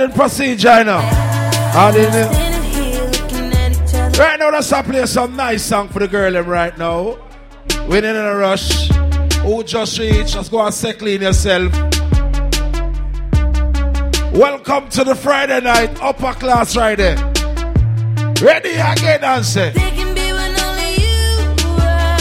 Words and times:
Chick 0.00 0.08
on 0.08 0.14
the 0.14 0.16
loading 0.16 0.16
procedure, 0.16 0.78
you 0.78 0.84
know. 0.84 1.00
Right 4.18 4.38
now, 4.38 4.50
let's 4.50 4.70
play 4.70 5.06
some 5.06 5.36
nice 5.36 5.62
song 5.62 5.88
for 5.88 5.98
the 5.98 6.08
girl 6.08 6.32
them 6.32 6.46
right 6.46 6.76
now. 6.78 7.18
Winning 7.86 8.10
in 8.10 8.16
a 8.16 8.34
rush. 8.36 8.88
Who 9.42 9.62
just 9.64 9.98
reached? 9.98 10.34
Just 10.34 10.50
go 10.50 10.64
and 10.64 10.74
settle 10.74 11.08
in 11.08 11.22
yourself. 11.22 11.72
Welcome 14.32 14.88
to 14.90 15.04
the 15.04 15.14
Friday 15.14 15.60
night 15.60 16.00
upper 16.00 16.32
class 16.34 16.74
Friday. 16.74 17.14
Ready 18.42 18.70
again, 18.70 19.24
answer. 19.24 19.70
They 19.70 19.90
can 19.90 20.14
be 20.14 20.32
when 20.32 20.60
only 20.60 20.94
you 20.96 21.38
are. 21.78 22.16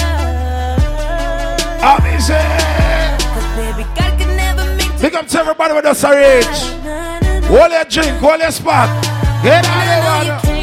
I'm 1.82 2.04
Big 5.02 5.16
up 5.16 5.28
to 5.28 5.40
everybody 5.40 5.74
with 5.74 5.86
us 5.86 6.04
reach. 6.04 6.79
Hold 7.50 7.72
your 7.72 7.84
drink, 7.86 8.18
hold 8.20 8.40
your 8.40 8.52
spot. 8.52 9.04
Get 9.44 9.66
out 9.66 10.28
of 10.28 10.44
here, 10.44 10.60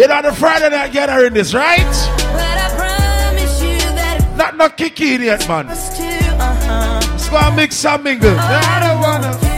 You 0.00 0.08
know 0.08 0.22
the 0.22 0.32
Friday 0.32 0.70
night 0.70 0.92
gathering 0.92 1.34
this, 1.34 1.52
right? 1.52 1.78
You 3.60 4.36
Not 4.36 4.56
not 4.56 4.78
kicking 4.78 5.22
yet, 5.22 5.46
man. 5.46 5.66
Let's 5.66 7.28
go 7.28 7.36
and 7.36 7.56
mix 7.56 7.76
some 7.76 8.02
mingle. 8.02 8.34
I 8.38 8.80
don't 8.80 9.00
wanna. 9.00 9.49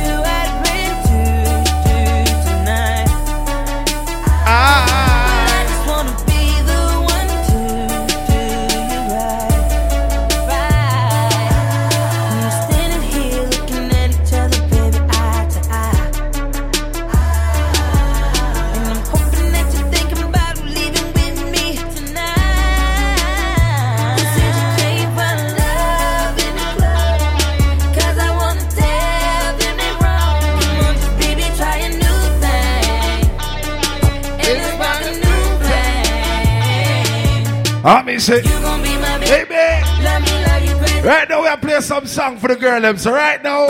Ah, 37.84 37.98
I 37.98 38.02
mean, 38.04 38.20
say, 38.20 38.42
hey, 38.42 39.44
man. 39.50 41.04
Right 41.04 41.28
now, 41.28 41.42
we 41.42 41.48
are 41.48 41.56
playing 41.56 41.80
some 41.80 42.06
song 42.06 42.38
for 42.38 42.46
the 42.46 42.54
girl, 42.54 42.80
them. 42.80 42.96
So, 42.96 43.12
right 43.12 43.42
now. 43.42 43.66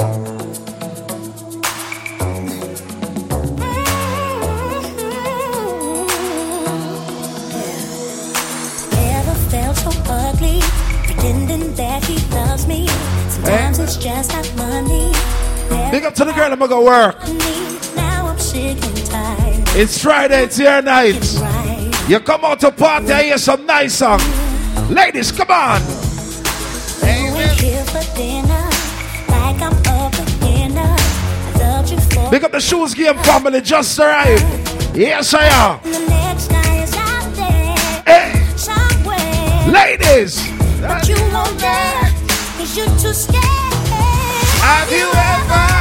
Ugly, 10.15 10.61
pretending 11.05 11.75
that 11.75 12.05
he 12.05 12.17
loves 12.35 12.67
me. 12.67 12.87
Sometimes 13.31 13.79
hey. 13.79 13.85
it's 13.85 13.97
just 13.97 14.33
not 14.33 14.57
money. 14.57 15.11
Big 15.91 16.05
up 16.05 16.15
to 16.17 16.25
the 16.25 16.33
girl, 16.33 16.53
I'm 16.53 16.59
gonna 16.59 16.69
go 16.69 16.85
work. 16.85 17.17
It's 19.75 20.03
Friday, 20.03 20.43
it's 20.45 20.59
your 20.59 20.83
night. 20.83 21.52
You 22.09 22.21
come 22.21 22.45
out 22.45 22.61
to 22.61 22.73
party, 22.73 23.13
I 23.13 23.23
hear 23.23 23.39
some 23.39 23.65
nice 23.65 23.95
song. 23.95 24.21
Ladies, 24.91 25.31
come 25.31 25.51
on. 25.51 25.81
Big 32.31 32.45
up 32.45 32.51
the 32.51 32.61
shoes 32.61 32.95
game 32.95 33.17
family, 33.19 33.61
just 33.61 33.99
arrived. 33.99 34.43
Yes, 34.97 35.33
I 35.35 35.45
am. 35.45 35.79
Hey. 38.05 38.33
Ladies. 39.71 40.41
Have 44.63 44.91
you 44.91 45.11
ever? 45.15 45.72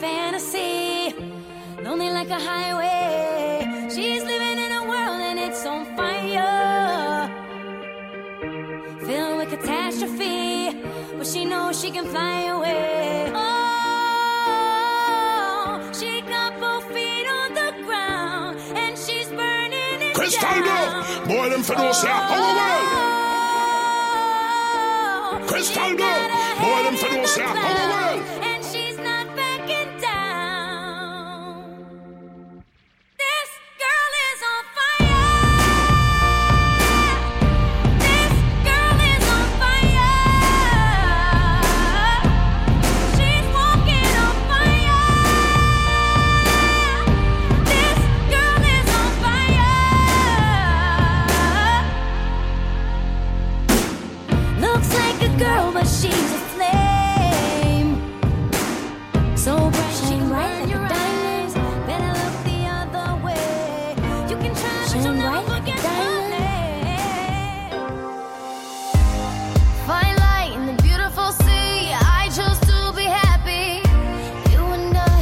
fantasy, 0.00 1.14
lonely 1.82 2.10
like 2.10 2.28
a 2.30 2.38
highway. 2.38 3.88
She's 3.88 4.22
living 4.22 4.58
in 4.58 4.72
a 4.72 4.82
world 4.88 5.20
and 5.20 5.38
it's 5.38 5.64
on 5.66 5.86
fire, 5.96 7.28
filled 9.06 9.38
with 9.38 9.48
catastrophe, 9.50 10.72
but 11.16 11.26
she 11.26 11.44
knows 11.44 11.80
she 11.80 11.90
can 11.90 12.06
fly 12.06 12.42
away. 12.56 13.32
Oh, 13.34 13.46
she 15.98 16.20
got 16.22 16.58
both 16.60 16.84
feet 16.94 17.26
on 17.40 17.54
the 17.54 17.72
ground 17.84 18.58
and 18.74 18.98
she's 18.98 19.28
burning 19.28 20.02
it 20.02 20.14
Chris 20.14 20.36
down. 20.36 20.64
Tango, 20.64 21.26
boy, 21.28 21.48
them 21.50 21.62
fiddles 21.62 22.04
oh, 22.04 22.08
out 22.08 22.30
all 22.30 22.38
the 22.38 22.54
world. 22.60 23.06
Boy, 26.58 26.82
them 26.84 26.96
fiddles 26.96 27.38
out 27.38 27.56
all 27.56 27.74
the. 27.74 27.85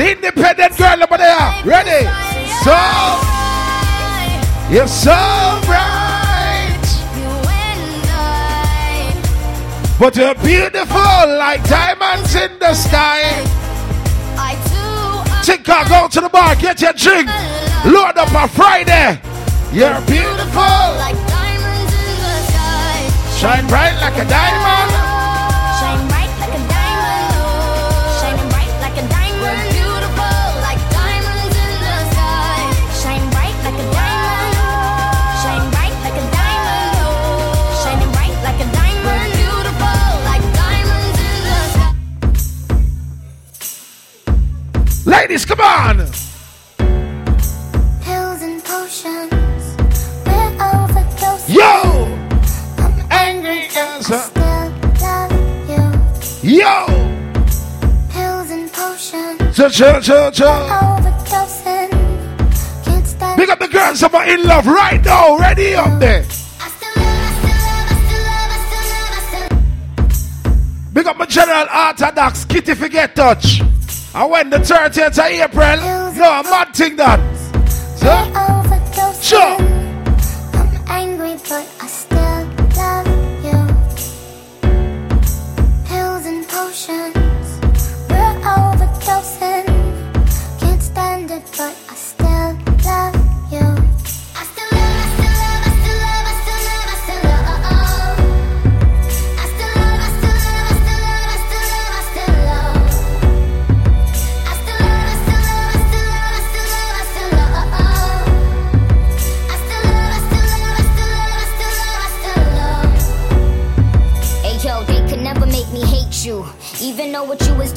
The 0.00 0.12
independent 0.12 0.78
girl 0.78 1.02
over 1.02 1.18
there. 1.18 1.62
Ready? 1.62 2.08
So, 2.64 2.72
you're 4.72 4.88
so 4.88 5.12
bright. 5.68 6.80
But 9.98 10.16
you're 10.16 10.34
beautiful 10.36 11.36
like 11.36 11.62
diamonds 11.68 12.34
in 12.34 12.58
the 12.58 12.72
sky. 12.72 13.44
Tinker, 15.44 15.84
go 15.90 16.08
to 16.08 16.20
the 16.22 16.30
bar, 16.30 16.56
get 16.56 16.80
your 16.80 16.94
drink. 16.94 17.28
Load 17.84 18.16
up 18.16 18.34
on 18.34 18.48
Friday. 18.48 19.20
You're 19.70 20.00
beautiful. 20.08 20.80
Like 20.96 21.20
diamonds 21.28 21.92
in 21.92 22.16
the 22.24 22.36
sky. 22.48 23.36
Shine 23.36 23.66
bright 23.68 24.00
like 24.00 24.16
a 24.16 24.26
diamond. 24.26 24.89
In 45.30 45.36
the 45.36 45.38
sky. 45.38 45.38
Ladies, 45.38 45.46
come 45.46 45.60
on. 45.60 45.98
Yo! 51.48 52.06
I'm 52.78 53.06
angry 53.10 53.68
cause 53.68 54.10
Yo! 56.42 56.86
Pills 58.10 58.50
and 58.50 58.72
potions. 58.72 59.56
Chill, 59.56 59.70
chill, 59.70 60.00
chill, 60.00 60.30
chill. 60.32 60.66
Big 63.36 63.50
up 63.50 63.58
the 63.58 63.68
girls 63.70 64.00
that 64.00 64.10
are 64.12 64.28
in 64.28 64.42
love 64.44 64.66
right 64.66 65.04
now. 65.04 65.38
Ready 65.38 65.74
up 65.74 66.00
there. 66.00 66.24
Big 70.92 71.06
up 71.06 71.16
my 71.16 71.26
general 71.26 71.66
orthodox 71.72 72.44
kitty 72.44 72.74
forget 72.74 73.14
touch. 73.14 73.62
And 74.12 74.30
when 74.30 74.50
the 74.50 74.58
30th 74.58 75.18
of 75.18 75.18
April, 75.18 75.76
no, 76.14 76.30
I'm 76.30 76.44
not 76.46 76.74
think 76.74 76.96
that. 76.96 77.20
So, 77.70 78.59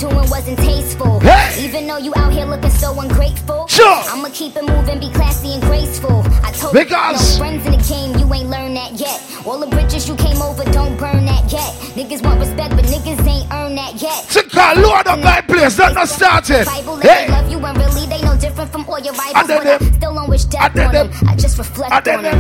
doing 0.04 0.30
wasn't 0.30 0.60
tasteful. 0.60 1.20
Hey! 1.22 1.66
Even 1.66 1.88
though 1.88 1.98
you 1.98 2.12
out 2.18 2.34
here 2.34 2.46
looking 2.46 2.70
so 2.72 3.00
ungrateful. 3.00 3.68
Sure. 3.68 4.02
I'ma 4.12 4.30
keep 4.34 4.56
it 4.56 4.66
moving, 4.66 5.00
be 5.00 5.10
classy 5.10 5.54
and 5.54 5.64
graceful. 5.64 6.24
I 6.44 6.52
told 6.52 6.74
because 6.74 7.22
you, 7.22 7.40
no 7.40 7.46
friends 7.46 7.66
in 7.66 7.72
the 7.72 7.84
game, 7.88 8.12
you 8.20 8.26
ain't 8.34 8.50
learned 8.50 8.76
that 8.76 8.94
yet. 9.00 9.18
All 9.46 9.60
the 9.60 9.68
bridges 9.68 10.08
you 10.10 10.16
came 10.16 10.42
over, 10.42 10.64
don't 10.72 10.98
burn 10.98 11.26
that 11.26 11.52
yet. 11.52 11.72
Niggas 11.96 12.22
want 12.24 12.40
respect, 12.42 12.76
but 12.76 12.86
niggas 12.86 13.26
ain't 13.26 13.48
earned 13.54 13.78
that 13.78 14.02
yet. 14.02 14.20
Sika, 14.26 14.74
Lord 14.78 15.08
of 15.08 15.22
that 15.22 15.48
place, 15.48 15.78
that 15.78 15.94
not 15.94 16.10
started. 16.10 16.66
Bible, 16.66 16.98
hey. 16.98 17.30
love 17.30 17.50
you 17.50 17.60
and 17.66 17.78
really 17.78 18.06
they 18.08 18.22
no 18.22 18.36
different 18.38 18.72
from 18.72 18.84
all 18.90 19.00
your 19.00 19.14
rivals. 19.14 19.50
I, 19.50 19.76
I 19.76 19.78
still 19.78 20.14
don't 20.14 20.30
wish 20.30 20.44
death 20.46 20.78
on 20.78 20.92
them. 20.92 21.10
I 21.28 21.36
just 21.36 21.58
reflect 21.58 21.94
I 21.94 22.16
on 22.16 22.24
them. 22.24 22.40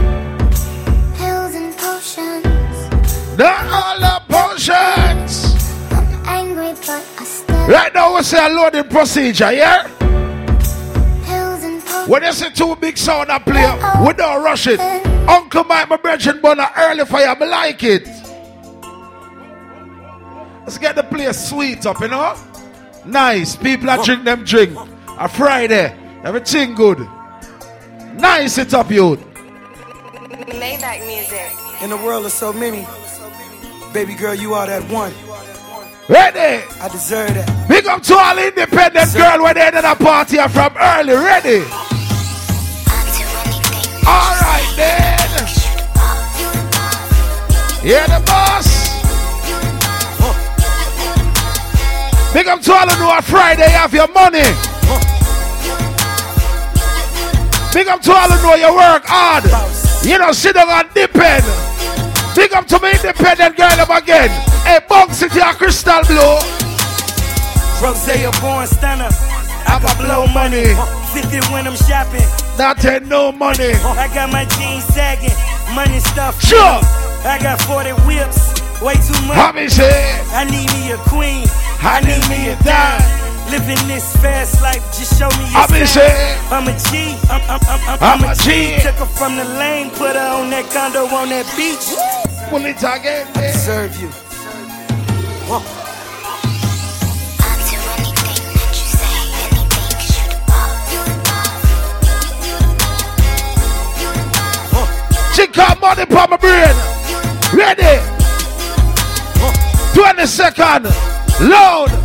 Pills 1.15 1.55
and 1.55 1.71
potions. 1.77 3.37
Not 3.37 3.65
all 3.71 3.99
the 3.99 4.15
potions 4.27 5.55
I'm 5.91 6.27
angry, 6.27 6.73
but 6.85 6.89
I. 6.89 7.12
Right 7.67 7.91
now, 7.93 8.15
we 8.15 8.23
say 8.23 8.45
a 8.45 8.49
loading 8.49 8.89
procedure, 8.89 9.51
yeah? 9.53 9.87
When 12.07 12.23
you 12.23 12.33
see 12.33 12.49
two 12.49 12.75
big 12.75 12.97
sound 12.97 13.29
a 13.29 13.39
play, 13.39 13.63
we 14.05 14.13
don't 14.13 14.43
rush 14.43 14.67
it. 14.67 14.79
Uncle 15.29 15.63
Mike, 15.63 15.87
my 15.87 15.95
brethren, 15.95 16.41
born 16.41 16.59
early 16.77 17.05
for 17.05 17.19
you, 17.19 17.25
I 17.25 17.45
like 17.45 17.83
it. 17.83 18.05
Let's 20.63 20.77
get 20.77 20.95
the 20.95 21.03
place 21.03 21.49
sweet 21.49 21.85
up, 21.85 22.01
you 22.01 22.09
know? 22.09 22.35
Nice. 23.05 23.55
People 23.55 23.89
are 23.89 24.03
drink 24.03 24.23
them 24.25 24.43
drink. 24.43 24.77
A 25.17 25.29
Friday. 25.29 25.97
Everything 26.23 26.75
good. 26.75 26.99
Nice 28.15 28.57
it 28.57 28.73
up, 28.73 28.91
you. 28.91 29.17
Maybach 30.47 31.05
music. 31.07 31.51
In 31.81 31.89
the 31.89 31.97
world 31.97 32.25
of 32.25 32.31
so 32.31 32.51
many, 32.53 32.85
baby 33.93 34.15
girl, 34.15 34.35
you 34.35 34.53
are 34.53 34.67
that 34.67 34.83
one. 34.91 35.13
Ready? 36.09 36.65
I 36.81 36.89
deserve 36.91 37.33
that. 37.33 37.67
Big 37.69 37.87
up 37.87 38.03
to 38.03 38.15
all 38.15 38.37
independent 38.37 39.13
girl 39.15 39.43
when 39.43 39.55
they 39.55 39.71
did 39.71 39.85
a 39.85 39.95
party 39.95 40.37
I'm 40.37 40.49
from 40.49 40.75
early. 40.75 41.15
Ready? 41.15 41.63
All 44.03 44.35
right 44.43 44.73
then. 44.75 45.13
Yeah, 47.83 48.07
the 48.07 48.25
boss. 48.25 48.67
Big 52.33 52.47
up 52.47 52.61
to 52.61 52.73
all 52.73 52.89
of 52.89 52.97
you 52.97 53.05
on 53.05 53.21
Friday 53.21 53.69
have 53.69 53.93
your 53.93 54.07
money. 54.07 54.43
Big 57.73 57.87
up 57.87 58.01
to 58.01 58.11
all 58.11 58.31
of 58.31 58.41
you 58.43 58.65
you 58.65 58.75
work 58.75 59.03
hard. 59.05 59.43
You 60.05 60.17
don't 60.17 60.33
sit 60.33 60.55
down 60.55 60.69
and 60.69 60.93
depend. 60.93 61.62
Big 62.35 62.53
up 62.53 62.65
to 62.67 62.79
me 62.79 62.91
independent 62.91 63.55
girl 63.55 63.79
up 63.79 63.89
again. 63.89 64.29
Hey, 64.65 64.79
box 64.89 65.21
it 65.21 65.33
your 65.35 65.53
crystal 65.53 66.01
blue. 66.07 66.39
Rose 67.81 68.07
a 68.09 68.31
born 68.41 68.65
stunner. 68.65 69.09
I 69.67 69.79
got 69.81 69.97
blow 69.97 70.25
money. 70.27 70.73
50 71.13 71.53
when 71.53 71.67
I'm 71.67 71.75
shopping. 71.75 72.25
Not 72.57 72.83
ain't 72.85 73.07
no 73.07 73.31
money. 73.31 73.73
I 73.73 74.09
got 74.13 74.31
my 74.31 74.45
jeans 74.57 74.83
sagging. 74.85 75.35
Money 75.75 75.99
stuff. 75.99 76.41
Sure. 76.41 76.79
I 77.25 77.37
got 77.41 77.61
40 77.61 77.91
whips. 78.07 78.53
Way 78.81 78.95
too 78.95 79.19
much. 79.27 79.37
How 79.37 79.51
say? 79.67 80.19
I 80.33 80.45
need 80.45 80.71
me 80.73 80.91
a 80.91 80.97
queen. 81.09 81.45
I, 81.81 81.97
I 81.97 82.01
need, 82.01 82.19
need 82.19 82.29
me 82.29 82.49
a 82.49 82.55
dime. 82.63 83.22
Living 83.53 83.87
this 83.87 84.15
fast 84.17 84.63
life, 84.63 84.81
just 84.97 85.19
show 85.19 85.29
me 85.37 85.45
your 85.53 85.85
sign. 85.85 86.09
I'm 86.49 86.67
a 86.67 86.75
G, 86.89 87.15
I'm, 87.29 87.39
I'm, 87.47 87.59
I'm, 87.67 88.01
I'm, 88.01 88.23
I'm 88.23 88.31
a 88.31 88.33
G. 88.33 88.81
Took 88.81 88.95
her 88.95 89.05
from 89.05 89.35
the 89.35 89.43
lane, 89.43 89.91
put 89.91 90.15
her 90.15 90.41
on 90.41 90.49
that 90.49 90.65
condo 90.73 91.05
on 91.05 91.29
that 91.29 91.45
beach. 91.55 91.93
Pull 92.49 92.65
it 92.65 92.77
again, 92.77 93.27
I 93.35 93.51
deserve 93.51 93.95
you. 94.01 94.09
She 105.35 105.45
got 105.53 105.79
money 105.79 106.05
for 106.07 106.27
my 106.27 106.37
brain. 106.37 106.73
Ready? 107.53 108.01
20 109.93 110.25
second. 110.25 110.85
Load. 111.39 112.03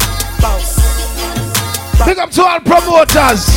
Big 2.05 2.19
up 2.19 2.31
to 2.31 2.43
all 2.45 2.61
promoters. 2.61 3.49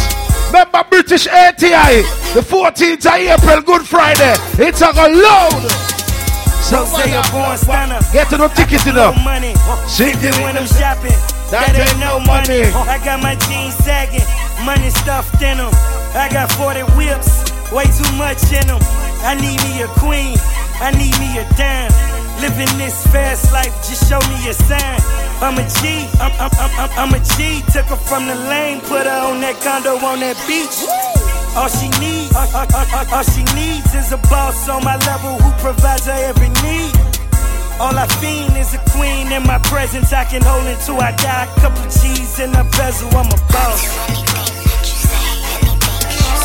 Remember 0.48 0.83
British 0.89 1.27
ATI. 1.27 2.03
The 2.33 2.41
14th 2.41 3.05
of 3.05 3.13
April, 3.13 3.62
Good 3.62 3.88
Friday. 3.88 4.36
It's 4.60 4.81
a 4.81 4.91
load. 4.91 5.71
So 6.62 6.86
say 6.86 7.12
a 7.12 7.21
born 7.31 7.57
stunner. 7.57 8.00
Get 8.13 8.29
to 8.29 8.38
the 8.38 8.48
ticket 8.50 8.86
enough. 8.88 9.15
Money. 9.24 9.53
It 9.55 10.36
when 10.41 10.57
I'm 10.57 10.67
shopping. 10.67 11.12
That, 11.51 11.75
that 11.75 11.75
ain't 11.75 12.00
no 12.00 12.19
money. 12.24 12.63
money. 12.71 12.88
I 12.88 12.98
got 13.03 13.21
my 13.21 13.36
jeans 13.48 13.75
sagging. 13.83 14.24
Money 14.63 14.89
stuffed 14.89 15.41
in 15.43 15.57
them. 15.57 15.71
I 16.15 16.29
got 16.31 16.51
40 16.55 16.95
whips. 16.95 17.51
Way 17.71 17.86
too 17.91 18.07
much 18.15 18.39
in 18.55 18.67
them. 18.67 18.79
I 19.24 19.36
need 19.36 19.60
me 19.67 19.83
a 19.83 19.88
queen. 20.00 20.39
I 20.79 20.91
need 20.95 21.15
me 21.19 21.38
a 21.39 21.45
dime. 21.60 21.91
Living 22.41 22.75
this 22.79 23.05
fast 23.13 23.53
life, 23.53 23.69
just 23.86 24.10
show 24.10 24.17
me 24.25 24.50
a 24.50 24.53
sign. 24.53 24.98
I'm 25.45 25.62
a 25.62 25.65
G, 25.77 26.10
I'm, 26.17 26.33
I'm, 26.41 26.50
I'm, 26.57 26.89
I'm 26.98 27.13
a 27.13 27.21
G. 27.38 27.62
Took 27.69 27.86
her 27.93 27.95
from 27.95 28.25
the 28.25 28.33
lane, 28.50 28.81
put 28.81 29.05
her 29.05 29.21
on 29.29 29.41
that 29.45 29.62
condo 29.62 29.93
on 30.01 30.25
that 30.25 30.33
beach. 30.50 30.74
All 31.53 31.69
she 31.69 31.93
needs, 32.01 32.33
all, 32.33 32.50
all, 32.57 32.65
all, 32.74 33.05
all 33.13 33.25
she 33.29 33.45
needs 33.53 33.93
is 33.93 34.12
a 34.12 34.17
boss 34.25 34.67
on 34.69 34.83
my 34.83 34.98
level 35.05 35.38
who 35.38 35.53
provides 35.62 36.10
her 36.10 36.17
every 36.17 36.50
need. 36.65 36.89
All 37.77 37.93
I 37.93 38.10
fiend 38.17 38.57
is 38.57 38.74
a 38.74 38.81
queen 38.89 39.31
in 39.31 39.45
my 39.45 39.60
presence. 39.69 40.12
I 40.12 40.25
can 40.25 40.41
hold 40.41 40.65
until 40.65 40.98
I 40.98 41.13
die. 41.21 41.45
A 41.45 41.60
Couple 41.62 41.86
of 41.86 41.93
cheese 41.93 42.39
in 42.41 42.50
a 42.57 42.65
bezel, 42.74 43.10
I'm 43.13 43.29
a 43.29 43.38
boss. 43.53 43.86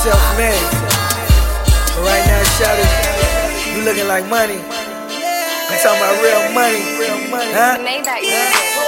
Self-made. 0.04 0.60
Right 2.04 2.24
now, 2.28 2.42
shout 2.60 2.76
it. 2.76 2.92
You 3.72 3.84
looking 3.88 4.08
like 4.08 4.28
money. 4.28 4.60
I'm 5.66 5.78
talking 5.82 5.98
about 5.98 6.22
real 6.22 6.42
money. 6.54 6.78
Real 6.94 7.18
money. 7.30 7.50
Huh? 7.50 7.78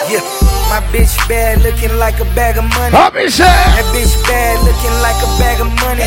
Yeah. 0.07 0.23
My 0.71 0.85
bitch 0.93 1.17
bad, 1.27 1.65
looking 1.65 1.97
like 1.99 2.21
a 2.21 2.29
bag 2.37 2.55
of 2.61 2.69
money. 2.77 2.93
That 3.75 3.89
bitch 3.91 4.15
bad, 4.29 4.61
looking 4.63 4.95
like 5.01 5.17
a 5.25 5.31
bag 5.41 5.59
of 5.65 5.73
money. 5.83 6.05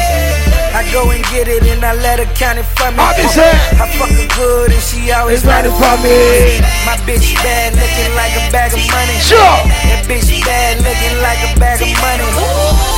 I 0.72 0.88
go 0.96 1.10
and 1.12 1.20
get 1.34 1.50
it 1.51 1.68
and 1.68 1.84
I 1.84 1.92
let 2.00 2.24
her 2.24 2.30
count 2.38 2.56
it 2.62 2.70
for 2.78 2.88
me. 2.94 3.01
I 3.04 3.90
fuck 4.00 4.13
her 4.16 4.30
good 4.38 4.72
and 4.72 4.80
she 4.80 5.12
always 5.12 5.44
write 5.44 5.66
it 5.68 5.75
for 5.75 5.96
me. 6.00 6.62
My 6.88 6.96
bitch 7.04 7.36
bad, 7.44 7.75
looking 7.75 8.13
like 8.16 8.32
a 8.38 8.48
bag 8.54 8.72
of 8.72 8.80
money. 8.88 9.18
Sure. 9.20 9.58
That 9.92 10.08
bitch 10.08 10.30
bad, 10.46 10.80
looking 10.80 11.18
like 11.20 11.42
a 11.44 11.51
bag 11.60 11.82
of 11.84 11.92
money. 12.00 12.30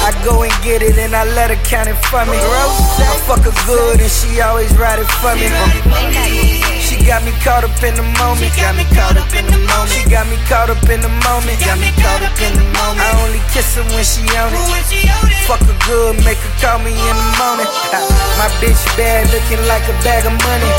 I 0.05 0.11
go 0.21 0.43
and 0.43 0.53
get 0.61 0.83
it 0.83 0.99
and 0.99 1.15
I 1.15 1.25
let 1.33 1.49
her 1.49 1.57
count 1.65 1.89
it 1.89 1.97
for 2.11 2.21
me. 2.27 2.37
I 2.37 3.17
fuck 3.25 3.41
her 3.47 3.55
good 3.65 4.03
and 4.03 4.11
she 4.11 4.43
always 4.43 4.69
write 4.77 4.99
it 4.99 5.09
for 5.23 5.33
me. 5.33 5.49
She 7.03 7.11
got 7.11 7.19
me 7.27 7.35
caught 7.43 7.67
up 7.67 7.83
in 7.83 7.99
the 7.99 8.07
moment. 8.15 8.47
She 8.55 8.63
Got 8.63 8.79
me 8.79 8.87
caught 8.95 9.19
up 9.19 9.27
in 9.35 9.43
the 9.51 9.59
moment. 9.59 9.91
She 9.91 10.07
got 10.07 10.23
me 10.23 10.39
caught 10.47 10.71
up 10.71 10.87
in 10.87 11.03
the 11.03 11.11
moment 11.27 11.59
it. 11.59 11.67
Got 11.67 11.75
me 11.83 11.91
caught 11.99 12.23
up 12.23 12.31
in 12.39 12.55
the 12.55 12.63
moment. 12.79 13.03
I 13.03 13.11
only 13.27 13.43
kiss 13.51 13.75
her 13.75 13.83
when 13.91 14.07
she 14.07 14.23
on 14.39 14.55
it. 14.55 14.63
Fuck 15.43 15.59
her 15.67 15.75
good, 15.83 16.15
make 16.23 16.39
her 16.39 16.53
call 16.63 16.79
me 16.79 16.95
in 16.95 17.15
the 17.19 17.27
morning. 17.35 17.67
My 18.39 18.47
bitch 18.63 18.79
bad, 18.95 19.27
looking 19.35 19.59
like 19.67 19.83
a 19.91 19.95
bag 19.99 20.23
of 20.23 20.31
money. 20.31 20.71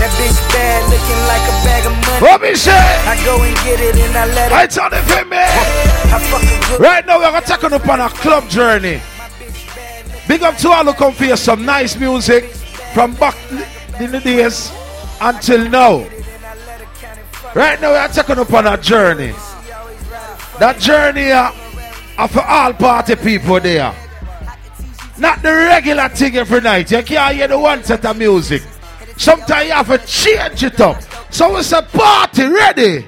That 0.00 0.08
bitch 0.16 0.40
bad, 0.48 0.80
looking 0.88 1.20
like 1.28 1.44
a 1.44 1.54
bag 1.60 1.84
of 1.84 1.94
money. 2.08 2.24
What 2.24 2.40
me 2.40 2.56
say? 2.56 2.80
I 3.04 3.20
go 3.20 3.36
and 3.44 3.52
get 3.60 3.84
it 3.84 4.00
and 4.00 4.16
I 4.16 4.32
let 4.32 4.48
it. 4.48 4.56
I 4.56 4.64
tell 4.64 4.88
the 4.88 5.04
film, 5.12 5.28
man. 5.28 5.44
Right 6.80 7.04
now, 7.04 7.20
we're 7.20 7.40
taking 7.44 7.76
up 7.76 7.84
on 7.84 8.00
a 8.00 8.08
club 8.08 8.48
journey. 8.48 8.96
Big 10.24 10.40
up 10.40 10.56
to 10.64 10.72
all 10.72 10.88
who 10.88 10.96
come 10.96 11.12
for 11.12 11.36
some 11.36 11.68
nice 11.68 12.00
music 12.00 12.48
from 12.96 13.12
back 13.12 13.36
in 14.00 14.10
the 14.10 14.20
days 14.20 14.72
until 15.20 15.68
now. 15.68 16.06
Right 17.54 17.80
now, 17.80 17.92
we 17.92 17.96
are 17.98 18.08
taking 18.08 18.38
up 18.38 18.52
on 18.52 18.66
a 18.66 18.76
journey. 18.76 19.32
That 20.58 20.78
journey 20.78 21.30
uh, 21.32 21.52
of 22.18 22.36
all 22.36 22.72
party 22.74 23.16
people 23.16 23.60
there. 23.60 23.94
Not 25.18 25.42
the 25.42 25.52
regular 25.52 26.08
thing 26.08 26.36
every 26.36 26.60
night. 26.60 26.90
You 26.90 27.02
can't 27.02 27.34
hear 27.34 27.48
the 27.48 27.58
one 27.58 27.82
set 27.84 28.04
of 28.06 28.16
music. 28.16 28.62
Sometimes 29.16 29.66
you 29.66 29.72
have 29.72 29.88
to 29.88 29.98
change 30.06 30.62
it 30.62 30.80
up. 30.80 31.02
So 31.30 31.56
it's 31.56 31.72
a 31.72 31.82
party 31.82 32.44
ready. 32.44 33.06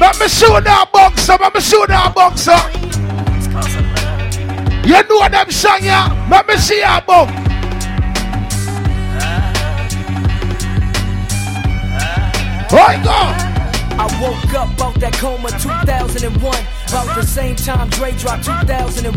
Let 0.00 0.18
me 0.18 0.28
shoot 0.28 0.64
that 0.64 0.88
boxer, 0.90 1.36
let 1.38 1.54
me 1.54 1.60
shoot 1.60 1.88
that 1.88 2.14
boxer. 2.14 3.19
You 3.50 5.02
know 5.08 5.28
them 5.28 5.50
song, 5.50 5.80
yeah? 5.82 6.28
Let 6.30 6.46
me 6.46 6.56
see 6.56 6.78
your 6.78 7.00
box. 7.02 7.32
Right 12.72 13.02
go. 13.02 13.10
I 14.00 14.06
woke 14.22 14.54
up 14.54 14.80
out 14.80 14.94
that 15.00 15.12
coma 15.14 15.50
2001. 15.58 16.40
About 16.88 17.14
the 17.14 17.22
same 17.22 17.54
time 17.54 17.90
Dre 17.90 18.12
dropped 18.12 18.44
2001. 18.44 19.12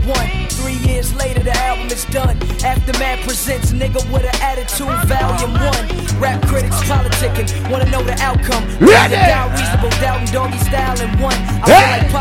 Three 0.49 0.77
years 0.89 1.15
later, 1.15 1.41
the 1.41 1.55
album 1.57 1.87
is 1.87 2.05
done. 2.05 2.35
Aftermath 2.65 3.25
presents 3.25 3.71
Nigga 3.71 4.01
with 4.11 4.25
an 4.25 4.35
Attitude, 4.41 4.91
Volume 5.07 5.53
1. 5.53 6.19
Rap 6.19 6.41
critics 6.47 6.81
politicking, 6.83 7.47
wanna 7.71 7.89
know 7.89 8.03
the 8.03 8.13
outcome. 8.21 8.63
Ready! 8.79 9.15
Down 9.15 9.51
reasonable, 9.51 9.89
doubting 10.01 10.33
doggy 10.33 10.57
style 10.59 10.99
and 10.99 11.21
one. 11.21 11.37
I 11.63 11.99
feel 12.01 12.12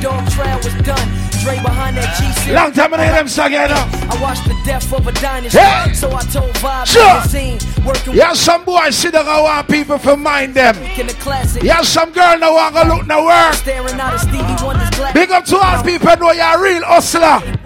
Snoop 0.00 0.02
Dogg 0.02 0.30
trial 0.30 0.58
was 0.58 0.74
done. 0.82 1.08
Dre 1.42 1.56
behind 1.62 1.96
that 1.96 2.16
GC. 2.16 2.54
Long 2.54 2.72
time 2.72 2.94
I 2.94 3.06
them 3.06 3.28
song, 3.28 3.54
I 3.54 4.18
watched 4.20 4.44
the 4.44 4.56
death 4.64 4.92
of 4.92 5.06
a 5.06 5.12
dynasty, 5.12 5.58
hey. 5.58 5.92
so 5.94 6.10
I 6.12 6.22
told 6.22 6.52
Vibe 6.56 6.86
sure. 6.86 7.04
magazine. 7.04 7.58
Working 7.84 8.14
yeah, 8.14 8.34
some 8.34 8.64
boys 8.64 8.96
see 8.96 9.08
I 9.14 9.40
want 9.40 9.68
people 9.68 9.98
for 9.98 10.16
mind 10.16 10.54
them. 10.54 10.74
The. 10.74 11.60
Yeah, 11.62 11.82
some 11.82 12.12
girl 12.12 12.38
now 12.38 12.52
want 12.52 12.76
to 12.76 12.84
look 12.84 13.06
no 13.06 13.24
work. 13.24 13.54
Staring 13.54 13.98
out 14.00 14.14
of 14.14 14.20
Stevie 14.20 14.64
Wonder's 14.64 14.90
glass. 14.90 15.14
Big 15.14 15.30
up 15.30 15.44
to 15.46 15.56
all 15.56 15.82
people 15.82 16.16
know 16.16 16.32
you're 16.32 16.58
a 16.58 16.62
real 16.62 16.82
hustler. 16.84 17.59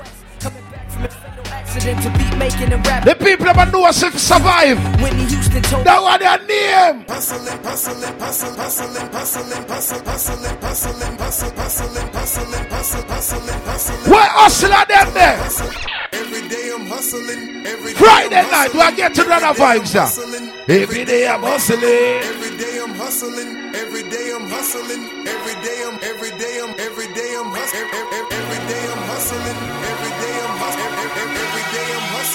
The 1.75 3.17
people 3.19 3.49
ever 3.49 3.69
know 3.73 3.85
us 3.85 4.01
if 4.05 4.17
survive. 4.17 4.79
Whitney 5.03 5.25
Houston 5.25 5.61
told 5.63 5.85
that 5.85 6.01
what 6.01 6.21
their 6.21 6.39
name. 6.47 7.05
Hustling, 7.09 7.59
hustling, 7.65 7.99
hustling, 8.15 8.55
hustling, 8.55 9.11
hustling, 9.11 9.67
hustling, 9.67 10.07
hustling, 10.07 10.57
hustling, 10.63 11.19
hustling, 11.19 11.19
hustling, 11.19 12.13
hustling, 12.15 12.69
hustling, 12.71 13.07
hustling, 13.11 13.61
hustling. 13.67 14.13
What 14.13 14.31
hustler 14.31 14.87
them 14.87 15.09
there? 15.19 15.35
Every 16.15 16.47
day 16.49 16.71
I'm 16.71 16.87
hustling. 16.87 17.67
Every 17.67 17.93
Friday 17.95 18.43
night 18.55 18.71
do 18.71 18.79
I 18.81 18.95
get 18.95 19.15
to 19.17 19.25
run 19.25 19.43
a 19.43 19.53
vibes 19.53 19.91
sir. 19.91 20.07
Every 20.69 21.05
day 21.05 21.27
I'm 21.27 21.43
hustling. 21.43 21.83
Every 21.83 22.57
day 22.57 22.79
I'm 22.87 22.95
hustling. 22.95 23.75
Every 23.75 24.03
day 24.15 24.31
I'm 24.31 24.47
hustling. 24.47 25.27
Every 25.27 25.55
day 25.59 25.83
I'm 25.83 25.99
every 26.07 26.31
day 26.39 26.55
I'm 26.63 26.71
every 26.79 27.09
day 27.19 27.35
I'm 27.35 27.51
hustling. 27.51 27.91
Every 28.31 28.61
day 28.71 28.83
I'm 28.95 29.03
hustling. 29.11 30.04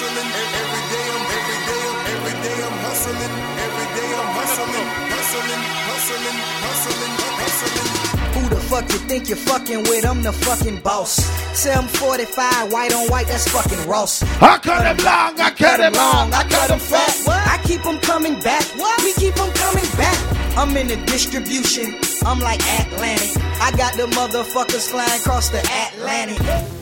Hustling. 0.00 0.30
Every 0.60 0.82
day 0.88 1.06
I'm 1.12 1.24
every 1.36 1.58
day 1.68 1.80
I'm 1.90 1.98
every 2.14 2.36
day 2.40 2.56
I'm 2.64 2.76
hustling. 2.88 3.34
Every 3.66 3.88
day 3.96 4.08
I'm 4.16 4.30
hustling. 4.38 4.88
Hustling. 5.12 5.62
Hustling. 5.88 6.38
Hustling. 6.64 7.12
Hustling. 7.40 7.88
Who 8.34 8.48
the 8.48 8.60
fuck 8.60 8.84
you 8.92 8.98
think 9.08 9.28
you're 9.28 9.36
fucking 9.36 9.82
with? 9.84 10.06
I'm 10.06 10.22
the 10.22 10.32
fucking 10.32 10.80
boss. 10.80 11.16
Say 11.52 11.72
I'm 11.72 11.86
45, 11.86 12.72
white 12.72 12.94
on 12.94 13.08
white, 13.08 13.26
that's 13.26 13.48
fucking 13.48 13.88
Ross. 13.88 14.22
I 14.40 14.56
cut 14.58 14.86
him 14.86 15.04
long, 15.04 15.38
I 15.38 15.50
cut 15.50 15.80
him 15.80 15.92
long, 15.92 16.32
I 16.32 16.44
cut 16.44 16.70
him 16.70 16.78
fat. 16.78 17.14
What? 17.24 17.46
I 17.46 17.58
keep 17.64 17.82
him 17.82 17.98
coming 18.00 18.40
back. 18.40 18.64
What? 18.76 19.02
We 19.02 19.12
keep 19.14 19.36
him 19.36 19.52
coming 19.54 19.90
back. 19.96 20.16
I'm 20.56 20.74
in 20.76 20.88
the 20.88 20.96
distribution, 21.06 21.98
I'm 22.24 22.40
like 22.40 22.60
Atlantic. 22.80 23.36
I 23.60 23.72
got 23.76 23.94
the 23.94 24.06
motherfuckers 24.16 24.88
flying 24.88 25.20
across 25.20 25.50
the 25.50 25.60
Atlantic. 25.60 26.79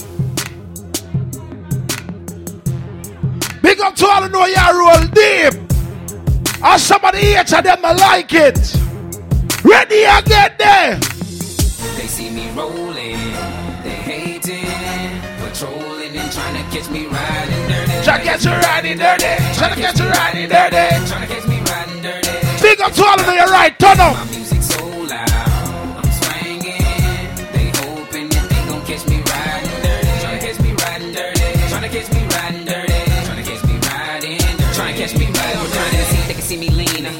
Big 3.68 3.80
up 3.80 3.94
to 3.96 4.06
all 4.06 4.22
who 4.22 4.30
know 4.30 4.46
y'all 4.46 4.72
roll 4.72 5.06
deep. 5.12 5.52
Or 6.64 6.78
somebody 6.78 7.18
here 7.18 7.44
to 7.44 7.60
them, 7.60 7.84
I 7.84 7.92
like 7.92 8.32
it. 8.32 8.56
Ready, 9.62 10.06
I 10.06 10.22
get 10.24 10.56
there. 10.56 10.96
They 10.96 12.06
see 12.08 12.30
me 12.30 12.48
rolling, 12.52 13.20
they 13.84 13.98
hating, 14.08 15.20
patrolling 15.36 16.16
and 16.16 16.32
trying 16.32 16.56
to 16.56 16.62
catch 16.72 16.88
me 16.88 17.08
riding 17.08 17.68
dirty. 17.68 18.04
Trying 18.04 18.20
to 18.20 18.24
catch 18.24 18.44
you 18.46 18.52
riding 18.52 18.96
dirty. 18.96 19.36
Trying 19.58 19.74
to 19.74 19.80
catch 19.82 20.00
you 20.00 20.08
riding 20.08 20.48
dirty. 20.48 21.06
Trying 21.06 21.28
to 21.28 21.34
catch 21.34 21.46
me 21.46 21.60
riding 21.60 22.00
dirty. 22.00 22.62
Big 22.62 22.80
up 22.80 22.92
to 22.94 23.04
all 23.04 23.20
of 23.20 23.26
you, 23.26 23.52
right, 23.52 23.78
turn 23.78 24.00
up. 24.00 24.16
My 24.16 24.24
music 24.32 24.62
so 24.62 24.97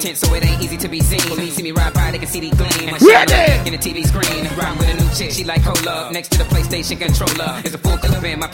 me 0.09 0.15
lean. 0.15 0.15
I'm 0.15 0.15
tense, 0.15 0.21
so 0.21 0.35
it 0.35 0.45
ain't 0.45 0.63
easy 0.63 0.77
to 0.79 0.89
be 0.89 1.01
seen. 1.01 1.21
Police 1.21 1.55
see 1.55 1.63
me 1.63 1.73
ride 1.73 1.93
by, 1.95 2.11
they 2.11 2.19
can 2.19 2.29
see 2.29 2.41
the 2.41 2.51
gleam. 2.57 2.95
Ready? 2.95 3.69
In 3.69 3.73
the 3.73 3.79
TV 3.79 4.05
screen, 4.07 4.45
ride 4.57 4.79
with 4.79 4.89
a 4.89 5.03
new 5.03 5.11
chick. 5.15 5.31
She 5.33 5.45
like 5.45 5.63
cola. 5.63 6.11
Next 6.13 6.31
to 6.33 6.39
the 6.39 6.45
PlayStation 6.45 6.99
controller 6.99 7.61
is 7.65 7.75
a 7.75 7.79
full 7.79 7.97
clip 7.99 8.23
in 8.25 8.41
my. 8.41 8.51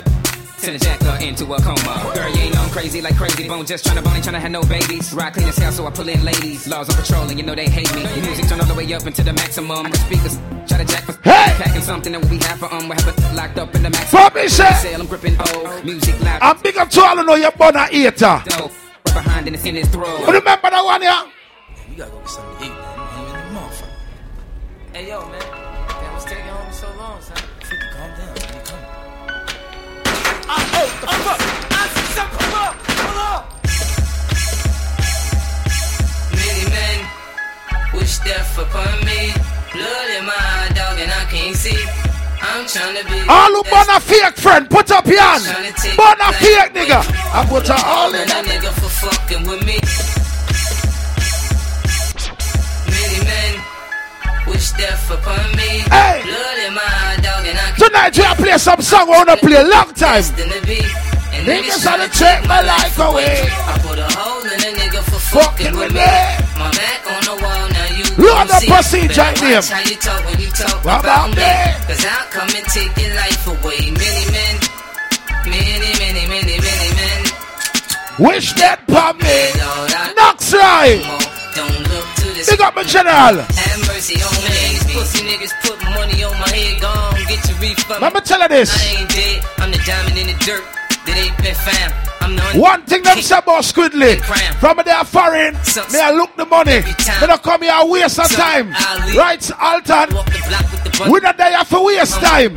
Send 0.59 0.77
a 0.77 0.79
jacker 0.79 1.23
into 1.23 1.45
a 1.53 1.61
coma. 1.61 2.13
Girl, 2.15 2.31
you 2.31 2.43
ain't 2.43 2.59
on 2.59 2.71
crazy 2.71 3.03
like 3.03 3.17
crazy 3.17 3.47
bone. 3.47 3.67
Just 3.67 3.85
tryna 3.85 4.03
bone, 4.03 4.17
ain't 4.17 4.25
tryna 4.25 4.41
have 4.41 4.51
no 4.51 4.63
babies. 4.63 5.13
Ride 5.13 5.35
clean 5.35 5.49
as 5.49 5.59
hell, 5.59 5.73
so 5.73 5.87
I 5.87 5.91
pull 5.91 6.09
in 6.09 6.25
ladies. 6.25 6.67
Laws 6.67 6.89
on 6.89 6.97
patrol, 6.97 7.29
and 7.29 7.39
you 7.39 7.45
know 7.45 7.55
they 7.55 7.69
hate 7.69 7.93
me. 7.95 8.03
Music 8.23 8.47
turn 8.49 8.61
all 8.61 8.67
the 8.67 8.75
way 8.75 8.91
up 8.95 9.07
into 9.07 9.23
the 9.23 9.33
maximum. 9.33 9.91
The 9.91 9.99
speakers 9.99 10.39
try 10.67 10.79
to 10.79 10.85
jack 10.85 11.05
for 11.05 11.13
hey! 11.23 11.53
packing 11.61 11.83
something 11.83 12.13
that 12.13 12.25
we 12.31 12.39
have 12.39 12.59
for 12.59 12.73
um. 12.73 12.89
We 12.89 12.97
have 12.97 13.09
it 13.09 13.35
locked 13.35 13.59
up 13.59 13.75
in 13.75 13.83
the 13.83 13.91
maximum. 13.91 14.23
Bobby 14.23 14.49
said, 14.49 14.99
I'm 14.99 15.07
gripping 15.07 15.37
old 15.55 15.85
music 15.85 16.19
loud. 16.21 16.41
I'm 16.41 16.59
big 16.63 16.79
up 16.79 16.89
to 16.91 17.01
all 17.03 17.17
who 17.17 17.25
know 17.25 17.35
you're 17.35 17.53
born 17.53 17.77
a 17.77 17.89
eater. 17.93 18.27
Right 18.27 18.71
behind 19.13 19.49
it's 19.49 19.65
in 19.65 19.75
his 19.75 19.89
throat. 19.89 20.27
Remember 20.27 20.71
that 20.71 20.83
one, 20.83 21.03
yeah? 21.03 21.29
You 21.95 22.01
gotta 22.01 22.11
go 22.11 22.19
get 22.19 22.29
something 22.29 22.59
to 22.59 22.65
eat, 22.65 22.71
man. 22.75 23.55
Motherfucker. 23.55 23.87
Hey, 24.93 25.09
yo, 25.11 25.21
man. 25.31 25.39
Damn, 25.39 26.13
what's 26.13 26.25
taking 26.25 26.43
home 26.43 26.73
so 26.73 26.91
long, 26.99 27.23
son? 27.23 27.37
50, 27.37 27.77
calm 27.95 28.11
down. 28.19 28.35
You 28.35 28.63
coming. 28.67 28.91
Ah, 30.51 30.75
oh, 30.75 30.91
the 30.91 31.07
fuck? 31.23 31.39
Some, 32.19 32.31
come 32.35 32.55
on, 32.59 32.75
come 32.99 33.15
on. 33.15 33.47
Many 36.35 36.67
men 36.75 36.99
wish 37.95 38.19
death 38.27 38.59
upon 38.59 38.91
me. 39.07 39.31
Blood 39.71 40.11
in 40.19 40.27
my 40.27 40.75
dog 40.75 40.99
and 40.99 41.13
I 41.15 41.31
can't 41.31 41.55
see. 41.55 41.79
I'm 42.43 42.67
trying 42.67 42.99
to 42.99 43.05
be. 43.07 43.23
All 43.29 43.55
who 43.55 43.63
born 43.71 43.87
a 43.95 44.01
fake 44.01 44.35
friend, 44.35 44.69
put 44.69 44.91
up 44.91 45.07
your 45.07 45.21
hand. 45.21 45.47
Born 45.95 46.19
a 46.19 46.33
fake 46.43 46.75
nigga. 46.75 47.07
I 47.31 47.47
put 47.49 47.69
her 47.69 47.79
all 47.87 48.13
in 48.13 48.27
that 48.27 48.45
nigga 48.47 48.73
for 48.83 48.91
fucking 48.91 49.47
with 49.47 49.65
me. 49.65 50.24
Wish 54.55 54.73
death 54.73 55.11
upon 55.11 55.51
me. 55.59 55.83
Hey. 55.91 56.23
Blood 56.23 56.59
in 56.67 56.73
my 56.75 57.19
dog 57.27 57.43
and 57.51 57.59
I 57.59 57.67
Tonight 57.75 58.15
we 58.17 58.45
play 58.45 58.59
some 58.59 58.81
song 58.81 59.11
I 59.11 59.19
wanna 59.19 59.37
play 59.37 59.59
a 59.59 59.67
long 59.67 59.91
time. 59.95 60.23
And 61.35 61.43
niggas 61.51 61.83
trying 61.83 62.03
to 62.07 62.11
take 62.15 62.47
my 62.47 62.63
life 62.63 62.97
away. 62.99 63.43
I 63.51 63.75
put 63.83 63.99
a 63.99 64.09
hole 64.15 64.47
in 64.47 64.61
a 64.63 64.71
nigga 64.79 65.03
for 65.11 65.21
fucking 65.35 65.75
with 65.77 65.93
me. 65.93 66.15
My 66.59 66.71
back 66.71 67.03
on 67.11 67.23
the 67.27 67.37
wall 67.43 67.65
now 67.75 67.89
you 67.99 68.07
Lord 68.15 68.47
the 68.49 68.61
procedure 68.71 69.31
name. 69.43 69.63
How 69.67 69.83
you 69.83 69.97
talk 69.99 70.23
when 70.25 70.39
you 70.39 70.51
talk 70.55 70.79
about, 70.83 71.03
about 71.03 71.29
me. 71.35 71.51
Cause 71.91 72.05
I'll 72.07 72.31
come 72.31 72.51
and 72.55 72.67
take 72.71 72.95
your 72.95 73.13
life 73.19 73.43
away. 73.51 73.91
Many 73.91 74.25
men, 74.31 74.55
many, 75.51 75.91
many, 75.99 76.23
many, 76.31 76.57
many 76.63 76.89
men. 76.95 77.21
Wish 78.23 78.55
that 78.55 78.79
upon 78.87 79.19
me. 79.19 79.51
Lord, 79.59 79.91
right. 80.55 81.03
don't 81.59 81.71
look 81.71 81.85
to 81.85 81.91
this. 81.91 81.94
Big 82.47 82.61
up 82.61 82.75
my 82.75 82.85
general. 82.85 83.41
Have 83.41 83.81
mercy 83.89 84.21
on 84.21 84.35
me. 84.45 84.51
These 84.51 84.85
pussy 84.93 85.25
niggas 85.25 85.53
put 85.63 85.83
money 85.97 86.23
on 86.25 86.39
my 86.39 86.49
head. 86.49 86.81
Gone, 86.81 87.15
get 87.27 87.49
your 87.49 87.59
refund. 87.59 88.03
Let 88.03 88.13
me 88.15 88.21
tell 88.21 88.41
you 88.41 88.49
this. 88.49 88.71
I 88.71 89.01
ain't 89.01 89.09
dead. 89.09 89.45
I'm 89.59 89.71
the 89.71 89.79
diamond 89.79 90.19
in 90.19 90.27
the 90.27 90.39
dirt 90.45 90.65
that 91.07 91.17
ain't 91.17 91.37
been 91.43 91.55
found. 91.55 92.04
I'm 92.25 92.37
the 92.37 92.43
One 92.59 92.83
thing 92.87 93.03
them 93.03 93.19
say 93.21 93.37
about 93.37 93.65
Squidly, 93.65 94.17
from 94.57 94.81
they 94.85 94.91
are 94.91 95.05
foreign, 95.05 95.53
me 95.93 96.01
I 96.01 96.11
look 96.11 96.35
the 96.37 96.47
money, 96.47 96.81
me 96.81 97.27
don't 97.27 97.43
come 97.43 97.61
here 97.61 97.77
waste 97.85 98.19
of 98.19 98.31
time. 98.31 98.71
Right, 99.13 99.45
Alton, 99.61 100.09
we 101.13 101.21
not 101.21 101.37
there 101.37 101.65
for 101.65 101.85
waste 101.85 102.21
time. 102.21 102.57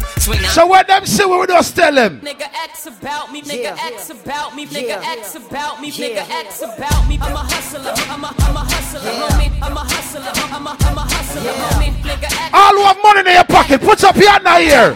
So 0.56 0.68
when 0.68 0.88
them 0.88 1.06
see 1.06 1.26
what 1.26 1.41
we 1.41 1.54
just 1.54 1.76
tell 1.76 1.94
them. 1.94 2.22
Nigga 2.22 2.48
X 2.63 2.88
about 2.88 3.32
me, 3.34 3.41
nigga 3.41 3.76
X 3.78 4.10
about 4.10 4.56
me, 4.56 4.65
nigga 4.68 5.04
X 5.04 5.36
about 5.36 5.82
me, 5.82 5.91
nigga 5.91 6.24
X 6.30 6.62
about 6.62 7.08
me. 7.10 7.20
I'm 7.20 7.34
a 7.34 7.44
hustler, 7.44 7.91
I'm 8.08 8.24
a, 8.24 8.28
I'm 8.39 8.56
a 8.56 8.60
hustler, 8.60 9.02
homie. 9.02 9.52
I'm 9.62 9.76
a 9.76 9.80
hustler, 9.80 10.32
I'm 10.56 10.68
a, 10.68 10.78
I'm 10.80 10.98
a 10.98 11.02
hustler, 11.02 11.52
homie. 11.52 11.91
Nigga 12.08 12.32
X 12.32 12.54
All 12.54 12.72
who 12.72 12.84
have 12.84 12.98
money 13.04 13.20
in 13.20 13.36
your 13.36 13.44
pocket, 13.44 13.82
put 13.82 14.02
up 14.06 14.15
your 14.15 14.32
hand 14.32 14.48
here. 14.63 14.96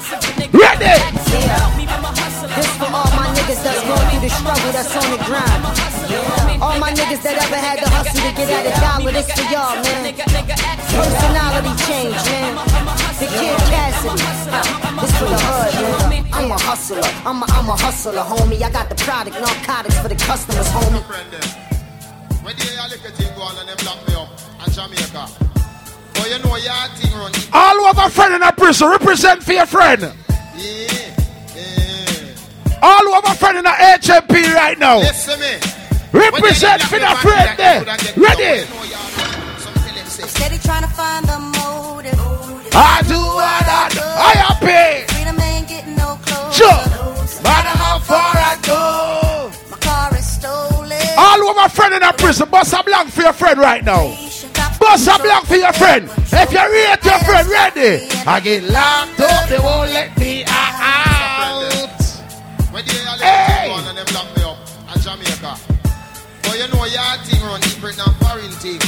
Ready? 0.56 0.96
about 1.52 1.78
me, 1.78 1.84
I'm 1.88 2.06
a 2.06 2.08
hustler. 2.08 2.48
This 2.56 2.68
for 2.78 2.86
all 2.86 3.12
my 3.16 3.21
niggas 3.52 3.64
that's 3.64 3.84
going 3.84 4.08
through 4.10 4.22
the 4.22 4.30
struggle 4.30 4.72
that's 4.72 4.96
on 4.96 5.12
the 5.12 5.18
grind. 5.28 5.62
All 6.62 6.80
my 6.80 6.92
niggas 6.92 7.22
that 7.24 7.36
ever 7.36 7.60
had 7.60 7.80
to 7.80 7.90
hustle 7.90 8.22
to 8.24 8.32
get 8.36 8.48
at 8.48 8.64
a 8.68 8.74
dollar, 8.80 9.12
this 9.12 9.28
for 9.32 9.44
y'all, 9.52 9.76
man. 9.84 10.16
Personality 10.96 11.74
change, 11.84 12.16
man. 12.32 12.56
The 13.20 13.28
kid 13.28 13.58
Cassidy. 13.68 14.24
This 15.02 15.14
for 15.20 15.28
the 15.28 15.40
hood, 15.40 15.74
man. 16.10 16.24
I'm 16.32 16.52
a 16.52 16.60
hustler. 16.60 17.04
I'm 17.26 17.44
a, 17.44 17.46
I'm 17.52 17.70
a 17.70 17.76
hustler, 17.76 18.24
homie. 18.24 18.62
I 18.62 18.72
got 18.72 18.90
the 18.90 18.96
product, 18.96 19.40
narcotics 19.40 20.00
for 20.00 20.08
the 20.08 20.16
customers, 20.16 20.68
homie. 20.70 21.04
When 22.44 22.56
they 22.56 22.72
a 22.78 22.88
little 22.88 23.12
thing 23.12 23.36
go 23.36 23.44
on 23.44 23.58
and 23.60 23.70
them 23.70 23.78
lock 23.86 24.00
me 24.08 24.16
up 24.16 24.30
and 24.64 24.72
Jamaica. 24.72 25.28
But 26.14 26.30
you 26.30 26.40
know 26.40 26.56
your 26.56 26.88
thing 26.96 27.14
run. 27.20 27.32
All 27.54 27.76
who 27.76 27.86
have 27.86 28.00
a 28.00 28.10
friend 28.10 28.34
in 28.36 28.44
a 28.44 28.52
prison, 28.52 28.90
represent 28.90 29.44
for 29.44 29.54
your 29.54 29.66
friend. 29.66 30.02
Yeah, 30.02 30.88
yeah. 31.56 31.91
All 32.82 33.00
who 33.06 33.14
have 33.14 33.26
a 33.26 33.36
friend 33.36 33.58
in 33.58 33.64
the 33.64 33.70
HMP 33.70 34.54
right 34.56 34.78
now, 34.80 35.00
Listen 35.00 35.40
me. 35.40 35.54
represent 36.12 36.82
for 36.84 37.00
the 37.00 37.16
friend 37.22 37.58
there. 37.58 37.84
Ready? 38.18 38.66
Steady 40.28 40.58
trying 40.60 40.82
to 40.84 40.90
find 40.90 41.26
the 41.28 41.38
motive. 41.40 42.20
I 42.74 43.02
do 43.08 43.20
what 43.20 43.66
I 43.68 43.90
do. 43.92 44.02
I 44.02 44.34
am 44.50 44.56
paid. 44.66 45.12
Freedom 45.12 45.40
ain't 45.42 45.68
getting 45.68 45.96
no 45.96 46.18
closer. 46.26 46.64
Sure. 46.64 47.44
Matter 47.44 47.78
how 47.78 48.00
far 48.00 48.34
I 48.34 48.58
go. 48.66 49.52
My 49.70 49.78
car 49.78 50.16
is 50.18 50.28
stolen. 50.28 51.00
All 51.18 51.38
who 51.38 51.54
have 51.54 51.72
a 51.72 51.76
friend 51.76 51.94
in 51.94 52.04
a 52.04 52.14
prison, 52.14 52.50
bust 52.50 52.74
a 52.74 52.84
blank 52.84 53.10
for 53.12 53.22
your 53.24 53.34
friend 53.34 53.60
right 53.60 53.84
now. 53.84 54.08
Bust 54.80 55.08
a 55.08 55.22
blank 55.22 55.46
for 55.46 55.56
your 55.56 55.74
friend. 55.74 56.10
If 56.34 56.52
you 56.52 56.60
rate 56.60 57.06
your 57.06 57.20
friend, 57.20 57.48
ready? 57.48 58.08
I 58.26 58.40
get 58.40 58.64
locked 58.64 59.20
up, 59.20 59.50
they 59.50 59.60
won't 59.60 59.92
let 59.92 60.18
me 60.18 60.44
out. 60.48 61.11
Know 67.42 67.48
your 67.48 67.48
thing 67.48 67.48
run 67.52 67.62
different 67.62 67.98
than 67.98 68.14
foreign 68.22 68.52
thing. 68.62 68.80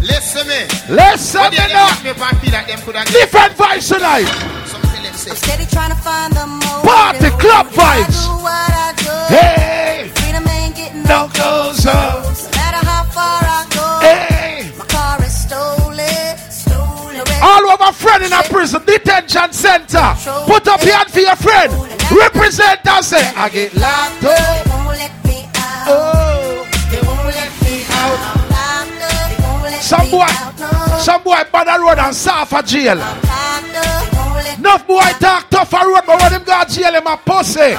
Listen 0.00 0.46
me. 0.48 0.66
Listen 0.88 1.50
me 1.50 1.56
a 1.56 1.68
now. 1.68 1.88
me 2.02 2.10
up 2.10 2.20
and 2.20 2.38
feel 2.40 2.52
like 2.52 2.66
them 2.66 2.80
coulda 2.80 3.04
get 3.04 3.12
Different 3.12 3.52
vibes 3.56 3.88
tonight. 3.88 4.26
some 4.66 4.82
tell 4.82 5.02
them 5.02 5.14
say. 5.14 5.34
Steady 5.34 5.66
trying 5.66 5.90
to 5.90 5.96
find 5.96 6.32
the 6.32 6.46
motive. 6.46 6.82
Party 6.82 7.30
club 7.38 7.66
I 7.70 8.04
vibes. 8.04 8.24
do 8.24 8.32
what 8.42 8.72
I 8.72 8.92
do. 8.96 9.34
Hey, 9.34 10.10
Freedom 10.14 10.48
ain't 10.48 10.76
getting 10.76 11.02
no 11.04 11.28
no 11.38 12.49
All 17.90 17.96
who 17.96 18.08
have 18.08 18.20
a 18.20 18.20
friend 18.20 18.24
in 18.24 18.32
a 18.32 18.42
prison, 18.44 18.82
detention 18.86 19.52
center. 19.52 20.14
Put 20.46 20.68
up 20.68 20.82
your 20.82 20.94
hand 20.94 21.10
for 21.10 21.20
your 21.20 21.36
friend. 21.36 21.72
Represent 22.10 22.86
and 22.86 23.04
say, 23.04 23.26
I 23.34 23.48
get 23.48 23.74
locked 23.74 24.24
up. 24.24 24.66
won't 24.68 24.98
let 24.98 25.24
me 25.24 25.48
out. 25.56 25.86
Oh. 25.88 26.68
They 26.90 27.00
won't 27.02 27.26
let 27.26 27.50
me 27.62 27.82
out. 27.90 28.18
Locked 28.46 29.02
up. 29.02 29.30
They 29.30 29.42
won't 29.42 29.62
let 29.62 29.82
Some 29.82 30.10
boy, 30.10 30.26
some 30.98 31.22
boy 31.22 31.42
bad 31.50 31.80
road 31.80 31.98
and 31.98 32.14
Safa 32.14 32.62
jail. 32.62 32.96
Locked 32.96 33.24
up. 33.24 34.10
They 34.10 34.18
won't 34.18 34.34
let 34.34 34.58
Enough 34.58 34.86
boy 34.86 35.10
talk 35.18 35.50
tough 35.50 35.72
a 35.72 35.86
road, 35.86 36.02
but 36.06 36.20
when 36.20 36.32
him 36.32 36.44
got 36.44 36.68
jail, 36.68 36.94
him 36.94 37.06
a 37.06 37.16
pussy. 37.16 37.74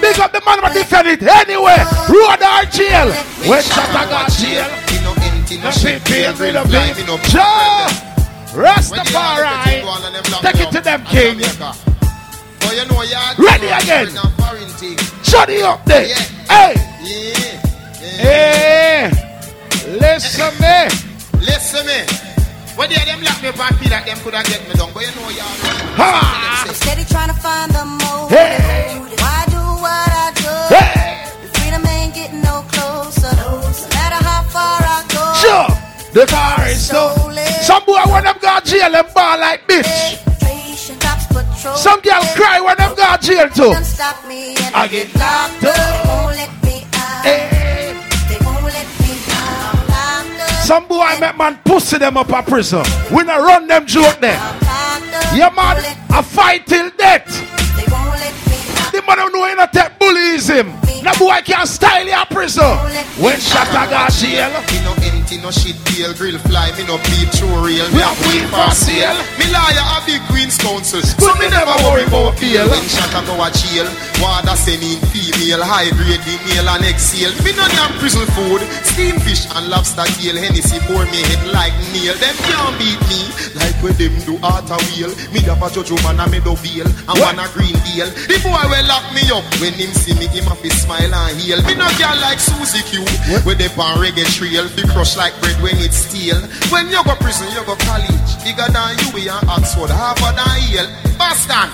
Big 0.00 0.18
up 0.20 0.32
the 0.32 0.42
man 0.44 0.60
who 0.60 0.72
defend 0.74 1.08
it 1.08 1.22
anyway. 1.22 1.80
Road 2.08 2.42
or 2.44 2.64
jail. 2.68 3.08
When 3.48 3.62
shot 3.62 3.88
I 3.96 4.04
got 4.08 4.30
jail. 4.30 4.68
Me 4.92 5.00
no 5.02 5.12
empty, 5.16 5.56
no 5.56 5.64
No 5.64 5.70
shit, 5.70 5.80
shit, 5.80 6.08
feel 6.08 6.32
feel 6.34 6.46
real 6.52 6.56
of 6.58 6.70
fly, 6.70 6.92
me 6.92 7.04
no 7.06 7.16
Joe. 8.52 8.58
When 8.58 9.00
they 9.04 9.14
a 9.14 9.34
little 9.36 9.62
thing 9.64 9.82
go 9.84 9.88
on 9.88 10.00
Rastafari. 10.00 10.06
and 10.06 10.14
them 10.14 10.32
lock 10.32 10.42
Take 10.42 10.60
it 10.60 10.70
to 10.72 10.80
them, 10.80 11.04
king. 11.04 11.38
Jamaica. 11.38 11.74
But 12.60 12.72
you 12.76 12.84
know 12.88 13.02
your 13.02 13.20
thing 13.36 13.44
Ready 13.44 13.66
again. 13.68 14.06
different 14.06 14.14
than 14.14 14.32
foreign. 14.38 15.24
Shut 15.24 15.48
it 15.50 15.62
up 15.62 15.84
there. 15.84 16.06
Hey. 16.48 16.74
Yeah, 17.02 17.60
yeah. 18.00 19.10
Hey. 19.10 19.98
Listen 20.00 20.52
me. 20.60 20.88
Listen 21.40 21.86
me. 21.86 22.00
When 22.76 22.88
they 22.90 22.96
them 23.04 23.22
lock 23.22 23.42
me 23.42 23.48
up 23.48 23.58
and 23.58 23.76
feel 23.78 23.90
like 23.90 24.06
them 24.06 24.18
coulda 24.18 24.42
get 24.44 24.62
me 24.68 24.74
down, 24.74 24.90
but 24.94 25.02
you 25.02 25.10
know 25.20 25.28
y'all. 25.30 25.98
Ha. 25.98 26.64
Say, 26.66 26.74
Steady 26.74 27.04
trying 27.04 27.28
to 27.28 27.34
find 27.34 27.72
the 27.72 27.84
motive. 27.84 28.38
Hey. 28.38 28.98
Why 29.18 29.44
do 29.50 29.58
what 29.82 30.10
I 30.14 30.30
do? 30.38 30.74
Hey. 30.74 31.26
Freedom 31.58 31.84
ain't 31.86 32.14
getting 32.14 32.40
no 32.42 32.62
closer. 32.70 33.34
No 33.34 33.58
matter 33.98 34.22
how 34.24 34.42
far 34.46 34.78
I 34.78 35.02
go. 35.10 35.24
Sure. 35.42 35.68
The 36.14 36.26
car 36.30 36.68
is 36.68 36.86
so. 36.86 37.17
Some 37.68 37.84
boy 37.84 38.00
when 38.10 38.24
them 38.24 38.36
got 38.40 38.64
jail, 38.64 38.90
them 38.90 39.04
ball 39.14 39.38
like 39.38 39.68
bitch. 39.68 39.84
Some 41.76 42.00
girl 42.00 42.22
cry 42.34 42.62
when 42.62 42.78
them 42.78 42.94
got 42.96 43.20
jail 43.20 43.46
too. 43.50 43.74
Don't 43.74 43.84
stop 43.84 44.26
me 44.26 44.56
and 44.56 44.74
I 44.74 44.88
get 44.88 45.14
locked 45.14 45.64
up. 45.64 46.06
won't 46.08 46.36
let 46.36 46.64
me 46.64 46.86
out. 46.94 47.24
Hey. 47.26 47.92
They 48.30 48.42
won't 48.42 48.64
let 48.64 48.88
me 49.02 49.12
out. 49.28 50.40
Eh. 50.40 50.62
Some 50.62 50.88
boy 50.88 51.14
make 51.20 51.36
man 51.36 51.60
pussy 51.62 51.98
them 51.98 52.16
up 52.16 52.30
a 52.30 52.42
prison. 52.42 52.86
We 53.14 53.24
not 53.24 53.42
run 53.42 53.66
them 53.66 53.84
joke 53.84 54.18
there. 54.18 54.40
Yeah 55.36 55.52
man, 55.54 55.76
a 56.08 56.22
fight 56.22 56.66
till 56.66 56.88
death. 56.96 57.26
They 57.76 57.84
won't 57.92 58.08
let 58.16 58.32
me 58.48 58.56
out. 58.80 58.92
The 58.92 59.02
man 59.06 59.18
who 59.18 59.30
know 59.30 59.46
you 59.46 59.56
not 59.56 59.74
take 59.74 59.97
bullies 60.08 60.48
him. 60.48 60.72
No 61.04 61.12
boy 61.18 61.40
can 61.44 61.66
style 61.66 62.06
your 62.06 62.24
prison. 62.26 62.64
When 63.20 63.38
shot 63.38 63.68
a 63.70 63.84
got 63.88 64.10
jail. 64.12 64.50
Me 64.72 64.78
no 64.82 64.92
empty, 65.04 65.36
no 65.38 65.50
shit 65.50 65.76
deal, 65.86 66.12
grill 66.14 66.38
fly, 66.48 66.72
me 66.76 66.84
no 66.88 66.96
beat 67.06 67.30
true 67.36 67.48
real. 67.60 67.86
We 67.92 68.00
have 68.00 68.18
weed 68.26 68.48
for 68.50 68.72
sale. 68.72 69.14
Me 69.38 69.46
lawyer 69.52 69.86
a 69.94 69.98
big 70.06 70.22
Queen's 70.32 70.56
Counsel, 70.58 71.02
so 71.02 71.32
me 71.38 71.46
never 71.48 71.76
worry 71.84 72.04
about 72.08 72.40
bail. 72.40 72.66
When 72.66 72.82
shot 72.88 73.14
a 73.14 73.20
go 73.26 73.36
a 73.38 73.48
jail, 73.52 73.86
water 74.18 74.56
send 74.56 74.82
in 74.82 74.98
female, 75.12 75.62
high 75.62 75.92
grade 75.94 76.24
the 76.24 76.34
male 76.48 76.68
and 76.72 76.84
exhale. 76.88 77.32
Me 77.44 77.52
no 77.54 77.64
damn 77.76 77.92
prison 78.00 78.26
food, 78.34 78.62
steam 78.82 79.20
fish 79.22 79.46
and 79.54 79.68
lobster 79.68 80.08
tail. 80.18 80.34
Hennessy 80.34 80.80
pour 80.88 81.04
me 81.12 81.20
head 81.30 81.42
like 81.54 81.76
nail. 81.94 82.16
Them 82.18 82.34
can't 82.48 82.74
beat 82.80 83.00
me 83.06 83.22
like 83.54 83.76
when 83.84 83.94
them 84.00 84.14
do 84.26 84.34
art 84.42 84.66
a 84.66 84.78
wheel. 84.90 85.14
Me 85.30 85.46
a 85.46 85.54
judge 85.70 85.94
woman 85.94 86.18
and 86.18 86.30
me 86.32 86.40
do 86.42 86.58
bail, 86.58 86.86
and 86.86 87.18
one 87.22 87.38
a 87.38 87.46
green 87.54 87.78
deal. 87.86 88.10
The 88.26 88.36
boy 88.42 88.66
will 88.66 88.86
lock 88.90 89.06
me 89.14 89.22
up 89.30 89.46
when 89.62 89.78
him 89.78 89.94
see 89.98 90.14
me, 90.14 90.26
him 90.30 90.46
have 90.46 90.62
to 90.62 90.70
smile 90.70 91.10
and 91.10 91.36
heal. 91.38 91.58
Me 91.66 91.74
no 91.74 91.88
girl 91.98 92.16
like 92.22 92.38
Susie 92.38 92.82
Q, 92.86 93.02
where 93.42 93.58
they 93.58 93.68
pan 93.74 93.98
reggae 93.98 94.26
trail, 94.30 94.70
be 94.78 94.86
crush 94.94 95.16
like 95.18 95.34
bread 95.42 95.58
when 95.60 95.76
it's 95.82 95.98
steel. 95.98 96.38
When 96.70 96.88
you 96.88 97.02
go 97.02 97.14
prison, 97.18 97.50
you 97.50 97.62
go 97.66 97.74
college, 97.82 98.30
bigger 98.46 98.68
than 98.70 98.94
you, 99.02 99.08
we 99.14 99.28
and 99.28 99.42
Oxford, 99.50 99.90
Harvard 99.90 100.38
and 100.38 100.62
Yale. 100.70 100.90
Boston, 101.18 101.68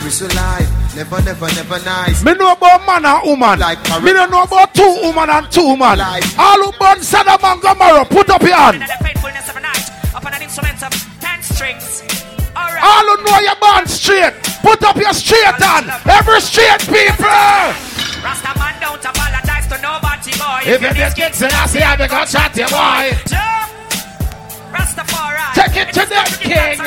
prison 0.00 0.32
life. 0.34 0.70
Never, 0.96 1.20
never, 1.22 1.46
never 1.52 1.78
nice. 1.84 2.24
Me 2.24 2.32
know 2.32 2.52
about 2.52 2.86
man 2.86 3.04
and 3.04 3.20
woman. 3.28 3.60
Like 3.60 3.84
me 4.02 4.12
don't 4.16 4.30
know 4.30 4.44
about 4.44 4.72
two 4.72 4.96
woman 5.04 5.28
and 5.28 5.52
two 5.52 5.76
woman. 5.76 5.98
Like 5.98 6.24
All 6.38 6.56
who 6.56 6.72
born 6.78 7.02
Sodom 7.02 7.36
and 7.44 7.60
Gomorrah, 7.60 8.06
put 8.06 8.30
up 8.30 8.40
your 8.40 8.56
hand. 8.56 8.82
All 12.82 13.06
who 13.06 13.16
know 13.24 13.38
you're 13.40 13.60
born 13.60 13.86
straight, 13.86 14.34
put 14.62 14.82
up 14.82 14.96
your 14.96 15.12
straight 15.12 15.56
hand. 15.56 15.90
Every 16.04 16.40
straight 16.40 16.80
people. 16.86 17.26
Rasta 18.24 18.52
man 18.58 18.74
don't 18.80 19.04
apologize 19.04 19.66
to 19.68 19.78
nobody, 19.80 20.32
boy. 20.36 20.60
If, 20.66 20.82
if 20.82 20.82
you 20.82 20.94
just 20.94 21.16
get 21.16 21.32
to 21.34 21.46
I 21.46 21.66
how 21.80 21.96
they 21.96 22.08
got 22.08 22.28
shot 22.28 22.56
you, 22.56 22.66
boy. 22.66 23.14
Rastafari. 24.74 25.46
Take 25.54 25.76
it 25.76 25.88
to 25.94 26.02
the 26.04 26.22
king. 26.42 26.80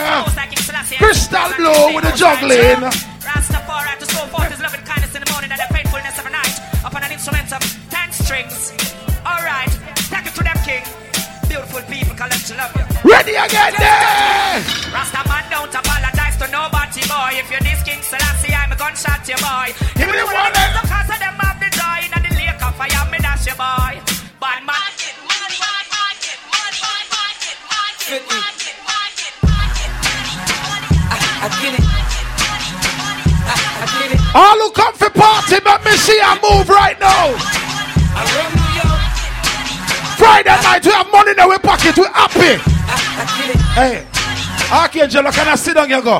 Crystal 0.97 1.49
blue 1.55 1.95
with 1.95 2.03
the 2.03 2.11
juggling. 2.17 2.83
Rastafari 3.23 3.97
to 3.99 4.05
show 4.05 4.25
forth 4.27 4.51
his 4.51 4.59
loving 4.61 4.81
kindness 4.81 5.15
in 5.15 5.23
the 5.23 5.31
morning 5.31 5.51
and 5.51 5.59
the 5.59 5.73
faithfulness 5.73 6.19
of 6.19 6.25
a 6.25 6.29
night 6.29 6.59
upon 6.83 7.03
an 7.03 7.11
instrument 7.11 7.51
of 7.53 7.61
ten 7.89 8.11
strings. 8.11 8.73
Alright, 9.25 9.71
take 10.09 10.25
it 10.27 10.33
to 10.35 10.43
them 10.43 10.57
king. 10.65 11.08
Beautiful 11.49 11.81
people 11.89 12.13
collect 12.13 12.45
to 12.45 12.53
love 12.53 12.71
you. 12.77 12.85
Ready 13.09 13.33
again 13.33 13.73
there. 13.73 14.61
Rasta 14.93 15.21
man 15.25 15.43
don't 15.49 15.73
apologize 15.73 16.37
to 16.37 16.47
nobody 16.53 17.01
boy. 17.09 17.41
If 17.41 17.49
you're 17.49 17.65
this 17.65 17.81
king 17.81 18.01
Selassie, 18.05 18.53
I'm 18.53 18.71
a 18.71 18.77
gunshot 18.77 19.25
your 19.25 19.41
boy. 19.41 19.73
Give 19.97 20.05
me 20.05 20.13
the 20.13 20.29
one. 20.29 20.53
The 20.53 20.63
Because 20.77 21.09
of 21.09 21.17
them 21.17 21.35
have 21.41 21.57
the 21.57 21.69
joy 21.73 21.99
and 22.05 22.21
the 22.21 22.31
lake 22.37 22.61
of 22.61 22.73
fire, 22.77 23.05
me 23.09 23.17
dash 23.17 23.49
your 23.49 23.57
boy. 23.57 23.97
Bad 24.39 24.61
man. 24.61 24.77
50. 28.09 28.25
I, 28.25 28.41
I 31.41 31.49
get 31.61 31.73
it. 31.77 31.85
I, 33.45 33.57
I 33.81 33.87
get 34.01 34.11
it. 34.13 34.21
All 34.33 34.57
who 34.57 34.71
come 34.71 34.93
for 34.95 35.09
party, 35.11 35.57
but 35.63 35.85
me 35.85 35.91
see 35.91 36.19
I 36.21 36.37
move 36.41 36.69
right 36.69 36.99
now. 36.99 38.58
Friday 40.19 40.49
night, 40.63 40.85
we 40.85 40.91
have 40.91 41.09
money 41.11 41.31
in 41.31 41.39
our 41.39 41.57
pocket, 41.59 41.97
we 41.97 42.03
happy. 42.13 42.59
Hey, 43.79 44.05
Archangel, 44.71 45.23
can 45.31 45.47
I 45.47 45.55
sit 45.55 45.75
down 45.75 45.87
here 45.87 46.01
go? 46.01 46.19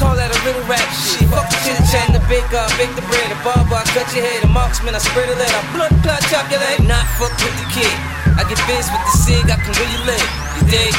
Call 0.00 0.16
that 0.16 0.32
a 0.32 0.40
little 0.48 0.64
rap 0.64 0.80
shit. 0.96 1.28
Fuck 1.28 1.44
the 1.52 1.60
chit 1.60 1.76
chat 1.92 2.08
and 2.08 2.16
the 2.16 2.24
big 2.24 2.40
uh, 2.56 2.64
bake 2.80 2.88
the 2.96 3.04
bread. 3.04 3.28
The 3.28 3.36
barber, 3.44 3.76
I 3.76 3.84
cut 3.92 4.08
your 4.16 4.24
head. 4.24 4.40
The 4.40 4.48
marksman, 4.48 4.96
I 4.96 4.98
spread 4.98 5.28
a 5.28 5.36
lead. 5.36 5.52
I 5.52 5.60
blood 5.76 5.92
clot, 6.00 6.24
chop 6.32 6.48
your 6.48 6.56
leg. 6.56 6.80
Not 6.88 7.04
fuck 7.20 7.36
with 7.36 7.52
the 7.60 7.68
kid. 7.68 7.92
I 8.40 8.48
get 8.48 8.56
biz 8.64 8.88
with 8.88 9.04
the 9.04 9.12
cig. 9.20 9.44
I 9.52 9.60
can 9.60 9.76
really 9.76 10.00
live. 10.08 10.24
You 10.56 10.72
dig? 10.72 10.96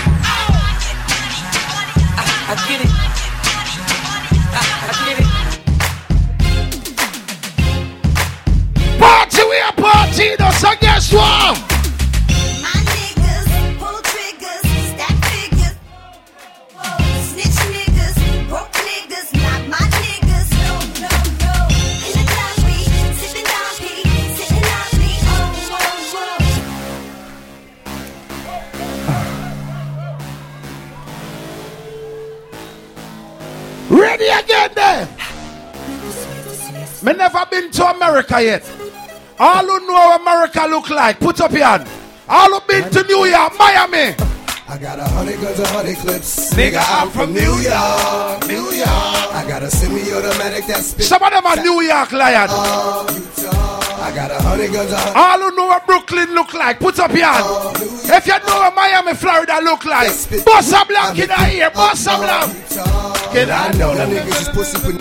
I, 2.14 2.54
get 2.70 2.86
it. 2.86 2.94
I, 4.54 4.62
I 4.62 4.94
get 5.02 5.18
it. 5.18 5.26
Party, 9.02 9.42
we 9.50 9.58
are 9.66 9.74
party. 9.82 10.38
So 10.62 10.78
guess 10.78 11.10
what? 11.10 11.71
Ready 34.02 34.30
again 34.30 34.72
there. 34.74 35.08
Me 37.04 37.14
never 37.14 37.46
been 37.52 37.70
to 37.70 37.86
America 37.86 38.42
yet. 38.42 38.64
All 39.38 39.64
who 39.64 39.86
know 39.86 39.94
how 39.94 40.20
America 40.20 40.66
look 40.68 40.90
like, 40.90 41.20
put 41.20 41.40
up 41.40 41.52
your 41.52 41.64
hand. 41.64 41.88
All 42.28 42.50
who 42.50 42.68
been 42.68 42.90
to 42.90 43.04
New 43.04 43.26
York, 43.26 43.54
Miami. 43.60 44.16
I 44.68 44.78
got 44.80 44.98
a 44.98 45.04
hundred 45.04 45.40
guns, 45.40 45.60
a 45.60 45.68
hundred 45.68 45.98
clips. 45.98 46.52
Nigga, 46.56 46.82
I'm 46.84 47.12
from 47.12 47.32
New 47.32 47.42
York, 47.42 48.48
New 48.48 48.72
York. 48.76 48.90
I 48.90 49.46
got 49.48 49.62
a 49.62 49.70
semi-automatic 49.70 50.66
that 50.66 50.82
spit. 50.82 51.06
Some 51.06 51.22
of 51.22 51.32
them 51.32 51.46
are 51.46 51.58
New 51.58 51.82
York 51.82 52.12
lion. 52.12 53.81
I 54.02 54.16
got 54.16 54.32
a 54.32 54.42
hundred 54.42 54.74
guns, 54.74 54.92
a. 54.92 55.14
All 55.16 55.40
who 55.40 55.56
know 55.56 55.68
what 55.68 55.86
Brooklyn 55.86 56.34
look 56.34 56.56
like, 56.56 56.80
put 56.80 56.98
up 56.98 57.12
your 57.12 57.28
hand. 57.28 57.78
If 57.78 58.26
you 58.26 58.40
know 58.40 58.58
what 58.58 58.74
Miami, 58.74 59.14
Florida 59.14 59.60
look 59.62 59.86
like, 59.86 60.10
bust 60.44 60.74
a 60.74 60.86
blank 60.88 61.20
in 61.20 61.28
the 61.28 61.52
ear, 61.54 61.70
bust 61.70 62.08
a 62.08 62.18
blank. 62.18 62.52
Get 63.32 63.52
I 63.52 63.72
know 63.78 63.94
that 63.94 64.10
niggas 64.10 64.42
is 64.42 64.50
pussy 64.50 64.78
for 64.80 64.92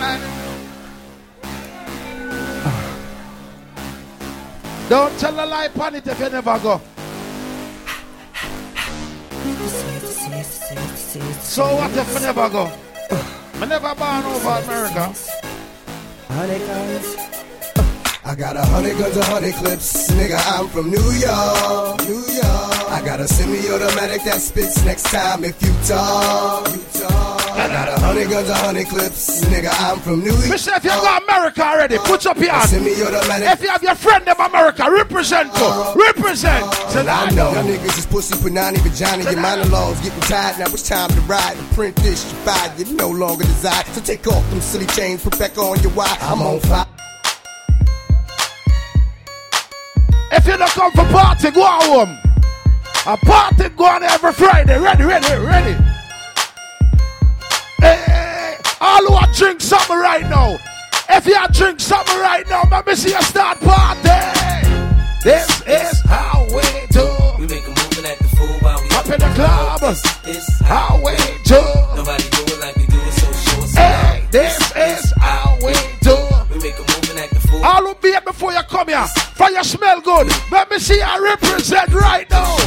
Don't 4.87 5.19
tell 5.19 5.33
a 5.33 5.45
lie 5.47 5.65
upon 5.65 5.95
it 5.95 6.05
if 6.05 6.19
you 6.19 6.29
never 6.29 6.59
go. 6.59 6.81
So 11.41 11.75
what 11.75 11.91
if 11.97 12.17
I 12.17 12.19
never 12.19 12.49
go? 12.49 12.71
I 13.55 13.65
never 13.65 13.95
born 13.95 14.25
over 14.25 14.49
America. 14.63 15.13
I 18.23 18.35
got 18.35 18.55
a 18.55 18.61
hundred 18.61 18.99
guns, 18.99 19.17
a 19.17 19.25
hundred 19.25 19.55
clips. 19.55 20.11
Nigga, 20.11 20.37
I'm 20.45 20.67
from 20.67 20.91
New 20.91 21.11
York, 21.17 22.05
New 22.07 22.21
York. 22.31 22.91
I 22.93 23.01
got 23.03 23.19
a 23.19 23.27
semi-automatic 23.27 24.23
that 24.25 24.39
spits 24.39 24.85
next 24.85 25.09
time 25.09 25.43
if 25.43 25.59
you 25.63 25.73
talk. 25.87 26.69
You 26.69 27.01
talk. 27.01 27.41
I 27.57 27.67
got 27.67 27.87
a 27.89 27.99
hundred 27.99 28.29
guns, 28.29 28.47
a 28.47 28.55
hundred 28.55 28.87
clips. 28.87 29.43
Nigga, 29.45 29.73
I'm 29.73 29.99
from 30.01 30.19
New 30.19 30.31
York. 30.37 30.49
Mister, 30.49 30.71
if 30.75 30.83
you 30.83 30.91
got 30.91 31.23
America 31.23 31.63
already, 31.63 31.97
put 31.97 32.23
up 32.27 32.37
your 32.37 32.51
hand. 32.51 32.69
If 32.71 33.63
you 33.63 33.69
have 33.69 33.81
your 33.81 33.95
friend 33.95 34.27
in 34.27 34.37
America, 34.37 34.89
represent. 34.91 35.49
Uh, 35.55 35.95
represent. 35.97 36.63
Uh, 36.63 36.89
so 36.89 36.99
I 37.01 37.31
know. 37.31 37.51
Y'all 37.53 37.63
niggas 37.63 37.97
is 37.97 38.05
pussy, 38.05 38.35
punani, 38.35 38.77
vagina. 38.77 39.23
Your 39.23 39.41
monologues 39.41 39.99
getting 40.01 40.21
tired. 40.21 40.59
Now 40.59 40.65
it's 40.65 40.87
time 40.87 41.09
to 41.09 41.21
ride 41.21 41.57
and 41.57 41.67
print 41.71 41.95
this. 41.97 42.31
You 42.31 42.37
fired, 42.41 42.77
you 42.77 42.93
no 42.93 43.09
longer 43.09 43.45
desire. 43.45 43.83
So 43.93 44.01
take 44.01 44.27
off 44.27 44.47
them 44.51 44.61
silly 44.61 44.85
chains, 44.85 45.23
put 45.23 45.39
back 45.39 45.57
on 45.57 45.81
your 45.81 45.91
wire. 45.93 46.15
I'm 46.21 46.43
on 46.43 46.59
fire. 46.59 46.85
If 50.31 50.47
you 50.47 50.57
don't 50.57 50.69
come 50.71 50.91
for 50.93 51.05
party, 51.05 51.51
go 51.51 51.63
home. 51.63 52.17
A 53.05 53.17
party 53.17 53.67
go 53.69 53.85
on 53.85 54.03
every 54.03 54.31
Friday. 54.31 54.79
Ready, 54.79 55.03
ready, 55.03 55.35
ready. 55.45 55.73
Hey, 57.79 58.57
all 58.79 59.05
who 59.05 59.13
are 59.13 59.33
drink 59.33 59.59
something 59.59 59.97
right 59.97 60.23
now. 60.29 60.57
If 61.09 61.25
you 61.25 61.35
are 61.35 61.49
drink 61.49 61.81
something 61.81 62.17
right 62.19 62.47
now, 62.47 62.63
let 62.71 62.87
me 62.87 62.95
see 62.95 63.09
you 63.09 63.21
start 63.23 63.59
party. 63.59 64.09
This 65.23 65.61
is 65.67 66.01
how 66.05 66.45
we 66.45 66.63
do. 66.89 67.05
We 67.37 67.47
make 67.47 67.65
a 67.65 67.69
move 67.69 67.97
and 67.97 68.07
act 68.07 68.21
the 68.21 68.29
fool 68.37 68.57
while 68.61 68.81
we 68.81 68.89
up 68.95 69.05
in 69.07 69.19
the 69.19 69.31
club. 69.35 69.81
This 69.81 70.05
is 70.27 70.59
how 70.61 71.01
we 71.03 71.15
do. 71.43 71.61
Nobody 71.95 72.23
do 72.29 72.53
it 72.53 72.59
like 72.61 72.75
we 72.77 72.85
do 72.85 72.97
it, 72.97 73.13
so 73.13 73.31
show 73.33 73.63
us. 73.63 73.75
Hey, 73.75 74.25
this 74.31 74.71
is 74.77 75.10
fool. 78.01 78.09
All 78.09 78.09
who 78.09 78.09
be 78.09 78.09
here 78.09 78.21
before 78.21 78.53
you 78.53 78.61
come 78.63 78.87
here. 78.87 79.05
For 79.35 79.49
you 79.49 79.63
smell 79.63 80.01
good. 80.01 80.27
Let 80.51 80.69
me 80.69 80.79
see 80.79 81.01
I 81.01 81.17
represent 81.17 81.93
right 81.93 82.29
now. 82.29 82.57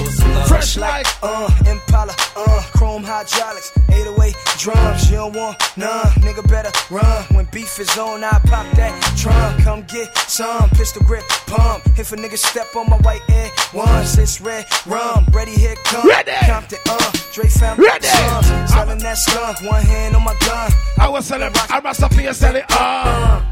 Fresh 0.46 0.76
like 0.76 1.06
uh 1.22 1.48
Impala, 1.66 2.14
uh 2.36 2.62
chrome 2.72 3.04
hydraulics, 3.04 3.72
808 3.90 4.34
drums. 4.58 5.10
You 5.10 5.16
don't 5.16 5.36
want 5.36 5.56
none, 5.76 6.06
nigga 6.22 6.46
better 6.48 6.70
run. 6.90 7.24
When 7.34 7.46
beef 7.46 7.78
is 7.78 7.96
on, 7.98 8.24
I 8.24 8.40
pop 8.44 8.66
that 8.76 9.16
trunk. 9.16 9.62
Come 9.62 9.82
get 9.82 10.16
some 10.28 10.68
pistol 10.70 11.02
grip 11.04 11.24
pump. 11.46 11.84
If 11.98 12.12
a 12.12 12.16
nigga 12.16 12.38
step 12.38 12.74
on 12.76 12.90
my 12.90 12.96
white 12.98 13.22
air 13.30 13.50
once, 13.72 14.18
it's 14.18 14.40
red 14.40 14.66
rum. 14.86 15.26
Ready 15.32 15.52
here 15.52 15.76
come. 15.84 16.08
Ready. 16.08 16.32
Compton, 16.46 16.78
uh, 16.88 17.12
Dre 17.32 17.48
family. 17.48 17.86
Ready. 17.86 18.06
Sons, 18.06 18.72
selling 18.72 18.98
that 18.98 19.16
skunk, 19.16 19.62
one 19.62 19.82
hand 19.82 20.16
on 20.16 20.24
my 20.24 20.36
gun. 20.40 20.70
I 20.98 21.08
was 21.08 21.26
selling, 21.26 21.52
I 21.70 21.80
must 21.80 22.00
have 22.00 22.10
been 22.10 22.34
selling, 22.34 22.64
uh. 22.70 23.42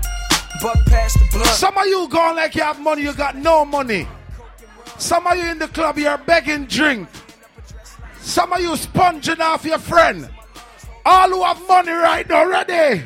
Buck 0.61 0.77
past 0.87 1.19
the 1.19 1.29
blood. 1.33 1.47
Some 1.47 1.77
of 1.79 1.87
you 1.87 2.09
going 2.09 2.37
like 2.37 2.55
you 2.55 2.62
have 2.62 2.81
money, 2.81 3.03
you 3.03 3.12
got 3.15 3.37
no 3.37 3.65
money. 3.65 4.07
Some 4.99 5.27
of 5.27 5.37
you 5.37 5.45
in 5.47 5.59
the 5.59 5.69
club, 5.69 5.99
you're 5.99 6.19
begging 6.19 6.67
drink. 6.67 7.09
Some 8.21 8.53
of 8.53 8.61
you 8.61 8.77
sponging 8.77 9.41
off 9.41 9.65
your 9.65 9.79
friend. 9.79 10.29
All 11.05 11.29
who 11.29 11.43
have 11.43 11.67
money 11.67 11.91
right 11.91 12.29
now, 12.29 12.47
ready? 12.47 13.03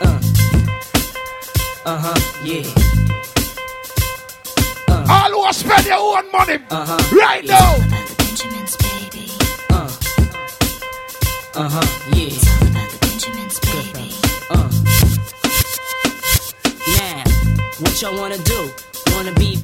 Uh. 0.00 0.20
Uh 1.86 1.98
huh, 2.04 2.20
yeah. 2.44 2.62
Uh. 4.88 5.06
All 5.08 5.46
who 5.46 5.52
spend 5.54 5.86
your 5.86 6.18
own 6.18 6.30
money 6.30 6.58
uh-huh. 6.70 7.16
right 7.16 7.44
yeah. 7.44 7.58
now. 7.58 7.78
Benjamins, 8.18 8.76
baby. 8.76 9.30
Uh. 9.70 9.90
Uh 11.54 11.68
huh, 11.70 12.14
yeah. 12.14 12.77
What 17.80 18.02
y'all 18.02 18.18
wanna 18.18 18.38
do? 18.38 18.70
Wanna 19.14 19.32
be 19.34 19.62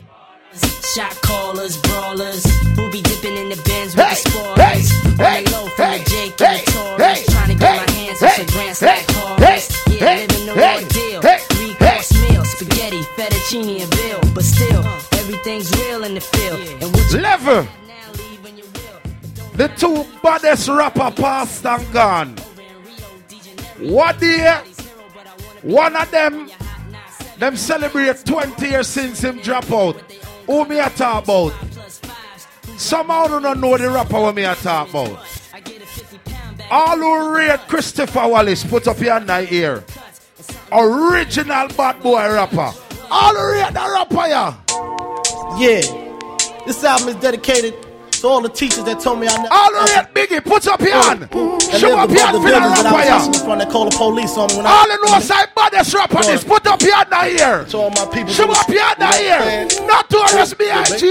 Shot 0.94 1.20
callers, 1.22 1.76
brawlers, 1.82 2.44
who 2.76 2.88
be 2.92 3.02
dipping 3.02 3.36
in 3.36 3.48
the 3.48 3.60
Benz 3.66 3.96
with 3.96 4.04
hey, 4.06 4.14
the 4.14 4.30
spoilers. 4.30 4.90
Hey, 5.18 5.24
hey, 5.24 5.44
low 5.50 5.66
from 5.66 5.86
hey, 5.86 5.98
the 5.98 6.10
Jake 6.10 6.38
hey, 6.38 6.46
and 6.46 6.66
the 6.66 6.70
Taurus, 6.70 7.18
hey, 7.18 7.24
trying 7.32 7.48
to 7.48 7.54
get 7.58 7.86
my 7.86 7.92
hands 7.92 8.22
on 8.22 8.30
some 8.30 8.46
grants 8.46 8.82
like 8.82 9.10
Horace. 9.10 9.82
Yeah, 9.88 10.14
living 10.14 10.46
the 10.46 10.54
raw 10.54 10.78
deal. 10.94 11.20
Three 11.50 11.74
course 11.74 12.12
meal, 12.22 12.44
spaghetti, 12.44 13.02
fettuccine, 13.16 13.82
and 13.82 13.90
bill. 13.90 14.20
But 14.32 14.44
still, 14.44 14.84
everything's 15.18 15.74
real 15.74 16.04
in 16.04 16.14
the 16.14 16.20
field. 16.20 16.60
And 16.80 16.92
what 16.94 17.12
you 17.12 17.18
Level. 17.18 17.66
The 19.54 19.68
two 19.74 20.06
baddest 20.22 20.68
rapper 20.68 21.10
passed 21.10 21.66
and 21.66 21.92
gone. 21.92 22.36
What 23.80 24.22
year? 24.22 24.62
One 25.62 25.96
of 25.96 26.08
them, 26.12 26.50
them 27.38 27.56
celebrate 27.56 28.24
20 28.24 28.68
years 28.68 28.88
since 28.88 29.22
him 29.22 29.38
drop 29.38 29.70
out. 29.72 30.00
Who 30.46 30.64
me 30.66 30.78
a 30.78 30.90
talk 30.90 31.24
about? 31.24 31.52
Somehow 32.76 33.26
do 33.26 33.40
not 33.40 33.58
know 33.58 33.76
the 33.76 33.90
rapper 33.90 34.20
what 34.20 34.34
me 34.34 34.44
a 34.44 34.54
talk 34.54 34.90
about. 34.90 35.18
All 36.70 36.96
who 36.96 37.34
read 37.34 37.60
Christopher 37.68 38.28
Wallace 38.28 38.64
put 38.64 38.88
up 38.88 39.00
your 39.00 39.20
night 39.20 39.48
here. 39.48 39.84
Original 40.72 41.68
bad 41.68 42.02
boy 42.02 42.32
rapper. 42.32 42.72
All 43.10 43.34
who 43.34 43.52
read 43.52 43.74
the 43.74 43.80
rapper 43.80 44.28
yeah. 44.28 44.56
Yeah. 45.58 46.64
This 46.66 46.82
album 46.82 47.08
is 47.08 47.16
dedicated 47.16 47.74
to 48.24 48.28
all 48.30 48.40
the 48.40 48.48
teachers 48.48 48.84
that 48.84 48.98
told 49.00 49.20
me 49.20 49.28
I 49.28 49.36
never. 49.36 49.52
All 49.52 49.70
right, 49.84 50.08
Biggie, 50.16 50.40
put 50.40 50.66
up 50.66 50.80
your 50.80 50.96
hand. 50.96 51.28
Show 51.76 51.92
up 51.92 52.08
your 52.08 52.24
hand 52.24 52.40
for 52.40 52.48
the 52.48 52.56
rapper. 52.56 53.44
Front, 53.44 53.60
they 53.60 53.68
call 53.68 53.84
the 53.84 53.96
police 53.96 54.32
on 54.40 54.48
me 54.48 54.56
when 54.56 54.66
all 54.66 54.88
I 54.88 54.96
know 55.04 55.20
side 55.20 55.52
baddest 55.54 55.92
rapper 55.92 56.24
this. 56.24 56.42
Put 56.42 56.66
up 56.66 56.80
your 56.80 56.96
hand 56.96 57.12
here. 57.28 57.68
To 57.68 57.76
all 57.76 57.90
my 57.90 58.08
people. 58.08 58.32
Show 58.32 58.48
up 58.48 58.64
your 58.72 58.80
hand 58.80 59.04
here. 59.20 59.68
Not 59.84 60.08
to 60.08 60.16
arrest 60.32 60.58
me, 60.58 60.72
ready. 60.72 61.04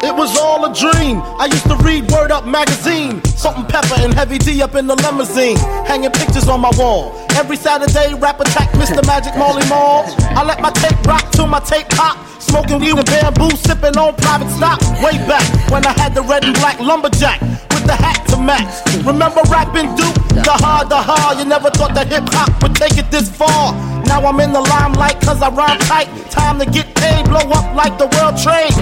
It 0.00 0.14
was 0.16 0.32
all 0.40 0.64
a 0.64 0.72
dream. 0.72 1.20
I 1.36 1.52
used 1.52 1.68
to 1.68 1.76
read 1.84 2.10
Word 2.10 2.32
Up 2.32 2.46
magazine. 2.46 3.22
Salt-n-Pepa 3.36 4.00
and 4.00 4.14
Heavy 4.14 4.38
D 4.38 4.62
up 4.62 4.76
in 4.76 4.86
the 4.86 4.96
limousine. 4.96 5.58
Hanging 5.84 6.12
pictures 6.12 6.48
on 6.48 6.60
my 6.60 6.72
wall. 6.78 7.12
Every 7.36 7.56
Saturday, 7.56 8.14
rap 8.14 8.40
attack 8.40 8.70
Mr. 8.72 9.06
Magic 9.06 9.36
Marley 9.36 9.68
Marl. 9.68 10.08
I 10.32 10.44
let 10.44 10.62
my 10.62 10.70
tape 10.70 10.96
rock 11.04 11.30
till 11.32 11.46
my 11.46 11.60
tape 11.60 11.90
pop. 11.90 12.16
Smoking 12.50 12.80
weed 12.80 12.94
with 12.94 13.06
bamboo, 13.06 13.50
sipping 13.62 13.96
on 13.96 14.16
private 14.16 14.50
stock. 14.50 14.80
Way 14.98 15.14
back 15.30 15.46
when 15.70 15.86
I 15.86 15.92
had 15.92 16.16
the 16.16 16.22
red 16.22 16.44
and 16.44 16.54
black 16.54 16.80
lumberjack 16.80 17.40
with 17.40 17.86
the 17.86 17.94
hat 17.94 18.26
to 18.28 18.36
match. 18.36 18.66
Remember 19.06 19.40
rapping 19.46 19.94
Duke? 19.94 20.18
The 20.42 20.58
hard, 20.58 20.88
the 20.88 20.96
hard. 20.98 21.38
You 21.38 21.44
never 21.44 21.70
thought 21.70 21.94
that 21.94 22.08
hip 22.08 22.24
hop 22.26 22.50
would 22.62 22.74
take 22.74 22.98
it 22.98 23.08
this 23.10 23.30
far. 23.30 23.72
Now 24.06 24.26
I'm 24.26 24.40
in 24.40 24.52
the 24.52 24.60
limelight 24.60 25.20
cause 25.20 25.40
I 25.40 25.48
rhyme 25.50 25.78
tight. 25.86 26.08
Time 26.30 26.58
to 26.58 26.66
get 26.66 26.92
paid, 26.96 27.26
blow 27.26 27.46
up 27.54 27.74
like 27.76 27.96
the 27.98 28.10
world 28.18 28.36
trade. 28.36 28.74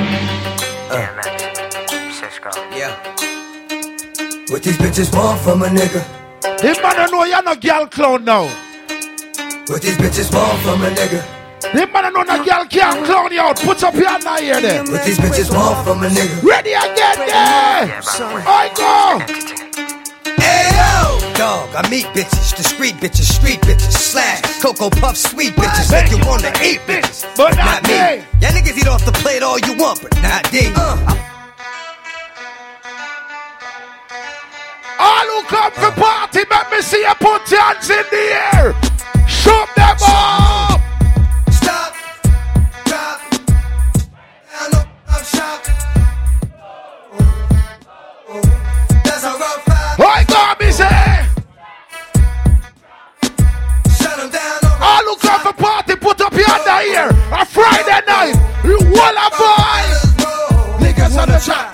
Yeah. 2.72 2.96
What 4.48 4.62
these 4.62 4.78
bitches 4.78 5.12
want 5.14 5.40
from 5.40 5.62
a 5.62 5.66
nigga? 5.66 6.02
This 6.62 6.80
man 6.80 7.10
know 7.10 7.24
you're 7.24 7.42
not 7.42 7.60
girl 7.60 7.86
clown 7.86 8.24
now. 8.24 8.44
What 9.66 9.82
these 9.82 9.98
bitches 9.98 10.32
want 10.32 10.58
from 10.62 10.82
a 10.82 10.88
nigga? 10.88 11.37
The 11.60 11.86
man 11.92 12.12
know 12.12 12.24
that 12.24 12.46
girl 12.46 12.64
can't 12.70 13.04
clown 13.04 13.32
you 13.32 13.40
out. 13.40 13.58
Put 13.58 13.82
up 13.82 13.94
your 13.94 14.06
hand 14.06 14.22
here 14.38 14.60
there. 14.60 14.82
What 14.84 15.04
these 15.04 15.18
bitches 15.18 15.50
want 15.50 15.84
from 15.84 16.04
a 16.04 16.08
nigga. 16.08 16.42
Ready 16.42 16.72
again 16.72 17.18
there. 17.26 17.98
I 18.46 18.70
go. 18.78 19.58
Hey 20.38 20.70
yo, 20.78 21.18
dog, 21.34 21.74
I 21.74 21.88
meet 21.90 22.06
bitches, 22.14 22.56
discreet 22.56 22.94
bitches, 22.96 23.26
street 23.26 23.60
bitches, 23.62 23.92
slash, 23.92 24.62
cocoa 24.62 24.88
puff, 24.88 25.16
sweet 25.16 25.52
bitches, 25.54 25.90
make 25.90 26.10
you 26.10 26.18
wanna 26.26 26.52
eat 26.62 26.80
bitches, 26.86 27.26
but 27.36 27.56
not, 27.56 27.82
not 27.82 27.88
me. 27.88 28.22
Y'all 28.40 28.52
niggas 28.52 28.78
eat 28.78 28.86
off 28.86 29.04
the 29.04 29.12
plate 29.12 29.42
all 29.42 29.58
you 29.58 29.74
want, 29.76 30.00
but 30.00 30.14
not 30.22 30.48
D. 30.50 30.70
Uh. 30.74 30.96
All 35.00 35.26
who 35.26 35.42
come 35.48 35.72
for 35.72 35.90
party, 36.00 36.44
let 36.50 36.70
me 36.70 36.80
see 36.82 37.02
you 37.02 37.14
put 37.18 37.50
your 37.50 37.60
hands 37.60 37.90
in 37.90 38.04
the 38.10 38.40
air. 38.54 38.74
Shoot 39.26 39.68
them 39.76 39.96
up. 40.02 40.87
I 50.00 50.24
got 50.24 50.58
me 50.60 50.70
say. 50.72 50.84
All 54.80 55.16
for 55.16 55.52
party, 55.52 55.94
put 55.96 56.20
up 56.20 56.32
your 56.32 56.48
here. 56.82 57.08
A 57.32 57.44
Friday 57.44 58.00
night, 58.06 58.34
you 58.64 58.78
wanna 58.90 59.30
boy. 59.38 59.82
Niggas 60.82 61.16
on 61.20 61.28
the 61.28 61.38
chat, 61.38 61.67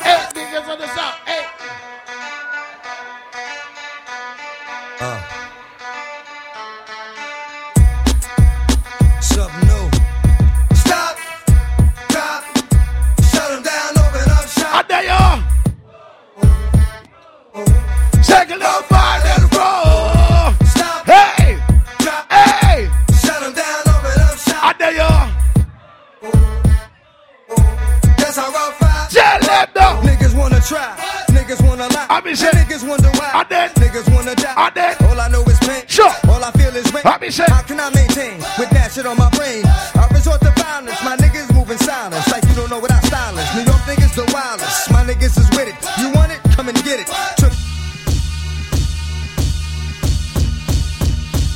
wanna 30.44 30.60
try. 30.60 30.92
Niggas 31.32 31.60
wanna 31.66 31.88
lie. 31.88 32.06
I 32.10 32.20
mean, 32.20 32.36
say. 32.36 32.50
Niggas 32.52 32.84
wonder 32.86 33.08
why. 33.16 33.30
I 33.32 33.44
did. 33.48 33.72
Niggas 33.80 34.06
wanna 34.12 34.34
die. 34.34 34.52
I 34.56 34.68
did. 34.76 34.94
All 35.08 35.18
I 35.18 35.28
know 35.28 35.42
is 35.44 35.58
pain. 35.64 35.82
Sure. 35.88 36.12
All 36.28 36.44
I 36.44 36.52
feel 36.52 36.74
is 36.76 36.84
rain. 36.92 37.04
I 37.06 37.16
mean, 37.18 37.32
say. 37.32 37.48
How 37.48 37.62
can 37.62 37.80
I 37.80 37.88
maintain 37.96 38.36
with 38.60 38.68
that 38.76 38.92
shit 38.92 39.06
on 39.06 39.16
my 39.16 39.30
brain? 39.30 39.64
I 39.64 40.04
resort 40.12 40.40
to 40.44 40.52
violence. 40.60 41.00
My 41.02 41.16
niggas 41.16 41.48
moving 41.54 41.78
silence 41.78 42.28
like 42.28 42.44
you 42.44 42.54
don't 42.60 42.68
know 42.68 42.78
what 42.78 42.92
I 42.92 43.00
stylist. 43.08 43.48
New 43.56 43.64
York 43.64 43.82
niggas 43.88 44.14
the 44.20 44.26
wildest. 44.36 44.92
My 44.92 45.02
niggas 45.08 45.34
is 45.40 45.48
with 45.56 45.72
it. 45.72 45.76
You 45.96 46.12
want 46.12 46.30
it? 46.30 46.40
Come 46.52 46.68
and 46.68 46.76
get 46.84 47.00
it. 47.00 47.08
Took 47.40 47.52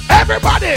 Everybody. 0.09 0.73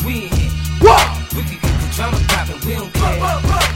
We 0.00 0.24
in 0.24 0.32
here. 0.32 0.52
What? 0.80 1.04
We 1.36 1.44
can 1.44 1.60
get 1.60 1.74
the 1.76 1.88
drama 1.92 2.18
poppin', 2.28 2.56
we 2.64 2.72
don't 2.72 2.92
care. 2.92 3.20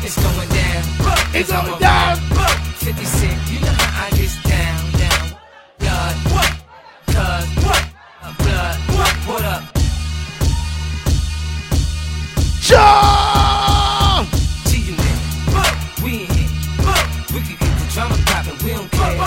It's 0.01 0.17
going 0.17 0.49
down. 0.49 1.04
It's 1.37 1.51
going 1.51 1.79
down. 1.81 2.17
50 2.17 3.05
Cent, 3.05 3.51
you 3.51 3.59
know 3.59 3.67
how 3.67 4.07
I 4.07 4.11
get 4.11 4.31
down, 4.47 4.93
down. 5.03 5.35
Blood, 5.81 6.15
what? 6.31 6.51
Cuz, 7.11 7.45
what? 7.67 7.83
Blood, 8.39 8.77
what? 8.95 9.15
What 9.27 9.43
up? 9.43 9.63
Jump! 12.63 14.31
We 16.05 16.23
in 16.23 16.31
here. 16.31 16.51
We 17.35 17.41
can 17.43 17.57
get 17.59 17.73
the 17.83 17.87
drama 17.93 18.17
poppin', 18.27 18.55
we 18.65 18.71
don't 18.71 18.91
care. 18.93 19.19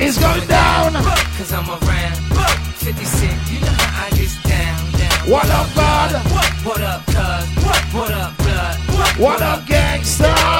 It's 0.00 0.16
going 0.16 0.46
down. 0.48 0.94
Cause 1.36 1.52
I'm 1.52 1.68
around. 1.68 2.16
50 2.80 3.04
Cent, 3.04 3.52
you 3.52 3.60
know 3.60 3.66
how 3.66 4.06
I 4.06 4.10
get 4.16 4.32
down, 4.48 4.80
down. 4.96 5.28
what 5.28 5.50
up, 5.50 5.68
God? 5.74 6.12
What, 6.32 6.52
what 6.64 6.80
up, 6.80 7.04
cuz? 7.04 7.44
What, 7.62 7.82
what 7.92 8.10
up, 8.12 8.34
blood? 8.38 8.78
What, 8.96 9.18
what 9.18 9.42
up, 9.42 9.60
gangsta? 9.66 10.59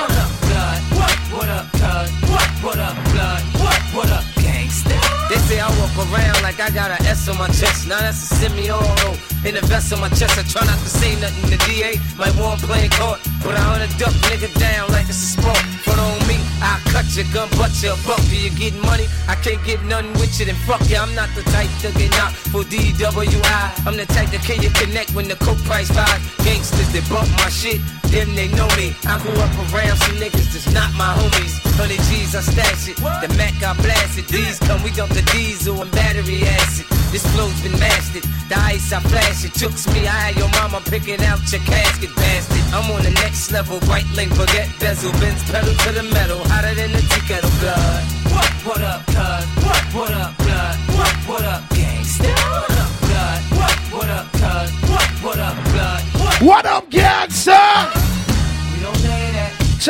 What, 2.62 2.78
up, 2.78 2.94
blood? 3.08 3.40
What, 3.56 3.80
what 3.96 4.10
up, 4.10 4.24
gangsta? 4.36 4.92
They 5.30 5.38
say 5.48 5.60
I 5.60 5.68
walk 5.80 5.96
around 5.96 6.42
like 6.42 6.60
I 6.60 6.68
got 6.68 6.90
an 6.90 7.06
S 7.06 7.26
on 7.28 7.38
my 7.38 7.48
chest. 7.48 7.88
Now 7.88 8.00
that's 8.00 8.20
a 8.20 8.34
semi-auto. 8.36 9.16
In 9.48 9.54
the 9.56 9.64
vest 9.64 9.94
on 9.94 10.00
my 10.00 10.10
chest, 10.10 10.36
I 10.36 10.44
try 10.44 10.66
not 10.68 10.76
to 10.76 10.90
say 10.90 11.16
nothing. 11.24 11.48
The 11.48 11.56
DA 11.64 11.96
might 12.20 12.36
want 12.36 12.60
playing 12.60 12.90
court, 12.90 13.16
but 13.40 13.56
I 13.56 13.64
wanna 13.72 13.88
duck 13.96 14.12
nigga 14.28 14.52
down 14.60 14.92
like 14.92 15.08
it's 15.08 15.16
a 15.16 15.40
sport. 15.40 15.56
Front 15.88 16.00
on 16.04 16.20
me, 16.28 16.36
I 16.60 16.76
cut 16.92 17.08
your 17.16 17.24
gun, 17.32 17.48
butt 17.56 17.72
your 17.80 17.96
buck. 18.04 18.20
Do 18.28 18.36
you 18.36 18.52
get 18.52 18.76
money? 18.84 19.08
I 19.26 19.36
can't 19.40 19.62
get 19.64 19.80
nothing 19.88 20.12
with 20.20 20.36
you, 20.38 20.44
then 20.44 20.58
fuck 20.68 20.84
you. 20.90 21.00
I'm 21.00 21.14
not 21.14 21.32
the 21.32 21.40
type 21.48 21.72
to 21.80 21.88
get 21.96 22.12
knocked 22.20 22.36
for 22.52 22.60
DWI. 22.68 23.86
I'm 23.88 23.96
the 23.96 24.04
type 24.04 24.28
to 24.36 24.38
kill 24.44 24.60
you 24.60 24.68
connect 24.76 25.14
when 25.16 25.28
the 25.32 25.36
coke 25.40 25.62
price 25.64 25.88
rise. 25.96 26.20
Gangsters 26.44 26.92
that 26.92 27.08
bump 27.08 27.30
my 27.40 27.48
shit, 27.48 27.80
them 28.10 28.34
they 28.34 28.48
know 28.48 28.68
me. 28.76 28.94
I 29.06 29.18
grew 29.22 29.34
up 29.38 29.54
around 29.70 29.96
some 30.02 30.16
niggas 30.18 30.52
that's 30.52 30.70
not 30.74 30.92
my 30.94 31.14
homies. 31.14 31.54
Hundred 31.78 32.02
G's, 32.10 32.34
I 32.34 32.42
stash 32.42 32.88
it. 32.88 32.96
The 32.96 33.28
Mac, 33.38 33.54
I 33.62 33.72
blast 33.80 34.18
it. 34.18 34.28
These 34.28 34.58
come, 34.60 34.82
we 34.82 34.90
dump 34.90 35.12
the 35.14 35.22
diesel 35.32 35.80
and 35.80 35.90
battery 35.92 36.42
acid. 36.44 36.86
This 37.10 37.26
flow's 37.34 37.56
been 37.62 37.72
mastered. 37.78 38.22
The 38.48 38.58
ice 38.58 38.92
I 38.92 39.00
flash 39.00 39.44
it. 39.44 39.52
Chooks 39.54 39.86
me, 39.92 40.06
I 40.06 40.30
had 40.30 40.36
your 40.36 40.50
mama 40.60 40.82
picking 40.84 41.20
out 41.22 41.40
your 41.50 41.62
casket, 41.62 42.14
bastard. 42.14 42.62
I'm 42.74 42.90
on 42.90 43.02
the 43.02 43.14
next 43.22 43.50
level. 43.50 43.80
White 43.90 44.06
link, 44.14 44.34
forget 44.34 44.68
bezel. 44.78 45.12
Benz 45.18 45.42
pedal 45.50 45.74
to 45.74 45.90
the 45.92 46.04
metal. 46.14 46.38
Hotter 46.50 46.74
than 46.74 46.89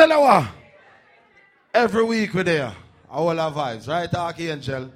Chalawa. 0.01 0.47
Every 1.71 2.03
week 2.03 2.33
we're 2.33 2.43
there. 2.43 2.73
All 3.07 3.39
our 3.39 3.51
vibes, 3.51 3.87
right, 3.87 4.11
Archangel? 4.11 4.91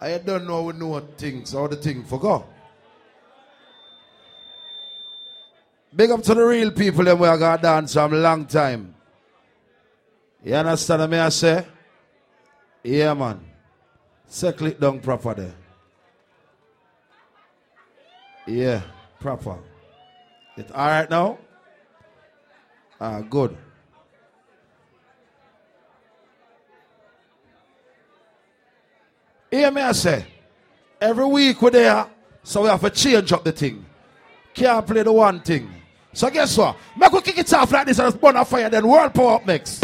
I 0.00 0.16
don't 0.16 0.46
know 0.46 0.62
we 0.62 0.72
know 0.72 0.98
things, 1.18 1.52
how 1.52 1.66
the 1.66 1.76
thing 1.76 2.02
for 2.04 2.18
go. 2.18 2.46
Big 5.94 6.10
up 6.10 6.22
to 6.22 6.34
the 6.34 6.42
real 6.42 6.70
people 6.70 7.04
them 7.04 7.18
we 7.18 7.28
are 7.28 7.36
gonna 7.36 7.60
dance 7.60 7.92
from 7.92 8.14
long 8.14 8.46
time. 8.46 8.94
You 10.42 10.54
understand 10.54 11.10
me 11.10 11.18
I 11.18 11.28
say? 11.28 11.66
Yeah 12.82 13.12
man. 13.12 13.40
Say 14.26 14.52
click 14.52 14.80
down 14.80 15.00
proper 15.00 15.34
there. 15.34 15.54
Yeah, 18.46 18.80
proper. 19.18 19.58
It 20.56 20.70
alright 20.70 21.10
now? 21.10 21.36
Ah, 23.00 23.20
good. 23.20 23.56
Hear 29.50 29.70
me 29.70 29.80
I 29.80 29.92
say, 29.92 30.26
every 31.00 31.24
week 31.24 31.60
we're 31.62 31.70
there, 31.70 32.06
so 32.42 32.62
we 32.62 32.68
have 32.68 32.80
to 32.82 32.90
change 32.90 33.32
up 33.32 33.42
the 33.42 33.52
thing. 33.52 33.84
Can't 34.54 34.86
play 34.86 35.02
the 35.02 35.12
one 35.12 35.40
thing. 35.40 35.68
So 36.12 36.28
guess 36.30 36.56
what? 36.58 36.76
Make 36.96 37.10
we 37.12 37.20
kick 37.22 37.38
it 37.38 37.52
off 37.54 37.72
like 37.72 37.86
this 37.86 37.98
and 37.98 38.20
burn 38.20 38.36
a 38.36 38.44
fire, 38.44 38.68
then 38.68 38.86
world 38.86 39.14
power 39.14 39.36
up 39.36 39.46
next. 39.46 39.82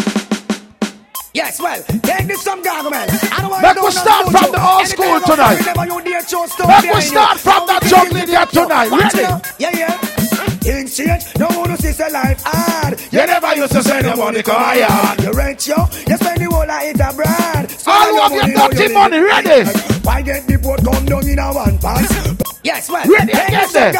Yes, 1.32 1.60
well, 1.60 1.82
take 1.82 2.26
this 2.26 2.42
some 2.42 2.62
garment. 2.62 3.10
Make 3.10 3.82
we 3.82 3.90
start 3.90 4.26
from 4.30 4.52
the 4.52 4.60
old 4.62 4.86
school 4.86 5.20
tonight. 5.20 5.60
Make 5.66 6.94
we 6.94 7.00
start 7.00 7.38
from 7.38 7.66
that 7.66 7.82
juggling 7.86 8.28
here 8.28 8.46
tonight. 8.46 8.90
Ready? 8.90 9.44
Yeah, 9.58 9.70
yeah. 9.76 10.25
Things 10.66 10.96
change, 10.96 11.22
no 11.38 11.46
one 11.46 11.70
who 11.70 11.76
sees 11.76 12.00
a 12.00 12.08
life 12.10 12.42
hard. 12.44 13.00
You 13.12 13.24
never 13.24 13.54
used 13.54 13.72
to 13.72 13.82
send 13.84 14.04
the 14.06 14.16
money 14.16 14.42
hard. 14.82 15.22
You 15.22 15.30
rent 15.32 15.66
yo, 15.66 15.76
you 16.08 16.16
spend 16.16 16.40
the 16.40 16.48
whole 16.50 16.68
of 16.68 16.82
it 16.82 17.00
abroad. 17.00 17.70
So 17.70 17.90
All 17.92 18.20
of 18.22 18.32
your 18.32 18.68
dirty 18.68 18.92
money, 18.92 19.18
ready? 19.20 19.70
Why 20.02 20.22
get 20.22 20.46
the 20.48 20.58
boat 20.58 20.82
come 20.84 21.04
down 21.06 21.28
in 21.28 21.38
a 21.38 21.52
one 21.54 21.78
pass? 21.78 22.55
Yes, 22.66 22.90
well, 22.90 23.06
ready 23.06 23.30
again 23.30 23.68
then. 23.72 23.94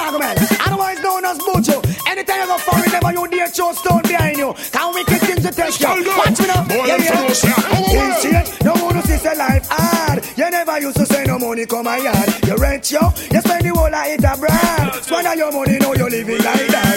Otherwise 0.66 0.98
known 1.00 1.24
as 1.24 1.38
Bojo. 1.38 1.80
Anytime 2.04 2.40
you 2.40 2.46
go 2.48 2.58
for 2.58 2.76
it, 2.84 2.90
never 2.90 3.12
you 3.12 3.28
dare 3.28 3.54
show 3.54 3.70
stone 3.70 4.02
behind 4.02 4.36
you. 4.38 4.52
Can't 4.72 4.92
we 4.92 5.04
kick 5.04 5.20
things 5.22 5.42
to 5.46 5.52
test 5.52 5.80
you? 5.80 5.86
Watch 5.86 6.40
me 6.40 6.46
now. 6.48 6.66
Yeah, 6.68 6.96
yeah. 6.96 7.28
Things 7.30 8.22
change, 8.24 8.64
no 8.64 8.72
one 8.74 8.96
who 8.96 9.02
sees 9.02 9.24
a 9.24 9.34
life 9.36 9.68
hard. 9.70 10.24
You 10.36 10.50
never 10.50 10.80
used 10.80 10.96
to 10.96 11.06
send 11.06 11.28
no 11.28 11.38
money 11.38 11.64
come 11.64 11.84
my 11.84 11.98
yard. 11.98 12.28
You 12.44 12.56
rent 12.56 12.90
yo, 12.90 13.12
you 13.30 13.40
spend 13.40 13.64
the 13.64 13.72
whole 13.72 13.86
of 13.86 14.06
it 14.10 14.24
abroad. 14.24 14.94
Spend 15.04 15.38
your 15.38 15.52
money, 15.52 15.78
now 15.78 15.92
you 15.92 16.08
living 16.10 16.42
like 16.42 16.66
that. 16.66 16.95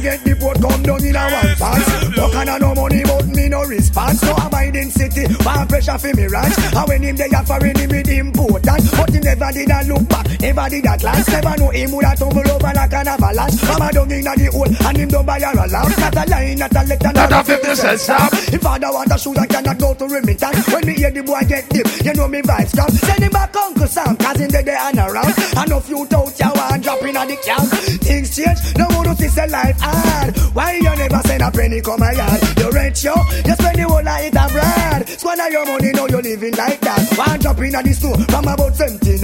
Get 0.00 0.24
the 0.24 0.32
boat 0.32 0.56
come 0.64 0.82
down 0.82 1.04
in 1.04 1.12
a 1.12 1.24
one 1.28 1.54
pass? 1.60 2.16
No 2.16 2.32
kind 2.32 2.48
of 2.48 2.60
no 2.60 2.74
money, 2.74 3.02
but 3.04 3.26
me 3.28 3.48
no 3.52 3.60
response. 3.68 4.20
So 4.20 4.32
abiding 4.32 4.88
city, 4.88 5.28
one 5.44 5.68
pressure 5.68 5.98
for 5.98 6.14
me 6.16 6.26
ranch. 6.26 6.56
And 6.72 6.88
when 6.88 7.02
him 7.04 7.16
they 7.16 7.28
offering 7.28 7.76
him 7.76 7.90
with 7.92 8.08
important, 8.08 8.80
but 8.96 9.10
he 9.12 9.20
never 9.20 9.52
did 9.52 9.68
a 9.68 9.84
look 9.84 10.08
back, 10.08 10.24
never 10.40 10.66
did 10.72 10.88
a 10.88 10.96
glance. 10.96 11.28
Never 11.28 11.54
know 11.60 11.68
him 11.68 11.92
would 11.92 12.04
have 12.08 12.16
tumble 12.16 12.48
over 12.48 12.72
like 12.72 12.92
an 12.96 13.08
avalanche. 13.12 13.60
Mama 13.60 13.92
down 13.92 14.10
in 14.10 14.24
the 14.24 14.48
hole, 14.48 14.72
and 14.88 14.96
him 14.96 15.08
don't 15.12 15.26
buy 15.26 15.36
a 15.36 15.52
lamp. 15.68 15.92
Not 16.00 16.16
a 16.16 16.24
line, 16.32 16.56
not 16.56 16.72
a 16.72 16.82
letter, 16.88 17.12
not 17.12 17.32
a 17.36 17.44
fifty 17.44 17.74
cent 17.76 18.00
stop. 18.00 18.32
If 18.32 18.62
father 18.64 18.88
want 18.88 19.12
a 19.12 19.18
shoe, 19.20 19.36
I 19.36 19.46
cannot 19.46 19.76
go 19.76 19.92
to 19.92 20.08
remittance. 20.08 20.64
When 20.72 20.86
me 20.88 20.94
hear 20.96 21.10
the 21.12 21.22
boy 21.22 21.44
get 21.44 21.68
dip, 21.68 21.84
you 22.00 22.14
know 22.16 22.26
me 22.26 22.40
vibes 22.40 22.72
come. 22.72 22.88
Send 22.88 23.20
him 23.20 23.32
back 23.36 23.54
Uncle 23.54 23.86
Sam, 23.86 24.16
cause 24.16 24.40
him 24.40 24.48
they 24.48 24.64
there 24.64 24.80
and 24.80 24.96
around. 24.96 25.36
And 25.60 25.72
if 25.76 25.88
you 25.92 26.08
doubt, 26.08 26.32
you 26.40 26.52
want 26.56 26.82
drop 26.82 27.02
in 27.04 27.14
the 27.20 27.36
camp. 27.44 27.68
Things 28.00 28.32
change, 28.34 28.58
no 28.80 28.88
one 28.96 29.04
to 29.04 29.28
see 29.28 29.46
life 29.50 29.76
hard. 29.90 30.36
Why 30.54 30.74
you 30.74 30.94
never 30.96 31.20
send 31.26 31.42
a 31.42 31.50
penny 31.50 31.80
come 31.80 32.00
my 32.00 32.12
yard? 32.12 32.40
You 32.58 32.70
rent 32.70 33.02
yo, 33.02 33.14
you 33.46 33.54
spend 33.54 33.78
the 33.78 33.86
whole 33.88 34.06
it 34.06 34.34
abroad. 34.34 35.08
Squander 35.08 35.50
your 35.50 35.66
money, 35.66 35.92
now 35.92 36.06
you 36.06 36.20
living 36.20 36.54
like 36.56 36.80
that. 36.80 37.02
One 37.16 37.40
jump 37.40 37.58
in 37.60 37.74
at 37.74 37.84
the 37.84 37.92
store 37.92 38.18
from 38.28 38.48
about 38.48 38.74
79. 38.74 39.20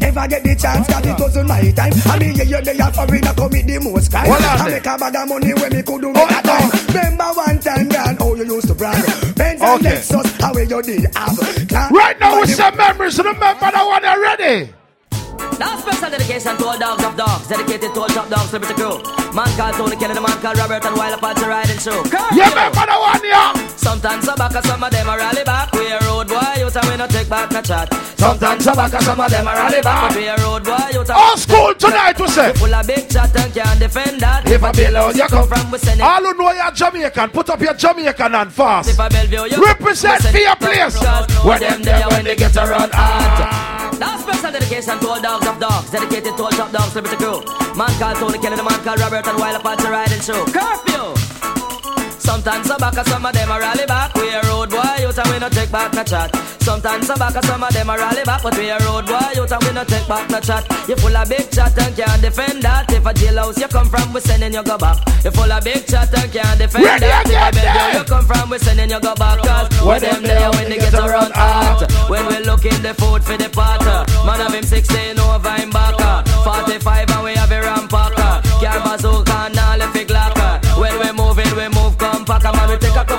Never 0.00 0.28
get 0.28 0.42
the 0.44 0.54
chance, 0.56 0.86
cause 0.86 1.06
it 1.06 1.18
wasn't 1.18 1.48
my 1.48 1.70
time. 1.72 1.92
I 2.06 2.18
mean, 2.18 2.34
yeah, 2.36 2.44
you 2.44 2.60
they 2.62 2.78
are 2.78 2.92
foreign, 2.92 3.24
I 3.24 3.32
commit 3.34 3.66
the 3.66 3.80
most 3.80 4.10
crime. 4.10 4.28
I 4.30 4.68
make 4.68 4.86
a 4.86 4.94
bag 4.98 5.16
of 5.16 5.28
money 5.28 5.54
when 5.54 5.70
me 5.72 5.82
could 5.82 6.00
do 6.00 6.12
make 6.12 6.28
oh, 6.28 6.38
a 6.38 6.42
time. 6.42 6.70
Remember 6.88 7.28
one 7.34 7.58
time, 7.60 7.88
God, 7.88 8.16
how 8.18 8.34
you 8.34 8.44
used 8.44 8.68
to 8.68 8.74
brag. 8.74 9.00
Benz 9.36 9.62
and. 9.62 9.82
Lexus, 9.82 10.40
how 10.40 10.52
you 10.54 10.82
did 10.82 11.16
have. 11.16 11.90
Right 11.90 12.18
now, 12.18 12.40
with 12.40 12.54
some 12.54 12.76
memories, 12.76 13.18
remember 13.18 13.40
that 13.40 13.84
one 13.86 14.04
already. 14.04 14.72
Now 15.58 15.76
special 15.78 16.10
dedication 16.10 16.56
to 16.56 16.64
all 16.66 16.78
dogs 16.78 17.04
of 17.04 17.16
dogs, 17.16 17.48
dedicated 17.48 17.94
to 17.94 18.00
all 18.00 18.08
top 18.08 18.28
dogs, 18.28 18.52
liberty 18.52 18.74
crew. 18.74 19.00
Man 19.32 19.48
called 19.56 19.74
Tony 19.76 19.96
Kelly, 19.96 20.14
the 20.14 20.20
man 20.20 20.36
called 20.40 20.58
Robert, 20.58 20.84
and 20.84 20.96
while 20.96 21.14
apart 21.14 21.36
to 21.38 21.46
riding 21.46 21.78
show. 21.78 22.02
Yeah, 22.32 22.52
man, 22.54 22.72
for 22.72 22.86
the 22.86 22.96
one, 22.96 23.24
yeah. 23.24 23.52
Sometimes 23.76 24.28
I 24.28 24.34
back, 24.36 24.64
some 24.64 24.82
of 24.82 24.90
them 24.90 25.08
are 25.08 25.18
rally 25.18 25.44
back. 25.44 25.72
We 25.72 25.86
a 25.88 25.98
road 26.00 26.28
boy, 26.28 26.54
you 26.58 26.70
tell 26.70 26.90
me 26.90 26.96
no 26.96 27.06
take 27.06 27.28
back 27.28 27.50
no 27.52 27.62
chat. 27.62 27.92
Sometimes 28.18 28.66
I 28.66 28.74
back, 28.74 29.00
some 29.02 29.20
of 29.20 29.30
them 29.30 29.48
are 29.48 29.54
rally 29.54 29.80
back. 29.80 30.14
We 30.14 30.26
a 30.26 30.36
road 30.36 30.64
boy, 30.64 30.88
you 30.92 31.04
tell 31.04 31.18
All 31.18 31.36
school 31.36 31.74
tonight, 31.74 32.18
we 32.18 32.28
say. 32.28 32.52
Full 32.54 32.74
of 32.74 32.86
big 32.86 33.08
chat 33.08 33.36
and 33.36 33.54
can't 33.54 33.78
defend 33.80 34.20
that. 34.20 34.48
If 34.48 34.62
I 34.62 34.72
below 34.72 35.10
you 35.10 35.28
come 35.28 35.48
from, 35.48 35.70
we 35.70 35.78
send 35.78 36.00
it. 36.00 36.02
All 36.02 36.20
who 36.20 36.34
know 36.34 36.52
you're 36.52 36.70
Jamaican, 36.72 37.30
put 37.30 37.50
up 37.50 37.60
your 37.60 37.74
Jamaican 37.74 38.34
and 38.34 38.52
fast. 38.52 38.90
If 38.90 39.00
I 39.00 39.08
Bellevue, 39.08 39.56
you 39.56 39.64
represent 39.64 40.22
for 40.22 40.38
your 40.38 40.56
place. 40.56 40.96
Where 41.44 41.58
them 41.58 41.82
there 41.82 42.08
when 42.08 42.24
they 42.24 42.36
get 42.36 42.56
around 42.56 42.92
hard. 42.92 43.65
Now 43.98 44.18
special 44.18 44.52
dedication 44.52 44.98
to 45.00 45.08
all 45.08 45.20
dogs 45.20 45.46
of 45.48 45.58
dogs, 45.58 45.90
dedicated 45.90 46.36
to 46.36 46.42
all 46.44 46.50
top 46.50 46.70
dogs, 46.70 46.94
liberty 46.94 47.16
crew. 47.16 47.40
Man 47.76 47.88
called 47.98 48.16
Tony 48.16 48.38
Kelly, 48.38 48.56
the 48.56 48.62
man 48.62 48.80
called 48.84 49.00
Robert, 49.00 49.26
and 49.26 49.38
while 49.38 49.56
apart 49.56 49.78
to 49.80 49.88
riding 49.88 50.20
through. 50.20 50.44
Curfew! 50.52 51.15
Sometimes 52.26 52.68
I 52.68 52.76
back, 52.76 53.06
some 53.06 53.24
of 53.24 53.32
them 53.32 53.50
a 53.52 53.58
rally 53.60 53.86
back. 53.86 54.12
We 54.16 54.34
a 54.34 54.42
road 54.50 54.70
boy, 54.70 54.82
you 54.98 55.14
and 55.14 55.28
we 55.30 55.38
no 55.38 55.48
take 55.48 55.70
back 55.70 55.94
no 55.94 56.02
chat. 56.02 56.34
Sometimes 56.58 57.08
I 57.08 57.14
back, 57.14 57.38
some 57.44 57.62
of 57.62 57.72
them 57.72 57.88
a 57.88 57.96
rally 57.96 58.24
back, 58.24 58.42
but 58.42 58.58
we 58.58 58.68
a 58.68 58.78
road 58.82 59.06
boy, 59.06 59.30
you 59.38 59.46
and 59.46 59.62
we 59.62 59.70
no 59.70 59.84
take 59.84 60.08
back 60.08 60.28
no 60.28 60.40
chat. 60.40 60.66
You 60.88 60.96
full 60.96 61.16
of 61.16 61.28
big 61.28 61.48
chat 61.52 61.78
and 61.78 61.94
can't 61.94 62.20
defend 62.20 62.64
that. 62.64 62.90
If 62.90 63.06
a 63.06 63.14
jailhouse 63.14 63.60
you 63.62 63.68
come 63.68 63.88
from, 63.88 64.12
we 64.12 64.18
sending 64.18 64.52
you 64.52 64.64
go 64.64 64.76
back. 64.76 64.98
You 65.22 65.30
full 65.30 65.52
of 65.52 65.62
big 65.62 65.86
chat 65.86 66.10
and 66.18 66.32
can't 66.32 66.58
defend 66.58 66.84
Ready 66.84 67.06
that. 67.06 67.30
If 67.30 67.46
a 67.46 67.50
bedroom 67.54 67.94
you 67.94 68.04
come 68.10 68.26
from, 68.26 68.50
we 68.50 68.58
sending 68.58 68.90
you 68.90 69.00
go 69.00 69.14
back. 69.14 69.38
Cause 69.46 69.70
when 69.86 70.02
them 70.02 70.22
there 70.24 70.50
when 70.50 70.68
they 70.68 70.78
get 70.82 70.94
around 70.94 71.30
hot. 71.30 71.86
When 72.10 72.26
we 72.26 72.42
look 72.42 72.66
in 72.66 72.82
the 72.82 72.92
food 72.98 73.22
for 73.22 73.38
the 73.38 73.48
potter, 73.54 74.02
man 74.26 74.42
of 74.42 74.52
him 74.52 74.66
16 74.66 75.14
over 75.20 75.54
him 75.62 75.70
back. 75.70 75.94
45 76.42 77.06
and 77.06 77.22
we 77.22 77.34
have 77.38 77.52
a 77.54 77.60
rampacker. 77.62 78.42
Car 78.58 78.80
bazooka 78.82 79.25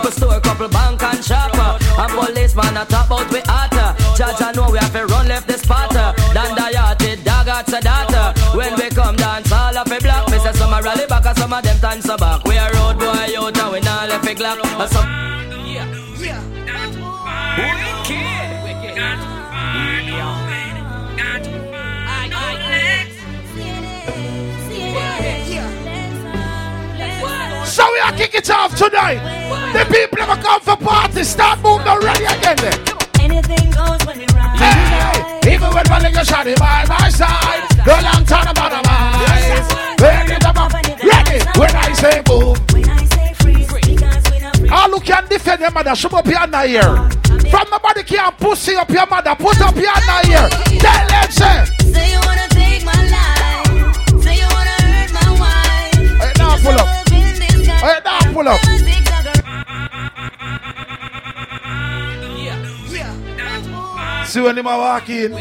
couple 0.08 0.28
store, 0.28 0.40
couple 0.42 0.70
bank 0.70 1.04
and 1.04 1.24
shopper. 1.24 1.84
And 2.00 2.12
policeman 2.12 2.78
a 2.78 2.86
talk 2.86 3.08
about 3.08 3.32
we 3.32 3.42
hotter. 3.46 3.96
Judge 4.16 4.42
I 4.42 4.52
know 4.54 4.70
we 4.72 4.78
have 4.78 4.94
to 4.94 5.06
run 5.06 5.28
left 5.28 5.48
the 5.48 5.58
spotter. 5.58 6.14
Dan 6.34 6.56
the 6.56 7.22
dog 7.24 7.48
at 7.48 7.66
the 7.66 7.80
data. 7.82 8.34
When 8.56 8.76
we 8.76 8.90
come 8.90 9.16
dance, 9.16 9.52
all 9.52 9.78
of 9.78 9.92
a 9.92 10.00
block. 10.00 10.32
Me 10.32 10.40
say 10.40 10.54
some 10.54 10.74
a 10.74 10.82
rally 10.82 11.06
back, 11.08 11.26
and 11.26 11.38
some 11.38 11.54
of 11.54 11.64
them 11.64 12.02
so 12.02 12.18
back. 12.18 12.44
We 12.46 12.58
a 12.58 12.72
road 12.74 13.00
boy 13.00 13.36
out 13.38 13.58
and 13.58 13.72
we 13.72 13.80
not 13.82 14.10
left 14.10 14.28
a 14.28 14.36
glock. 14.36 15.47
So 27.78 27.86
we 27.94 28.00
are 28.00 28.12
kicking 28.14 28.40
it 28.40 28.50
off 28.50 28.76
tonight. 28.76 29.22
The 29.72 29.86
people 29.86 30.18
ever 30.20 30.42
come 30.42 30.60
for 30.62 30.76
party, 30.78 31.24
start 31.24 31.62
moving 31.62 31.86
already 31.86 32.26
again 32.26 32.58
then. 32.58 32.74
Anything 33.22 33.70
goes 33.70 34.02
when 34.04 34.18
we 34.18 34.26
ride. 34.34 34.58
Hey, 34.58 35.54
even 35.54 35.70
when 35.70 35.86
my 35.86 36.02
nigga 36.02 36.26
shot 36.26 36.48
it 36.48 36.58
by 36.58 36.86
my 36.90 37.08
side, 37.10 37.70
go 37.86 37.94
long 38.02 38.26
time 38.26 38.50
about 38.50 38.82
my 38.82 38.98
eyes. 39.30 39.70
Ready, 40.02 40.34
ready, 41.06 41.38
when 41.54 41.70
I 41.76 41.94
say 41.94 42.20
boom. 42.26 42.58
All 44.74 44.90
who 44.90 45.00
can 45.00 45.28
defend 45.28 45.62
your 45.62 45.70
mother, 45.70 45.94
show 45.94 46.10
up 46.18 46.26
your 46.26 46.48
here. 46.66 46.98
From 47.52 47.70
nobody 47.70 48.02
can 48.02 48.32
pussy 48.40 48.76
up 48.76 48.90
your 48.90 49.06
mother, 49.06 49.36
put 49.36 49.62
up 49.62 49.76
your 49.76 49.94
here. 50.26 50.50
Tell 50.82 51.08
them, 51.14 51.30
say. 51.30 51.66
Say 51.94 52.12
you 52.12 52.20
wanna 52.26 52.48
take 52.50 52.84
my 52.84 52.98
life. 53.06 54.24
Say 54.24 54.34
you 54.34 54.48
wanna 54.50 54.82
hurt 54.82 55.14
my 55.14 55.30
wife. 55.38 56.22
Hey, 56.22 56.34
now 56.40 56.58
pull 56.58 56.74
up. 56.74 56.97
Hey, 57.88 58.00
now 58.04 58.20
pull 58.34 58.50
up. 58.50 58.60
See 64.28 64.42
when 64.42 64.58
him 64.58 64.68
a 64.68 64.78
walk 64.78 65.08
in. 65.08 65.32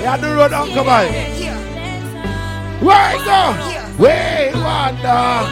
Yeah, 0.00 0.16
the 0.16 0.34
road 0.34 0.52
Uncle 0.52 0.82
Boy. 0.82 1.06
Where 2.84 3.12
you 3.12 3.24
go? 3.24 3.52
Where 4.02 4.50
you 4.50 4.60
wander? 4.64 5.46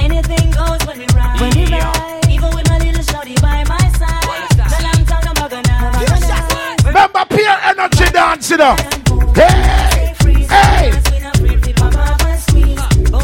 Anything 0.00 0.50
goes 0.50 0.86
when 0.86 0.98
we 0.98 1.06
ride. 1.14 1.40
When 1.40 1.50
we 1.56 1.64
ride. 1.72 2.28
Even 2.28 2.54
with 2.54 2.68
my 2.68 2.76
little 2.76 3.02
shorty 3.04 3.34
by 3.40 3.64
my 3.64 3.88
side. 3.96 4.22
The 4.68 4.82
long 4.84 5.02
tongue, 5.06 5.28
I'm 5.28 5.34
not 5.34 5.50
gonna. 5.50 5.76
Remember 6.86 7.24
peer 7.26 7.56
up. 8.36 8.78
Hey, 9.34 10.12
hey. 10.46 10.90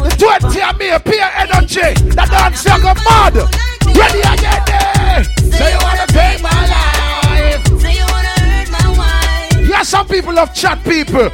The 0.01 0.15
20 0.17 0.61
of 0.61 0.77
me, 0.79 0.89
peer 1.05 1.29
energy. 1.37 1.93
The 2.09 2.25
dance 2.31 2.65
you 2.65 2.81
go 2.81 2.93
mad. 3.05 3.35
Ready 3.95 4.21
again, 4.21 4.63
eh? 4.69 5.23
Say 5.53 5.71
you 5.71 5.79
wanna 5.83 6.07
take 6.07 6.41
my 6.41 6.49
life. 6.49 7.61
Say 7.79 7.93
you 7.93 8.05
wanna 8.09 8.33
hurt 8.41 8.69
my 8.71 8.87
wife. 8.97 9.69
Yeah, 9.69 9.83
some 9.83 10.07
people 10.07 10.33
love 10.33 10.51
chat 10.53 10.83
people. 10.83 11.29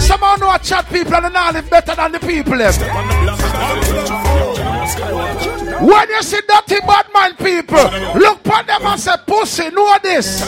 Some 0.00 0.22
of 0.22 0.40
know 0.40 0.56
chat 0.62 0.88
people 0.88 1.14
and 1.14 1.26
they 1.26 1.30
not 1.30 1.52
live 1.52 1.68
better 1.68 1.94
than 1.94 2.12
the 2.12 2.20
people. 2.20 2.56
Them. 2.56 2.72
When 5.80 6.08
you 6.10 6.22
see 6.22 6.40
dirty 6.48 6.80
bad 6.80 7.06
man 7.14 7.36
people, 7.36 7.78
look 8.18 8.46
at 8.48 8.66
them 8.66 8.82
and 8.82 9.00
say, 9.00 9.14
pussy, 9.26 9.70
know 9.70 9.96
this. 10.02 10.42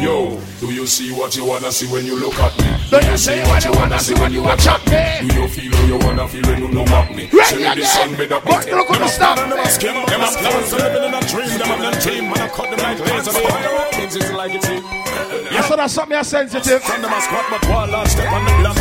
Yo, 0.00 0.40
do 0.60 0.72
you 0.72 0.86
see 0.86 1.12
what 1.12 1.36
you 1.36 1.44
wanna 1.44 1.70
see 1.70 1.86
when 1.92 2.06
you 2.06 2.18
look 2.18 2.34
at 2.40 2.56
me? 2.58 2.72
Do 2.88 3.06
you 3.06 3.18
see 3.18 3.40
what 3.42 3.62
you 3.64 3.72
wanna 3.72 3.98
see 3.98 4.14
when 4.14 4.32
you 4.32 4.42
watch 4.42 4.66
at 4.66 4.80
me? 4.86 5.28
Do 5.28 5.34
you 5.40 5.48
feel 5.48 5.76
how 5.76 5.84
you 5.86 5.98
wanna 5.98 6.26
feel 6.26 6.42
when 6.42 6.58
you 6.58 6.68
look 6.68 6.88
at 6.88 7.10
me? 7.14 7.28
Ready 7.32 7.44
Say 7.44 7.56
me 7.58 7.74
the 7.74 7.84
sun 7.84 8.12
me 8.12 8.24
the 8.24 8.40
But 8.44 8.66
look 8.66 8.90
at 8.90 8.98
the 8.98 9.08
stuff. 9.08 9.36
Them 9.36 9.52
a 9.52 9.68
skim, 9.68 9.94
them 10.06 10.20
a 10.20 10.26
plans, 10.26 10.66
so 10.68 10.76
living 10.78 11.04
in 11.04 11.14
a 11.14 11.20
dream. 11.28 11.58
Them 11.58 11.70
a 11.70 11.76
them 11.82 12.00
team, 12.00 12.24
man, 12.30 12.40
I 12.40 12.48
cut 12.48 12.70
them 12.70 12.80
like 12.80 12.98
laser. 13.00 13.32
Things 13.92 14.16
is 14.16 14.32
like 14.32 14.54
it 14.54 14.64
is. 14.64 14.82
Yes, 15.52 15.68
so 15.68 15.76
that's 15.76 15.92
something 15.92 16.24
sensitive. 16.24 16.82
From 16.82 17.02
them 17.02 17.12
a 17.12 17.20
squat, 17.20 17.44
but 17.50 17.68
one 17.68 17.90
last 17.90 18.12
step 18.12 18.32
on 18.32 18.44
the 18.44 18.52
block. 18.56 18.76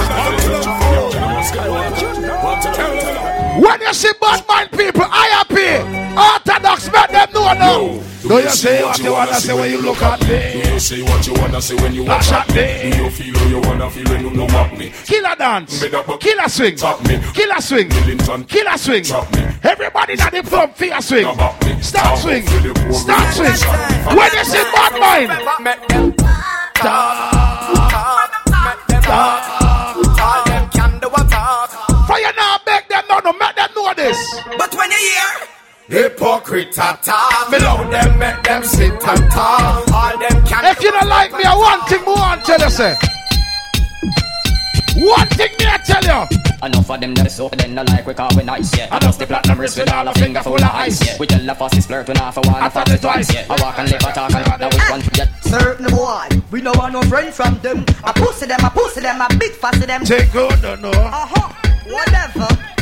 When 3.60 3.82
you 3.82 3.94
see 3.94 4.12
bad 4.22 4.48
mind 4.48 4.72
people, 4.72 5.04
I 5.04 5.28
happy. 5.36 5.81
Orthodox, 6.18 6.92
make 6.92 7.10
them 7.12 7.30
know 7.34 7.54
now. 7.54 8.02
Do 8.22 8.36
you 8.40 8.50
say 8.50 8.84
what 8.84 9.00
you 9.00 9.12
wanna 9.14 9.34
say 9.36 9.54
when 9.54 9.72
you 9.72 9.82
look 9.82 10.02
at 10.02 10.20
Do 10.20 10.28
me? 10.28 10.74
you 10.74 10.80
say 10.80 11.02
what 11.02 11.26
you 11.28 11.34
wanna 11.34 11.62
say 11.62 11.76
when 11.76 11.94
you 11.94 12.04
watch 12.04 12.32
at 12.32 12.48
me? 12.50 12.92
Do 12.92 12.98
you 13.04 13.10
feel 13.10 13.34
what 13.34 13.50
you 13.50 13.60
wanna 13.62 13.90
feel 13.90 14.04
when 14.06 14.22
you 14.22 14.30
look 14.30 14.52
at 14.52 14.78
me? 14.78 14.92
Killer 15.06 15.36
dance, 15.36 15.84
killer 16.20 16.48
swing, 16.50 16.76
Top 16.76 17.02
me. 17.08 17.20
killer 17.34 17.60
swing, 17.62 17.88
Millington. 17.90 18.44
killer 18.46 18.78
swing. 18.78 19.04
Drop 19.04 19.34
me. 19.36 19.44
Everybody 19.64 20.16
that 20.18 20.32
they 20.32 20.42
from 20.44 20.72
fear 20.74 21.02
swing. 21.02 21.26
About. 21.26 21.56
Start 21.84 22.20
swing, 22.20 22.46
start 22.94 23.34
swing. 23.34 23.58
When 24.16 24.32
you 24.34 24.46
see 24.46 24.64
bad 24.72 24.94
mind, 25.00 26.32
fire 32.08 32.34
now, 32.38 32.58
beg 32.66 32.88
them 32.90 33.04
now, 33.10 33.20
no 33.20 33.34
make 33.34 33.56
them 33.56 33.70
know 33.76 33.94
this. 33.96 34.18
But 34.58 34.74
when 34.76 34.92
you 34.92 34.98
hear 34.98 35.48
hypocrite 35.92 36.72
talk, 36.72 37.04
below 37.52 37.90
them 37.92 38.18
make 38.18 38.42
them 38.44 38.64
sit 38.64 38.92
and 38.92 39.32
talk. 39.32 39.92
All 39.92 40.18
them 40.18 40.46
can. 40.46 40.66
If 40.66 40.82
you 40.82 40.92
don't 40.92 41.10
like 41.10 41.32
me, 41.34 41.44
I 41.44 41.56
want 41.56 41.88
thing 41.90 42.04
more 42.06 42.18
and 42.18 42.44
tell 42.44 42.60
you 42.60 42.70
say. 42.70 42.96
One 44.96 45.28
thing 45.28 45.52
me 45.60 45.66
I 45.68 45.78
tell 45.84 46.04
you. 46.04 46.38
Enough 46.64 46.92
of 46.92 47.02
them 47.02 47.16
that 47.16 47.26
is 47.26 47.36
so 47.36 47.50
then 47.50 47.74
no 47.74 47.82
like 47.84 48.06
we 48.06 48.14
call 48.14 48.30
we 48.38 48.44
nice, 48.44 48.78
yeah. 48.78 48.88
I 48.92 49.00
dust 49.00 49.20
the 49.20 49.26
platinum 49.26 49.60
wrist 49.60 49.78
with 49.78 49.92
all 49.92 50.08
a 50.08 50.14
finger 50.14 50.42
full 50.44 50.56
of 50.56 50.62
ice, 50.62 51.06
yeah. 51.06 51.18
We 51.20 51.26
tell 51.28 51.44
the 51.44 51.56
fastest 51.56 51.88
flirt 51.88 52.08
when 52.08 52.18
half 52.18 52.38
a 52.38 52.42
one, 52.42 52.62
half 52.62 52.76
a 52.76 52.98
twice, 52.98 53.34
yeah. 53.34 53.46
I 53.50 53.62
walk 53.62 53.80
and 53.80 53.92
live, 53.92 54.04
I 54.04 54.12
talk 54.12 54.34
and 54.34 54.60
now 54.62 54.70
which 54.70 54.90
one 54.90 55.02
to 55.02 55.10
get. 55.10 55.30
Certain 55.44 55.88
boy, 55.90 56.28
we 56.52 56.62
no 56.62 56.72
want 56.78 56.94
no 56.94 57.02
friend 57.04 57.34
from 57.34 57.58
them. 57.60 57.84
I 58.04 58.12
pussy 58.14 58.46
them, 58.46 58.64
I 58.64 58.70
pussy 58.70 59.02
them, 59.02 59.22
I 59.22 59.28
big 59.40 59.52
fussy 59.54 59.86
them. 59.88 60.06
Take 60.06 60.32
good, 60.32 60.62
no, 60.62 60.76
no. 60.76 60.92
Uh-huh, 60.92 61.52
whatever. 61.90 62.81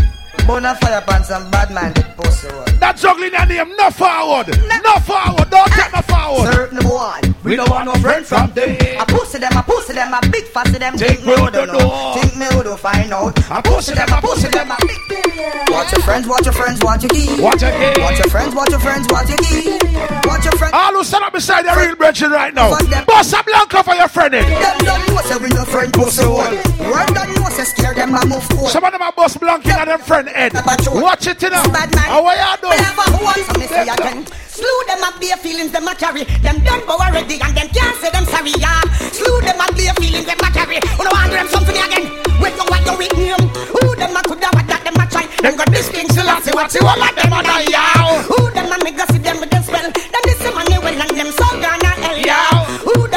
Bona 0.50 0.74
fire 0.82 1.00
pants 1.02 1.30
and 1.30 1.46
bad 1.52 1.70
man 1.70 1.94
get 1.94 2.18
pussy 2.18 2.48
one. 2.48 2.66
That 2.80 2.98
juggling 2.98 3.34
your 3.38 3.46
name, 3.46 3.70
no 3.78 3.92
forward. 3.94 4.50
No 4.50 4.98
forward, 5.06 5.46
don't 5.54 5.70
take 5.78 5.94
no 5.94 6.02
forward. 6.02 6.50
Certain 6.50 6.82
boy, 6.82 7.22
we 7.46 7.54
no 7.56 7.70
want 7.70 7.86
no 7.86 7.94
friend 8.02 8.26
from 8.26 8.50
them. 8.58 8.74
I 8.98 9.06
pussy 9.06 9.38
them, 9.38 9.54
I 9.54 9.62
pussy 9.62 9.94
them, 9.94 10.10
I 10.10 10.20
big 10.34 10.46
fussy 10.50 10.82
them. 10.82 10.98
Take 10.98 11.22
me 11.22 11.38
who 11.38 11.54
don't 11.54 11.70
know. 11.70 12.18
Think 12.18 12.34
me 12.34 12.50
who 12.50 12.64
don't 12.66 12.80
find 12.80 13.14
out. 13.14 13.38
I 13.46 13.62
pussy 13.62 13.94
them, 13.94 14.10
I 14.10 14.22
pussy 14.22 14.50
them, 14.50 14.72
I 14.74 14.78
big. 14.82 15.30
Watch 15.70 15.94
your 15.94 16.02
friends, 16.02 16.26
watch 16.28 16.46
your 16.46 16.58
friends, 16.58 16.82
watch 16.82 17.04
your 17.06 17.14
key. 17.14 17.30
Watch 17.38 17.62
your 17.62 17.70
key. 17.70 18.02
Watch 18.02 18.18
your 18.18 18.30
friends, 18.34 18.56
watch 18.56 18.72
your 18.74 18.80
friends, 18.82 19.06
watch 19.14 19.30
your 19.30 19.38
key. 19.46 19.78
Watch 20.26 20.46
your 20.50 20.58
friends. 20.58 20.74
All 20.74 20.94
who 20.98 21.04
stand 21.04 21.24
up 21.26 21.34
beside 21.34 21.70
the 21.70 21.78
real 21.78 21.96
brethren 21.96 22.32
right 22.32 22.54
now. 22.58 22.74
Bust 23.06 23.38
a 23.38 23.44
blanca 23.46 23.84
for 23.84 23.94
your 23.94 24.10
friend. 24.10 24.34
Them 24.34 24.50
don't 24.82 25.08
know 25.14 25.22
say 25.30 25.38
we 25.38 25.50
no 25.54 25.64
friend 25.66 25.94
pussy 25.94 26.26
one. 26.26 26.58
Word 26.90 27.14
don't 27.14 27.38
know 27.38 27.50
say 27.54 27.70
scare 27.70 27.94
them 27.94 28.16
a 28.16 28.26
move 28.26 28.44
forward. 28.50 28.72
Some 28.74 28.84
of 28.84 28.92
them 28.92 29.02
are 29.02 29.14
bust 29.14 29.40
blanca 29.40 29.78
in 29.82 29.88
them 29.88 30.00
friend 30.02 30.28
head. 30.40 30.54
Watch 30.96 31.28
it, 31.28 31.42
you 31.44 31.50
man. 31.76 31.92
How 32.08 32.24
are 32.24 32.36
you 32.36 32.52
doing? 32.64 32.80
Whenever 32.80 33.06
to 33.12 33.60
miss 33.60 33.72
me 33.72 33.90
again. 33.92 34.26
Slew 34.48 34.80
them 34.88 35.04
up 35.04 35.20
their 35.20 35.38
feelings 35.38 35.72
them 35.72 35.88
a 35.88 35.96
carry. 35.96 36.24
Them 36.44 36.64
done 36.64 36.84
go 36.88 36.96
already 36.96 37.40
and 37.40 37.56
them 37.56 37.68
can't 37.70 37.96
say 38.00 38.12
them 38.12 38.26
sorry 38.26 38.56
yeah. 38.60 38.82
Slew 39.12 39.42
them 39.42 39.60
up 39.60 39.76
their 39.76 39.94
feelings 40.00 40.26
them 40.26 40.40
a 40.40 40.50
carry. 40.52 40.80
Who 40.96 41.04
no 41.04 41.12
want 41.12 41.32
them 41.32 41.48
something 41.48 41.76
again? 41.76 42.06
Wait 42.40 42.56
no 42.56 42.64
what 42.72 42.84
you 42.88 42.96
with 42.96 43.16
him. 43.16 43.42
Who 43.72 43.96
them 43.96 44.16
a 44.16 44.22
coulda 44.24 44.50
what 44.56 44.68
that 44.68 44.84
them 44.84 45.00
a 45.00 45.06
try. 45.08 45.28
Them 45.44 45.56
got 45.56 45.70
this 45.72 45.88
thing 45.92 46.08
still 46.10 46.28
see 46.44 46.52
what 46.52 46.72
see 46.72 46.84
what 46.84 47.00
like 47.00 47.16
them 47.16 47.32
a 47.32 47.40
die 47.44 47.68
yeah. 47.72 48.24
Who 48.24 48.52
them 48.52 48.72
a 48.72 48.78
make 48.84 48.98
go 48.98 49.06
see 49.12 49.20
them 49.20 49.40
with 49.40 49.52
them 49.52 49.64
spell. 49.64 49.88
Them 49.92 50.24
this 50.28 50.44
money 50.52 50.78
well 50.80 51.02
and 51.08 51.14
them 51.16 51.32
so 51.32 51.48
gonna 51.60 51.92
hell 52.04 52.20
yeah. 52.20 52.66
Who 52.84 53.08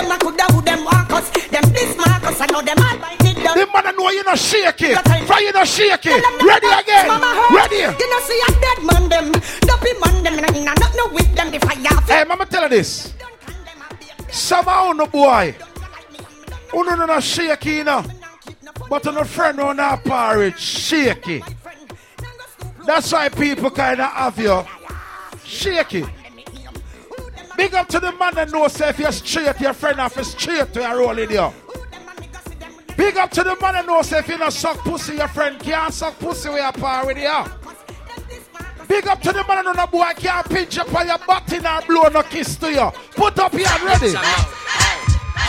them 1.31 1.39
want 1.39 1.39
us. 1.39 1.49
Them 1.49 1.73
this 1.73 1.97
Marcus 1.97 2.41
I 2.41 2.47
know 2.47 2.62
them 2.62 2.79
all 2.79 2.99
bite 2.99 3.25
it 3.25 3.37
down. 3.43 3.59
The 3.59 3.66
man 3.73 3.97
know 3.97 4.11
you 4.11 4.25
not 4.25 4.39
shake 4.39 4.83
it. 4.83 4.99
Fry 5.27 5.41
you 5.41 5.53
not 5.53 5.68
shake 5.68 6.07
it. 6.07 6.20
Ready 6.43 6.66
again. 6.66 7.09
Ready. 7.53 7.77
You 7.77 8.11
know 8.11 8.20
see 8.20 8.41
a 8.47 8.51
dead 8.61 8.79
man 8.85 9.09
them. 9.09 9.33
Dopey 9.62 9.93
man 10.01 10.23
them. 10.23 10.39
And 10.39 10.68
I 10.68 10.75
not 10.75 10.93
know 10.97 11.09
with 11.12 11.35
them 11.35 11.51
the 11.51 11.61
fire. 11.61 12.03
Hey, 12.07 12.25
mama 12.25 12.47
tell 12.47 12.62
her 12.62 12.68
this. 12.68 13.14
Somehow 14.31 14.93
no 14.93 15.07
boy. 15.07 15.55
Uno 16.75 16.93
oh, 16.93 16.95
no 16.95 17.07
not 17.07 17.23
shake 17.23 17.64
you 17.66 17.85
know. 17.85 18.05
But 18.89 19.07
on 19.07 19.16
a 19.16 19.25
friend 19.25 19.61
on 19.61 19.77
that 19.77 20.05
porridge, 20.05 20.59
shaky. 20.59 21.43
That's 22.85 23.12
why 23.12 23.29
people 23.29 23.70
kind 23.70 24.01
of 24.01 24.11
have 24.11 24.39
you 24.39 24.64
shaky. 25.45 26.05
Big 27.57 27.75
up 27.75 27.89
to 27.89 28.01
the 28.01 28.13
man 28.13 28.35
that 28.35 28.51
knows 28.51 28.81
if 28.81 28.99
you're 28.99 29.13
straight, 29.13 29.61
your 29.61 29.73
friend 29.73 30.01
off 30.01 30.19
is 30.19 30.29
straight 30.29 30.73
to 30.73 30.81
your 30.81 30.99
roll 30.99 31.19
in 31.19 31.31
you. 31.31 31.53
Big 32.97 33.17
up 33.17 33.31
to 33.31 33.43
the 33.43 33.57
man 33.61 33.75
that 33.75 33.87
knows 33.87 34.13
if 34.13 34.29
you 34.29 34.39
not 34.39 34.53
suck 34.53 34.79
pussy, 34.79 35.15
your 35.17 35.29
friend 35.29 35.59
can't 35.61 35.93
suck 35.93 36.19
pussy 36.19 36.49
with 36.49 36.59
your 36.59 36.73
par 36.73 37.07
with 37.07 37.19
you. 37.19 37.45
Big 38.89 39.07
up 39.07 39.21
to 39.23 39.33
the 39.33 39.45
man 39.49 39.65
that 39.65 39.77
know 39.77 39.87
boy 39.87 40.13
can't 40.17 40.49
pinch 40.49 40.79
up 40.79 40.95
on 40.95 41.07
your 41.07 41.19
butt 41.27 41.51
in 41.53 41.65
or 41.65 41.81
blow 41.83 42.09
no 42.09 42.23
kiss 42.23 42.57
to 42.57 42.71
you. 42.71 42.91
Put 43.13 43.39
up 43.39 43.53
your 43.55 43.67
hand 43.67 43.83
ready. 43.85 44.13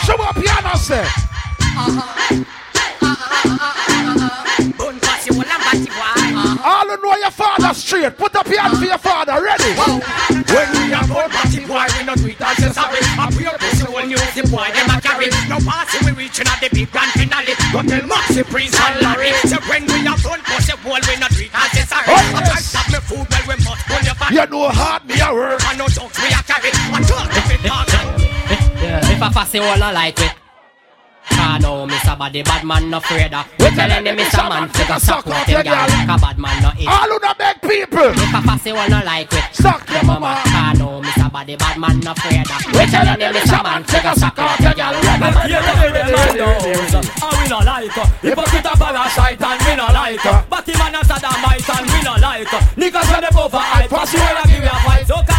Show 0.06 0.22
up 0.22 0.36
your 0.36 0.48
hand 0.48 0.66
and 0.66 0.80
say. 0.80 1.04
All 6.64 6.88
who 6.88 6.96
know 7.02 7.16
your 7.16 7.30
father 7.30 7.74
straight. 7.74 8.16
Put 8.16 8.34
up 8.34 8.46
your 8.46 8.60
hand 8.60 8.78
for 8.78 8.84
your 8.84 8.98
father. 8.98 9.42
Ready? 9.42 9.72
When 10.54 10.88
we 10.88 10.92
are 10.94 11.06
born 11.06 11.30
tell 18.34 18.44
Maxi 18.44 18.50
Prince 18.50 18.80
and 18.80 19.00
Larry. 19.00 19.32
So 19.46 19.56
when 19.68 19.86
we 19.86 20.06
are 20.06 20.18
born 20.18 20.40
pussy 20.42 20.76
boy, 20.82 20.98
we 21.06 21.16
not 21.20 21.30
tweet 21.30 21.54
and 21.54 21.70
say 21.72 21.84
sorry. 21.86 22.04
I 22.08 22.42
try 22.44 22.60
stop 22.60 22.88
me 22.90 22.98
food 22.98 23.26
well 23.30 23.42
we 23.48 23.54
must 23.64 23.86
pull 23.86 24.02
your 24.02 24.14
fat. 24.14 24.30
You 24.32 24.46
know 24.46 24.68
hard 24.68 25.04
me 25.06 25.14
a 25.20 25.32
work. 25.32 25.60
I 25.66 25.76
know 25.76 25.88
jokes 25.88 26.18
we 26.20 26.28
a 26.28 26.40
carry. 26.42 26.70
I 26.72 27.00
talk 27.02 27.30
if 27.30 27.50
it 27.50 27.60
talk. 27.66 27.88
Yeah, 28.82 29.12
if 29.12 29.22
I 29.22 29.28
pass 29.32 29.54
it 29.54 29.62
all 29.62 29.82
I 29.82 29.92
like 29.92 30.20
it. 30.20 30.34
Ah 31.30 31.58
no, 31.60 31.86
Mr. 31.86 32.18
Body, 32.18 32.42
bad 32.42 32.64
man 32.64 32.90
no 32.90 32.98
afraid 32.98 33.32
of. 33.32 33.46
We 33.58 33.70
telling 33.70 34.06
him 34.06 34.16
Mr. 34.16 34.48
Man 34.48 34.68
figure 34.68 34.98
suck 34.98 35.26
out 35.26 35.48
your 35.48 35.62
girl. 35.62 35.86
Cause 36.06 36.20
bad 36.20 36.38
man 36.38 36.62
no 36.62 36.70
eat. 36.78 36.88
All 36.88 37.08
who 37.08 37.18
not 37.18 37.38
beg 37.38 37.60
people. 37.62 38.12
If 38.12 38.34
I 38.34 38.42
pass 38.42 38.66
it 38.66 38.76
all 38.76 38.88
no 38.88 39.00
like 39.04 39.32
it. 39.32 39.44
Suck 39.54 39.88
your 39.90 40.04
mama. 40.04 40.36
Ah 40.46 40.74
no, 40.76 41.00
Mr. 41.00 41.23
Body, 41.34 41.56
bad 41.56 41.76
man 41.80 41.98
no 41.98 42.12
afraid 42.12 42.46
of. 42.46 42.62
We 42.70 42.86
telling 42.86 43.18
him 43.18 43.34
Mr. 43.34 43.58
Man 43.64 43.82
figure 43.82 44.14
suck 44.14 44.38
out 44.38 44.54
your 44.60 44.70
girl. 44.70 44.94
And 44.94 45.34
we 47.42 47.50
no 47.50 47.58
like. 47.58 47.90
Hypocrite 48.22 48.64
a 48.64 48.76
parasite 48.78 49.42
and 49.42 49.60
we 49.66 49.74
no 49.74 49.86
like. 49.90 50.22
But 50.22 50.64
him 50.64 50.80
and 50.80 50.94
a 50.94 51.02
sodomite 51.02 51.68
and 51.74 51.90
we 51.90 52.02
no 52.06 52.14
like. 52.22 52.46
Niggas 52.78 53.10
when 53.10 53.20
them 53.26 53.36
over 53.36 53.58
hype, 53.58 53.90
pass 53.90 54.14
you 54.14 54.20
when 54.20 54.36
I 54.36 54.42
give 54.46 54.62
you 54.62 54.70
a 54.70 54.78
fight. 54.86 55.33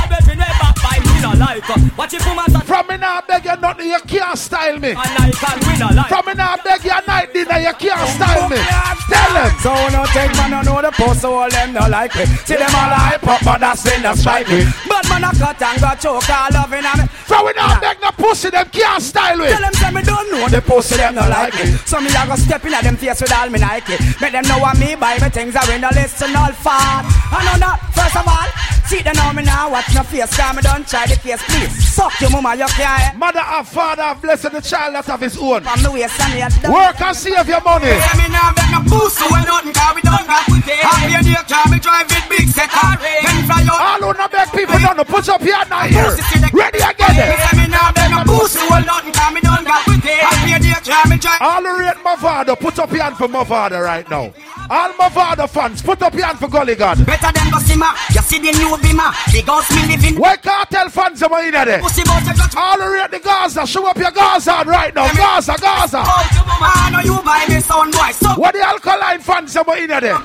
Like 1.55 1.63
her. 1.63 1.97
Watch 1.97 2.13
it 2.13 2.21
from 2.21 2.39
a 2.39 2.45
From 2.63 2.87
me 2.87 2.97
now 2.97 3.21
beg 3.27 3.45
you 3.45 3.55
nothing, 3.55 3.87
you 3.87 3.99
can't 4.07 4.37
style 4.37 4.79
me. 4.79 4.89
And 4.89 4.99
I 4.99 5.31
can 5.31 5.57
we 5.63 5.79
no 5.79 5.87
like 5.95 6.09
From 6.09 6.25
me 6.25 6.33
now 6.33 6.55
beg 6.63 6.83
you 6.83 6.99
night 7.07 7.33
dinner, 7.33 7.59
you 7.59 7.73
can't 7.73 8.09
style 8.09 8.49
me. 8.49 8.59
Tell 9.07 9.33
them. 9.33 9.51
So 9.63 9.71
no 9.95 10.05
take 10.11 10.33
man, 10.35 10.51
no 10.51 10.61
know 10.61 10.81
the 10.81 10.91
post, 10.91 11.21
so 11.21 11.33
all 11.33 11.49
them 11.49 11.73
no 11.73 11.87
like 11.87 12.15
me. 12.15 12.25
See 12.25 12.55
them 12.55 12.73
all 12.75 12.91
hype 12.91 13.27
up, 13.27 13.41
but 13.43 13.59
that's 13.59 13.81
still 13.81 14.01
not 14.01 14.17
strike 14.17 14.47
me. 14.49 14.65
But 14.87 15.07
man, 15.09 15.23
I 15.23 15.31
cut 15.31 15.61
and 15.61 15.81
got 15.81 15.99
choke, 15.99 16.29
all 16.29 16.49
loving 16.51 16.85
on 16.85 16.99
me. 16.99 17.05
So 17.25 17.45
we 17.45 17.53
don't 17.53 17.81
make 17.81 18.01
no 18.01 18.11
pussy, 18.11 18.49
them 18.49 18.67
can't 18.69 19.01
style 19.01 19.39
with. 19.39 19.51
Tell 19.51 19.61
them 19.61 19.73
say 19.73 19.91
me 19.91 20.01
don't 20.01 20.31
know 20.31 20.47
the 20.49 20.61
pussy, 20.61 20.97
them 20.97 21.15
no 21.15 21.27
like 21.29 21.55
me. 21.55 21.77
So 21.85 21.99
me 22.01 22.09
I 22.09 22.27
go 22.27 22.35
step 22.35 22.65
in 22.65 22.73
at 22.73 22.83
them 22.83 22.97
face 22.97 23.21
with 23.21 23.33
all 23.33 23.49
me 23.49 23.59
Nike. 23.59 23.95
Make 24.19 24.33
them 24.33 24.43
know 24.47 24.59
what 24.59 24.77
me 24.77 24.95
buy 24.95 25.17
me 25.19 25.29
things 25.29 25.55
are 25.55 25.71
in 25.71 25.81
the 25.81 25.91
list 25.95 26.21
and 26.21 26.35
all 26.35 26.51
fat. 26.51 27.05
I 27.31 27.39
know 27.45 27.57
that 27.63 27.79
first 27.95 28.15
of 28.15 28.27
all. 28.27 28.75
See 28.85 29.01
them 29.01 29.15
know 29.17 29.33
me 29.33 29.41
now, 29.41 29.71
watch 29.71 29.89
no 29.95 30.03
face, 30.03 30.29
cause 30.37 30.55
me 30.55 30.61
don't 30.61 30.87
try 30.87 31.07
the 31.07 31.15
face, 31.17 31.41
please. 31.49 31.73
Suck 31.89 32.13
your 32.21 32.29
mama, 32.29 32.53
you 32.55 32.67
can't. 32.77 33.17
Mother 33.17 33.41
and 33.41 33.67
father 33.67 34.03
have 34.03 34.21
blessed 34.21 34.51
the 34.51 34.61
child 34.61 34.93
out 34.95 35.09
of 35.09 35.19
his 35.19 35.37
own. 35.37 35.63
From 35.63 35.81
the 35.81 35.91
waist 35.91 36.21
and 36.21 36.33
the 36.33 36.45
head. 36.45 36.53
Work 36.69 37.01
and 37.01 37.17
save 37.17 37.49
your 37.49 37.61
money. 37.65 37.89
Yeah, 37.89 38.13
me 38.13 38.29
now 38.29 38.53
make 38.53 38.69
no 38.69 38.85
boost, 38.85 39.17
so 39.17 39.25
when 39.33 39.41
nothing 39.49 39.73
can 39.73 39.95
be 39.95 40.01
done, 40.05 40.21
got 40.29 40.45
with 40.45 40.69
it. 40.69 40.85
Happy 40.85 41.17
day, 41.17 41.33
can 41.49 41.65
me 41.73 41.79
drive 41.81 42.05
it 42.13 42.25
big, 42.29 42.45
set 42.45 42.69
hard. 42.69 43.01
Then 43.01 43.41
fly 43.49 43.65
out. 43.65 43.81
All 43.81 44.13
who 44.13 44.17
no 44.21 44.27
beg 44.29 44.53
people 44.53 44.77
don't 44.77 44.97
know, 45.01 45.03
put 45.03 45.25
up 45.33 45.41
your 45.41 45.65
now 45.65 45.89
here. 45.89 46.13
Ready 46.53 46.81
again. 46.85 47.15
Yeah, 47.17 47.57
me 47.57 47.65
now 47.65 47.89
make 47.89 48.13
no 48.13 48.21
boost, 48.21 48.53
so 48.53 48.69
when 48.69 48.85
nothing 48.85 49.17
can 49.17 49.33
be 49.33 49.41
done, 49.41 49.65
got 49.65 49.81
with 49.89 50.05
it. 50.05 50.21
Happy 50.21 50.61
day, 50.61 50.77
can 50.85 51.09
me 51.09 51.17
drive. 51.17 51.41
All 51.41 51.65
who 51.65 51.73
rate 51.81 51.97
my 52.05 52.15
father, 52.21 52.55
put 52.55 52.77
up 52.77 52.93
your 52.93 53.01
hand 53.01 53.17
for 53.17 53.27
my 53.27 53.41
father 53.43 53.81
right 53.81 54.05
now. 54.13 54.29
All 54.69 54.93
my 54.93 55.09
father 55.09 55.47
fans, 55.47 55.81
put 55.81 56.01
up 56.01 56.13
your 56.13 56.25
hand 56.25 56.37
for 56.37 56.47
Gully 56.47 56.75
God. 56.75 57.01
Better 57.05 57.33
than 57.33 57.49
Gosima, 57.49 57.89
you 58.13 58.21
see 58.21 58.39
the 58.39 58.51
new 58.57 58.74
Bima, 58.77 59.11
the 59.31 59.41
house 59.45 59.69
me 59.75 59.81
living. 59.95 60.19
Why 60.19 60.37
cartel 60.37 60.89
fans 60.89 61.21
I 61.23 61.45
in 61.45 61.51
there? 61.51 61.79
Pussy 61.79 62.03
bout 62.03 62.23
your 62.25 62.33
clutch. 62.35 62.55
All 62.55 62.79
who 62.79 62.93
rate 62.93 63.11
the 63.11 63.19
Gaza, 63.19 63.65
show 63.65 63.85
up 63.87 63.97
your 63.97 64.11
Gaza 64.11 64.63
right 64.65 64.93
now. 64.93 65.11
Gaza, 65.13 65.55
Gaza. 65.59 66.03
Your 66.03 66.45
mama, 66.45 66.69
I 66.71 66.89
know 66.91 67.01
you 67.03 67.17
buy 67.23 67.45
me 67.49 67.59
son 67.61 67.91
boy, 67.91 68.11
so. 68.11 68.29
What 68.39 68.53
the 68.53 68.61
alkaline 68.61 69.19
fans 69.19 69.55
I 69.55 69.77
in 69.79 69.89
there? 69.89 70.19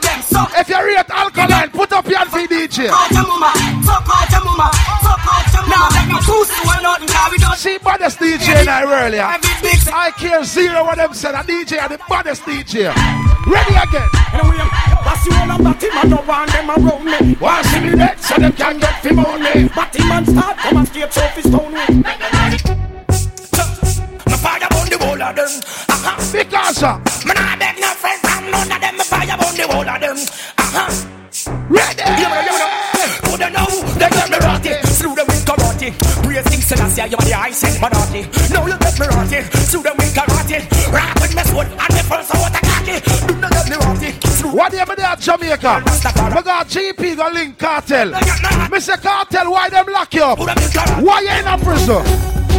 If 0.61 0.68
you 0.68 0.80
rate 0.84 1.11
alkaline, 1.11 1.70
put 1.70 1.92
up 1.92 2.07
your 2.07 2.18
hand 2.18 2.30
DJ. 2.30 2.88
Out 2.88 3.11
your 3.11 3.26
mama, 3.26 3.51
talk 3.86 4.07
out 4.09 4.30
your 4.30 4.44
mama, 4.44 4.70
talk 5.03 5.20
out 5.26 5.53
your 5.53 5.62
mama. 5.62 5.70
Now, 5.70 5.88
let 5.90 6.07
me 6.09 6.16
boost 6.26 6.53
you 6.55 6.70
and 6.70 6.82
nothing 6.82 7.09
can 7.09 7.30
be. 7.30 7.38
See, 7.57 7.78
baddest 7.78 8.18
DJ 8.18 8.64
night 8.64 8.84
earlier. 8.86 9.26
I 9.92 10.11
care 10.16 10.44
zero 10.44 10.84
what 10.84 10.96
them 10.96 11.12
said. 11.14 11.34
A 11.34 11.42
DJ 11.44 11.80
are 11.82 11.88
the 11.88 11.98
baddest 12.09 12.42
DJ. 12.42 12.94
Ready 13.46 13.74
again. 13.74 14.09
Anyway, 15.11 15.18
that's 15.18 15.26
you 15.26 15.32
all 15.34 15.50
about 15.61 15.82
him, 15.82 15.90
I 15.92 16.08
don't 16.08 16.26
want 16.26 16.52
them 16.52 16.70
around 16.70 17.04
me. 17.04 17.36
Want 17.40 17.66
see 17.66 17.80
me 17.80 17.96
dead 17.96 18.18
so 18.20 18.34
them 18.36 18.52
can 18.52 18.78
get 18.78 19.02
fi 19.02 19.11
money. 19.12 19.68
But 19.74 19.96
him 19.96 20.08
man 20.08 20.26
start 20.26 20.56
come 20.58 20.76
and 20.78 20.88
straight 20.88 21.18
off 21.18 21.34
his 21.34 21.44
stone 21.46 21.72
way. 21.72 22.02
My 24.26 24.36
fire 24.36 24.68
on 24.70 24.86
the 24.88 24.98
wall 25.00 25.22
of 25.22 25.34
them. 25.36 25.50
Uh-huh. 25.88 26.16
Because 26.32 26.82
uh, 26.82 26.98
Man, 27.26 27.36
I 27.36 27.56
beg 27.58 27.80
no 27.80 27.88
friend 27.98 28.20
from 28.20 28.50
none 28.50 28.70
of 28.72 28.80
them. 28.80 28.96
My 28.96 29.04
fire 29.04 29.34
on 29.34 29.54
the 29.56 29.66
wall 29.68 29.88
of 29.88 30.00
them. 30.00 30.16
Uh-huh. 30.58 30.90
ready. 31.68 32.02
Who 33.26 33.36
they 33.36 33.50
know? 33.50 33.66
They 33.98 34.11
get 34.11 34.30
me 34.30 34.38
rotty. 34.38 34.72
Slew 34.94 35.14
them 35.14 35.26
with 35.26 35.44
karate. 35.44 35.90
Praising 36.22 36.62
Selassie, 36.62 37.11
you 37.11 37.16
are 37.18 37.26
the 37.26 37.34
ice 37.34 37.64
and 37.64 37.76
Manati. 37.82 38.22
Now 38.52 38.66
you 38.66 38.78
get 38.78 38.98
me 38.98 39.06
rotty. 39.06 39.42
Slew 39.66 39.82
them 39.82 39.96
with 39.98 40.14
karate. 40.14 40.58
Rock 40.92 41.14
with 41.20 41.34
me 41.34 41.42
sword 41.50 41.66
and 41.66 41.92
me 41.94 42.02
first 42.06 42.34
out 42.34 42.54
a 42.54 42.61
khaki. 42.62 42.96
Do 43.26 43.34
not 43.40 43.50
get 43.50 43.68
me 43.70 43.76
rotty. 43.76 44.29
What 44.53 44.72
do 44.72 44.78
you 44.78 44.86
mean 44.86 44.96
there, 44.96 45.16
Jamaica? 45.16 45.82
I 45.86 46.42
got 46.42 46.66
GP 46.66 47.16
go 47.16 47.28
link 47.32 47.59
cartel. 47.59 48.11
Mr. 48.11 49.01
Cartel, 49.01 49.51
why 49.51 49.68
them 49.68 49.86
lock 49.92 50.12
you 50.14 50.24
up? 50.24 50.38
Why 50.38 51.20
you 51.20 51.30
in 51.30 51.46
a 51.46 51.57
prison? 51.59 52.49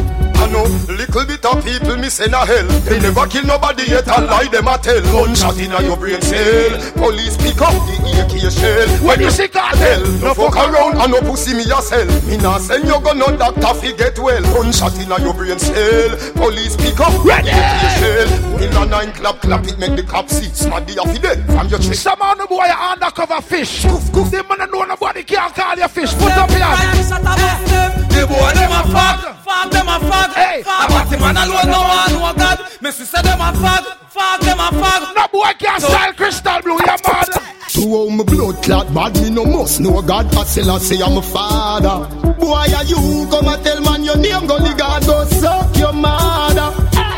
I 0.42 0.50
know 0.50 0.66
little 0.90 1.26
bit 1.26 1.46
of 1.46 1.64
people 1.64 1.98
me 1.98 2.10
send 2.10 2.34
a 2.34 2.42
hell. 2.46 2.66
They 2.90 3.00
never 3.00 3.28
kill 3.28 3.46
nobody 3.46 3.84
yet 3.84 4.08
a 4.08 4.26
lie 4.26 4.50
them 4.50 4.68
a 4.68 4.78
tell. 4.78 5.02
Gunshot 5.02 5.60
in 5.60 5.72
a 5.72 5.82
your 5.84 5.98
brain 5.98 6.22
cell. 6.22 6.82
Police 6.98 7.38
pick 7.38 7.62
up 7.62 7.78
the 7.86 8.26
AK 8.26 8.50
shell. 8.50 8.90
When 9.06 9.22
you 9.22 9.30
see 9.30 9.48
cartel, 9.48 10.02
no 10.18 10.34
fuck 10.34 10.58
around 10.58 10.98
and 10.98 11.12
no 11.12 11.22
pussy 11.22 11.54
me 11.54 11.64
yourself. 11.64 12.10
Me 12.26 12.38
nah 12.38 12.58
send 12.58 12.86
you 12.86 13.00
go 13.02 13.14
no 13.14 13.38
doctor 13.38 13.74
fi 13.78 13.94
get 13.94 14.18
well. 14.18 14.42
Gunshot 14.42 14.98
in 14.98 15.12
a 15.12 15.22
your 15.22 15.34
brain 15.34 15.60
cell. 15.60 16.10
Police 16.34 16.76
pick 16.76 17.00
up 17.00 17.14
the 17.22 17.38
AK 17.38 17.82
shell. 18.02 18.62
In 18.62 18.74
a 18.74 18.86
nine 18.86 19.12
clap 19.14 19.42
clap 19.42 19.66
it 19.68 19.78
make 19.78 19.96
the 19.96 20.04
cops 20.04 20.42
see. 20.42 20.50
Smaddy 20.50 20.98
off 20.98 21.14
dead 21.22 21.46
from 21.46 21.68
your 21.70 21.80
chest. 21.80 22.02
Some 22.02 22.22
of 22.22 22.38
the 22.38 22.48
boy 22.48 22.66
are 22.66 22.94
undercover 22.94 23.42
fish. 23.42 23.86
Goof, 23.86 24.12
goof. 24.12 24.32
Them 24.32 24.48
man 24.48 24.70
know 24.72 24.84
nobody 24.86 25.24
can 25.24 25.52
call 25.52 25.78
you 25.78 25.88
fish. 25.88 26.14
Put 26.16 26.32
up 26.34 26.50
your 26.50 26.60
hand. 26.60 28.11
The 28.22 28.28
boy 28.28 28.54
them 28.54 28.70
a 28.70 28.82
fag, 28.94 29.18
fag 29.42 29.72
them 29.72 29.88
a 29.88 29.98
fag. 29.98 30.34
Hey, 30.36 30.62
a 30.62 30.64
party 30.64 31.18
man 31.18 31.38
alone 31.38 31.72
no 31.74 31.82
one 31.82 32.14
no 32.14 32.34
God. 32.38 32.60
Me 32.80 32.92
sister 32.92 33.20
them 33.24 33.42
a 33.42 33.50
fag, 33.52 33.84
fag 34.14 34.40
them 34.42 34.60
a 34.60 34.70
fag. 34.70 35.16
No 35.16 35.28
boy 35.30 35.52
can 35.58 35.82
style 35.82 36.14
crystal 36.14 36.62
blue. 36.62 36.74
You 36.74 36.86
mad? 36.86 37.30
To 37.70 37.82
how 37.90 38.10
my 38.10 38.24
blood 38.24 38.62
clot 38.62 38.94
bad, 38.94 39.16
me 39.24 39.32
no 39.32 39.44
must 39.44 39.80
know 39.80 40.04
God. 40.04 40.36
I 40.36 40.44
still 40.44 40.70
I 40.70 40.78
say 40.78 41.02
I'm 41.02 41.18
a 41.18 41.22
father. 41.24 42.34
Boy, 42.34 42.54
are 42.54 42.84
you 42.84 43.28
come 43.32 43.48
and 43.48 43.64
tell 43.64 43.82
man 43.82 44.04
your 44.04 44.18
name, 44.18 44.46
gully 44.46 44.76
God, 44.78 45.04
go 45.04 45.26
suck 45.26 45.76
your 45.78 45.92
mother. 45.92 46.70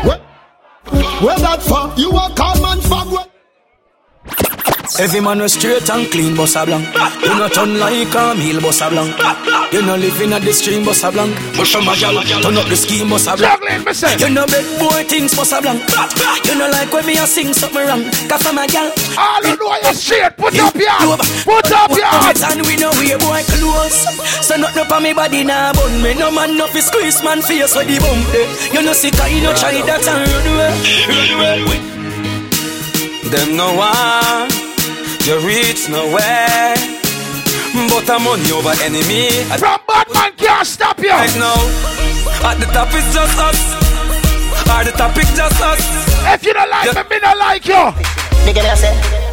Where, 0.08 0.20
where 1.20 1.38
that 1.38 1.60
for? 1.62 2.00
You 2.00 2.12
a 2.12 2.32
call 2.34 2.62
man 2.62 2.78
fag. 2.78 3.12
Where? 3.12 3.26
Every 4.98 5.20
man 5.20 5.40
was 5.40 5.54
straight 5.54 5.88
and 5.90 6.06
clean, 6.10 6.36
boss 6.36 6.54
a 6.56 6.64
blanc. 6.64 6.86
You 7.22 7.34
not 7.34 7.52
turn 7.52 7.78
like 7.80 8.14
a 8.14 8.34
meal, 8.36 8.60
boss 8.60 8.80
a 8.80 8.88
blanc. 8.90 9.10
You 9.72 9.82
no 9.82 9.96
live 9.96 10.20
in 10.20 10.32
a 10.32 10.38
the 10.38 10.52
stream, 10.52 10.84
boss 10.84 11.02
a 11.02 11.10
blanc. 11.10 11.34
But 11.56 11.66
from 11.66 11.88
a 11.88 11.96
gal, 11.96 12.14
turn 12.42 12.56
up 12.56 12.68
the 12.68 12.76
scheme, 12.76 13.08
boss 13.10 13.26
a 13.26 13.34
blanc. 13.36 13.58
Juggling, 13.60 13.84
me 13.84 13.92
say. 13.92 14.14
You 14.20 14.30
no 14.30 14.46
big 14.46 14.64
boy 14.78 15.02
things, 15.08 15.34
boss 15.34 15.52
a 15.52 15.60
blanc. 15.60 15.82
You 16.46 16.54
no 16.54 16.68
like 16.70 16.92
when 16.92 17.06
me 17.06 17.18
a 17.18 17.26
sing 17.26 17.52
something 17.52 17.82
wrong. 17.86 18.04
Cause 18.28 18.42
from 18.44 18.58
a 18.58 18.66
gal. 18.68 18.92
All 19.18 19.42
you 19.42 19.56
know 19.56 19.74
is 19.90 19.98
straight. 19.98 20.36
Put 20.36 20.54
up 20.60 20.76
your. 20.76 21.16
Put 21.42 21.72
up 21.72 21.90
your. 21.90 22.14
And 22.54 22.62
we 22.68 22.76
know 22.76 22.92
we 23.00 23.16
boy 23.18 23.42
close. 23.50 23.98
So 24.46 24.56
nothing 24.56 24.84
up 24.84 24.92
on 24.92 25.02
me 25.02 25.12
body 25.12 25.42
now, 25.44 25.72
bun 25.72 25.90
me. 26.02 26.14
No 26.14 26.30
man 26.30 26.56
no 26.56 26.66
fi 26.68 26.80
squeeze 26.80 27.22
man 27.24 27.42
face 27.42 27.74
with 27.74 27.88
the 27.88 27.98
bump. 27.98 28.30
eh. 28.36 28.46
You 28.76 28.82
no 28.84 28.92
see, 28.92 29.10
you 29.10 29.42
no 29.42 29.50
try 29.56 29.74
that 29.82 30.06
and 30.06 30.22
run 30.22 30.46
away. 30.54 30.70
Run 31.08 31.60
away. 31.66 31.80
Them 33.24 33.56
no 33.56 33.74
one, 33.74 34.48
you 35.26 35.38
reach 35.46 35.88
nowhere. 35.88 36.74
But 37.88 38.08
I'm 38.10 38.26
on 38.26 38.44
your 38.46 38.62
enemy. 38.82 39.30
From 39.58 39.80
bad 39.88 40.06
man 40.12 40.32
can't 40.36 40.66
stop 40.66 40.98
you. 40.98 41.10
Right 41.10 41.34
now, 41.38 41.56
at 42.48 42.60
the 42.60 42.66
top 42.72 42.88
it's 42.92 43.14
just 43.14 43.38
us. 43.38 43.84
At 44.68 44.84
the 44.84 44.92
topic 44.92 45.26
just 45.34 45.60
us. 45.60 45.80
If 46.34 46.44
you 46.44 46.52
don't 46.52 46.70
like 46.70 46.94
me, 46.94 47.16
me 47.16 47.20
don't 47.20 47.38
like 47.38 47.66
you. 47.66 47.74
Nigga, 48.44 48.62
me 48.62 48.68
a 48.68 48.76
say. 48.76 49.23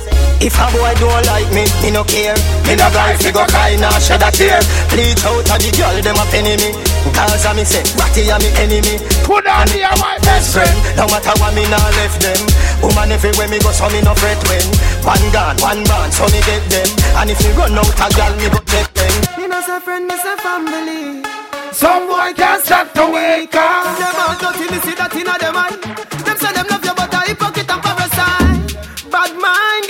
If 0.41 0.57
a 0.57 0.65
boy 0.73 0.89
don't 0.97 1.21
like 1.29 1.45
me, 1.53 1.69
me 1.85 1.93
no 1.93 2.01
care. 2.01 2.33
Me 2.65 2.73
no 2.73 2.89
guy 2.89 3.13
fi 3.21 3.29
go 3.29 3.45
cry 3.45 3.77
nor 3.77 3.93
shed 4.01 4.25
a 4.25 4.33
tear. 4.33 4.57
Bleach 4.89 5.21
out 5.21 5.45
a 5.45 5.55
the 5.61 5.69
girl 5.77 5.93
dem 6.01 6.17
a 6.17 6.25
penny 6.33 6.57
me. 6.57 6.73
Cause 7.13 7.45
a 7.45 7.53
me 7.53 7.61
say, 7.61 7.85
Ratty 7.93 8.25
a 8.25 8.41
me 8.41 8.49
enemy. 8.57 8.97
Put 9.21 9.45
on 9.45 9.69
the 9.69 9.85
my 10.01 10.17
best 10.25 10.57
friend. 10.57 10.73
No 10.97 11.05
matter 11.13 11.37
what 11.37 11.53
me 11.53 11.61
nah 11.69 11.77
left 11.93 12.25
them. 12.25 12.41
Woman 12.81 13.13
everywhere 13.13 13.49
me 13.53 13.61
go, 13.61 13.69
so 13.69 13.85
me 13.93 14.01
no 14.01 14.17
fret 14.17 14.41
when. 14.49 14.65
One 15.05 15.25
gun, 15.29 15.55
one 15.61 15.85
band, 15.85 16.09
so 16.09 16.25
me 16.33 16.41
get 16.41 16.65
them. 16.73 16.89
And 17.21 17.29
if 17.29 17.37
me 17.37 17.53
run 17.53 17.77
out 17.77 17.93
a 18.01 18.07
girl, 18.09 18.33
me 18.41 18.49
go 18.49 18.59
get 18.65 18.89
them. 18.97 19.13
Me 19.37 19.45
no 19.45 19.61
say 19.61 19.77
friend, 19.77 20.09
me 20.09 20.17
say 20.17 20.37
family. 20.41 21.21
Some 21.69 22.09
boy 22.09 22.33
can't 22.33 22.65
stop 22.65 22.89
to 22.97 23.05
wake 23.13 23.53
up. 23.53 23.93
Them 23.93 24.17
out 24.25 24.41
dirty, 24.41 24.65
me 24.73 24.81
see 24.81 24.97
that 24.97 25.13
inna 25.13 25.37
them 25.37 25.53
eye. 25.53 25.77
Them 26.25 26.37
say 26.41 26.49
them 26.49 26.65
love 26.65 26.81
you, 26.81 26.97
but 26.97 27.13
a 27.13 27.19
hypocrite 27.29 27.69
and 27.69 27.81
parasite. 27.85 28.73
Bad 29.13 29.33
mind 29.37 29.80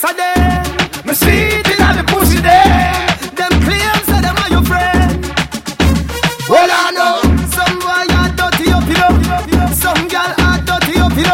get 0.00 0.16
the 0.16 0.16
best. 0.16 1.06
Me 1.06 1.14
see 1.14 1.58
it 1.58 1.66
inna 1.66 1.94
the 1.96 2.04
pussy 2.06 2.40
there. 2.40 3.06
Them 3.34 3.52
claim 3.64 3.98
say 4.06 4.20
them 4.20 4.36
are 4.36 4.50
your 4.50 4.64
friend. 4.64 5.24
Well 6.48 6.70
I 6.70 6.90
know. 6.96 7.14
Some 7.56 7.78
boy 7.78 8.06
are 8.18 8.30
dirty 8.38 8.70
up, 8.70 8.86
you 8.88 8.98
know. 8.98 9.70
Some 9.72 10.08
girl 10.08 10.32
are 10.38 10.60
dirty 10.68 10.98
up, 10.98 11.14
you 11.16 11.26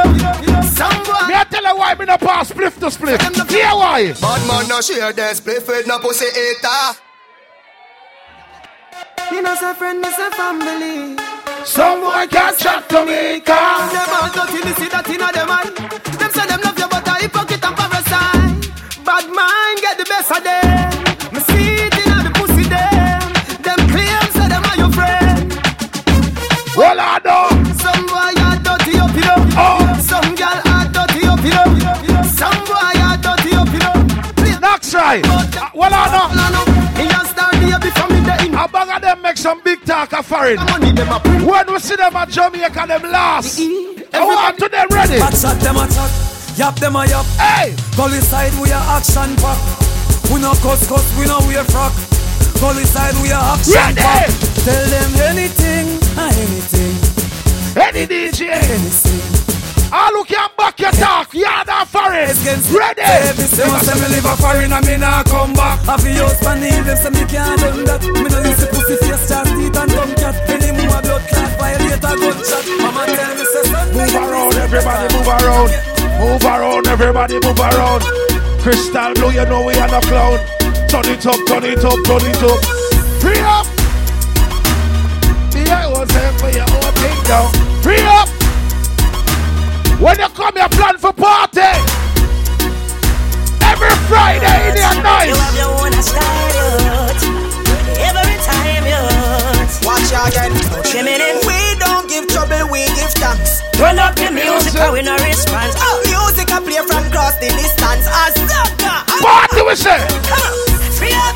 know. 0.52 0.62
Some 0.62 0.98
boy. 1.04 1.28
Me 1.28 1.34
I 1.34 1.44
tell 1.50 1.62
you 1.62 1.76
why 1.76 1.94
me 1.94 2.04
no 2.06 2.16
pass 2.18 2.52
spliff 2.52 2.78
to 2.80 2.86
spliff. 2.86 3.20
Hear 3.50 3.74
why? 3.74 4.12
Bad 4.20 4.46
man 4.48 4.68
no 4.68 4.80
share 4.80 5.12
their 5.12 5.34
split 5.34 5.66
with 5.66 5.86
no 5.86 5.98
pussy 5.98 6.26
eater. 6.26 6.98
Me 9.32 9.40
no 9.40 9.54
say 9.54 9.74
friend, 9.74 10.00
me 10.00 10.10
say 10.10 10.30
family. 10.30 11.16
Some 11.64 12.00
boy 12.00 12.26
can't 12.28 12.56
chat 12.58 12.88
to 12.90 13.04
me, 13.06 13.40
cause 13.40 13.92
Them 13.92 14.08
out 14.10 14.34
dirty, 14.34 14.64
me 14.64 14.72
see 14.74 14.88
that 14.88 15.08
inna 15.08 15.32
them 15.32 15.50
eye. 15.50 15.70
Them 16.18 16.30
say 16.30 16.46
them 16.46 16.60
love 16.60 16.78
you, 16.78 16.88
but 16.88 17.08
a 17.08 17.14
hypocrite 17.22 17.53
and 17.53 17.53
parasite. 17.53 17.53
Bad 17.53 17.53
mind 20.30 20.44
get 20.44 20.44
of 20.44 20.44
them. 20.44 21.32
Me 21.32 21.40
see 21.40 21.74
it 21.84 21.94
inna 22.06 22.22
the 22.22 22.30
pussy 22.34 22.64
them. 22.64 23.20
Them 23.62 23.78
claim 23.90 24.22
say 24.32 24.48
them 24.48 24.64
are 24.64 24.76
your 24.76 24.92
friend. 24.92 25.52
Well 26.76 26.98
I 27.00 27.20
know. 27.24 27.48
Some 27.76 28.06
boy 28.06 28.32
are 28.40 28.58
dirty 28.62 28.98
up, 28.98 29.14
you 29.14 29.22
know. 29.22 29.40
Oh. 29.56 29.98
Some 30.00 30.34
girl 30.34 30.60
are 30.64 30.86
dirty 30.88 31.26
up, 31.26 31.42
you 31.44 31.50
know. 31.52 32.22
Some 32.24 32.58
boy 32.64 32.94
are 33.04 33.18
dirty 33.18 33.54
up, 33.54 33.68
you 33.72 33.80
know. 33.80 34.60
Next 34.60 34.90
try. 34.90 35.20
Uh, 35.24 35.70
Well 35.74 35.92
I 35.92 36.06
know. 36.08 36.26
I 36.30 36.50
know. 36.52 36.64
Me 36.98 37.06
a 37.06 37.24
star 37.26 37.50
baby 37.52 37.90
from 37.94 38.08
me 38.12 38.20
the 38.24 38.46
in. 38.46 38.54
A 38.54 38.68
bag 38.68 38.96
of 38.96 39.02
them 39.02 39.22
make 39.22 39.36
some 39.36 39.60
big 39.62 39.84
talk 39.84 40.12
of 40.12 40.26
foreign. 40.26 40.56
Money 40.56 40.92
them 40.92 41.10
a 41.12 41.20
print. 41.20 41.44
When 41.44 41.72
we 41.72 41.78
see 41.80 41.96
them 41.96 42.16
at 42.16 42.28
Jamaica, 42.30 42.84
them 42.86 43.02
last. 43.10 43.60
I 44.12 44.24
want 44.24 44.58
to 44.58 44.68
them 44.68 44.88
ready. 44.90 45.18
Hot 45.18 45.34
shot 45.34 45.60
them 45.60 45.76
a 45.76 45.86
talk. 45.86 46.10
Yap 46.56 46.76
them 46.76 46.96
a 46.96 47.06
yap. 47.06 47.26
Hey. 47.36 47.74
Gully 47.96 48.20
side 48.20 48.54
we 48.60 48.70
a 48.70 48.76
action 48.76 49.34
pack. 49.36 49.83
We 50.32 50.40
no 50.40 50.52
cuss 50.62 50.86
cuss, 50.88 51.06
we 51.18 51.26
no 51.26 51.38
wear 51.46 51.64
frock. 51.64 51.92
Side 52.64 53.14
we 53.20 53.28
a 53.30 53.36
action 53.36 53.94
pack. 53.96 54.30
Tell 54.64 54.86
them 54.88 55.12
anything, 55.28 56.00
anything. 56.16 56.96
Any 57.76 58.06
DJ. 58.06 58.48
Anything. 58.48 59.20
All 59.92 60.10
who 60.10 60.24
can 60.24 60.48
back 60.56 60.80
your 60.80 60.90
talk, 60.92 61.34
yard 61.34 61.68
and 61.68 61.88
forest. 61.88 62.40
Ready. 62.72 63.02
They 63.04 63.68
must 63.68 63.84
say 63.84 63.94
me 64.00 64.08
live 64.08 64.24
a 64.24 64.36
foreign 64.40 64.72
and 64.72 64.86
me 64.86 64.96
nah 64.96 65.22
come 65.24 65.52
back. 65.52 65.86
I 65.86 65.98
feel 65.98 66.14
your 66.16 66.28
spanny, 66.30 66.70
them 66.70 66.96
say 66.96 67.10
me 67.10 67.24
can't 67.28 67.60
do 67.60 67.84
that. 67.84 68.02
Me 68.02 68.26
no 68.32 68.38
use 68.42 68.58
the 68.58 68.66
pussy 68.72 68.96
face, 68.96 69.28
chance, 69.28 69.50
teeth 69.52 69.76
and 69.76 69.90
tongue 69.92 70.14
cat. 70.16 70.34
Any 70.48 70.72
more 70.72 71.02
blood 71.02 71.22
clot, 71.28 71.52
violate 71.60 72.00
a 72.00 72.12
gunshot. 72.16 72.64
Mama 72.80 73.04
tell 73.12 73.34
me 73.36 73.44
say 73.44 73.64
son, 73.68 73.86
Move 73.92 74.14
around, 74.16 74.54
everybody 74.54 75.14
move 75.14 75.28
around. 75.28 75.70
Move 76.18 76.44
around, 76.44 76.86
everybody 76.88 77.34
move 77.44 77.60
around. 77.60 78.23
Crystal 78.64 79.12
blue, 79.12 79.30
you 79.30 79.44
know 79.44 79.62
we 79.62 79.74
are 79.74 79.88
no 79.88 80.00
clown. 80.00 80.38
Turn 80.88 81.04
it 81.04 81.26
up, 81.26 81.36
turn 81.46 81.64
it 81.64 81.84
up, 81.84 82.00
turn 82.06 82.24
it 82.24 82.42
up. 82.42 82.64
Free 83.20 83.38
up. 83.44 83.66
The 85.52 85.68
I 85.68 85.86
was 85.92 86.10
here 86.10 86.32
for 86.40 86.48
your 86.48 86.64
own 86.64 86.92
thing 86.96 87.20
now. 87.28 87.52
Free 87.84 88.00
up. 88.08 88.26
When 90.00 90.18
you 90.18 90.28
come, 90.32 90.56
you 90.56 90.68
plan 90.70 90.96
for 90.96 91.12
party. 91.12 91.60
Every 93.60 93.92
Friday 94.08 94.70
in 94.70 94.76
your 94.76 95.02
night. 95.02 95.28
You 95.28 95.36
have 95.36 95.56
your 95.60 95.84
own 95.84 95.92
style. 96.00 97.12
Every 98.00 98.36
time, 98.48 98.86
youth. 98.88 99.84
Watch 99.84 100.08
again. 100.08 100.56
Feminine. 100.84 101.63
We 102.14 102.20
don't 102.20 102.28
give 102.30 102.46
trouble, 102.46 102.70
we 102.70 102.86
give 102.94 103.10
thanks. 103.18 103.58
Turn 103.74 103.98
up 103.98 104.14
the 104.14 104.30
music, 104.30 104.78
and 104.78 104.92
we 104.94 105.02
no 105.02 105.18
response. 105.18 105.74
Oh, 105.82 105.98
music 106.06 106.46
I 106.46 106.62
play 106.62 106.78
from 106.86 107.10
cross 107.10 107.34
the 107.42 107.50
distance. 107.50 108.06
As 108.06 108.38
Party 109.18 109.62
we 109.66 109.74
say. 109.74 109.98
Free 110.94 111.10
up. 111.10 111.34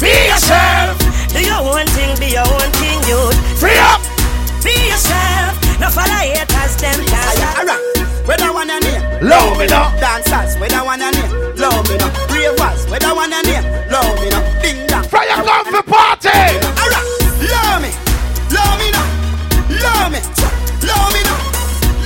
Be 0.00 0.08
yourself. 0.08 0.96
Do 1.36 1.44
your 1.44 1.60
own 1.60 1.84
thing, 1.92 2.16
be 2.16 2.32
your 2.32 2.48
own 2.48 2.70
thing, 2.80 2.96
youth. 3.04 3.36
Free 3.60 3.76
up. 3.76 4.00
Be 4.64 4.72
yourself. 4.88 5.60
No 5.84 5.92
follow 5.92 6.16
haters, 6.24 6.80
them 6.80 6.96
can't. 7.04 7.68
Whether 8.24 8.52
one 8.56 8.70
and 8.70 8.82
name, 8.88 9.04
Love 9.20 9.58
me 9.58 9.66
now. 9.66 9.92
Dancers, 10.00 10.56
whether 10.56 10.80
one 10.80 11.02
and 11.02 11.12
name, 11.12 11.60
love 11.60 11.84
me 11.92 12.00
now. 12.00 12.08
Ravers, 12.32 12.88
whether 12.88 13.12
one 13.12 13.34
and 13.36 13.44
name, 13.44 13.64
love 13.92 14.16
me 14.24 14.30
now. 14.32 14.62
Ding 14.62 14.86
dong. 14.86 15.04
Fire 15.04 15.44
come 15.44 15.66
for 15.68 15.82
party. 15.84 16.65
Love 19.82 20.12
me, 20.12 20.20
love 20.86 21.10
me 21.12 21.20
now, 21.24 21.40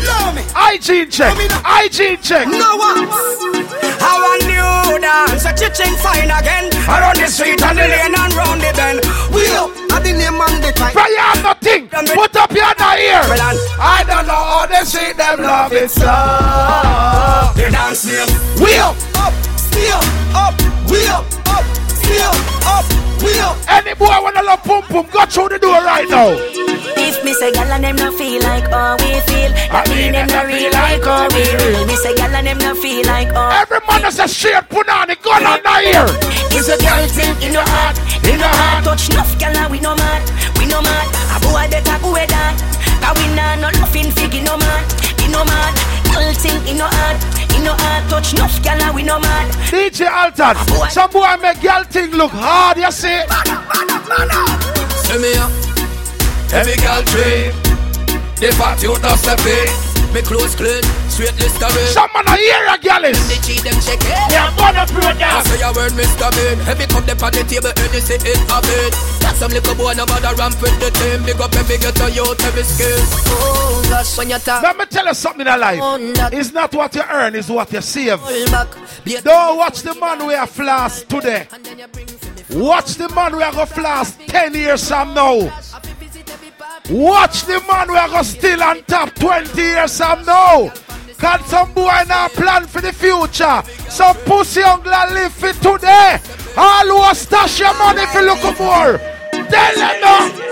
love 0.06 0.34
me. 0.34 0.42
Hygiene 0.54 1.10
check. 1.10 1.34
Hygiene 1.64 2.18
check. 2.22 2.46
No 2.48 2.76
one. 2.76 3.06
How 4.00 4.16
a 4.16 4.34
new 4.48 5.00
dance, 5.00 5.44
a 5.44 5.52
chicken 5.52 5.94
fine 6.00 6.30
again. 6.30 6.72
Around 6.88 7.16
the 7.20 7.26
street 7.28 7.62
and 7.62 7.76
the 7.78 7.86
lane 7.86 8.14
and 8.16 8.32
round 8.34 8.60
the 8.60 8.72
bend. 8.74 9.00
We 9.34 9.46
up 9.54 9.70
at 9.92 10.02
the 10.02 10.12
name 10.12 10.40
and 10.40 10.64
the 10.64 10.72
time. 10.72 10.94
Fire 10.94 11.20
have 11.20 11.42
nothing. 11.42 11.88
Put 11.88 12.36
up 12.36 12.50
your 12.50 12.64
ear. 12.64 13.22
I 13.78 14.04
don't 14.06 14.26
know 14.26 14.32
how 14.32 14.66
they 14.66 14.84
see 14.84 15.12
them 15.12 15.42
love 15.42 15.72
it 15.72 15.90
so. 15.90 16.08
The 17.54 17.70
dance 17.70 18.04
name. 18.06 18.28
We 18.62 18.78
up. 18.78 18.96
Up, 19.20 19.34
still 19.58 20.00
up, 20.34 20.54
we 20.90 21.06
up, 21.08 21.24
up, 22.18 22.34
still 22.34 22.66
up, 22.66 22.86
we 23.22 23.32
up. 23.40 23.56
Any 23.68 23.94
boy 23.94 24.10
wanna 24.22 24.42
love 24.42 24.62
pum 24.64 24.82
pum, 24.82 25.06
go 25.12 25.24
through 25.26 25.50
the 25.50 25.58
door 25.58 25.80
right 25.84 26.08
now. 26.08 26.34
If 27.00 27.24
me 27.24 27.32
say 27.34 27.52
gal 27.52 27.70
and 27.70 27.84
them 27.84 27.96
no 27.96 28.12
feel 28.12 28.42
like 28.42 28.68
how 28.70 28.96
we 28.98 29.18
feel, 29.26 29.50
I 29.70 29.82
mean 29.88 30.12
them 30.12 30.28
no 30.28 30.44
real 30.46 30.70
like 30.72 31.02
how 31.02 31.28
we 31.34 31.42
real. 31.42 31.86
Me 31.86 31.96
say 31.96 32.14
gal 32.14 32.34
and 32.34 32.46
them 32.46 32.58
no 32.58 32.74
feel 32.74 33.04
like 33.06 33.32
how. 33.32 33.50
Every 33.50 33.80
man 33.88 34.04
is 34.06 34.18
a 34.18 34.28
straight 34.28 34.68
put 34.68 34.88
on 34.88 35.08
the 35.08 35.16
gun 35.16 35.44
on 35.46 35.60
the 35.62 35.74
ear. 35.90 36.06
It's 36.54 36.68
a 36.68 36.76
girl 36.78 37.06
thing 37.08 37.34
in 37.42 37.52
your 37.54 37.66
heart, 37.66 37.96
in 38.26 38.38
your 38.38 38.48
heart. 38.48 38.84
Touch 38.84 39.10
enough 39.10 39.32
gal 39.38 39.56
and 39.56 39.70
we 39.70 39.80
no 39.80 39.94
mad, 39.96 40.22
we 40.58 40.66
no 40.66 40.82
mad. 40.82 41.06
A 41.34 41.38
boy 41.40 41.66
better 41.70 41.98
go 42.02 42.12
with 42.12 42.30
that. 42.30 42.54
Cause 43.00 43.16
we 43.16 43.26
nah 43.34 43.56
no 43.56 43.68
loving 43.80 44.12
fig 44.12 44.34
in 44.34 44.44
no 44.44 44.56
man, 44.58 44.82
in 45.24 45.32
no 45.32 45.42
mad. 45.44 45.72
Girl 46.12 46.30
thing 46.36 46.60
in 46.68 46.76
your 46.76 46.90
heart, 46.90 47.16
in 47.60 47.66
your 47.66 47.76
heart. 47.76 48.08
Touch 48.10 48.32
enough 48.32 48.62
gal 48.62 48.94
we 48.94 49.02
no 49.02 49.18
mad. 49.20 49.52
DJ 49.70 50.08
Alton, 50.08 50.56
some 50.90 51.10
boy 51.10 51.36
make 51.40 51.60
girl 51.60 51.84
thing 51.84 52.10
look 52.12 52.32
hard, 52.32 52.78
you 52.78 52.90
see? 52.90 53.20
See 55.04 55.18
me 55.18 55.32
up, 55.36 55.50
heavy 56.50 56.76
girl 56.80 57.02
tree. 57.12 57.52
The 58.40 58.48
fat 58.56 58.82
you 58.82 58.98
not 59.00 59.18
step 59.18 59.40
in. 59.46 59.89
Me 60.12 60.22
clothes 60.22 60.56
clean, 60.56 60.82
straight 61.08 61.34
listerine. 61.38 61.86
Some 61.94 62.10
man 62.14 62.26
a 62.26 62.34
hear 62.36 62.66
a 62.66 62.76
girl 62.82 63.04
is. 63.06 63.14
They 63.30 63.38
cheat 63.46 63.62
them 63.62 63.78
check 63.78 64.02
it. 64.02 64.32
Yeah, 64.34 64.50
gonna 64.58 64.82
through 64.86 65.06
I 65.06 65.42
say 65.46 65.62
a 65.62 65.70
word, 65.70 65.92
Mr. 65.94 66.28
Bean. 66.34 66.58
Heavy 66.66 66.86
cup 66.90 67.04
them 67.06 67.18
on 67.22 67.30
the 67.30 67.42
table, 67.46 67.70
and 67.70 67.94
you 67.94 68.00
say 68.00 68.18
it 68.18 68.40
a 68.50 68.58
bit. 68.60 68.92
Got 69.22 69.36
some 69.36 69.52
little 69.52 69.74
boy, 69.76 69.92
no 69.94 70.06
bother 70.06 70.34
ramp 70.34 70.60
with 70.60 70.74
the 70.82 70.90
team. 70.90 71.22
Big 71.24 71.40
up 71.40 71.54
every 71.54 71.78
get 71.78 71.94
a 72.00 72.10
youth, 72.10 72.42
every 72.42 72.64
skill. 72.64 72.98
Oh 73.30 73.86
gosh, 73.88 74.18
when 74.18 74.30
you 74.30 74.38
talk. 74.38 74.62
Let 74.64 74.76
me 74.78 74.84
tell 74.86 75.06
you 75.06 75.14
something 75.14 75.46
in 75.46 75.60
life. 75.60 75.78
It's 76.32 76.52
not 76.52 76.74
what 76.74 76.92
you 76.96 77.02
earn, 77.08 77.36
it's 77.36 77.48
what 77.48 77.72
you 77.72 77.80
save. 77.80 78.18
Hold 78.18 78.50
back. 78.50 78.68
Be 79.04 79.14
a- 79.14 79.22
Don't 79.22 79.58
watch 79.58 79.82
the 79.82 79.94
man 79.94 80.26
we 80.26 80.34
are 80.34 80.46
flask 80.48 81.06
today. 81.06 81.46
Watch 82.50 82.96
the 82.96 83.08
man 83.10 83.36
we 83.36 83.42
are 83.44 83.52
go 83.52 83.64
flask 83.64 84.18
10 84.26 84.54
years 84.54 84.88
from 84.88 85.14
now. 85.14 85.52
Watch 86.88 87.44
the 87.44 87.60
man 87.68 87.88
we 87.88 87.96
are 87.96 88.24
still 88.24 88.62
on 88.62 88.82
top 88.84 89.14
20 89.14 89.60
years 89.60 89.96
from 89.96 90.24
now. 90.24 90.72
Cause 91.18 91.44
some 91.46 91.72
boy 91.74 92.02
now 92.08 92.28
plan 92.28 92.66
for 92.66 92.80
the 92.80 92.92
future. 92.92 93.62
Some 93.90 94.16
pussy 94.24 94.62
uncle 94.62 94.90
live 94.90 95.32
for 95.32 95.52
today. 95.52 96.18
All 96.56 96.86
who 96.86 97.14
stash 97.14 97.60
your 97.60 97.76
money 97.76 98.06
for 98.06 98.22
look 98.22 98.42
more. 98.58 98.98
Tell 99.52 99.74
them 99.76 100.00
no. 100.00 100.50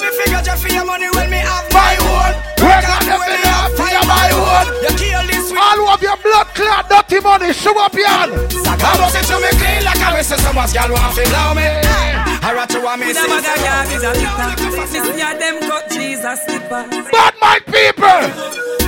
Me 0.00 0.08
figure 0.22 0.42
just 0.42 0.62
for 0.62 0.72
your 0.72 0.84
money 0.84 1.10
when 1.10 1.28
me 1.30 1.38
have 1.38 1.66
My 1.72 1.96
own. 2.00 2.34
Work 2.62 2.88
on 2.88 3.02
the 3.04 3.18
money 3.18 3.42
up 3.44 3.72
for 3.72 3.90
your 3.90 4.06
my 4.06 4.30
own. 4.30 4.66
You 4.82 4.96
kill 4.96 5.26
this 5.26 5.52
All 5.52 5.76
who 5.76 5.86
have 5.86 6.02
your 6.02 6.16
blood 6.16 6.46
clot 6.54 6.88
dirty 6.88 7.20
money, 7.20 7.52
show 7.52 7.78
up 7.82 7.92
your 7.94 8.06
hand. 8.06 8.32
I 8.32 8.98
was 9.00 9.14
it 9.14 9.26
to 9.26 9.36
me 9.40 9.50
clean 9.58 9.84
like 9.84 9.98
I 9.98 10.16
miss 10.16 10.28
so 10.28 10.52
much 10.52 10.72
girl 10.72 10.92
want 10.92 11.14
to 11.16 11.28
blow 11.28 11.54
me. 11.54 12.11
Rat 12.50 12.72
you 12.74 12.82
me 12.98 13.14
see 13.14 13.26
got 13.26 13.46
yard 13.62 13.88
is 13.94 14.02
a 14.02 14.10
litter. 14.18 14.50
Listen, 14.92 15.18
ya 15.18 15.30
them 15.38 15.60
cut 15.62 15.90
Jesus 15.90 16.38
slipper. 16.44 16.82
Bad 17.12 17.34
mind 17.40 17.64
people. 17.70 18.22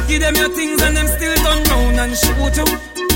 Give 0.09 0.20
them 0.20 0.34
your 0.34 0.50
things 0.50 0.82
and 0.82 0.96
them 0.96 1.07
still 1.07 1.34
turn 1.36 1.62
round 1.70 2.00
and 2.00 2.16
shoot 2.16 2.57
you. 2.59 2.66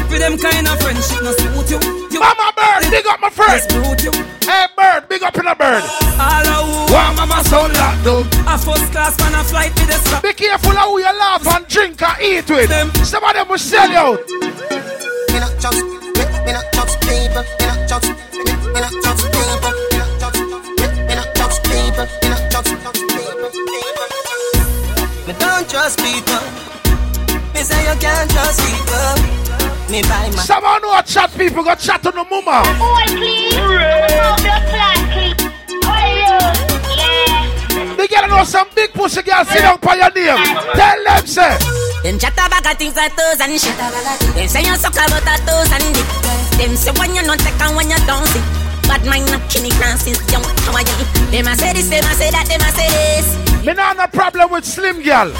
With 0.09 0.21
them 0.21 0.39
kind 0.39 0.67
of 0.67 0.81
friendship, 0.81 1.21
no 1.23 1.33
suit 1.33 1.69
you. 1.69 1.81
you 2.11 2.21
Mama 2.21 2.53
Bird, 2.57 2.91
big 2.91 3.07
up 3.07 3.21
my 3.21 3.29
friend. 3.29 3.61
Brute 3.69 4.05
you. 4.05 4.13
Hey 4.49 4.67
Bird, 4.75 5.09
big 5.09 5.23
up 5.23 5.37
in 5.37 5.47
a 5.47 5.55
bird. 5.55 5.83
All 6.17 6.47
of 6.49 6.89
who 6.89 6.95
One 6.95 7.17
mama 7.17 7.45
son 7.45 7.71
locked 7.75 8.07
up. 8.07 8.27
a 8.49 8.57
first 8.57 8.91
class 8.91 9.19
man 9.19 9.35
a 9.35 9.45
flight 9.45 9.75
with 9.75 9.89
the 9.89 9.99
strap. 10.07 10.23
Be 10.23 10.33
careful 10.33 10.79
of 10.79 10.89
who 10.89 10.99
you 10.99 11.05
laugh 11.05 11.47
and 11.47 11.67
drink 11.69 12.01
and 12.01 12.23
eat 12.23 12.49
with. 12.49 12.71
Them. 12.71 12.89
Some 13.05 13.23
of 13.23 13.35
them 13.35 13.49
will 13.49 13.59
sell 13.59 13.91
you 13.91 13.97
out. 13.99 14.21
Me 15.29 15.39
not 15.41 15.53
judge, 15.61 15.83
me, 15.83 16.25
me 16.47 16.53
not 16.57 16.73
judge 16.73 16.95
people. 17.05 17.45
Me 17.61 17.67
not 17.69 17.89
judge, 17.89 18.09
me, 18.33 18.53
me 18.73 18.81
not 18.81 18.93
judge 19.05 19.38
people. 25.69 25.99
Me 25.99 26.01
don't 26.01 26.01
trust 26.01 26.01
people. 26.01 26.41
Me 27.55 27.61
say 27.63 27.81
you 27.83 27.97
can't 28.01 28.31
trust 28.31 28.61
people. 28.61 29.15
Me 29.91 30.03
buy 30.03 30.31
my. 30.31 30.43
Some 30.43 30.65
of 30.65 30.83
know 30.83 31.01
chat 31.03 31.31
people 31.37 31.63
got 31.65 31.79
chat 31.79 32.07
on 32.07 32.15
the 32.15 32.25
mama. 32.25 32.63
Boy, 32.79 33.05
please. 33.17 33.57
I'm 33.57 34.37
blood 34.41 34.65
clot. 34.69 34.99
Oh, 35.85 36.01
yeah. 36.97 37.97
They 37.97 38.07
gotta 38.09 38.29
know 38.29 38.45
some 38.45 38.69
big 38.75 38.93
pussy 38.93 39.23
girl 39.23 39.45
sit 39.45 39.63
down 39.63 39.79
by 39.81 39.97
your 39.97 40.11
name. 40.13 40.37
Tell 40.75 41.05
them 41.05 41.27
say. 41.27 41.59
Them 42.03 42.19
chat 42.19 42.33
about 42.33 42.67
a 42.67 42.75
things 42.75 42.97
like 42.97 43.17
toes 43.17 43.41
and 43.41 43.61
shit. 43.61 43.77
Them 44.35 44.49
say 44.49 44.63
you 44.63 44.77
suck 44.77 44.95
about 44.95 45.23
a 45.23 45.37
toes 45.45 45.73
and 45.73 45.95
dick. 45.95 46.09
Them 46.59 46.77
say 46.77 46.93
when 46.99 47.15
you 47.15 47.23
not 47.23 47.39
take 47.41 47.61
and 47.61 47.77
when 47.77 47.91
you 47.91 47.99
don't 48.07 48.27
see. 48.29 48.43
Bad 48.89 49.05
mind 49.05 49.31
not 49.31 49.43
kidding 49.51 49.73
crown 49.73 49.99
since 49.99 50.21
young. 50.33 50.45
How 50.65 50.73
are 50.73 50.81
you? 50.81 51.05
Them 51.31 51.47
a 51.47 51.57
say 51.57 51.73
this, 51.75 51.89
them 51.89 52.05
a 52.05 52.15
say 52.15 52.31
that, 52.31 52.47
them 52.49 52.61
a 52.61 52.71
say 52.73 52.89
this. 52.89 53.48
Me 53.65 53.75
not 53.75 53.97
no 53.97 54.07
problem 54.07 54.51
with 54.51 54.65
slim 54.65 55.03
girl. 55.03 55.33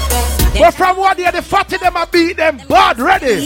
But 0.57 0.71
from 0.71 0.97
what 0.97 1.17
day 1.17 1.29
the 1.31 1.41
fatty 1.41 1.77
them 1.77 1.95
a 1.95 2.07
beat 2.11 2.37
them 2.37 2.59
bad 2.67 2.99
ready. 2.99 3.45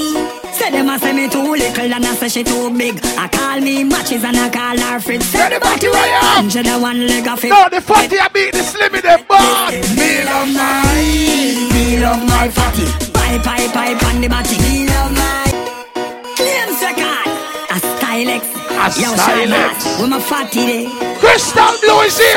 Say 0.53 0.71
them 0.71 0.89
a 0.89 0.97
say 0.99 1.13
me 1.13 1.29
too 1.29 1.51
little 1.51 1.93
and 1.93 2.05
I 2.05 2.15
say 2.15 2.29
she 2.29 2.43
too 2.43 2.75
big. 2.77 2.99
I 3.17 3.27
call 3.27 3.59
me 3.61 3.83
matches 3.83 4.23
and 4.23 4.37
I 4.37 4.49
call 4.49 4.77
her 4.77 4.99
fridge. 4.99 5.21
Say 5.23 5.49
the 5.53 5.59
body 5.59 5.87
where 5.89 6.07
you 6.07 6.21
have. 6.21 6.51
She 6.51 6.61
the 6.61 6.79
one 6.79 7.07
leg 7.07 7.27
of 7.27 7.43
it. 7.43 7.49
No, 7.49 7.67
the 7.69 7.81
fatty 7.81 8.17
a 8.17 8.29
beat 8.29 8.53
the 8.53 8.59
slimmy 8.59 9.01
them 9.01 9.23
bad. 9.27 9.73
Me 9.97 10.23
love 10.23 10.49
my, 10.55 10.93
me 11.73 11.99
love 11.99 12.23
my 12.27 12.49
fatty. 12.49 12.85
Pipe, 13.11 13.43
pipe, 13.43 13.71
pipe 13.73 14.03
on 14.03 14.21
the 14.21 14.27
body. 14.27 14.57
Me 14.59 14.87
love 14.87 15.11
my. 15.13 15.43
Claim 16.35 16.73
second. 16.75 17.27
A 17.69 17.79
stylex. 17.79 18.62
A 18.73 18.89
Yo. 18.99 19.13
Shabbat, 19.15 20.01
with 20.01 20.09
my 20.09 20.19
fatty 20.19 20.65
day. 20.65 20.85
Crystal 21.19 21.71
Blue 21.79 22.01
is 22.01 22.17
here. 22.17 22.33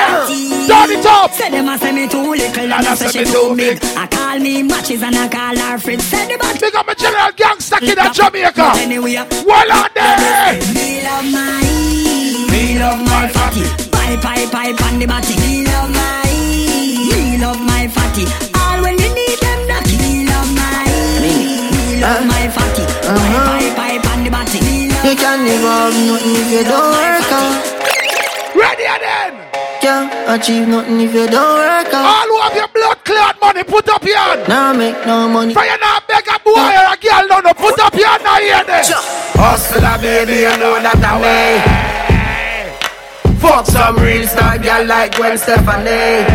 Turn 0.69 0.91
it 0.91 1.07
up. 1.07 1.33
Say 1.33 1.51
them 1.51 1.69
a 1.69 1.79
say 1.79 1.93
me 1.93 2.07
too 2.09 2.23
little 2.23 2.73
and 2.73 2.73
I 2.73 2.95
say 2.95 3.09
she 3.09 3.25
too 3.25 3.57
big. 3.57 3.83
I 3.97 4.07
call 4.07 4.39
need 4.39 4.65
matches 4.65 5.03
and 5.03 5.17
I 5.17 5.29
call 5.29 5.57
her 5.57 5.79
friend. 5.79 6.01
Send 6.01 6.31
the 6.31 6.39
batch. 6.39 6.61
Big 6.61 6.75
up 6.75 6.87
my 6.87 6.95
general 6.95 7.33
gangster 7.35 7.77
kid 7.77 7.99
in 7.99 8.13
Jamaica. 8.13 8.73
Anyway, 8.77 9.15
well 9.45 9.73
on 9.73 9.91
there. 9.95 10.55
Me 10.77 11.03
love 11.03 11.27
my, 11.35 11.67
me 12.53 12.79
love 12.79 13.01
my 13.03 13.27
fatty. 13.29 13.65
Pipe, 13.91 14.21
pipe, 14.23 14.51
pipe 14.53 14.83
on 14.87 14.99
the 15.01 15.07
batty. 15.07 15.35
Me 15.43 15.65
love 15.67 15.91
my, 15.91 16.31
me 17.11 17.39
love 17.43 17.61
my 17.61 17.89
fatty. 17.89 18.25
All 18.55 18.83
when 18.83 18.95
you 19.03 19.11
need 19.19 19.39
them, 19.43 19.61
that 19.67 19.87
me 19.99 20.29
love 20.31 20.51
my, 20.55 20.87
me 21.19 22.01
love 22.01 22.23
uh-huh. 22.23 22.31
my 22.31 22.45
fatty. 22.55 22.85
Pipe, 22.87 23.03
pipe, 23.03 23.19
uh-huh. 23.19 23.75
pipe 23.75 23.79
on 23.79 23.86
the 24.27 24.33
batty. 24.33 24.59
You 25.07 25.15
can 25.15 25.45
never 25.45 25.71
have 25.71 25.95
nothing 25.95 26.35
if 26.35 26.51
you 26.51 26.65
don't 26.65 26.91
work 26.91 27.31
hard. 27.31 27.63
Ready 28.57 28.87
then. 28.99 29.33
Can't 29.81 30.11
achieve 30.29 30.67
nothing 30.69 31.01
if 31.01 31.15
you 31.15 31.27
don't 31.29 31.59
work 31.59 31.93
hard. 31.93 32.07
All 32.07 32.27
who 32.27 32.41
have 32.43 32.57
your 32.57 32.69
blood 32.69 32.99
clot 33.05 33.41
money, 33.41 33.63
put 33.63 33.89
up 33.89 34.03
your 34.03 34.17
hand. 34.17 34.49
Now 34.49 34.73
make 34.73 34.99
no 35.07 35.29
money. 35.29 35.55
For 35.55 35.65
you 35.65 35.79
not 35.79 36.07
beg 36.09 36.27
a 36.27 36.39
boy 36.43 36.59
or 36.59 36.93
a 36.93 36.97
girl, 36.99 37.27
no, 37.29 37.41
no, 37.41 37.55
put 37.55 37.79
up 37.79 37.95
your 37.95 38.09
hand 38.09 38.25
now 38.25 38.39
here 38.41 38.65
then. 38.67 38.85
Hustler, 39.39 39.99
baby, 40.03 40.43
you 40.43 40.57
know 40.59 40.81
that 40.83 40.99
I'm 40.99 41.23
me. 41.23 41.63
Fuck 43.39 43.67
some 43.67 43.97
real 43.97 44.27
star 44.27 44.59
girl 44.59 44.87
like 44.87 45.15
Gwen 45.17 45.39
Stefani. 45.39 46.27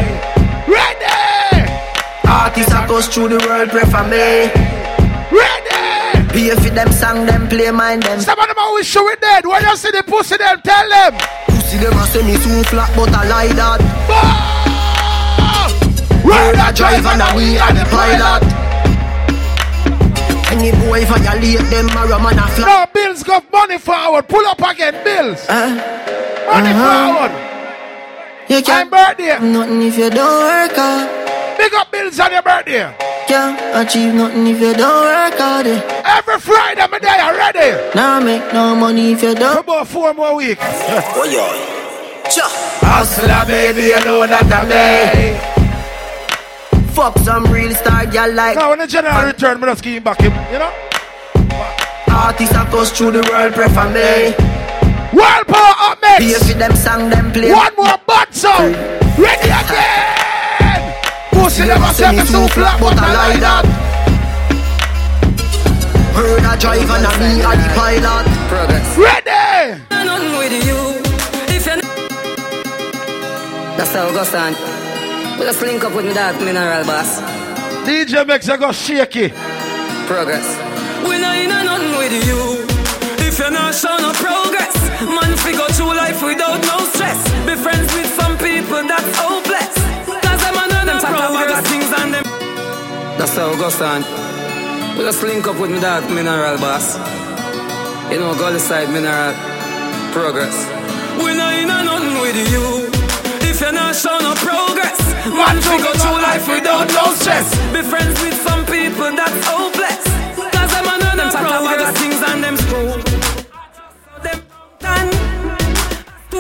Ready. 0.69 1.11
Artists 2.23 2.71
that 2.71 2.85
goes 2.87 3.07
through 3.07 3.29
the 3.29 3.39
world 3.45 3.69
prefer 3.69 4.07
me. 4.07 4.80
Pay 6.31 6.55
for 6.55 6.69
them 6.69 6.91
song, 6.91 7.25
them 7.25 7.49
play 7.49 7.69
mine 7.71 7.99
them. 7.99 8.21
Some 8.21 8.39
of 8.39 8.47
them 8.47 8.55
always 8.57 8.87
show 8.87 9.07
it 9.09 9.19
dead. 9.19 9.45
When 9.45 9.61
you 9.63 9.75
see 9.75 9.91
the 9.91 10.03
pussy, 10.03 10.37
them 10.37 10.61
tell 10.61 10.87
them. 10.89 11.13
Pussy 11.47 11.77
them 11.77 11.97
a 11.97 12.05
say 12.07 12.23
me 12.23 12.33
too 12.39 12.63
flat, 12.71 12.89
but 12.95 13.11
I 13.13 13.27
lie 13.27 13.53
that. 13.53 13.81
Where 16.23 16.53
the 16.53 16.71
driver 16.73 17.09
and 17.09 17.35
we 17.35 17.57
are 17.57 17.73
the 17.73 17.83
pilot. 17.91 18.43
Any 20.51 20.71
boy 20.87 21.05
violate 21.05 21.69
them, 21.69 21.89
a 21.89 22.07
rum 22.07 22.25
and 22.25 22.39
a 22.39 22.47
flat. 22.47 22.67
No, 22.67 22.85
Bills 22.93 23.23
got 23.23 23.51
money 23.51 23.77
forward. 23.77 24.27
Pull 24.29 24.45
up 24.47 24.59
again, 24.59 25.03
Bills. 25.03 25.45
Uh, 25.49 25.69
money 26.47 26.71
uh-huh. 26.71 27.27
forward. 27.27 27.51
You 28.49 28.61
can't 28.61 28.89
birthday. 28.89 29.39
Nothing 29.39 29.81
if 29.81 29.97
you 29.97 30.09
don't 30.09 30.43
work 30.43 30.75
hard. 30.75 31.40
Big 31.57 31.73
up 31.73 31.91
Bills 31.91 32.19
on 32.19 32.31
your 32.31 32.41
birthday. 32.41 32.93
Can't 33.27 33.59
achieve 33.87 34.13
nothing 34.13 34.47
if 34.47 34.59
you 34.59 34.73
don't 34.73 35.03
work 35.03 35.39
hard. 35.39 35.67
Every 35.67 36.39
Friday, 36.39 36.85
my 36.91 36.99
day 36.99 37.19
already. 37.19 37.95
Now 37.95 38.19
make 38.19 38.53
no 38.53 38.75
money 38.75 39.13
if 39.13 39.23
you 39.23 39.35
don't. 39.35 39.53
For 39.55 39.59
about 39.61 39.87
four 39.87 40.13
more 40.13 40.35
weeks. 40.35 40.61
oh 40.65 41.25
yeah. 41.29 41.81
Hustler, 42.83 43.45
baby, 43.47 43.87
you 43.87 43.99
know 44.05 44.25
that 44.27 44.51
I'm 44.51 44.67
me. 44.67 45.51
Fuck 46.93 47.17
some 47.19 47.45
real 47.51 47.73
star 47.73 48.05
girl 48.05 48.33
like. 48.33 48.57
Now 48.57 48.69
when 48.69 48.79
the 48.79 48.87
general 48.87 49.25
return, 49.25 49.59
me 49.59 49.67
just 49.67 49.83
give 49.83 49.93
him 49.93 50.03
back 50.03 50.19
him. 50.19 50.33
You 50.51 50.59
know. 50.59 50.71
Artists 52.07 52.53
that 52.53 52.69
goes 52.71 52.91
through 52.91 53.11
the 53.11 53.23
world 53.31 53.53
prefer 53.53 53.87
me. 53.89 54.35
World 55.17 55.47
power 55.47 55.75
up 55.91 56.01
next. 56.01 56.23
Pay 56.23 56.33
for 56.53 56.57
them 56.59 56.75
song, 56.75 57.09
them 57.09 57.31
play. 57.31 57.51
One 57.51 57.75
more 57.75 57.97
bad 58.05 58.33
song. 58.33 58.73
Ready 59.17 59.49
again. 59.49 60.20
Pussy 61.41 61.65
never 61.65 61.91
say 61.91 62.11
me 62.11 62.21
too 62.21 62.47
flat, 62.53 62.77
but 62.79 62.93
I 63.01 63.09
lie 63.17 63.39
that. 63.41 63.65
Heard 66.13 66.45
a 66.45 66.53
driver 66.61 67.01
and 67.01 67.17
me 67.17 67.41
a 67.41 67.51
the 67.57 67.67
pilot. 67.73 68.25
Progress. 68.45 68.89
Ready. 68.93 69.81
Nothing 69.89 70.37
with 70.37 70.53
you. 70.69 70.79
If 71.49 71.65
you 71.65 71.81
That's 73.75 73.89
how 73.89 74.05
it 74.05 74.13
goes 74.13 74.35
on. 74.35 74.53
We 75.39 75.45
just 75.49 75.61
link 75.63 75.83
up 75.83 75.95
with 75.95 76.05
me 76.05 76.13
dog, 76.13 76.35
Mineral 76.45 76.85
Boss. 76.85 77.19
DJ 77.89 78.27
makes 78.27 78.47
you 78.47 78.57
go 78.57 78.71
shaky. 78.71 79.29
Progress. 80.05 80.45
We 81.09 81.17
know 81.17 81.33
you 81.33 81.47
know 81.49 81.63
nothing 81.65 81.97
with 81.97 82.13
you. 82.21 82.69
If 83.25 83.39
you're 83.39 83.49
not 83.49 83.73
showing 83.73 84.03
no 84.03 84.13
progress, 84.13 84.77
man, 85.01 85.33
we 85.43 85.57
go 85.57 85.65
through 85.73 85.95
life 85.97 86.21
without 86.21 86.61
no 86.69 86.85
stress. 86.93 87.17
Be 87.47 87.55
friends 87.55 87.89
with 87.95 88.13
some 88.13 88.37
people 88.37 88.85
that's 88.85 89.00
That's 93.21 93.37
how 93.37 93.53
it 93.53 93.59
goes 93.59 93.79
on. 93.79 94.01
We 94.97 95.05
just 95.05 95.21
link 95.21 95.45
up 95.45 95.59
with 95.61 95.69
me 95.69 95.79
dog, 95.79 96.09
Mineral 96.09 96.57
Boss. 96.57 96.97
You 98.09 98.17
know, 98.17 98.33
go 98.33 98.57
side 98.57 98.89
Mineral. 98.89 99.37
Progress. 100.09 100.57
We 101.21 101.37
know 101.37 101.53
you 101.53 101.69
know 101.69 101.85
nothing 101.85 102.17
with 102.17 102.33
you. 102.49 102.89
If 103.45 103.61
you're 103.61 103.73
not 103.77 103.93
showing 103.93 104.25
no 104.25 104.33
progress, 104.41 104.97
man, 105.37 105.53
we 105.53 105.77
go 105.85 105.93
through 106.01 106.17
life 106.17 106.49
without 106.49 106.89
no 106.97 107.13
stress. 107.13 107.45
Be 107.69 107.85
friends 107.85 108.19
with 108.25 108.33
some 108.41 108.65
people 108.65 109.13
that's 109.13 109.37
hopeless. 109.45 110.01
Cause 110.57 110.73
I'm 110.73 110.89
on 110.89 110.99
them 111.05 111.19
are 111.21 111.29
them 111.29 111.45
progress 111.45 111.93
things 112.01 112.21
and 112.25 112.43
them 112.43 112.57
school. 112.57 112.97
Them 114.25 114.41
done. 114.81 115.09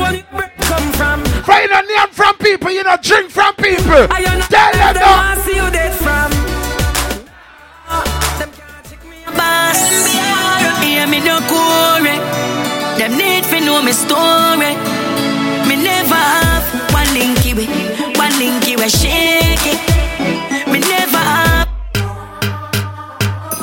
When 0.01 0.15
it 0.17 0.25
come 0.65 0.91
from. 0.97 1.21
Find 1.45 1.69
a 1.69 1.81
name 1.85 2.09
from 2.09 2.35
people, 2.37 2.71
you 2.71 2.81
know, 2.81 2.97
drink 3.03 3.29
from 3.29 3.53
people. 3.53 4.07
Tell 4.09 4.17
them 4.17 4.41
them 4.49 4.95
now. 4.95 5.31
Them 13.01 13.17
need 13.17 13.43
to 13.45 13.59
know 13.61 13.81
me 13.81 13.93
story. 13.93 14.77
Me 15.65 15.75
never 15.75 16.13
have 16.13 16.93
one 16.93 17.07
linky 17.17 17.57
way, 17.57 17.65
one 18.13 18.31
linky 18.33 18.77
way 18.77 18.89
shake 18.89 19.65
it. 19.73 20.67
Me 20.67 20.77
never 20.77 21.17
have. 21.17 21.67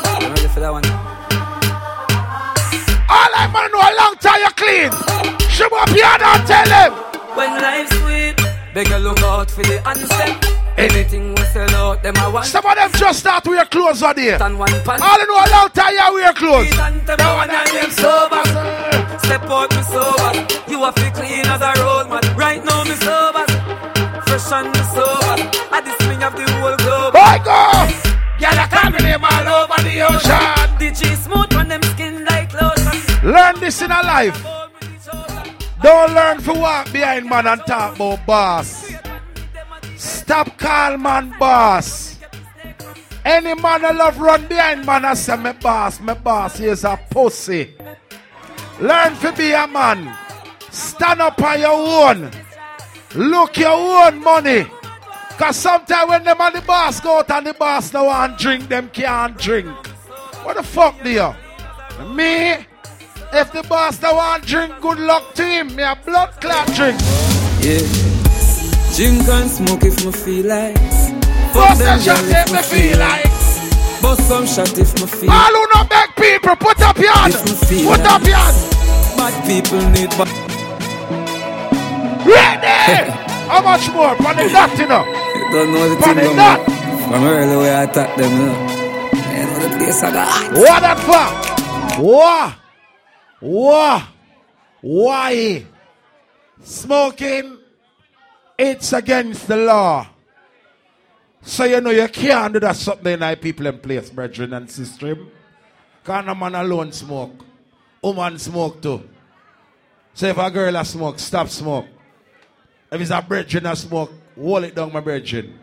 I'm 0.03 0.33
ready 0.35 0.49
for 0.49 0.59
that 0.59 0.73
one. 0.73 0.85
All 3.09 3.33
I 3.39 3.49
wanna 3.55 3.69
know 3.69 3.79
a 3.79 3.95
long 4.03 4.17
time 4.19 4.41
you 4.43 4.51
clean. 4.59 4.91
Shove 5.49 5.73
up 5.73 5.89
your 5.91 6.05
and 6.05 6.45
tell 6.45 6.67
them. 6.67 6.93
When 7.37 7.63
life's 7.63 7.97
sweet, 7.97 8.35
beg 8.75 8.89
you 8.89 8.97
look 8.97 9.21
out 9.21 9.49
for 9.53 9.63
the 9.63 9.79
answer. 9.87 10.58
Anything 10.79 11.35
we 11.35 11.43
sell 11.51 11.75
out, 11.75 12.03
them 12.05 12.17
I 12.19 12.29
want. 12.29 12.47
Some 12.47 12.65
of 12.65 12.77
them 12.77 12.91
just 12.95 13.19
start 13.19 13.45
wear 13.47 13.65
clothes 13.65 14.01
on. 14.01 14.17
And 14.17 14.59
one 14.59 14.71
pan. 14.87 15.03
All 15.03 15.19
I 15.19 15.25
know 15.27 15.35
a 15.35 15.47
long 15.51 15.71
time 15.75 15.93
you 15.93 16.15
wear 16.15 16.33
clothes. 16.33 16.71
No 17.19 17.35
one 17.35 17.51
of 17.51 17.67
them 17.67 17.91
sober. 17.91 18.43
Step 19.19 19.43
out 19.51 19.71
me 19.75 19.83
sober. 19.83 20.47
You 20.71 20.79
have 20.85 20.95
to 20.95 21.11
clean 21.19 21.47
as 21.51 21.61
a 21.61 21.73
road 21.83 22.07
man. 22.09 22.23
Right 22.37 22.65
now 22.65 22.85
me 22.85 22.95
sober. 22.95 23.45
Fresh 24.23 24.53
and 24.55 24.71
me 24.71 24.83
sober. 24.95 25.35
At 25.75 25.83
this 25.83 25.99
swing 26.07 26.23
of 26.23 26.37
the 26.39 26.47
whole 26.47 26.77
globe. 26.79 27.13
Boy, 27.13 27.39
go! 27.43 27.59
Girl, 28.39 28.55
I 28.55 28.69
come 28.71 28.95
in 28.95 29.19
all 29.19 29.49
over 29.59 29.83
the 29.83 29.99
ocean. 30.07 30.79
The 30.79 30.95
G 30.95 31.15
smooth 31.17 31.55
on 31.55 31.67
them 31.67 31.83
skin 31.83 32.25
like 32.25 32.55
lotion. 32.55 33.27
Learn 33.29 33.59
this 33.59 33.83
in 33.83 33.91
a 33.91 34.01
life. 34.03 34.47
Don't 35.83 36.15
learn 36.15 36.39
to 36.43 36.53
walk 36.53 36.93
behind 36.93 37.29
man 37.29 37.49
and 37.49 37.61
talk 37.67 37.97
about 37.97 38.25
boss. 38.25 38.87
Stop 39.99 40.57
call 40.59 40.97
man 40.97 41.35
boss. 41.41 42.17
Any 43.25 43.55
man 43.61 43.83
that 43.83 43.97
love 43.97 44.19
run 44.21 44.47
behind 44.47 44.87
man 44.87 45.05
I 45.05 45.15
say 45.15 45.37
me 45.37 45.53
boss, 45.53 46.01
me 46.01 46.15
boss 46.15 46.61
is 46.61 46.85
a 46.85 46.99
pussy. 47.11 47.75
Learn 48.81 49.17
to 49.17 49.33
be 49.33 49.51
a 49.51 49.67
man. 49.67 50.17
Stand 50.71 51.21
up 51.21 51.43
on 51.43 51.61
your 51.61 51.73
own. 51.73 52.31
Look 53.17 53.59
your 53.59 54.07
own 54.07 54.23
money. 54.23 54.67
Cause 55.37 55.57
sometimes 55.57 56.09
when 56.09 56.23
them 56.23 56.41
and 56.41 56.55
the 56.55 56.61
boss 56.63 57.01
go 57.01 57.19
out 57.19 57.31
and 57.33 57.49
the 57.49 57.55
boss 57.55 57.93
no 57.93 58.05
want 58.05 58.39
drink, 58.39 58.69
them 58.69 58.89
can't 58.91 59.37
drink. 59.37 59.69
What 60.45 60.57
the 60.57 60.63
fuck 60.63 61.03
do 61.03 61.11
you? 61.11 61.35
Me? 62.15 62.53
If 63.33 63.53
the 63.53 63.65
boss 63.69 63.99
don't 63.99 64.15
want 64.15 64.47
drink, 64.47 64.81
good 64.81 65.01
luck 65.01 65.35
to 65.35 65.45
him. 65.45 65.75
Me 65.75 65.83
a 65.83 65.99
blood 66.05 66.41
clot 66.41 66.67
drink. 66.75 67.01
Yeah. 67.61 68.18
Drink 68.97 69.29
and 69.29 69.51
smoke 69.51 69.85
if 69.85 70.05
me 70.05 70.13
feel 70.13 70.47
like. 70.47 70.75
Bust 71.55 71.81
a 71.83 72.01
shot 72.01 72.25
if 72.25 72.53
me 72.53 72.63
feel 72.63 72.99
like. 72.99 73.25
Bust 74.03 74.29
some 74.29 74.47
shot 74.47 74.77
if 74.79 74.95
me 75.01 75.07
feel. 75.07 75.31
All 75.31 75.55
who 75.55 75.67
no 75.75 75.85
beg 75.85 76.15
people, 76.17 76.57
put 76.57 76.81
up 76.83 76.99
your 76.99 77.13
hand. 77.13 77.35
Put 77.35 78.01
up 78.01 78.21
like. 78.21 78.27
your 78.27 78.37
hand. 78.37 78.57
Bad 79.17 79.35
people 79.47 79.83
need 79.91 80.11
bad. 80.11 80.29
Ready? 82.27 83.11
How 83.49 83.63
much 83.63 83.91
more? 83.93 84.15
Pan 84.17 84.37
the 84.37 84.53
dot, 84.53 84.79
you 84.79 84.87
know. 84.87 85.05
You 85.35 85.53
don't 85.53 85.73
know 85.73 85.89
the 85.89 85.97
Pan 85.97 86.17
thing 86.17 86.29
the 86.29 86.35
no. 86.35 86.65
From 87.09 87.25
early 87.25 87.57
way 87.57 87.75
I 87.75 87.85
attack 87.85 88.17
them, 88.17 88.31
you 88.31 88.47
know. 88.47 88.79
You 89.15 89.47
know 89.47 89.69
the 89.69 89.77
place 89.79 90.03
I 90.03 90.13
got. 90.13 90.53
What 90.53 90.81
that 90.83 90.99
for? 91.97 92.03
What? 92.03 92.55
What? 93.41 94.03
Why? 94.81 95.65
Smoking, 96.63 97.58
it's 98.59 98.93
against 98.93 99.47
the 99.47 99.57
law. 99.57 100.09
So 101.43 101.65
you 101.65 101.81
know 101.81 101.91
you 101.91 102.09
can't 102.09 102.53
do 102.53 102.61
that 102.61 102.77
something 102.77 103.19
like 103.21 103.41
people 103.41 103.67
in 103.69 103.79
place, 103.79 104.11
brethren 104.11 104.53
and 104.53 104.69
sister. 104.71 105.17
Cause 106.05 106.27
no 106.27 106.35
man 106.35 106.55
alone 106.55 106.93
smoke. 106.93 107.45
Woman 108.03 108.39
smoke 108.39 108.83
too. 108.83 109.09
So 110.15 110.27
if 110.27 110.37
a 110.37 110.51
girl 110.51 110.77
a 110.77 110.85
smoke, 110.85 111.19
stop 111.19 111.49
smoke. 111.49 111.87
If 112.91 113.01
it's 113.01 113.11
a 113.11 113.23
brethren 113.23 113.67
a 113.67 113.77
smoke, 113.77 114.13
hold 114.35 114.65
it 114.65 114.75
down, 114.75 114.93
my 114.93 115.01
brethren. 115.01 115.59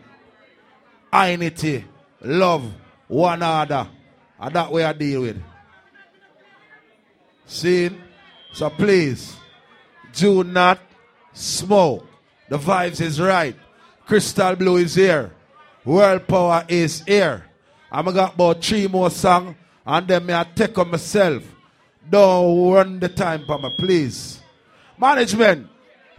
Need 1.12 1.84
love 2.22 2.72
one 3.08 3.42
another. 3.42 3.88
And 4.38 4.54
that 4.54 4.72
way 4.72 4.84
I 4.84 4.92
deal 4.92 5.22
with. 5.22 5.42
See? 7.46 7.90
So 8.52 8.70
please, 8.70 9.36
do 10.14 10.42
not 10.44 10.78
smoke. 11.32 12.06
The 12.48 12.58
vibes 12.58 13.00
is 13.00 13.20
right. 13.20 13.56
Crystal 14.06 14.54
Blue 14.54 14.76
is 14.76 14.94
here. 14.94 15.32
World 15.84 16.26
Power 16.26 16.64
is 16.68 17.02
here. 17.02 17.44
I'm 17.90 18.06
got 18.12 18.34
about 18.34 18.62
three 18.62 18.86
more 18.88 19.10
songs 19.10 19.56
and 19.84 20.08
then 20.08 20.30
I 20.30 20.44
take 20.44 20.76
on 20.78 20.90
myself. 20.90 21.42
Don't 22.08 22.72
run 22.72 23.00
the 23.00 23.08
time 23.08 23.44
for 23.46 23.58
me, 23.58 23.70
please. 23.76 24.40
Management, 24.98 25.68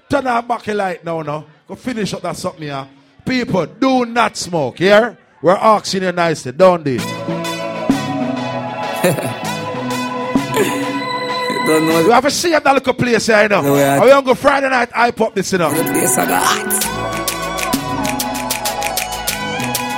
turn 0.09 0.27
our 0.27 0.43
back 0.43 0.67
light 0.67 1.03
now, 1.03 1.21
no. 1.21 1.45
Go 1.67 1.75
finish 1.75 2.13
up 2.13 2.21
that 2.21 2.35
something 2.35 2.63
here. 2.63 2.87
People, 3.25 3.65
do 3.65 4.05
not 4.05 4.37
smoke, 4.37 4.79
yeah? 4.79 5.15
We're 5.41 5.55
asking 5.55 6.03
you 6.03 6.11
nicely, 6.11 6.51
don't 6.51 6.83
they? 6.83 6.97
Don't 11.67 11.85
know. 11.85 11.99
You 11.99 12.11
have 12.11 12.23
to 12.23 12.31
see 12.31 12.51
that 12.51 12.63
little 12.65 12.93
place 12.93 13.27
here, 13.27 13.43
you 13.43 13.49
know. 13.49 13.61
No, 13.61 13.73
we 13.73 13.83
are- 13.83 13.99
we 13.99 14.07
going 14.07 14.23
go 14.23 14.35
Friday 14.35 14.69
night, 14.69 14.89
I 14.95 15.11
pop 15.11 15.35
this, 15.35 15.51
you 15.51 15.57
know. 15.57 15.69
The 15.69 15.83
place 15.83 16.17
I 16.17 16.25
got 16.25 16.43
hot. 16.43 16.71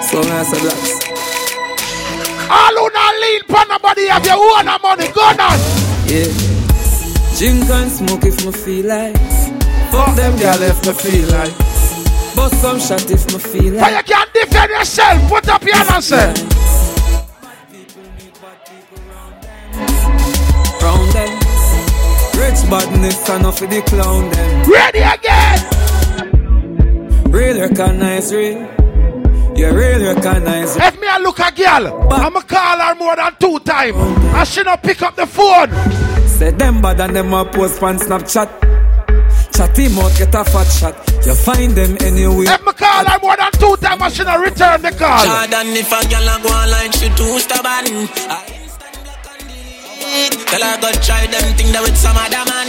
So 0.09 0.21
nice 0.21 0.51
of 0.51 0.61
blacks. 0.61 0.91
All 2.49 2.75
who 2.75 2.89
not 2.89 3.15
lean 3.21 3.41
for 3.45 3.63
nobody 3.69 4.07
have 4.07 4.25
your 4.25 4.37
own 4.37 4.65
money, 4.81 5.07
go 5.13 5.21
on. 5.21 5.59
Yeah. 6.09 6.25
Drink 7.37 7.69
and 7.69 7.91
smoke 7.91 8.25
if 8.25 8.43
me 8.43 8.51
feel 8.51 8.85
like. 8.87 9.15
Fuck 9.91 10.15
them 10.15 10.35
girl 10.37 10.61
if 10.63 10.83
me 10.87 10.93
feel 10.93 11.29
like. 11.29 11.55
Bust 12.35 12.55
some 12.61 12.79
shot 12.79 13.09
if 13.11 13.31
me 13.31 13.37
feel 13.37 13.73
like. 13.75 13.81
But 13.81 13.89
you 13.91 13.95
like. 13.97 14.05
can 14.07 14.27
defend 14.33 14.71
yourself. 14.71 15.29
Put 15.29 15.47
up 15.49 15.63
your 15.63 15.75
hand 15.75 15.89
and 15.91 16.03
say. 16.03 16.33
Round 20.81 21.11
them. 21.13 21.38
Rich 22.49 22.65
badness 22.67 23.29
and 23.29 23.45
off 23.45 23.61
of 23.61 23.69
the 23.69 23.79
clown 23.83 24.31
them. 24.31 24.71
Ready 24.71 25.05
again. 25.05 25.59
Real 27.31 27.59
recognize 27.59 28.33
real. 28.33 28.57
You 29.55 29.69
real 29.71 30.15
recognize 30.15 30.75
real. 30.75 30.87
If 30.87 30.99
me 30.99 31.07
a 31.07 31.19
look 31.19 31.37
a 31.37 31.51
girl, 31.51 32.11
I'ma 32.11 32.41
call 32.41 32.79
her 32.79 32.95
more 32.95 33.15
than 33.15 33.35
two 33.39 33.59
times. 33.59 33.97
And 33.97 34.47
she 34.47 34.63
not 34.63 34.81
pick 34.81 34.99
up 35.03 35.15
the 35.15 35.27
phone. 35.27 35.69
Say 36.27 36.49
them 36.49 36.81
bad 36.81 36.99
and 37.01 37.15
them 37.15 37.33
a 37.33 37.45
post 37.45 37.83
on 37.83 37.99
Snapchat. 37.99 38.49
Chat 39.55 39.77
him 39.77 39.99
out, 39.99 40.17
get 40.17 40.33
a 40.33 40.43
fat 40.43 40.63
shot. 40.63 40.95
You 41.27 41.35
find 41.35 41.73
them 41.73 41.97
anywhere. 42.01 42.51
If 42.51 42.65
me 42.65 42.73
call 42.73 43.05
her 43.05 43.19
more 43.21 43.37
than 43.37 43.51
two 43.51 43.75
times 43.77 44.01
I 44.01 44.09
should 44.09 44.25
not 44.25 44.39
return 44.39 44.81
the 44.81 44.89
call. 44.89 45.23
Jordan, 45.23 45.67
if 45.77 45.91
a 45.91 46.01
girl 46.09 46.27
a 46.27 46.39
go 46.41 46.49
online, 46.49 46.91
she 46.93 47.09
too 47.09 47.37
stubborn. 47.37 48.09
I 48.27 48.49
instant 48.49 48.49
block 48.49 48.49
and 48.49 48.68
Tell 50.49 50.63
her 50.63 50.77
go 50.81 50.91
try 51.01 51.27
them 51.27 51.55
thing 51.55 51.71
that 51.71 51.81
with 51.85 51.97
some 51.97 52.17
other 52.17 52.43
man. 52.49 52.67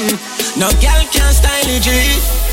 No 0.60 0.68
girl 0.82 1.02
can 1.08 1.32
style 1.32 1.68
it, 1.68 1.82
G. 1.82 2.49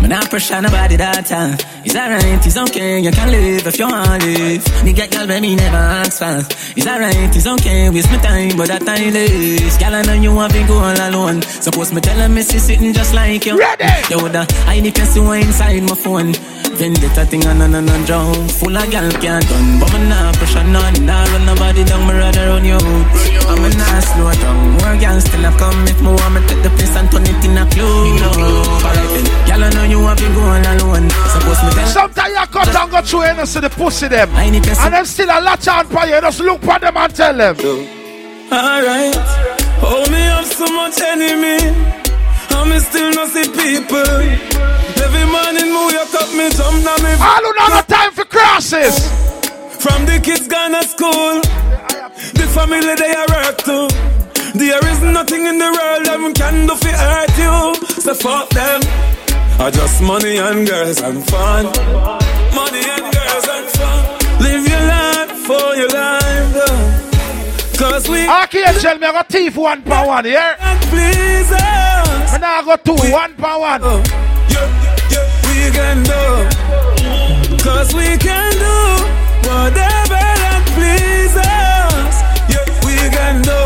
Man, 0.00 0.10
not 0.10 0.30
pressure 0.30 0.60
nobody 0.62 0.96
that 0.96 1.26
time. 1.26 1.58
It's 1.84 1.94
alright, 1.94 2.46
it's 2.46 2.56
okay, 2.56 3.00
you 3.00 3.10
can 3.10 3.30
live 3.30 3.66
if 3.66 3.78
you 3.78 3.86
want 3.86 4.22
to 4.22 4.28
live. 4.28 4.84
Me 4.84 4.92
get 4.92 5.10
girl, 5.10 5.26
baby, 5.26 5.56
never 5.56 5.76
ask 5.76 6.18
for. 6.18 6.40
It's 6.76 6.86
alright, 6.86 7.36
it's 7.36 7.46
okay, 7.46 7.90
waste 7.90 8.10
my 8.10 8.18
time, 8.18 8.56
but 8.56 8.68
that 8.68 8.82
time 8.86 9.14
is. 9.14 9.76
Girl, 9.76 9.94
I 9.94 10.02
know 10.02 10.14
you 10.14 10.34
want 10.34 10.52
to 10.52 10.66
go 10.66 10.78
all 10.78 11.00
alone. 11.08 11.42
Suppose 11.42 11.92
me 11.92 12.00
tell 12.00 12.18
her, 12.18 12.28
me 12.28 12.42
see 12.42 12.58
sitting 12.58 12.92
just 12.92 13.14
like 13.14 13.44
you. 13.44 13.58
Ready! 13.58 13.84
You 14.08 14.18
woulda, 14.18 14.46
I 14.66 14.80
need 14.80 14.94
to 14.94 15.04
see 15.04 15.20
what 15.20 15.40
inside 15.40 15.82
my 15.82 15.94
phone. 15.94 16.32
Vendetta 16.80 17.26
thing 17.26 17.44
on 17.46 17.60
and 17.60 17.76
on 17.76 17.88
and 17.88 18.06
drown. 18.06 18.48
Full 18.48 18.76
of 18.76 18.90
gal 18.90 19.10
can't 19.20 19.44
done, 19.48 19.80
but 19.80 19.92
me 19.92 20.08
nah 20.08 20.32
pressure 20.32 20.64
none. 20.64 21.04
Nah 21.04 21.24
run 21.28 21.44
nobody 21.44 21.84
down, 21.84 22.06
me 22.08 22.14
rather 22.14 22.46
run 22.48 22.64
you. 22.64 22.80
I'm 22.80 23.64
a 23.64 23.68
nah 23.68 24.00
slow 24.00 24.32
down. 24.32 24.70
More 24.80 24.96
gal 24.96 25.20
still 25.20 25.44
have 25.44 25.58
come 25.58 25.84
if 25.88 26.00
me 26.00 26.08
want 26.08 26.34
me 26.34 26.40
take 26.48 26.62
the 26.62 26.70
place 26.70 26.96
and 26.96 27.10
turn 27.10 27.24
it 27.28 27.44
in 27.44 27.58
a 27.58 27.68
clue. 27.68 28.16
Alright 28.80 29.10
then, 29.12 29.26
gal 29.44 29.64
I 29.64 29.68
know 29.76 29.84
you 29.90 30.00
want 30.00 30.18
to 30.18 30.28
go 30.34 30.40
all 30.40 30.66
alone. 30.72 31.10
Suppose 31.34 31.62
me 31.64 31.70
tell 31.72 31.86
Sometimes 31.88 32.32
you 32.34 32.46
cut 32.46 32.76
and 32.76 32.90
go 32.90 33.00
through 33.02 33.22
and 33.22 33.48
see 33.48 33.60
the 33.60 33.70
pussy 33.70 34.08
them. 34.08 34.28
And 34.30 34.38
I 34.38 34.50
need 34.50 34.64
to 34.64 34.74
see- 34.74 34.82
And 34.84 34.94
them 34.94 35.04
still 35.04 35.28
a 35.30 35.38
latch 35.40 35.68
on 35.68 35.86
for 35.86 36.06
you. 36.06 36.20
Just 36.20 36.40
look 36.40 36.60
for 36.62 36.78
them 36.78 36.96
and 36.96 37.14
tell 37.14 37.36
them. 37.36 37.56
Alright. 38.52 39.16
Oh, 39.82 40.04
me 40.10 40.20
have 40.20 40.46
so 40.46 40.66
much 40.72 41.00
enemy. 41.00 41.58
And 42.54 42.70
me 42.70 42.78
still 42.78 43.10
not 43.12 43.28
see 43.30 43.48
people. 43.48 44.20
Every 45.04 45.24
morning 45.34 45.68
me 45.74 45.80
wake 45.86 46.14
up, 46.14 46.28
me 46.34 46.50
jump 46.50 46.84
down 46.84 47.02
me. 47.02 47.12
All 47.20 47.42
who 47.44 47.52
not 47.54 47.70
got 47.70 47.88
time 47.88 48.12
for 48.12 48.24
crosses. 48.24 48.96
From 49.78 50.04
the 50.04 50.20
kids 50.22 50.46
gone 50.48 50.72
to 50.72 50.82
school. 50.86 51.40
The 52.38 52.46
family 52.54 52.94
they 52.94 53.14
are 53.14 53.26
work 53.28 53.56
too. 53.58 53.88
There 54.58 54.84
is 54.92 55.00
nothing 55.02 55.46
in 55.46 55.58
the 55.58 55.70
world 55.72 56.04
them 56.06 56.34
can 56.34 56.66
do 56.66 56.74
for 56.76 56.88
hurt 56.88 57.38
you. 57.38 57.86
So 58.02 58.14
fuck 58.14 58.48
them. 58.50 58.80
I 59.62 59.70
just 59.70 60.00
money 60.02 60.38
and 60.38 60.66
girls 60.66 61.00
and 61.02 61.22
fun. 61.28 61.66
Money 62.54 62.80
and 62.94 63.06
girls 63.12 63.46
and 63.54 63.68
fun. 63.76 64.00
Live 64.40 64.66
your 64.66 64.84
life 64.88 65.32
for 65.46 65.74
your 65.76 65.88
life. 65.88 66.54
though. 66.54 67.76
Cause 67.78 68.08
we 68.08 68.26
Archangel, 68.26 68.98
me 68.98 69.06
I 69.06 69.12
got 69.12 69.28
thief 69.28 69.56
one 69.56 69.82
per 69.82 70.06
one, 70.06 70.24
yeah? 70.24 70.56
And 70.60 70.80
please 70.88 71.52
us. 71.52 72.32
Me 72.32 72.38
now 72.40 72.62
go 72.62 72.76
two, 72.76 72.96
one 73.12 73.34
per 73.34 73.58
one. 73.58 73.80
Oh, 73.84 74.02
we 75.48 75.70
can 75.76 76.02
do. 76.04 76.24
Cause 77.62 77.92
we 77.94 78.16
can 78.16 78.52
do 78.52 78.78
whatever 79.44 80.24
that 80.40 80.64
please 80.72 81.36
us. 81.36 82.16
Yeah, 82.48 82.64
we 82.86 82.96
can 83.12 83.42
do. 83.44 83.60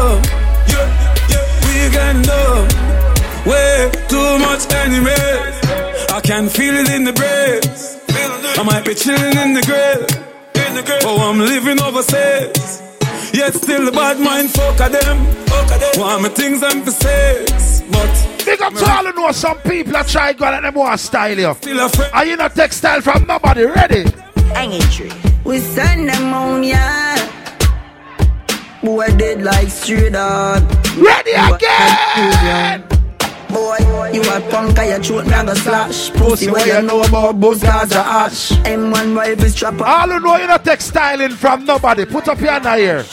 Yeah, 0.74 0.90
yeah, 1.30 1.46
we 1.66 1.78
can 1.94 2.16
do. 2.22 2.42
Way 3.48 3.90
too 4.08 4.38
much 4.38 4.72
enemies. 4.72 5.83
I 6.24 6.26
can 6.26 6.48
feel 6.48 6.74
it 6.74 6.88
in 6.88 7.04
the 7.04 7.12
breeze. 7.12 7.98
I 8.58 8.62
might 8.62 8.82
be 8.86 8.94
chilling 8.94 9.36
in 9.36 9.52
the 9.52 9.60
grave. 9.60 10.06
Oh, 11.04 11.30
I'm 11.30 11.38
living 11.38 11.78
overseas. 11.82 12.80
Yet 13.34 13.52
still 13.52 13.84
the 13.84 13.92
bad 13.92 14.18
mind 14.18 14.50
fuck 14.50 14.80
of 14.80 14.92
them. 14.92 15.18
Want 16.00 16.22
me 16.22 16.30
things 16.30 16.62
emphasize. 16.62 17.82
But 17.92 18.42
Big 18.46 18.62
up 18.62 18.72
to 18.72 18.90
all 18.90 19.04
who 19.04 19.12
know 19.12 19.32
some 19.32 19.58
people 19.58 19.92
that 19.92 20.08
try 20.08 20.32
go 20.32 20.46
and 20.46 20.64
them 20.64 20.74
want 20.74 20.98
style 20.98 21.38
you. 21.38 21.54
Are 22.14 22.24
you 22.24 22.36
not 22.38 22.54
textile 22.54 23.02
from 23.02 23.26
nobody? 23.26 23.66
Ready? 23.66 24.04
Hanging 24.54 24.80
tree. 24.88 25.12
We 25.44 25.58
send 25.58 26.08
them 26.08 26.32
on, 26.32 26.64
yeah. 26.64 27.60
Boy, 28.82 29.08
dead 29.18 29.42
like 29.42 29.68
straight 29.68 30.14
dog. 30.14 30.62
Ready 30.96 31.32
again! 31.32 32.93
Boy, 33.54 33.78
you 34.12 34.20
a 34.22 34.40
punk, 34.50 34.76
I 34.80 34.98
throat, 34.98 35.26
me 35.26 35.32
a 35.32 35.44
go 35.44 35.54
slash. 35.54 36.10
Pussy, 36.10 36.50
what 36.50 36.66
you 36.66 36.82
know 36.82 37.02
about 37.02 37.38
buzz, 37.38 37.62
Gaza 37.62 38.00
ash. 38.00 38.50
M1 38.50 39.16
rifle 39.16 39.48
strap 39.48 39.74
up. 39.74 39.86
All 39.86 40.08
who 40.08 40.18
know 40.18 40.36
you 40.38 40.48
not 40.48 40.64
textiling 40.64 41.32
from 41.32 41.64
nobody, 41.64 42.04
put 42.04 42.26
up 42.26 42.40
your 42.40 42.50
hand 42.50 42.66
here. 42.80 43.04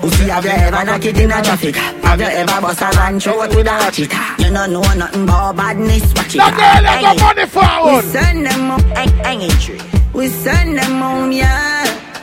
Pussy, 0.00 0.30
have 0.30 0.44
you 0.44 0.50
ever 0.52 0.84
knocked 0.86 1.04
it 1.04 1.18
in 1.18 1.30
a 1.30 1.42
traffic? 1.42 1.76
Have 1.76 2.18
you 2.18 2.26
ever 2.26 2.60
bust 2.62 2.80
a 2.80 2.90
gun 2.92 3.20
throat 3.20 3.54
with 3.54 3.66
a 3.66 3.70
hatchet? 3.70 4.10
You 4.38 4.50
don't 4.54 4.72
know 4.72 4.80
nothing 4.80 5.24
about 5.24 5.56
badness, 5.56 6.14
watch 6.14 6.34
it. 6.34 6.38
Now, 6.38 6.50
girl, 6.50 6.82
you 6.96 7.20
got 7.20 7.36
money 7.36 7.46
forward. 7.46 8.04
We 8.04 8.10
send 8.10 8.46
them 8.46 8.70
up, 8.70 8.80
hang, 8.96 9.50
tree. 9.60 9.80
We 10.14 10.28
send 10.28 10.78
them 10.78 11.02
on, 11.02 11.30
yeah. 11.30 12.16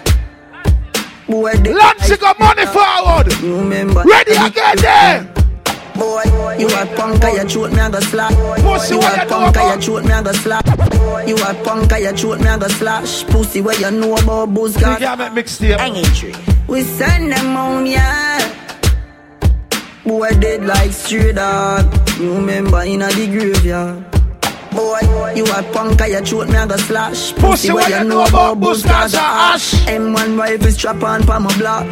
Boy, 1.28 1.54
Lunch, 1.54 2.10
you 2.10 2.18
got 2.18 2.40
money 2.40 2.66
forward. 2.66 3.32
You 3.44 3.58
remember? 3.60 4.02
Ready 4.04 4.32
again 4.32 4.78
there. 4.78 5.37
You 6.60 6.68
a 6.68 6.86
punk, 6.96 7.24
I 7.24 7.34
your 7.34 7.46
throat, 7.48 7.72
me 7.72 7.80
a 7.80 7.90
go 7.90 8.00
slap. 8.00 8.32
Pussy, 8.62 8.96
you 8.96 9.00
a 9.02 9.26
punk, 9.28 9.58
I 9.58 9.74
your 9.74 9.82
throat, 9.82 10.06
me 10.06 10.12
a 10.12 10.24
go 10.24 10.32
slap. 10.34 10.66
You 11.28 11.36
a 11.38 11.54
punk, 11.64 11.94
I 11.94 11.98
your 12.00 12.14
throat, 12.18 12.40
me 12.40 12.48
a 12.48 12.58
go 12.58 12.68
slash. 12.68 13.24
Pussy, 13.26 13.62
where 13.62 13.80
you 13.80 13.92
know 13.92 14.16
about 14.18 14.54
booze, 14.54 14.76
You 14.76 14.82
God. 14.82 15.00
can't 15.00 15.36
make 15.36 15.46
mixtape. 15.46 16.16
Tree. 16.16 16.34
We 16.68 16.82
send 16.84 17.32
them 17.32 17.56
on, 17.56 17.86
yeah. 17.86 18.54
Boy, 20.04 20.30
dead 20.40 20.66
like 20.66 20.92
stray 20.92 21.34
dog. 21.34 21.86
You 22.20 22.34
remember 22.36 22.82
in 22.84 23.02
a 23.02 23.08
the 23.12 23.28
graveyard. 23.28 24.06
Boy, 24.72 25.00
you 25.36 25.44
a 25.46 25.64
punk, 25.74 26.02
I 26.02 26.08
your 26.08 26.22
throat, 26.26 26.50
me 26.50 26.56
a 26.56 26.66
go 26.66 26.76
slash. 26.78 27.34
Pussy, 27.34 27.72
what 27.72 27.90
you 27.90 28.04
know 28.04 28.26
about 28.26 28.60
booze, 28.60 28.84
Gaza 28.84 29.20
ash? 29.22 29.74
M1 29.86 30.38
rifle 30.40 30.72
strap 30.72 31.04
on 31.04 31.24
pa 31.24 31.38
my 31.40 31.56
block. 31.58 31.86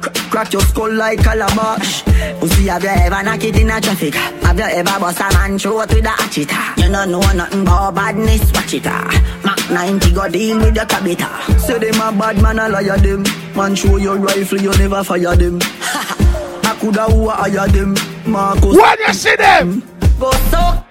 Cr- 0.00 0.08
cr- 0.10 0.30
Crack 0.30 0.52
your 0.52 0.62
skull 0.62 0.92
like 0.92 1.22
calabash. 1.22 2.02
Pussy, 2.40 2.68
have 2.68 2.82
you 2.82 2.88
ever 2.90 3.22
knocked 3.22 3.44
it 3.44 3.56
in 3.58 3.70
a 3.70 3.80
traffic? 3.80 4.14
Have 4.14 4.58
you 4.58 4.64
ever 4.64 5.00
bust 5.00 5.20
a 5.20 5.28
man 5.34 5.58
throat 5.58 5.88
with 5.92 6.04
a 6.04 6.08
hatchet? 6.08 6.50
You 6.76 6.90
don't 6.92 7.10
know 7.10 7.20
nothing 7.32 7.62
about 7.62 7.94
badness, 7.94 8.52
watch 8.52 8.74
it. 8.74 8.86
ah. 8.86 9.40
Mac 9.44 9.70
90 9.70 10.12
go 10.14 10.28
deal 10.28 10.58
with 10.58 10.74
the 10.74 10.80
cabita. 10.80 11.58
Say 11.60 11.78
them 11.78 12.00
a 12.00 12.16
bad 12.18 12.40
man, 12.42 12.58
I 12.60 12.68
liar 12.68 12.96
them. 12.98 13.24
Man, 13.56 13.74
show 13.74 13.96
your 13.96 14.16
rifle, 14.16 14.60
you 14.60 14.70
never 14.78 15.02
fire 15.04 15.34
them. 15.36 15.58
I 15.62 16.76
coulda 16.80 17.04
who 17.10 17.28
I 17.28 17.50
hire 17.50 17.68
them. 17.68 17.94
Marcus. 18.26 18.76
When 18.76 18.98
you 19.06 19.12
see 19.12 19.36
them, 19.36 19.82
Go 20.20 20.30
so. 20.52 20.84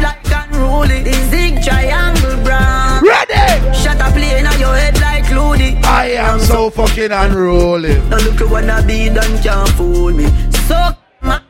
Like 0.00 0.24
unruly, 0.32 1.02
the 1.02 1.12
zig 1.30 1.62
triangle 1.62 2.42
brown. 2.44 3.02
ready? 3.04 3.74
Shut 3.74 4.00
up, 4.00 4.12
play 4.14 4.38
in 4.38 4.44
your 4.58 4.74
head 4.76 4.98
like 5.00 5.09
Looney. 5.30 5.76
I 5.84 6.10
am 6.16 6.40
so 6.40 6.70
fucking 6.70 7.10
unruly. 7.12 7.94
Now 8.08 8.18
look 8.18 8.40
at 8.40 8.50
what 8.50 8.68
I 8.68 8.86
be 8.86 9.08
done 9.08 9.42
can't 9.42 9.68
fool 9.70 10.12
me. 10.12 10.26
So 10.68 10.96
my 11.22 11.40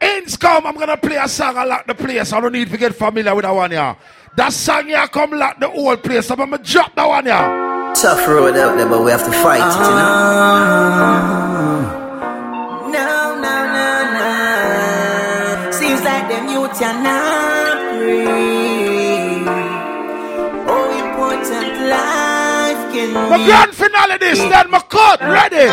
Ins 0.00 0.36
come, 0.36 0.66
I'm 0.66 0.76
gonna 0.76 0.96
play 0.96 1.16
a 1.16 1.28
song 1.28 1.56
I 1.56 1.64
lock 1.64 1.86
the 1.86 1.94
place. 1.94 2.32
I 2.32 2.40
don't 2.40 2.52
need 2.52 2.70
to 2.70 2.76
get 2.76 2.94
familiar 2.94 3.34
with 3.34 3.44
that 3.44 3.54
one, 3.54 3.70
yeah. 3.70 3.94
That 4.36 4.52
song 4.52 4.86
here 4.86 5.06
come 5.06 5.30
lock 5.30 5.60
the 5.60 5.68
whole 5.68 5.96
place. 5.96 6.28
I'm 6.30 6.38
gonna 6.38 6.58
drop 6.58 6.94
that 6.96 7.06
one, 7.06 7.26
yeah. 7.26 7.92
tough 7.94 8.26
road 8.26 8.56
out 8.56 8.76
there, 8.76 8.88
but 8.88 9.04
we 9.04 9.10
have 9.12 9.24
to 9.24 9.32
fight 9.32 9.60
it, 9.60 9.74
you 9.78 9.94
know. 9.94 10.12
Ah. 10.94 11.28
No, 12.90 13.34
no, 13.44 13.56
no, 13.76 13.88
no. 15.64 15.70
Seems 15.70 16.02
like 16.02 16.28
them 16.28 16.48
youth 16.48 16.82
are 16.82 17.02
not 17.02 17.78
free. 17.98 18.51
My 23.12 23.36
grand 23.44 23.74
finale 23.74 24.16
this, 24.18 24.38
then 24.38 24.70
my 24.70 24.80
court 24.80 25.20
ready. 25.20 25.68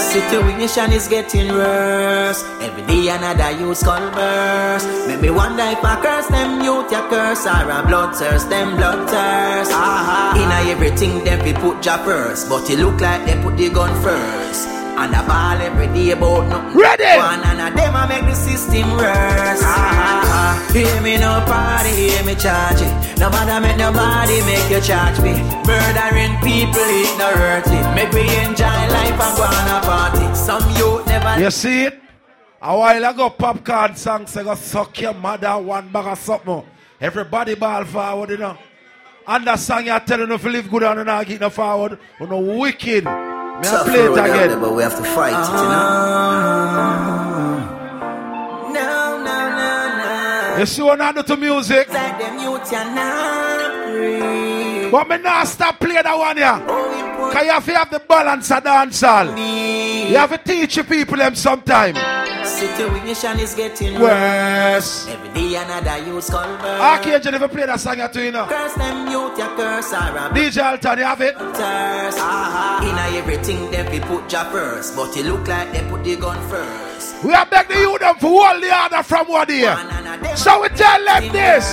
Situation 0.00 0.92
is 0.92 1.06
getting 1.08 1.48
worse. 1.52 2.42
Every 2.60 2.82
day 2.86 3.08
another 3.08 3.52
youth 3.52 3.84
burst. 3.84 4.88
Make 5.06 5.20
me 5.20 5.30
wonder 5.30 5.62
if 5.62 5.84
I 5.84 6.00
curse 6.02 6.26
them 6.26 6.60
youth, 6.62 6.90
ya 6.90 7.08
curse 7.08 7.46
or 7.46 7.70
a 7.70 7.86
blood 7.86 8.16
thirst, 8.16 8.50
them 8.50 8.76
blood 8.76 9.08
thirst. 9.08 9.70
Ah, 9.72 10.34
in 10.34 10.70
everything 10.70 11.22
them 11.24 11.44
we 11.44 11.52
put 11.52 11.84
ya 11.86 11.98
first, 12.04 12.48
but 12.48 12.68
it 12.68 12.78
look 12.78 13.00
like 13.00 13.24
they 13.26 13.40
put 13.42 13.56
the 13.56 13.70
gun 13.70 13.94
first. 14.02 14.75
And 14.98 15.14
a 15.14 15.22
ball 15.28 15.60
every 15.60 15.88
day 15.88 16.10
about 16.12 16.48
nothing. 16.48 16.80
Ready. 16.80 17.04
One 17.20 17.40
and 17.44 17.60
a 17.60 17.76
them 17.76 17.94
a 17.94 18.08
make 18.08 18.24
the 18.24 18.34
system 18.34 18.96
worse. 18.96 19.60
Ah, 19.62 20.56
hear 20.72 21.00
me 21.02 21.18
no 21.18 21.44
party, 21.44 21.90
hear 21.90 22.24
me 22.24 22.34
charge 22.34 22.80
it. 22.80 23.18
No 23.20 23.28
matter 23.28 23.60
make 23.60 23.76
nobody 23.76 24.40
make 24.48 24.70
you 24.70 24.80
charge 24.80 25.20
me. 25.20 25.36
Murdering 25.68 26.36
people, 26.40 26.80
it 26.80 27.12
no 27.18 27.28
hurt 27.28 27.68
it. 27.68 27.86
Make 27.94 28.10
we 28.12 28.24
enjoy 28.40 28.64
life 28.88 29.20
and 29.20 29.36
go 29.36 29.44
on 29.44 29.68
a 29.68 29.78
party. 29.84 30.34
Some 30.34 30.64
youth 30.76 31.06
never. 31.06 31.42
You 31.42 31.50
see 31.50 31.84
it? 31.84 32.00
A 32.62 32.76
while 32.76 33.04
ago, 33.04 33.28
Popcaan 33.30 33.96
song 33.96 34.26
say 34.26 34.42
go 34.42 34.54
suck 34.54 34.98
your 35.00 35.12
mother 35.12 35.58
one 35.58 35.92
bag 35.92 36.06
of 36.06 36.18
something. 36.18 36.64
Everybody 37.00 37.54
ball 37.54 37.84
forward, 37.84 38.30
you 38.30 38.38
know. 38.38 38.56
And 39.28 39.46
that 39.46 39.58
song 39.58 39.84
you're 39.84 40.00
telling 40.00 40.30
you 40.30 40.38
to 40.38 40.48
live 40.48 40.70
good 40.70 40.84
and 40.84 41.04
not 41.04 41.26
get 41.26 41.40
no 41.40 41.50
forward. 41.50 41.98
You 42.18 42.26
know, 42.28 42.40
wicked. 42.40 43.04
May 43.62 43.68
I 43.68 43.82
play 43.84 44.00
it 44.00 44.10
out 44.10 44.14
there, 44.14 44.44
again. 44.46 44.60
but 44.60 44.74
we 44.74 44.82
have 44.82 44.96
to 44.96 45.04
fight 45.04 45.32
it, 45.32 45.48
you 45.48 45.68
know. 45.72 46.76
No, 48.72 49.18
no, 49.24 49.38
no, 49.58 50.54
no. 50.54 50.58
You 50.58 50.66
see 50.66 50.82
what 50.82 51.00
I 51.00 51.12
do 51.12 51.22
to 51.22 51.36
music? 51.36 51.88
Like 51.88 52.18
them 52.18 52.38
youth 52.38 52.72
not. 52.72 53.56
But 54.92 55.08
me 55.08 55.18
not 55.18 55.48
stop 55.48 55.80
playing 55.80 56.02
that 56.02 56.16
one, 56.16 56.36
yeah. 56.36 56.60
Cause 57.32 57.44
you 57.44 57.50
have 57.50 57.64
to 57.64 57.74
have 57.74 57.90
the 57.90 57.98
balance 58.00 58.50
of 58.50 58.62
dancehall. 58.62 59.36
You 60.10 60.16
have 60.16 60.30
to 60.30 60.38
teach 60.38 60.76
your 60.76 60.84
people 60.84 61.16
them 61.16 61.34
sometime. 61.34 61.94
The 62.46 62.52
situation 62.52 63.40
is 63.40 63.54
getting 63.56 64.00
Worse. 64.00 65.08
Every 65.08 65.28
day 65.30 65.56
another 65.56 65.98
youth 66.06 66.22
skull 66.22 66.56
burst. 66.58 66.80
Archangel 66.80 67.32
never 67.32 67.48
play 67.48 67.66
that 67.66 67.80
song 67.80 67.96
to 67.96 68.24
you 68.24 68.30
know. 68.30 68.46
Curse 68.46 68.74
them 68.74 69.10
youth, 69.10 69.36
ya 69.36 69.56
curse 69.56 69.92
or 69.92 70.14
a 70.16 70.30
DJ 70.30 70.62
Alton, 70.62 70.98
you 70.98 71.04
have 71.04 71.20
it? 71.22 71.34
thirst. 71.36 72.18
Uh-huh. 72.20 72.86
In 72.86 73.18
everything 73.18 73.68
them 73.72 73.90
we 73.90 73.98
put 73.98 74.32
ya 74.32 74.44
first, 74.52 74.94
but 74.94 75.16
it 75.16 75.26
look 75.26 75.48
like 75.48 75.72
they 75.72 75.82
put 75.90 76.04
the 76.04 76.14
gun 76.14 76.38
first. 76.48 77.24
We 77.24 77.34
are 77.34 77.46
beg 77.46 77.66
the 77.66 77.80
youth 77.80 77.98
them 77.98 78.14
for 78.14 78.28
hold 78.28 78.62
the 78.62 78.80
order 78.80 79.02
from 79.02 79.26
what 79.26 79.50
here. 79.50 79.74
So 80.36 80.62
we 80.62 80.68
tell 80.68 81.04
them 81.04 81.32
this. 81.32 81.66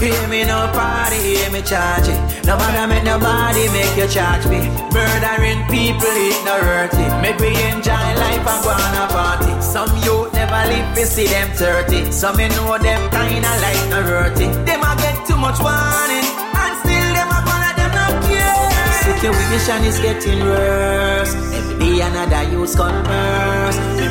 Hear 0.00 0.28
me 0.28 0.44
no 0.44 0.68
party, 0.72 1.16
hear 1.16 1.50
me 1.50 1.62
charge 1.62 2.08
it. 2.08 2.46
No 2.46 2.56
matter 2.56 2.86
make 2.86 3.04
nobody 3.04 3.68
make 3.72 3.96
you 3.96 4.06
charge 4.06 4.46
me. 4.46 4.68
Murdering 4.92 5.64
people, 5.66 6.16
it 6.28 6.44
no 6.44 6.56
hurt 6.60 6.94
it. 6.94 7.12
Make 7.22 7.38
we 7.38 7.48
enjoy 7.72 8.06
life 8.22 8.46
and 8.46 8.62
go 8.62 8.70
on 8.70 8.94
a 9.02 9.06
party. 9.08 9.52
Some 9.62 9.90
youth 10.04 10.32
never 10.32 10.62
live 10.70 10.94
to 10.94 11.06
see 11.06 11.26
them 11.26 11.48
30. 11.56 12.12
Some 12.12 12.36
me 12.36 12.48
know 12.48 12.78
them 12.78 13.10
kinda 13.10 13.52
like 13.64 13.82
no 13.90 14.02
hurt 14.02 14.38
it. 14.40 14.52
Them 14.66 14.84
a 14.84 14.92
get 15.00 15.26
too 15.26 15.36
much 15.36 15.58
warning, 15.58 16.26
and 16.62 16.74
still 16.84 17.08
them 17.16 17.28
a 17.32 17.40
gonna 17.48 17.72
them 17.74 17.92
not 17.98 18.14
care. 18.28 18.54
Situation 19.02 19.84
is 19.84 19.98
getting 19.98 20.40
worse. 20.44 21.34
Every 21.56 21.74
day 21.78 22.00
another 22.00 22.42
youth 22.52 22.70
skull 22.70 22.92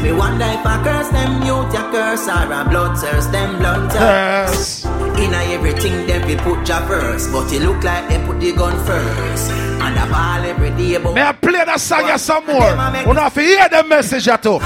me 0.02 0.12
wonder 0.12 0.46
if 0.46 0.66
I 0.66 0.84
curse 0.84 1.10
them 1.10 1.42
youth, 1.44 1.74
ya 1.74 1.92
curse 1.92 2.28
or 2.28 2.52
a 2.52 2.66
blood 2.70 2.98
thirst, 2.98 3.32
them 3.32 3.58
blood 3.60 3.92
thirst. 3.92 4.86
In 5.18 5.34
everything 5.34 6.08
them 6.08 6.28
we 6.28 6.36
put 6.36 6.68
ya 6.68 6.86
first, 6.88 7.32
but 7.32 7.52
it 7.54 7.62
look 7.62 7.84
like 7.84 8.08
they 8.10 8.20
put 8.26 8.40
the 8.40 8.52
gun 8.54 8.76
first. 8.86 9.52
And 9.52 10.00
I 10.00 10.06
ball 10.10 10.46
every 10.50 10.72
day, 10.72 10.98
but 10.98 11.14
May 11.14 11.24
I 11.24 11.32
play 11.32 11.64
that 11.66 11.80
song 11.80 12.06
here 12.06 12.18
some 12.18 12.46
more? 12.46 12.72
We 13.06 13.14
don't 13.14 13.18
have 13.18 13.36
hear 13.36 13.70
the 13.70 13.84
message 13.84 14.28
at 14.28 14.46
all. 14.46 14.60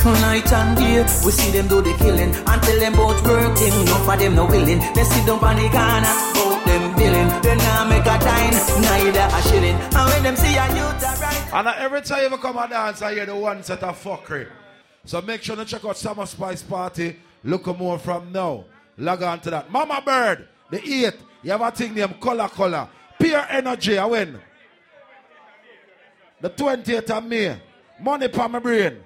Night 0.00 0.50
and 0.50 0.76
day, 0.78 1.02
we 1.26 1.30
see 1.30 1.50
them 1.52 1.68
do 1.68 1.82
the 1.82 1.92
killing 1.98 2.32
until 2.46 2.80
them 2.80 2.94
both 2.94 3.20
working. 3.26 3.74
No 3.84 3.96
for 4.06 4.16
them 4.16 4.34
no 4.34 4.46
willing. 4.46 4.80
They 4.94 5.04
sit 5.04 5.26
down 5.26 5.44
on 5.44 5.56
the 5.56 5.68
corner, 5.68 6.14
both 6.32 6.64
them 6.64 6.96
billing. 6.96 7.28
They 7.42 7.56
now 7.56 7.84
make 7.84 8.08
a 8.08 8.16
dime, 8.16 8.56
neither 8.80 9.28
a 9.28 9.42
shilling. 9.42 9.76
And 9.76 10.08
when 10.08 10.22
them 10.22 10.36
see 10.36 10.56
a 10.56 10.66
youth. 10.72 11.29
And 11.52 11.66
every 11.66 12.00
time 12.02 12.20
you 12.20 12.26
ever 12.26 12.38
come 12.38 12.58
and 12.58 12.70
dance, 12.70 13.02
I 13.02 13.14
hear 13.14 13.26
the 13.26 13.34
one 13.34 13.62
set 13.64 13.82
of 13.82 14.00
fuckery. 14.02 14.46
So 15.04 15.20
make 15.20 15.42
sure 15.42 15.56
to 15.56 15.64
check 15.64 15.84
out 15.84 15.96
Summer 15.96 16.24
Spice 16.24 16.62
Party. 16.62 17.16
Look 17.42 17.66
more 17.76 17.98
from 17.98 18.30
now. 18.30 18.64
Log 18.96 19.22
on 19.24 19.40
to 19.40 19.50
that. 19.50 19.70
Mama 19.70 20.00
Bird, 20.04 20.46
the 20.70 20.78
8th. 20.78 21.16
You 21.42 21.50
have 21.50 21.62
a 21.62 21.70
thing 21.72 21.94
named 21.94 22.20
Color 22.20 22.48
Color. 22.48 22.88
Pure 23.18 23.46
Energy, 23.50 23.98
I 23.98 24.06
win. 24.06 24.38
The 26.40 26.50
20th 26.50 27.10
of 27.10 27.24
May. 27.24 27.60
Money 28.00 28.28
for 28.28 28.48
my 28.48 28.60
brain. 28.60 29.02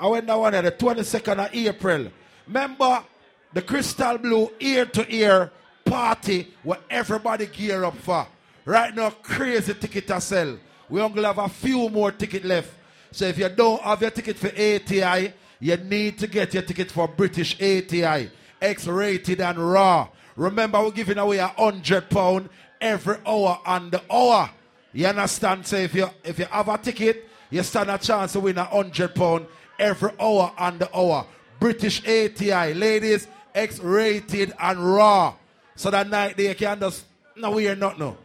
I 0.00 0.08
went 0.08 0.26
that 0.26 0.38
one 0.38 0.54
at 0.54 0.64
the 0.64 0.72
22nd 0.72 1.46
of 1.46 1.54
April. 1.54 2.08
Remember 2.48 3.04
the 3.52 3.62
Crystal 3.62 4.18
Blue 4.18 4.50
ear 4.58 4.84
to 4.86 5.14
ear 5.14 5.52
party 5.84 6.52
where 6.64 6.80
everybody 6.90 7.46
gear 7.46 7.84
up 7.84 7.96
for. 7.98 8.26
Right 8.64 8.94
now, 8.94 9.10
crazy 9.10 9.74
ticket 9.74 10.08
to 10.08 10.20
sell. 10.20 10.58
We 10.88 11.00
only 11.00 11.22
have 11.22 11.38
a 11.38 11.48
few 11.48 11.88
more 11.88 12.12
tickets 12.12 12.44
left. 12.44 12.70
So 13.10 13.26
if 13.26 13.38
you 13.38 13.48
don't 13.48 13.80
have 13.82 14.00
your 14.02 14.10
ticket 14.10 14.36
for 14.36 14.48
ATI, 14.48 15.32
you 15.60 15.76
need 15.76 16.18
to 16.18 16.26
get 16.26 16.52
your 16.52 16.62
ticket 16.62 16.90
for 16.90 17.08
British 17.08 17.54
ATI. 17.54 18.30
X-rated 18.60 19.40
and 19.40 19.58
raw. 19.58 20.08
Remember, 20.36 20.82
we're 20.82 20.90
giving 20.90 21.18
away 21.18 21.38
a 21.38 21.46
hundred 21.48 22.10
pound 22.10 22.48
every 22.80 23.16
hour 23.26 23.60
on 23.64 23.90
the 23.90 24.02
hour. 24.10 24.50
You 24.92 25.06
understand? 25.06 25.66
So 25.66 25.76
if 25.76 25.94
you 25.94 26.08
if 26.24 26.38
you 26.38 26.46
have 26.46 26.68
a 26.68 26.78
ticket, 26.78 27.28
you 27.50 27.62
stand 27.62 27.90
a 27.90 27.98
chance 27.98 28.32
to 28.32 28.40
win 28.40 28.58
a 28.58 28.64
hundred 28.64 29.14
pound 29.14 29.46
every 29.78 30.10
hour 30.20 30.52
on 30.56 30.78
the 30.78 30.96
hour. 30.96 31.26
British 31.60 32.00
ATI, 32.06 32.74
ladies, 32.74 33.28
X-rated 33.54 34.52
and 34.58 34.94
raw. 34.94 35.34
So 35.76 35.90
that 35.90 36.08
night 36.08 36.36
they 36.36 36.52
can 36.54 36.80
just 36.80 37.04
no 37.36 37.52
we 37.52 37.68
are 37.68 37.76
not 37.76 37.98
No. 37.98 38.16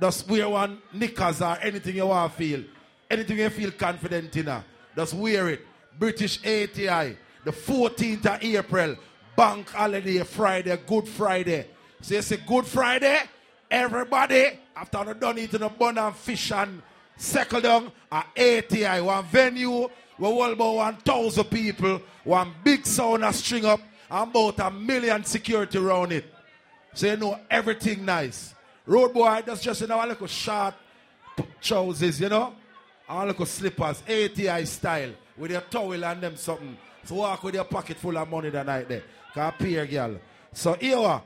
Just 0.00 0.28
wear 0.28 0.48
one 0.48 0.80
knickers 0.92 1.42
or 1.42 1.58
anything 1.60 1.96
you 1.96 2.06
want 2.06 2.32
to 2.32 2.38
feel. 2.38 2.64
Anything 3.10 3.38
you 3.38 3.50
feel 3.50 3.70
confident 3.72 4.34
in. 4.36 4.48
uh, 4.48 4.62
Just 4.96 5.14
wear 5.14 5.48
it. 5.50 5.66
British 5.98 6.38
ATI, 6.38 7.16
the 7.44 7.50
14th 7.52 8.26
of 8.26 8.42
April, 8.42 8.96
Bank 9.36 9.68
Holiday 9.70 10.22
Friday, 10.22 10.78
Good 10.86 11.08
Friday. 11.08 11.66
So 12.00 12.14
you 12.14 12.22
say 12.22 12.38
Good 12.46 12.66
Friday, 12.66 13.18
everybody, 13.70 14.58
after 14.74 14.98
I'm 14.98 15.18
done 15.18 15.38
eating 15.38 15.62
a 15.62 15.68
bun 15.68 15.98
and 15.98 16.14
fish 16.16 16.50
and 16.52 16.80
settle 17.16 17.60
down 17.60 17.92
at 18.10 18.26
ATI, 18.38 19.02
one 19.02 19.24
venue, 19.26 19.88
we 20.18 20.26
hold 20.26 20.52
about 20.52 20.74
1,000 21.04 21.44
people, 21.44 22.00
one 22.24 22.52
big 22.64 22.86
sound 22.86 23.34
string 23.34 23.64
up, 23.66 23.80
and 24.10 24.30
about 24.30 24.58
a 24.60 24.70
million 24.70 25.24
security 25.24 25.76
around 25.78 26.12
it. 26.12 26.24
So 26.94 27.06
you 27.06 27.16
know 27.16 27.38
everything 27.50 28.04
nice. 28.04 28.54
Road 28.86 29.12
boy, 29.12 29.42
that's 29.44 29.62
just 29.62 29.82
in 29.82 29.90
our 29.90 30.06
little 30.06 30.26
short 30.26 30.74
trousers, 31.60 32.20
you 32.20 32.28
know? 32.28 32.54
Our 33.08 33.26
little 33.26 33.46
slippers, 33.46 34.02
ATI 34.08 34.64
style, 34.64 35.12
with 35.36 35.50
your 35.50 35.60
towel 35.62 36.04
and 36.04 36.20
them 36.20 36.36
something. 36.36 36.76
So 37.04 37.16
walk 37.16 37.42
with 37.42 37.54
your 37.54 37.64
pocket 37.64 37.96
full 37.96 38.16
of 38.16 38.28
money 38.28 38.50
the 38.50 38.62
night 38.62 38.88
there. 38.88 39.02
Can 39.34 39.52
peer 39.52 39.86
girl. 39.86 40.16
So 40.52 40.74
here 40.74 40.98
we 40.98 41.04
are. 41.04 41.22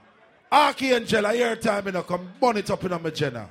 Archangel, 0.50 1.26
I 1.26 1.36
hear 1.36 1.56
time, 1.56 1.86
you 1.86 1.92
know, 1.92 2.02
come 2.02 2.32
burn 2.40 2.58
it 2.58 2.70
up 2.70 2.84
in 2.84 3.02
my 3.02 3.10
jenna. 3.10 3.48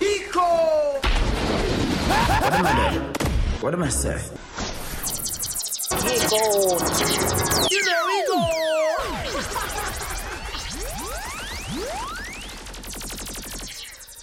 Eco! 0.00 0.40
What 2.40 2.52
am 2.52 2.66
I 2.66 2.90
doing? 2.90 3.14
What 3.60 3.74
am 3.74 3.82
I 3.82 3.88
saying? 3.88 4.30
Eco! 6.06 6.78
You 7.70 7.80
know, 7.84 8.02
Eco! 8.18 8.38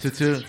Tutu. 0.00 0.42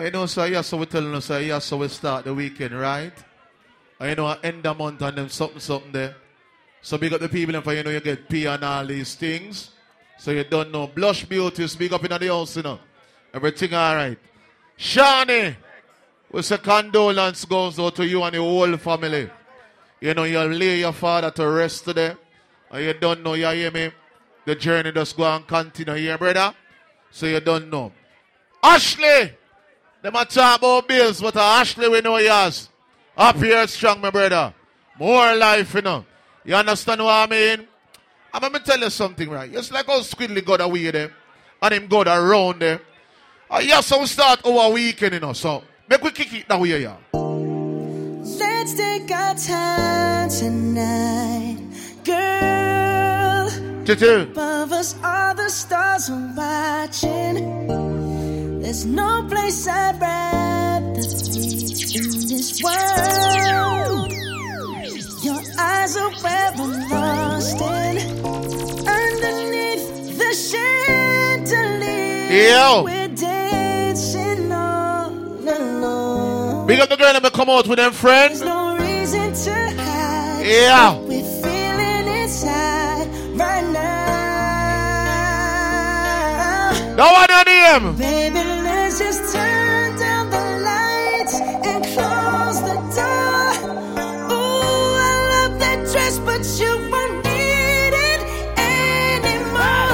You 0.00 0.10
know, 0.10 0.26
so 0.26 0.44
yeah, 0.44 0.60
so 0.60 0.76
we 0.76 0.86
telling 0.86 1.14
us, 1.14 1.30
yeah, 1.30 1.58
so 1.58 1.78
we 1.78 1.88
start 1.88 2.24
the 2.24 2.34
weekend, 2.34 2.78
right? 2.78 3.12
You 4.00 4.14
know, 4.14 4.26
I 4.26 4.38
end 4.44 4.62
the 4.62 4.72
month 4.74 5.02
and 5.02 5.18
then 5.18 5.28
something, 5.28 5.58
something 5.60 5.92
there. 5.92 6.14
So 6.80 6.98
big 6.98 7.12
up 7.12 7.20
the 7.20 7.28
people 7.28 7.54
and 7.56 7.64
for 7.64 7.74
you 7.74 7.82
know 7.82 7.90
you 7.90 8.00
get 8.00 8.28
pay 8.28 8.46
and 8.46 8.62
all 8.62 8.86
these 8.86 9.14
things. 9.16 9.70
So 10.18 10.30
you 10.30 10.44
don't 10.44 10.70
know. 10.70 10.86
Blush 10.86 11.24
beauty, 11.24 11.66
speak 11.66 11.92
up 11.92 12.04
in 12.04 12.10
the 12.10 12.28
house, 12.28 12.56
you 12.56 12.62
know. 12.62 12.78
Everything 13.34 13.74
alright. 13.74 14.18
Shani, 14.78 15.56
we 16.30 16.42
say 16.42 16.58
condolence 16.58 17.44
goes 17.44 17.78
out 17.78 17.96
to 17.96 18.06
you 18.06 18.22
and 18.22 18.34
your 18.34 18.44
whole 18.44 18.76
family. 18.76 19.28
You 20.00 20.14
know, 20.14 20.24
you 20.24 20.40
lay 20.40 20.80
your 20.80 20.92
father 20.92 21.30
to 21.32 21.48
rest 21.48 21.84
today. 21.84 22.14
And 22.70 22.84
you 22.84 22.94
don't 22.94 23.22
know, 23.22 23.34
you 23.34 23.48
hear 23.48 23.70
me? 23.70 23.90
The 24.44 24.54
journey 24.54 24.92
just 24.92 25.16
go 25.16 25.24
and 25.24 25.46
continue 25.46 25.94
here, 25.94 26.16
brother. 26.16 26.54
So 27.10 27.26
you 27.26 27.40
don't 27.40 27.68
know. 27.70 27.92
Ashley! 28.62 29.32
Them 30.02 30.14
a 30.14 30.24
talk 30.24 30.58
about 30.58 30.86
bills, 30.86 31.20
but 31.20 31.36
uh, 31.36 31.40
Ashley 31.40 31.88
we 31.88 32.00
know 32.00 32.16
yours. 32.18 32.68
Up 33.16 33.36
here 33.36 33.66
strong, 33.66 34.00
my 34.00 34.10
brother. 34.10 34.54
More 34.98 35.34
life, 35.34 35.74
you 35.74 35.82
know. 35.82 36.04
You 36.44 36.54
understand 36.54 37.02
what 37.02 37.12
I 37.12 37.26
mean? 37.26 37.66
I'm 38.32 38.40
gonna 38.40 38.60
tell 38.60 38.78
you 38.78 38.90
something, 38.90 39.28
right? 39.28 39.52
It's 39.52 39.72
like 39.72 39.86
how 39.86 40.00
Squidly 40.00 40.44
got 40.44 40.60
away 40.60 40.90
there. 40.90 41.12
And 41.60 41.74
him 41.74 41.86
got 41.88 42.06
around 42.06 42.60
there. 42.60 42.80
Uh, 43.50 43.60
yeah, 43.62 43.80
so 43.80 44.00
we 44.00 44.06
start 44.06 44.44
our 44.46 44.70
weekend, 44.70 45.14
you 45.14 45.20
know. 45.20 45.32
So 45.32 45.64
make 45.88 46.02
we 46.02 46.10
kick 46.12 46.32
it 46.32 46.48
that 46.48 46.60
way, 46.60 46.80
yeah. 46.80 46.96
Let's 48.68 48.80
take 48.80 49.10
our 49.10 49.34
time 49.34 50.28
tonight, 50.28 51.56
girl. 52.04 53.48
Tutu. 53.86 54.24
Above 54.24 54.72
us, 54.72 54.94
all 55.02 55.34
the 55.34 55.48
stars 55.48 56.10
are 56.10 56.34
watching. 56.36 57.66
There's 58.60 58.84
no 58.84 59.26
place 59.26 59.66
I'd 59.66 59.98
rather 59.98 61.00
be 61.00 61.00
in 61.96 62.28
this 62.28 62.62
world. 62.62 64.12
Your 65.24 65.40
eyes 65.58 65.96
are 65.96 66.10
where 66.20 66.52
I'm 66.52 66.90
lost 66.90 67.62
in. 67.62 67.96
Underneath 68.86 70.18
the 70.18 70.34
chandelier, 70.34 71.86
Yo. 72.50 72.82
we're 72.84 73.08
dancing 73.16 74.52
all 74.52 75.08
alone. 75.08 76.66
Big 76.66 76.80
up 76.80 76.90
the 76.90 76.96
girl 76.98 77.14
that 77.14 77.22
may 77.22 77.30
come 77.30 77.48
out 77.48 77.66
with 77.66 77.78
them 77.78 77.92
friends. 77.92 78.42
Yeah. 80.48 80.96
We're 81.00 81.22
feeling 81.42 82.06
inside 82.22 83.06
right 83.36 83.66
now. 83.70 84.08
That 86.96 87.10
one 87.12 87.28
your 87.28 87.44
name. 87.44 87.96
Baby, 87.98 88.42
let's 88.64 88.98
just 88.98 89.34
turn 89.34 89.98
down 89.98 90.30
the 90.30 90.40
lights 90.64 91.34
and 91.68 91.84
close 91.92 92.60
the 92.64 92.76
door. 92.96 93.52
Ooh, 94.32 94.96
I 94.96 95.12
love 95.32 95.54
that 95.60 95.78
dress, 95.92 96.16
but 96.20 96.42
you 96.58 96.72
won't 96.90 97.16
need 97.28 97.92
it 98.08 98.20
anymore. 98.56 99.92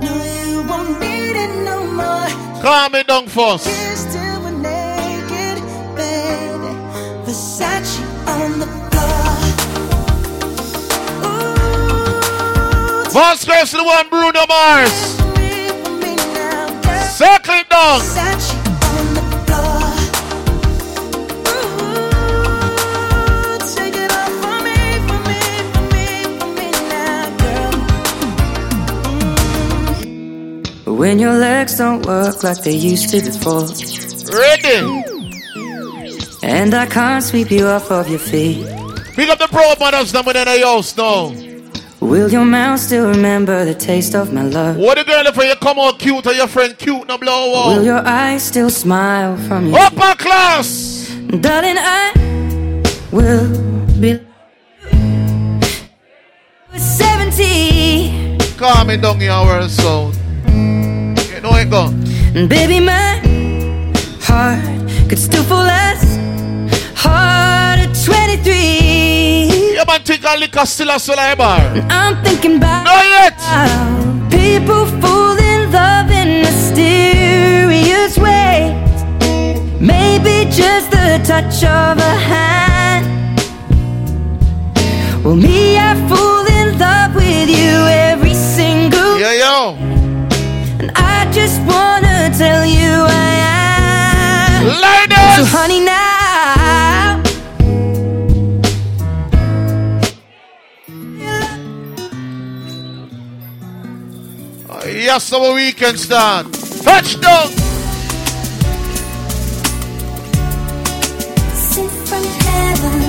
No, 0.00 0.12
you 0.48 0.64
won't 0.66 0.92
need 0.98 1.36
it 1.36 1.52
no 1.68 1.76
more. 2.00 2.28
Calm 2.62 2.92
me 2.92 3.02
down 3.02 3.26
first. 3.26 3.68
Boss 13.16 13.46
Grace 13.46 13.70
to 13.70 13.78
the 13.78 13.82
one 13.82 14.10
Bruno 14.10 14.44
Mars. 14.46 14.92
Circle 17.16 17.54
it 17.54 17.68
down. 17.70 18.00
When 30.84 31.18
your 31.18 31.32
legs 31.32 31.78
don't 31.78 32.04
work 32.04 32.44
like 32.44 32.62
they 32.64 32.72
used 32.72 33.08
to 33.12 33.22
before. 33.22 33.66
Ready. 34.30 35.02
And 36.42 36.74
I 36.74 36.84
can't 36.84 37.24
sweep 37.24 37.50
you 37.50 37.66
off 37.66 37.90
of 37.90 38.10
your 38.10 38.18
feet. 38.18 38.66
Pick 39.14 39.30
up 39.30 39.38
the 39.38 39.48
pro 39.48 39.74
mothers 39.80 40.12
them 40.12 40.26
within 40.26 40.44
the 40.44 40.60
house 40.60 40.94
now. 40.94 41.45
Will 42.00 42.30
your 42.30 42.44
mouth 42.44 42.78
still 42.78 43.08
remember 43.08 43.64
the 43.64 43.74
taste 43.74 44.14
of 44.14 44.32
my 44.32 44.42
love? 44.42 44.76
What 44.76 44.98
the 44.98 45.04
girl 45.04 45.26
if 45.26 45.36
you 45.36 45.54
come 45.56 45.78
out 45.78 45.98
cute 45.98 46.26
or 46.26 46.32
your 46.34 46.46
friend 46.46 46.76
cute 46.78 47.08
no 47.08 47.16
blow 47.18 47.68
Will 47.74 47.84
your 47.84 48.06
eyes 48.06 48.42
still 48.44 48.70
smile 48.70 49.36
from 49.48 49.68
your 49.68 49.78
Upper 49.78 50.14
class. 50.22 51.10
Darling, 51.40 51.76
I 51.78 52.12
will 53.10 53.48
be 54.00 54.20
70. 56.76 58.38
Calm 58.58 58.86
me 58.88 58.96
down 58.98 59.20
your 59.20 59.44
world 59.44 59.70
sound. 59.70 60.14
You 60.46 61.40
know 61.40 61.56
it 61.56 61.70
gone. 61.70 61.94
And 62.36 62.48
baby, 62.48 62.80
my 62.80 63.20
heart 64.20 64.62
could 65.08 65.18
still 65.18 65.44
fall 65.44 65.66
as 65.66 66.16
hard 66.94 67.80
at 67.80 67.94
23. 68.04 68.85
Take 70.16 70.22
liquor 70.40 70.64
still 70.64 70.88
a. 70.88 71.84
I'm 71.90 72.24
thinking 72.24 72.56
about 72.56 72.84
Not 72.84 73.04
yet. 73.04 73.36
people 74.30 74.86
fall 75.02 75.36
in 75.36 75.70
love 75.70 76.10
in 76.10 76.40
mysterious 76.40 78.16
ways. 78.16 79.02
Maybe 79.78 80.50
just 80.50 80.90
the 80.90 81.20
touch 81.22 81.62
of 81.64 81.98
a 81.98 82.14
hand. 82.30 83.06
Well, 85.22 85.36
me, 85.36 85.76
I 85.76 85.92
fall 86.08 86.35
Yes, 105.06 105.32
our 105.32 105.54
weekend 105.54 106.00
start. 106.00 106.52
Touchdown. 106.82 107.46
Sent 111.54 111.92
from 112.08 112.24
heaven. 112.42 113.00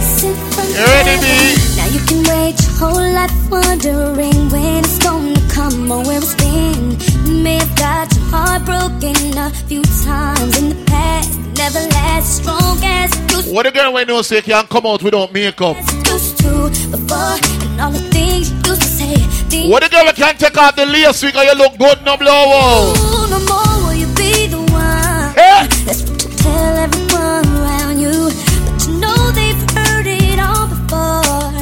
Sent 0.00 0.38
from 0.54 0.68
You 0.70 0.86
ready? 0.96 1.60
Now 1.76 1.88
you 1.92 2.00
can 2.08 2.22
wait 2.24 2.56
your 2.62 2.72
whole 2.80 3.12
life 3.12 3.50
wondering 3.50 4.48
when 4.48 4.82
it's 4.82 4.96
gonna 4.96 5.38
come 5.50 5.92
or 5.92 6.02
where 6.02 6.22
it's 6.22 6.34
been. 6.36 6.96
You 7.26 7.42
may 7.44 7.58
have 7.58 7.76
got 7.76 8.16
your 8.16 8.24
heart 8.32 8.64
broken 8.64 9.36
a 9.36 9.50
few 9.68 9.82
times 9.82 10.56
in 10.56 10.70
the 10.70 10.84
past. 10.86 11.49
Never 11.60 11.86
last 11.90 12.38
strong 12.38 12.78
as 12.82 13.12
it 13.46 13.52
What 13.52 13.64
the 13.66 13.70
girl 13.70 13.92
when 13.92 14.06
no 14.06 14.22
say 14.22 14.36
you 14.36 14.42
can't 14.42 14.66
come 14.66 14.86
out 14.86 15.02
without 15.02 15.30
makeup? 15.30 15.76
used 15.76 16.38
to 16.38 16.70
before, 16.90 17.36
and 17.68 17.80
all 17.82 17.90
the 17.90 18.00
things 18.08 18.50
used 18.50 18.80
to 18.80 18.88
say. 18.88 19.68
What 19.68 19.82
the 19.82 19.90
girl 19.90 20.10
can't 20.14 20.40
take 20.40 20.56
off 20.56 20.74
the 20.74 20.86
lace 20.86 21.20
because 21.20 21.44
you 21.44 21.54
look 21.58 21.76
good 21.76 22.02
no 22.02 22.16
blow 22.16 22.32
out? 22.32 22.96
no 23.28 23.38
more 23.44 23.76
will 23.84 23.92
you 23.92 24.06
be 24.16 24.46
the 24.46 24.56
one. 24.72 25.34
Hey! 25.36 25.68
That's 25.84 26.00
what 26.08 26.24
you 26.24 26.30
tell 26.40 26.76
everyone 26.80 27.44
around 27.52 28.00
you. 28.00 28.32
But 28.64 28.80
you 28.86 28.94
know 28.96 29.20
they've 29.36 29.62
heard 29.76 30.06
it 30.08 30.38
all 30.40 30.64
before. 30.64 31.52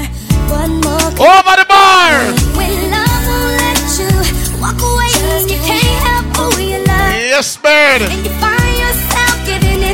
One 0.54 0.78
more 0.78 1.10
oh, 1.18 1.42
Over 1.42 1.54
the 1.58 1.66
bar! 1.66 2.14
When 2.54 2.74
love 2.94 3.22
won't 3.26 3.54
let 3.66 3.82
you 3.98 4.14
walk 4.62 4.78
away, 4.78 5.10
you 5.50 5.58
can't 5.66 5.98
help 6.06 6.54
who 6.54 6.62
you 6.62 6.78
love. 6.86 7.14
Yes, 7.34 7.56
bird. 7.56 8.77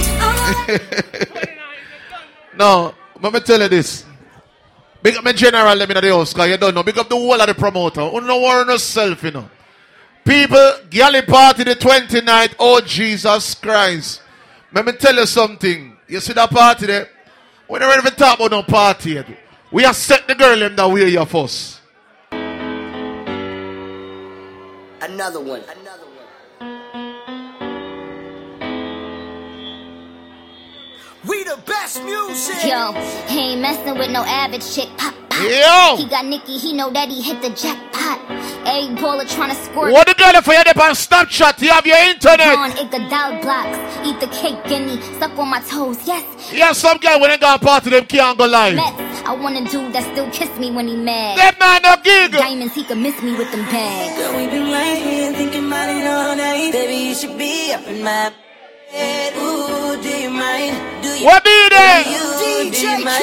No, 2.57 2.95
let 3.21 3.33
me 3.33 3.41
tell 3.41 3.61
you 3.61 3.69
this. 3.69 4.05
Big 5.03 5.17
up 5.17 5.25
my 5.25 5.33
general, 5.33 5.75
let 5.75 5.89
me 5.89 5.95
know 5.95 6.01
the 6.01 6.09
house, 6.09 6.33
because 6.33 6.49
you 6.51 6.57
don't 6.57 6.75
know. 6.75 6.83
Big 6.83 6.97
up 6.97 7.09
the 7.09 7.17
whole 7.17 7.41
of 7.41 7.47
the 7.47 7.55
promoter. 7.55 8.03
You 8.03 8.21
don't 8.21 8.43
worry 8.43 8.73
yourself, 8.73 9.23
you 9.23 9.33
know. 9.33 9.51
People, 10.25 10.73
galley 10.89 11.23
party 11.23 11.65
the 11.65 11.75
29th. 11.75 12.55
Oh, 12.59 12.81
Jesus 12.81 13.55
Christ. 13.57 14.23
Let 14.73 14.87
me 14.87 14.93
tell 14.93 15.15
you 15.15 15.27
something. 15.27 15.97
You 16.09 16.21
see 16.21 16.33
that 16.33 16.51
party 16.51 16.87
there? 16.87 17.09
We 17.69 17.79
don't 17.79 17.99
even 17.99 18.15
talk 18.15 18.39
about 18.39 18.51
no 18.51 18.63
party 18.63 19.11
yet. 19.13 19.27
We 19.71 19.83
have 19.83 19.97
set 19.97 20.27
the 20.27 20.35
girl 20.35 20.63
in 20.63 20.77
the 20.77 20.89
way 20.89 21.09
you 21.09 21.25
first. 21.27 21.81
Another 25.03 25.41
one. 25.41 25.63
We 31.27 31.45
the 31.45 31.59
best 31.67 32.03
music. 32.05 32.65
Yo, 32.65 32.93
he 33.29 33.53
ain't 33.53 33.63
messing 33.63 33.97
with 33.99 34.11
no 34.11 34.23
average 34.25 34.75
chick. 34.75 34.89
Pop, 34.99 35.15
pop. 35.31 35.43
Yo. 35.43 35.97
He 35.97 36.09
got 36.09 36.27
Nicki, 36.27 36.59
he 36.59 36.73
know 36.75 36.91
that 36.91 37.09
he 37.09 37.23
hit 37.23 37.41
the 37.41 37.51
jackpot. 37.51 38.21
A 38.67 38.89
baller 38.97 39.29
trying 39.29 39.51
to 39.51 39.57
score. 39.57 39.91
What 39.91 40.07
the 40.07 40.15
girl 40.15 40.41
for 40.43 40.53
you 40.53 40.61
up 40.61 40.77
on 40.77 40.93
Snapchat? 40.93 41.61
You 41.63 41.71
have 41.71 41.87
your 41.87 41.99
internet. 41.99 42.57
On 42.57 42.71
it, 42.73 42.91
the 42.91 42.99
dial 43.09 43.41
blocks. 43.41 43.77
Eat 44.07 44.21
the 44.21 44.27
cake, 44.29 44.63
guinea. 44.65 45.01
Suck 45.19 45.39
on 45.39 45.49
my 45.49 45.61
toes, 45.61 45.99
yes. 46.07 46.25
Yeah, 46.53 46.73
some 46.73 46.99
guy 46.99 47.17
when 47.19 47.31
they 47.31 47.39
got 47.39 47.61
part 47.61 47.85
of 47.87 47.93
them 47.93 48.05
can't 48.07 48.37
go 48.39 48.47
live. 48.47 48.77
Mets. 48.77 49.23
I 49.27 49.35
want 49.35 49.57
a 49.57 49.65
dude 49.71 49.93
that 49.95 50.05
still 50.13 50.31
kiss 50.31 50.59
me 50.59 50.71
when 50.71 50.89
he 50.89 50.97
mad. 50.97 51.39
That 51.39 51.59
man 51.59 51.81
no 51.83 51.97
gig. 52.03 52.33
Diamonds, 52.33 52.75
he 52.75 52.85
can 52.85 53.03
miss 53.03 53.23
me 53.23 53.33
with 53.37 53.51
them 53.51 53.65
bags. 53.73 54.17
Girl, 54.19 54.37
we 54.37 54.47
been 54.49 54.71
right 54.71 55.01
here 55.01 55.33
thinking 55.33 55.67
about 55.67 55.89
it 55.89 56.07
all 56.07 56.37
night. 56.37 56.73
Baby, 56.73 57.09
you 57.09 57.15
should 57.15 57.39
be 57.39 57.73
up 57.73 57.87
in 57.87 58.03
my 58.03 58.33
bed. 58.93 59.33
Ooh, 59.37 59.54
do 60.05 60.11
you 60.11 60.31
mind? 60.31 60.77
Do 61.03 61.09
you 61.09 61.25
What 61.25 61.43
be 61.43 61.69
there? 61.71 62.05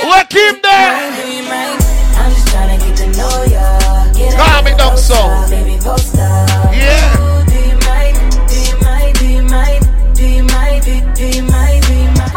What 0.10 0.30
keep 0.32 0.64
there? 0.64 1.14
Do 1.14 1.32
you 1.32 1.44
mind? 1.44 1.78
I'm 2.18 2.32
just 2.34 2.48
trying 2.48 2.80
to 2.80 2.86
get 2.86 2.98
to 2.98 3.08
know 3.18 3.44
ya. 3.54 4.14
Get 4.18 4.34
Calm 4.36 4.66
it 4.66 4.78
down, 4.80 4.98
so. 4.98 5.46
Baby, 5.48 5.78
post 5.80 6.18
up. 6.18 6.74
Yeah. 6.74 7.22
Ooh, 7.22 7.46
do 7.46 7.58
you 7.70 7.78
mind? 7.86 8.18
Do 8.50 8.58
you 8.66 8.78
mind? 8.82 9.14
Do 9.20 9.28
you 9.30 9.44
mind? 9.44 9.82
Do 10.16 10.26
you 10.26 10.44
mind? 10.44 10.84
Do, 10.84 10.94
do 11.14 11.26
you 11.38 11.44
mind? 11.44 11.86
Do 11.86 11.94
you 11.94 12.12
mind? 12.18 12.32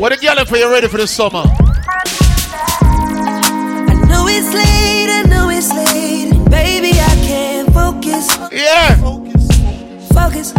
What 0.00 0.08
the 0.08 0.16
girl 0.24 0.44
for 0.46 0.56
you 0.56 0.70
ready 0.70 0.88
for 0.88 0.96
the 0.96 1.06
summer? 1.06 1.44
I 3.90 3.94
know 4.08 4.26
it's 4.28 4.54
late, 4.54 4.77
Yeah. 8.68 8.94
Focus. 8.96 9.48
Focus. 10.12 10.52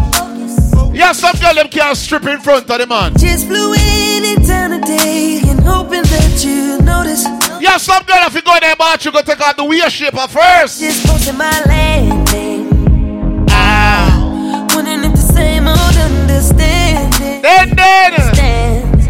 Yeah, 0.91 1.11
some 1.11 1.37
girl 1.39 1.53
them 1.53 1.67
can't 1.69 1.95
strip 1.95 2.25
in 2.25 2.39
front 2.39 2.67
of 2.67 2.77
the 2.79 2.87
man. 2.87 3.13
Just 3.17 3.45
flew 3.45 3.73
in 3.73 4.25
in 4.25 4.43
town 4.43 4.71
today 4.71 5.41
and 5.45 5.59
hoping 5.59 6.01
that 6.01 6.43
you 6.43 6.81
notice. 6.81 7.23
Yeah, 7.61 7.77
some 7.77 8.03
girl 8.05 8.17
if 8.25 8.33
you 8.33 8.41
go 8.41 8.55
in 8.55 8.61
there, 8.61 8.75
but 8.75 9.05
you 9.05 9.11
go 9.11 9.21
take 9.21 9.39
out 9.41 9.57
the 9.57 9.63
weird 9.63 9.91
shaper 9.91 10.27
first. 10.27 10.81
Just 10.81 11.05
posting 11.05 11.37
my 11.37 11.61
landing. 11.67 13.47
Ah. 13.51 14.67
Wondering 14.73 15.03
if 15.03 15.11
the 15.11 15.29
same 15.31 15.67
old 15.67 15.95
understanding. 16.09 17.43
Then, 17.43 17.75
then. 17.75 18.33
Stands. 18.33 19.07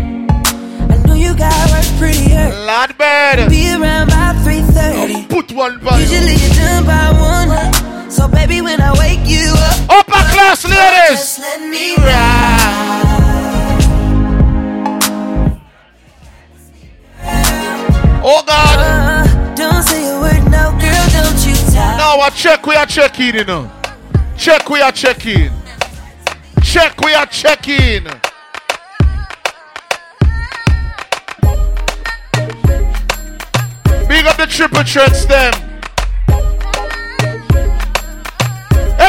I 0.91 1.07
know 1.07 1.13
you 1.13 1.33
got 1.37 1.71
work 1.71 1.87
pretty 1.97 2.33
early. 2.33 2.65
Lad 2.65 2.97
bed. 2.97 3.49
Be 3.49 3.71
around 3.71 4.09
by 4.09 4.35
3.30. 4.43 5.29
Put 5.29 5.53
one 5.53 5.79
by 5.79 5.99
Usually 5.99 6.35
you're 6.35 6.55
done 6.55 6.85
by 6.85 7.11
one. 7.17 7.88
So 8.19 8.27
baby, 8.27 8.59
when 8.59 8.81
I 8.81 8.91
wake 8.99 9.21
you 9.23 9.53
up, 9.55 9.89
Upper 9.89 10.23
class 10.33 10.65
ladies. 10.65 11.39
let 11.39 11.61
me 11.61 11.95
ride. 11.95 13.29
Oh 18.21 18.43
God. 18.45 18.77
Uh, 18.77 19.55
don't 19.55 19.83
say 19.83 20.03
a 20.11 20.19
word, 20.19 20.43
no 20.51 20.71
girl, 20.81 21.07
don't 21.15 21.47
you 21.47 21.55
talk. 21.71 21.95
Now 21.97 22.19
I 22.19 22.29
check 22.35 22.65
we 22.67 22.75
are 22.75 22.85
checking, 22.85 23.35
you 23.35 23.45
know. 23.45 23.71
Check 24.37 24.69
we 24.69 24.81
are 24.81 24.91
checking. 24.91 25.51
Check 26.61 26.99
we 26.99 27.13
are 27.13 27.25
checking. 27.25 28.03
Big 34.09 34.25
up 34.25 34.35
the 34.35 34.45
triple 34.49 34.83
threats 34.83 35.23
them. 35.23 35.68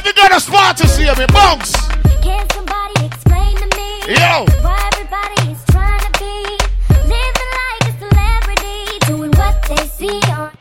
Every 0.01 0.15
girl 0.15 0.35
a 0.35 0.41
spot 0.41 0.79
to 0.79 0.89
see 0.89 1.03
me, 1.05 1.27
bounce. 1.27 1.77
Can 2.23 2.49
somebody 2.55 3.05
explain 3.05 3.55
to 3.59 3.67
me 3.77 4.17
Yo. 4.17 4.47
why 4.65 4.81
everybody 4.95 5.53
is 5.53 5.61
trying 5.69 6.01
to 6.01 6.11
be 6.19 6.57
living 7.05 7.51
like 7.61 7.85
a 7.85 7.93
celebrity, 8.01 8.99
doing 9.05 9.31
what 9.33 9.61
they 9.69 9.85
see 9.89 10.17
on 10.33 10.57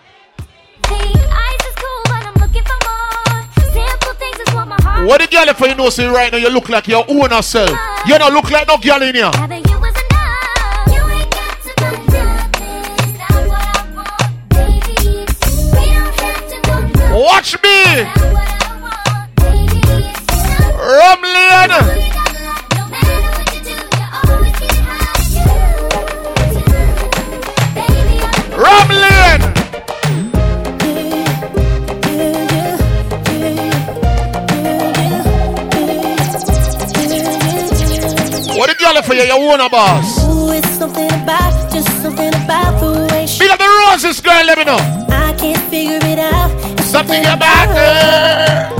TV? 0.83 1.15
Ice 1.15 1.65
is 1.69 1.75
cool, 1.79 2.01
but 2.11 2.25
I'm 2.27 2.33
looking 2.33 2.63
for 2.67 2.79
more. 2.83 3.71
Simple 3.71 4.13
things 4.19 4.39
is 4.45 4.53
what 4.53 4.67
my 4.67 4.75
heart. 4.81 5.07
What 5.07 5.21
the 5.21 5.27
girl 5.27 5.53
for 5.53 5.67
you 5.67 5.75
know 5.75 5.89
see 5.89 6.05
right 6.05 6.29
now 6.33 6.37
you 6.37 6.49
look 6.49 6.67
like 6.67 6.89
your 6.89 7.05
own 7.07 7.41
self. 7.41 7.71
You 8.07 8.19
don't 8.19 8.33
look 8.33 8.51
like 8.51 8.67
no 8.67 8.77
girl 8.77 9.01
in 9.03 9.15
here. 9.15 9.23
You 9.23 9.79
was 9.79 9.95
enough. 10.03 10.91
You 10.91 11.01
ain't 11.15 11.31
got 11.31 11.55
to 11.63 11.71
go 11.79 11.91
nothing. 12.11 13.15
Not 13.15 13.47
what 13.47 13.63
I 13.71 13.87
want, 13.95 14.49
baby. 14.49 14.97
We 15.79 15.85
don't 15.95 16.19
have 16.19 16.43
to 16.49 16.59
go 16.67 16.75
nothing. 16.81 17.23
Watch 17.23 17.55
me. 17.63 18.38
Rumlin. 20.89 21.69
What 38.57 38.69
the 38.69 38.75
girl 38.79 39.01
for 39.03 39.13
you? 39.13 39.21
You 39.21 39.33
own 39.33 39.59
a 39.59 39.69
boss. 39.69 40.25
Ooh, 40.25 40.51
it's 40.53 40.67
something 40.69 41.05
about, 41.05 41.71
just 41.71 41.87
something 42.01 42.29
about 42.29 42.79
the 42.79 43.07
way 43.13 43.27
she 43.27 43.39
Big 43.41 43.51
up 43.51 43.59
the 43.59 43.85
roses, 43.91 44.19
girl. 44.21 44.43
Let 44.43 44.57
me 44.57 44.63
know. 44.63 44.77
I 45.09 45.35
can't 45.37 45.61
figure 45.69 45.99
it 46.01 46.17
out. 46.17 46.49
It's 46.79 46.89
Something 46.89 47.23
about 47.27 47.67
her. 47.77 48.78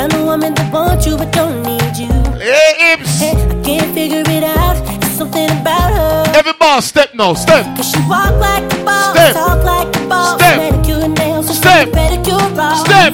Kind 0.00 0.14
of 0.14 0.24
woman 0.24 0.54
that 0.54 0.72
wants 0.72 1.04
you 1.06 1.14
but 1.14 1.30
don't 1.30 1.62
need 1.62 1.94
you. 2.02 2.08
Hey. 2.40 2.96
Hey, 3.20 3.36
I 3.36 3.62
can't 3.62 3.92
figure 3.92 4.24
it 4.36 4.44
out. 4.44 4.76
It's 5.04 5.12
something 5.20 5.50
about 5.60 5.90
her. 5.92 6.24
Every 6.38 6.54
boss, 6.54 6.86
step 6.86 7.12
now, 7.14 7.34
step. 7.34 7.64
Cause 7.76 7.90
she 7.92 8.00
walk 8.08 8.32
like 8.40 8.64
a 8.72 8.80
ball, 8.82 9.12
Step. 9.12 9.34
talk 9.34 9.60
like 9.62 9.88
a 9.94 10.08
boss, 10.08 10.40
Step. 10.40 10.56
manicure 10.56 11.06
nails, 11.20 11.48
and 11.48 11.56
Step. 11.62 11.88
pedicure 11.90 12.46
raw. 12.56 12.72
Step. 12.86 13.12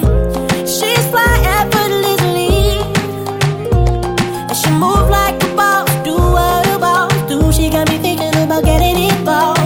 She's 0.75 1.03
fly 1.11 1.35
effortlessly, 1.59 2.79
and 4.47 4.55
she 4.61 4.69
move 4.71 5.09
like 5.09 5.35
a 5.43 5.49
ball, 5.59 5.83
do 6.07 6.15
what 6.15 6.63
a 6.75 6.79
boss 6.79 7.11
do. 7.27 7.51
She 7.51 7.69
got 7.69 7.89
me 7.89 7.97
thinking 7.97 8.31
about 8.45 8.63
getting 8.63 8.97
involved. 9.11 9.59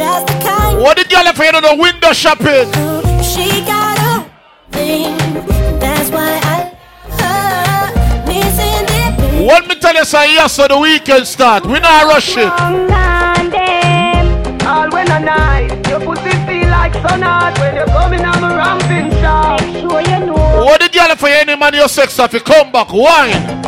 That's 0.00 0.24
the 0.30 0.36
kind 0.44 0.82
What 0.84 0.96
girl 1.08 1.32
for 1.32 1.44
you 1.44 1.52
know 1.52 1.62
the 1.62 1.76
window 1.80 2.12
shopping? 2.12 2.68
she 3.24 3.64
got 3.64 3.95
tell 9.86 9.94
you 9.94 10.04
say 10.04 10.32
yes 10.34 10.54
so 10.54 10.66
the 10.66 10.78
weekend 10.78 11.26
start. 11.26 11.64
We 11.64 11.78
not 11.78 12.06
rush 12.06 12.36
it. 12.36 12.50
All 14.66 14.90
when 14.90 15.10
I 15.10 15.18
night, 15.20 15.88
your 15.88 16.00
pussy 16.00 16.30
feel 16.46 16.68
like 16.68 16.92
sun 16.94 17.22
hot 17.22 17.56
when 17.60 17.76
you're 17.76 17.86
coming 17.86 18.24
on 18.24 18.42
a 18.42 18.56
ramping 18.56 19.10
shot. 19.22 19.60
Sure 19.78 20.00
you 20.00 20.26
know. 20.26 20.64
What 20.64 20.80
the 20.80 20.88
girl 20.88 21.14
for 21.14 21.28
you 21.28 21.36
any 21.36 21.54
man 21.54 21.74
your 21.74 21.88
sex 21.88 22.18
if 22.18 22.32
you 22.32 22.40
come 22.40 22.72
back 22.72 22.92
wine? 22.92 23.64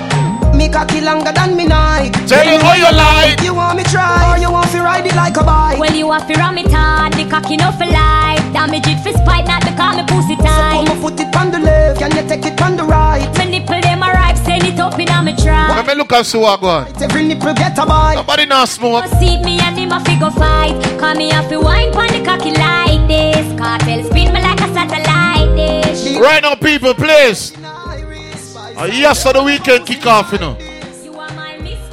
Me 0.57 0.69
cocky 0.69 1.01
longer 1.01 1.31
than 1.31 1.57
me 1.57 1.67
night. 1.67 2.11
Tell 2.27 2.45
you 2.45 2.59
how 2.59 2.75
you 2.75 2.91
like. 2.91 3.41
You 3.43 3.55
want 3.55 3.77
me 3.77 3.85
try 3.85 4.35
or 4.35 4.39
you 4.43 4.51
want 4.51 4.71
to 4.73 4.83
ride 4.83 5.07
it 5.07 5.15
like 5.15 5.37
a 5.37 5.45
bike? 5.45 5.79
Well, 5.79 5.95
you 5.95 6.11
have 6.11 6.27
to 6.27 6.35
ram 6.35 6.59
it 6.59 6.73
hard, 6.73 7.13
the 7.13 7.31
cocky 7.31 7.57
no 7.57 7.71
for 7.71 7.87
life. 7.87 8.43
Damage 8.53 8.89
it 8.89 8.99
for 9.05 9.13
spite, 9.13 9.47
not 9.47 9.63
because 9.63 9.97
me 9.97 10.03
pussy 10.03 10.35
tight. 10.35 10.83
So 10.83 10.83
Come 10.83 10.89
and 10.89 11.01
put 11.01 11.21
it 11.21 11.37
on 11.37 11.53
the 11.53 11.61
left, 11.61 12.01
can 12.01 12.11
you 12.11 12.29
take 12.29 12.45
it 12.45 12.61
on 12.61 12.77
the 12.77 12.83
right? 12.83 13.31
My 13.39 13.45
nipple 13.45 13.81
them 13.81 14.03
a 14.03 14.07
ripe, 14.11 14.37
send 14.37 14.38
it 14.79 14.81
up 14.81 14.99
in 14.99 15.09
a 15.09 15.23
me 15.23 15.35
try. 15.37 15.69
Let 15.69 15.87
me 15.87 15.95
look 15.95 16.13
and 16.13 16.27
see 16.27 16.39
what 16.39 16.61
going. 16.61 17.03
Every 17.03 17.25
nipple 17.25 17.55
get 17.55 17.79
a 17.79 17.87
bite. 17.87 18.15
Nobody 18.15 18.47
not 18.47 18.69
smoke. 18.69 19.07
See 19.19 19.43
me 19.43 19.61
and 19.61 19.77
him 19.77 19.93
a 19.93 20.01
figure 20.01 20.31
fight. 20.31 20.75
Call 20.99 21.15
me 21.15 21.31
have 21.31 21.49
to 21.49 21.61
wine 21.61 21.93
pon 21.93 22.09
the 22.09 22.23
cocky 22.25 22.53
like 22.53 23.07
this. 23.09 23.47
Kartel 23.59 24.05
spin 24.05 24.33
me 24.33 24.41
like 24.43 24.61
a 24.61 24.69
satellite 24.73 25.57
dish. 25.57 26.17
Right 26.19 26.43
now, 26.43 26.55
people, 26.55 26.95
please. 26.95 27.53
Uh, 27.57 28.89
yes, 28.93 29.23
so 29.23 29.33
the 29.33 29.43
weekend 29.43 29.87
kick 29.87 30.07
off, 30.07 30.33
you 30.33 30.39
know. 30.39 30.57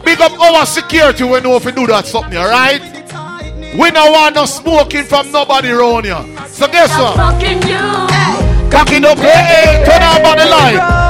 Big 0.03 0.21
up 0.21 0.39
our 0.39 0.65
security 0.67 1.23
we 1.23 1.41
know 1.41 1.55
if 1.55 1.65
we 1.65 1.71
do 1.71 1.87
that 1.87 2.05
something, 2.05 2.37
alright? 2.37 2.79
We 3.73 3.89
don't 3.89 4.11
want 4.11 4.35
no 4.35 4.45
smoking 4.45 5.03
from 5.03 5.31
nobody 5.31 5.69
around 5.69 6.05
here. 6.05 6.23
So 6.47 6.67
guess 6.67 6.91
what? 6.99 7.15
Fucking 7.17 7.63
you. 7.63 8.69
Cocking 8.69 9.03
up, 9.03 9.17
hey, 9.17 9.81
hey, 9.81 9.85
turn 9.85 10.03
on 10.03 10.37
the 10.37 10.45
light. 10.45 11.05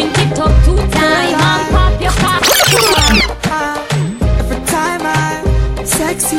Shot. 0.00 0.04
Me 0.04 0.04
we 0.04 0.12
quint 0.12 0.32
it 0.32 0.38
up 0.38 0.64
two 0.64 0.76
times 0.76 1.32
and 1.32 1.70
pop 1.72 2.00
your 2.00 2.10
cock. 2.12 3.92
Every 4.38 4.66
time 4.66 5.00
I 5.02 5.84
sex 5.84 6.32
you, 6.32 6.38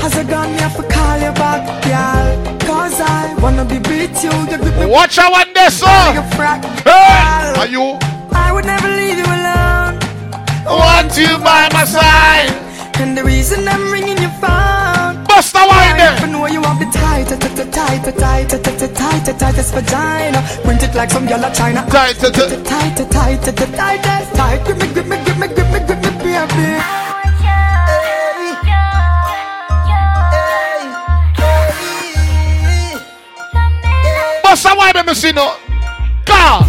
has 0.00 0.16
a 0.16 0.24
gun 0.24 0.52
me 0.52 0.58
have 0.58 0.76
to 0.76 0.82
call 0.82 1.18
you 1.18 1.32
back, 1.32 1.62
girl. 1.84 2.58
Cause 2.60 3.00
I 3.00 3.34
wanna 3.40 3.64
be 3.64 3.78
with 3.78 4.22
you. 4.22 4.30
You 4.50 4.58
grip 4.58 4.76
me 4.78 4.86
Watch 4.86 5.18
out 5.18 5.32
one 5.32 5.52
day, 5.52 5.68
sir. 5.68 5.86
like 5.86 6.18
a 6.18 6.36
frack. 6.36 6.64
Hey, 6.84 7.54
are 7.58 7.66
you? 7.66 7.98
I 8.32 8.52
would 8.52 8.64
never 8.64 8.88
leave 8.88 9.18
you 9.18 9.24
alone. 9.24 9.98
Want 10.66 11.16
you 11.16 11.38
by 11.38 11.68
my 11.72 11.84
side. 11.84 12.50
And 13.00 13.16
the 13.16 13.24
reason 13.24 13.66
I'm 13.68 13.90
ringing 13.90 14.18
your 14.18 14.30
phone 14.40 14.63
bust 15.34 15.56
a 15.56 15.62
wine 15.66 15.96
there. 15.96 16.14
I 16.22 16.26
know 16.30 16.46
you 16.46 16.60
want 16.60 16.78
the 16.78 16.86
tighter, 16.86 17.36
tighter, 17.36 17.66
tighter, 17.70 18.12
tighter, 18.12 18.58
tighter, 18.58 18.88
tighter, 18.94 19.34
tightest 19.34 19.74
vagina. 19.74 20.40
Printed 20.62 20.94
like 20.94 21.10
some 21.10 21.26
yellow 21.26 21.50
china. 21.52 21.84
Tighter, 21.90 22.30
tighter, 22.30 22.62
tighter, 22.62 23.06
tighter, 23.16 23.52
tightest. 23.52 24.34
Tight, 24.34 24.60
give 24.66 24.78
me, 24.78 24.86
give 24.94 25.06
me, 25.06 25.16
give 25.26 25.38
me, 25.38 25.48
give 25.48 25.70
me, 25.72 25.78
give 25.88 26.00
me, 26.02 26.10
baby. 26.22 26.66
Bust 34.42 34.66
a 34.66 34.74
wine, 34.76 34.92
let 34.94 35.06
me 35.06 35.14
see 35.14 35.32
now. 35.32 35.56
Car. 36.24 36.66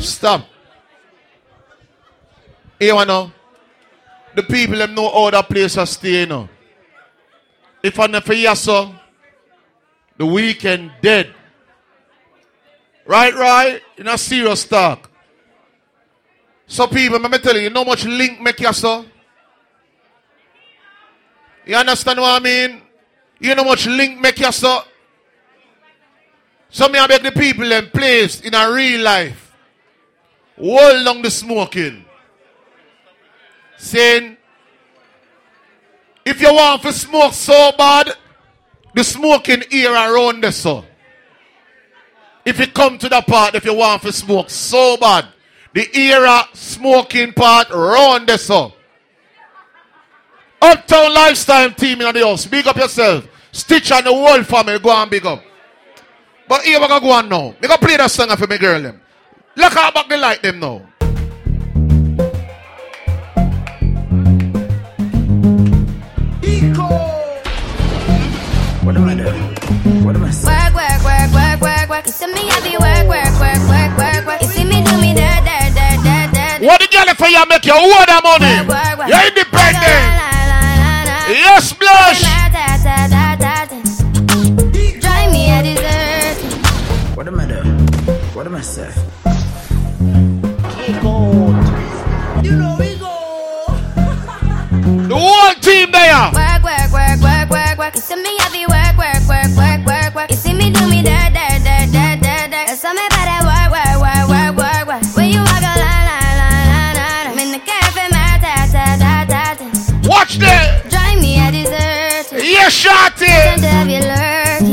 Stop. 0.00 0.48
Here 2.80 2.94
I 2.94 3.04
know. 3.04 3.35
The 4.36 4.42
people 4.42 4.76
them 4.76 4.94
know 4.94 5.10
how 5.10 5.30
that 5.30 5.48
place 5.48 5.78
are 5.78 5.86
stay, 5.86 6.20
you 6.20 6.26
know. 6.26 6.48
If 7.82 7.98
I 7.98 8.06
never 8.06 8.34
hear 8.34 8.54
so, 8.54 8.94
the 10.18 10.26
weekend 10.26 10.92
dead. 11.00 11.32
Right, 13.06 13.34
right? 13.34 13.80
In 13.96 14.08
a 14.08 14.18
serious 14.18 14.64
talk. 14.66 15.10
So 16.66 16.86
people, 16.86 17.18
let 17.18 17.30
me 17.30 17.38
tell 17.38 17.56
you, 17.56 17.62
you 17.62 17.70
know 17.70 17.84
much 17.84 18.04
link 18.04 18.40
make 18.40 18.60
you 18.60 18.72
so? 18.72 19.06
You 21.64 21.76
understand 21.76 22.20
what 22.20 22.40
I 22.40 22.44
mean? 22.44 22.82
You 23.40 23.54
know 23.54 23.64
much 23.64 23.86
link 23.86 24.20
make 24.20 24.38
you 24.38 24.52
so? 24.52 24.82
So 26.68 26.88
me 26.88 26.98
I 26.98 27.06
beg 27.06 27.22
the 27.22 27.32
people 27.32 27.68
them 27.68 27.88
place 27.90 28.40
in 28.40 28.54
a 28.54 28.70
real 28.70 29.02
life. 29.02 29.54
Hold 30.58 31.06
on 31.06 31.22
the 31.22 31.30
smoking. 31.30 32.05
Saying, 33.78 34.36
if 36.24 36.40
you 36.40 36.52
want 36.52 36.82
to 36.82 36.92
smoke 36.92 37.32
so 37.32 37.72
bad, 37.76 38.12
the 38.94 39.04
smoking 39.04 39.62
here 39.70 39.92
around 39.92 40.42
the 40.42 40.50
so. 40.50 40.84
If 42.44 42.58
you 42.58 42.66
come 42.68 42.98
to 42.98 43.08
the 43.08 43.22
part, 43.22 43.54
if 43.54 43.64
you 43.64 43.74
want 43.74 44.02
to 44.02 44.12
smoke 44.12 44.50
so 44.50 44.96
bad, 44.96 45.26
the 45.74 45.88
era 45.94 46.42
smoking 46.54 47.32
part 47.32 47.70
round 47.70 48.28
the 48.28 48.38
so. 48.38 48.72
Uptown 50.60 51.12
lifestyle 51.12 51.70
team 51.72 52.00
in 52.00 52.14
the 52.14 52.26
house. 52.26 52.46
Big 52.46 52.66
up 52.66 52.76
yourself. 52.76 53.28
Stitch 53.52 53.92
and 53.92 54.06
the 54.06 54.12
whole 54.12 54.42
family. 54.42 54.78
Go 54.78 54.90
and 54.90 55.10
big 55.10 55.26
up. 55.26 55.42
But 56.48 56.62
here 56.62 56.80
we 56.80 56.88
go 56.88 57.10
on 57.10 57.28
now. 57.28 57.54
We 57.60 57.68
go 57.68 57.76
play 57.76 57.96
that 57.96 58.10
song 58.10 58.34
for 58.36 58.46
me 58.46 58.58
girl 58.58 58.80
them. 58.80 59.00
Look 59.54 59.72
how 59.72 59.90
back 59.90 60.08
the 60.08 60.16
light 60.16 60.42
them 60.42 60.60
now. 60.60 60.82
What 68.86 68.94
am 68.96 69.08
I 69.08 69.14
doing? 69.16 69.42
What 70.04 70.14
am 70.14 70.22
I 70.22 70.30
saying? 70.30 70.46
Work, 70.46 70.74
work, 70.78 71.02
work, 71.02 71.32
work, 71.34 71.60
work, 71.60 71.90
work. 71.90 72.06
You 72.06 72.12
see 72.12 72.28
me 72.28 72.46
happy, 72.46 72.78
work, 72.78 73.08
work, 73.10 73.34
work, 73.42 73.58
work, 73.66 73.98
work, 73.98 74.22
work. 74.26 74.40
You 74.42 74.46
see 74.46 74.62
me 74.62 74.78
do 74.86 74.94
me 75.02 75.10
that, 75.18 75.42
that, 75.42 75.74
that, 75.74 75.98
that, 76.06 76.30
that. 76.32 76.62
What 76.62 76.78
the 76.78 76.86
girl 76.86 77.10
for 77.18 77.26
you 77.26 77.42
make 77.50 77.66
your 77.66 77.74
own 77.74 78.06
the 78.06 78.20
money? 78.22 78.62
You're 79.10 79.26
independent. 79.26 80.22
Yes, 81.34 81.72
blush. 81.74 82.22
Drive 85.02 85.32
me 85.34 85.50
a 85.50 85.66
dessert. 85.66 86.38
What 87.16 87.26
am 87.26 87.40
I 87.40 87.46
doing? 87.46 87.66
What 88.38 88.46
am 88.46 88.54
I 88.54 88.60
saying? 88.60 88.94
The 95.08 95.14
whole 95.18 95.54
team 95.60 95.90
there. 95.90 96.30
Work, 96.32 96.62
work, 96.62 96.92
work, 96.92 97.20
work, 97.20 97.35
work, 97.50 97.78
work. 97.78 97.94
You 97.94 98.00
see 98.00 98.16
me 98.16 98.36
happy, 98.38 98.66
work, 98.66 98.96
work, 98.96 99.22
work, 99.28 99.50
work, 99.56 99.80
work, 99.86 100.14
work. 100.14 100.30
You 100.30 100.36
see 100.36 100.52
me 100.52 100.70
do 100.70 100.86
me 100.88 101.02
that, 101.02 101.32
that, 101.32 101.62
that, 101.64 101.92
that, 101.92 102.20
that, 102.22 102.50
that. 102.50 102.68
You 102.70 102.76
saw 102.76 102.92
me 102.92 103.02
that 103.10 103.42
work, 103.46 103.70
work, 103.74 103.96
work, 104.02 104.26
work, 104.28 104.52
work, 104.56 104.84
work. 104.88 105.16
When 105.16 105.30
you 105.30 105.40
walk 105.40 105.62
a 105.62 105.74
line, 105.78 106.06
line, 106.10 106.36
line, 106.40 106.68
line, 106.72 106.94
line. 106.96 107.26
I'm 107.32 107.38
in 107.38 107.50
the 107.52 107.62
cafe, 107.62 108.04
my 108.10 108.38
ta, 108.42 108.66
ta, 108.70 108.84
ta, 108.98 109.12
ta, 109.28 109.42
ta. 109.58 109.66
Watch 110.08 110.38
that. 110.38 110.88
Drive 110.90 111.18
me 111.20 111.38
a 111.40 111.50
dessert. 111.52 112.42
Yeah, 112.42 112.68
shot 112.68 113.14
it. 113.20 114.65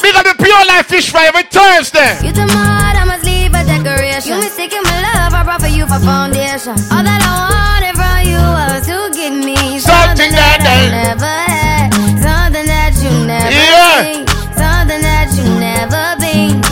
Big 0.00 0.14
up 0.16 0.24
the 0.24 0.34
pure 0.42 0.64
life 0.66 0.86
fish 0.86 1.10
fry 1.10 1.26
every 1.26 1.42
Thursday. 1.44 2.16
you 2.24 2.32
took 2.32 2.48
my 2.48 2.64
heart, 2.64 2.96
I 2.96 3.04
must 3.04 3.24
leave 3.24 3.52
a 3.54 3.62
decoration. 3.64 4.32
You 4.32 4.38
mistaken 4.40 4.80
my 4.84 4.98
love, 5.02 5.32
I 5.34 5.42
brought 5.44 5.60
for 5.60 5.68
you 5.68 5.84
for 5.86 5.98
foundation. 6.00 6.74
All 6.90 7.02
that 7.04 7.20
I 7.20 7.32
wanted 7.52 7.94
from 8.00 8.18
you 8.26 8.40
was 8.40 8.86
to 8.88 9.10
give 9.12 9.34
me 9.34 9.78
Something 9.78 10.32
that 10.32 10.60
I 10.64 10.88
I- 10.88 10.90
never 10.90 11.26
had, 11.26 11.88
something 12.18 12.66
that 12.66 12.92
you 13.02 13.12
never 13.26 13.50
Yeah. 13.52 14.02
seen, 14.02 14.24
something 14.56 15.02
that 15.02 15.28
you 15.36 15.44
never 15.60 16.04
been. 16.22 16.62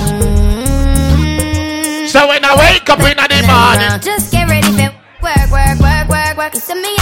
So 2.08 2.26
when 2.26 2.44
I 2.44 2.54
wake 2.56 2.88
up 2.90 3.00
in 3.00 3.16
the 3.16 3.40
morning, 3.46 4.00
Just 4.02 4.32
get 4.32 4.48
ready 4.48 4.66
for 4.66 4.90
work, 5.22 5.50
work, 5.52 5.78
work, 5.78 6.08
work, 6.08 6.36
work. 6.36 6.54
You 6.54 6.60
see 6.60 6.74
me 6.74 6.96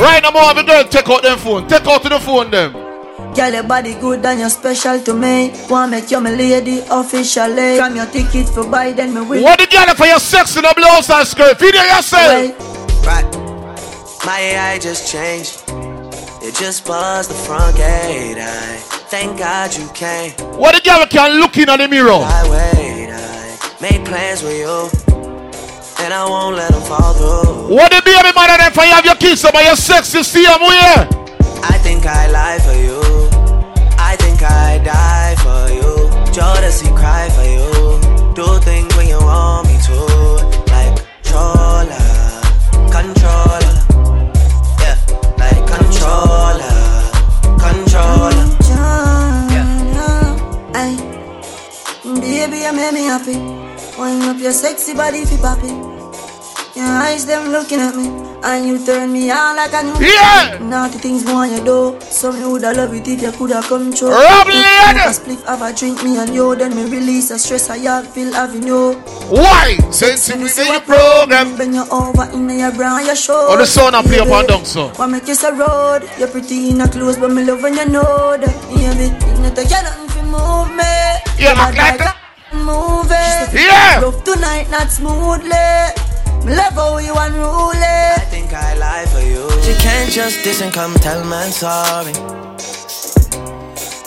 right 0.00 0.22
now 0.22 0.30
more 0.30 0.50
of 0.50 0.56
the 0.56 0.62
girl 0.62 0.84
take 0.84 1.08
out 1.08 1.22
them 1.22 1.38
phone. 1.38 1.68
Take 1.68 1.86
out 1.86 2.02
to 2.02 2.08
the 2.08 2.18
phone 2.20 2.50
them. 2.50 2.72
Girl, 3.34 3.52
your 3.52 3.62
body 3.62 3.94
good 3.94 4.24
and 4.24 4.40
you're 4.40 4.50
special 4.50 5.00
to 5.00 5.14
me. 5.14 5.52
Wanna 5.68 5.90
make 5.92 6.10
you 6.10 6.20
my 6.20 6.30
lady 6.30 6.80
officially. 6.90 7.78
From 7.78 7.94
your 7.94 8.06
ticket 8.06 8.48
for 8.48 8.68
buy, 8.68 8.92
then 8.92 9.14
me 9.14 9.20
will. 9.20 9.42
What 9.42 9.58
the 9.58 9.66
girl 9.66 9.94
for 9.94 10.06
your 10.06 10.18
sex 10.18 10.56
in 10.56 10.62
the 10.62 10.72
blouse 10.76 11.10
and 11.10 11.26
skirt? 11.26 11.58
Video 11.58 11.82
yourself. 11.82 13.06
Right. 13.06 13.24
My 14.26 14.38
AI 14.38 14.78
just 14.78 15.10
changed. 15.12 15.62
It 16.42 16.54
just 16.54 16.86
buzzed 16.86 17.30
the 17.30 17.34
front 17.34 17.76
gate. 17.76 18.38
I 18.38 18.76
thank 19.08 19.38
God 19.38 19.74
you 19.76 19.88
came. 19.94 20.32
What 20.58 20.74
the 20.74 20.80
girl 20.80 21.06
can 21.06 21.38
look 21.38 21.56
in 21.56 21.68
on 21.68 21.78
the 21.78 21.88
mirror? 21.88 22.10
I 22.10 22.48
wait. 22.50 23.10
I 23.12 23.76
made 23.80 24.04
plans 24.06 24.42
with 24.42 24.58
you. 24.58 25.09
And 26.02 26.14
I 26.14 26.24
won't 26.24 26.56
let 26.56 26.72
them 26.72 26.82
fall 26.82 27.12
through. 27.14 27.74
What 27.76 27.92
the 27.92 28.00
baby 28.04 28.32
mother 28.34 28.56
then 28.56 28.72
for 28.72 28.84
you 28.84 28.92
have 28.92 29.04
your 29.04 29.16
kids 29.16 29.44
about 29.44 29.64
your 29.64 29.76
sex 29.76 30.14
you 30.14 30.24
see 30.24 30.44
them 30.44 30.60
where? 30.60 31.06
I 31.62 31.76
think 31.82 32.06
I 32.06 32.26
lie 32.28 32.58
for 32.58 32.72
you. 32.72 33.00
I 33.98 34.16
think 34.16 34.42
I 34.42 34.78
die 34.82 35.34
for 35.44 35.72
you. 35.72 36.08
Jodeci 36.32 36.88
cry 36.96 37.28
for 37.36 37.44
you. 37.44 38.34
Do 38.34 38.58
things 38.64 38.96
when 38.96 39.08
you 39.08 39.18
want 39.18 39.68
me 39.68 39.76
to. 39.88 39.96
Like 40.72 40.96
controller, 41.22 42.08
controller. 42.90 43.76
Yeah, 44.80 44.96
like 45.36 45.62
controller, 45.68 46.80
controller. 47.60 48.48
Ay, 50.74 50.96
baby, 52.04 52.58
you 52.64 52.72
make 52.72 52.94
me 52.94 53.04
happy. 53.04 53.36
Wind 53.98 54.22
up 54.22 54.38
your 54.40 54.52
sexy 54.52 54.94
body 54.94 55.26
fi 55.26 55.36
popping. 55.36 55.89
Your 56.76 56.86
eyes 56.86 57.26
them 57.26 57.50
looking 57.50 57.80
at 57.80 57.96
me, 57.96 58.06
and 58.44 58.64
you 58.64 58.78
turn 58.86 59.12
me 59.12 59.28
on 59.30 59.56
like 59.56 59.72
a 59.74 59.82
new. 59.82 60.06
Yeah. 60.06 60.58
Naughty 60.62 60.98
things 60.98 61.24
go 61.24 61.34
on 61.34 61.50
your 61.50 61.64
door, 61.64 62.00
so 62.00 62.30
me 62.30 62.44
woulda 62.46 62.72
love 62.72 62.94
it 62.94 63.08
if 63.08 63.20
you 63.22 63.32
coulda 63.32 63.60
come 63.62 63.92
true. 63.92 64.08
Rob 64.10 64.46
If 64.46 64.54
Lane. 64.54 64.96
Make 64.96 65.06
a 65.06 65.12
split, 65.12 65.40
have 65.50 65.62
a 65.62 65.72
drink, 65.74 66.04
me 66.04 66.18
and 66.18 66.32
you, 66.32 66.54
then 66.54 66.76
me 66.76 66.84
release 66.84 67.30
the 67.30 67.38
stress 67.40 67.70
I 67.70 67.78
have 67.78 68.06
feel 68.14 68.32
having 68.32 68.66
you. 68.66 68.92
Why? 69.28 69.78
Since 69.90 70.32
we 70.36 70.46
say 70.46 70.72
the 70.72 70.80
program. 70.86 71.56
Bend 71.56 71.74
you 71.74 71.84
over 71.90 72.30
in 72.32 72.48
your 72.48 72.70
bra 72.70 72.98
and 72.98 73.06
your 73.06 73.16
show. 73.16 73.48
Oh, 73.50 73.56
the 73.56 73.66
sound 73.66 73.96
I 73.96 74.02
play 74.02 74.20
up 74.20 74.28
and 74.28 74.46
down, 74.46 74.64
so. 74.64 74.90
Why 74.94 75.06
make 75.06 75.26
you 75.26 75.34
so 75.34 75.50
road? 75.50 76.08
You're 76.18 76.28
pretty 76.28 76.70
in 76.70 76.80
a 76.80 76.88
clothes, 76.88 77.18
but 77.18 77.32
me 77.32 77.42
love 77.44 77.62
when 77.62 77.74
you 77.74 77.86
know 77.86 78.38
that. 78.38 78.54
Yeah, 78.70 78.94
me, 78.94 79.10
you 79.10 79.42
know, 79.42 79.54
take 79.54 79.70
you 79.70 79.82
nothing 79.82 80.08
fi 80.08 80.22
move 80.22 80.70
me. 80.70 80.86
Yeah, 81.34 81.58
act 81.58 81.76
like 81.76 81.98
like 81.98 82.16
Move 82.52 83.10
it. 83.10 83.54
Yeah. 83.54 84.00
Love 84.02 84.22
tonight, 84.22 84.70
not 84.70 84.90
smoothly. 84.90 86.09
Me 86.44 86.56
love 86.56 86.72
how 86.72 86.98
you 86.98 87.14
unruly. 87.14 87.76
I 87.76 88.24
think 88.30 88.52
I 88.52 88.74
lie 88.74 89.06
for 89.06 89.20
you. 89.20 89.44
You 89.68 89.76
can't 89.78 90.10
just 90.10 90.42
diss 90.42 90.62
and 90.62 90.72
come 90.72 90.94
tell 90.94 91.22
me 91.24 91.36
I'm 91.36 91.50
sorry. 91.52 92.12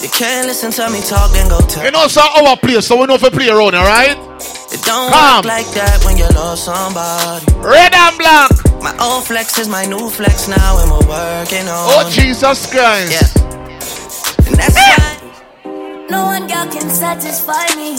You 0.01 0.09
can't 0.09 0.47
listen 0.47 0.71
to 0.71 0.89
me 0.89 1.01
talk, 1.01 1.31
then 1.31 1.47
go 1.47 1.59
tell. 1.61 1.85
You 1.85 1.91
know, 1.91 2.05
it's 2.05 2.17
our 2.17 2.57
place, 2.57 2.87
so 2.87 2.99
we 2.99 3.05
know 3.05 3.15
if 3.15 3.23
we 3.23 3.29
play 3.29 3.49
around, 3.49 3.75
alright? 3.75 4.17
It 4.73 4.81
don't 4.83 5.11
Calm. 5.11 5.37
work 5.37 5.45
like 5.45 5.69
that 5.77 6.01
when 6.03 6.17
you 6.17 6.27
love 6.35 6.57
somebody. 6.57 7.45
Red 7.61 7.93
and 7.93 8.17
black. 8.17 8.51
My 8.81 8.97
old 8.99 9.25
flex 9.25 9.57
is 9.59 9.69
my 9.69 9.85
new 9.85 10.09
flex 10.09 10.47
now, 10.49 10.81
and 10.81 10.91
we're 10.91 11.07
working 11.07 11.69
on. 11.69 11.87
Oh, 11.93 12.09
Jesus 12.11 12.69
Christ. 12.69 13.13
Yeah. 13.13 13.43
And 14.47 14.55
that's 14.59 14.75
eh! 14.75 14.97
why. 14.97 16.07
No 16.09 16.25
one 16.25 16.47
girl 16.47 16.67
can 16.67 16.89
satisfy 16.89 17.63
me. 17.75 17.95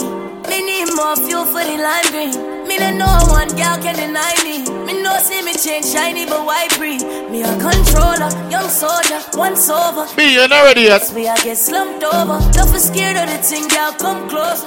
Me 0.47 0.61
need 0.61 0.93
more 0.93 1.15
fuel 1.15 1.45
for 1.45 1.63
the 1.63 1.77
lime 1.81 2.54
green. 2.65 2.67
Me 2.67 2.77
no 2.77 2.91
know 2.97 3.19
one 3.29 3.47
girl 3.49 3.77
can 3.81 3.95
deny 3.95 4.33
me. 4.43 4.59
Me 4.85 5.01
no 5.01 5.17
see 5.19 5.41
me 5.43 5.53
change 5.53 5.85
shiny, 5.85 6.25
but 6.25 6.45
why 6.45 6.67
free? 6.69 6.97
Me 7.29 7.41
a 7.43 7.57
controller, 7.59 8.29
young 8.49 8.69
soldier, 8.69 9.19
once 9.33 9.69
over. 9.69 10.05
Me, 10.17 10.33
you 10.33 10.47
not 10.47 10.63
ready 10.63 10.81
yet. 10.81 11.11
Me 11.13 11.27
I 11.27 11.35
get 11.43 11.57
slumped 11.57 12.03
over. 12.03 12.39
Don't 12.51 12.71
be 12.71 12.79
scared 12.79 13.17
of 13.17 13.29
the 13.29 13.37
thing, 13.37 13.67
girl, 13.67 13.91
come 13.93 14.29
close. 14.29 14.63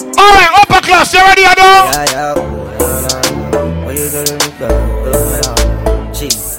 All 0.00 0.32
right, 0.34 0.50
upper 0.60 0.80
class, 0.86 1.12
you 1.12 1.20
ready, 1.20 1.42
Ado? 1.42 1.62
Yeah, 1.62 2.06
yeah. 2.10 2.34
What 3.84 3.94
you 3.96 4.10
doing, 4.10 4.58
girl? 4.58 4.78
Jeez. 6.12 6.58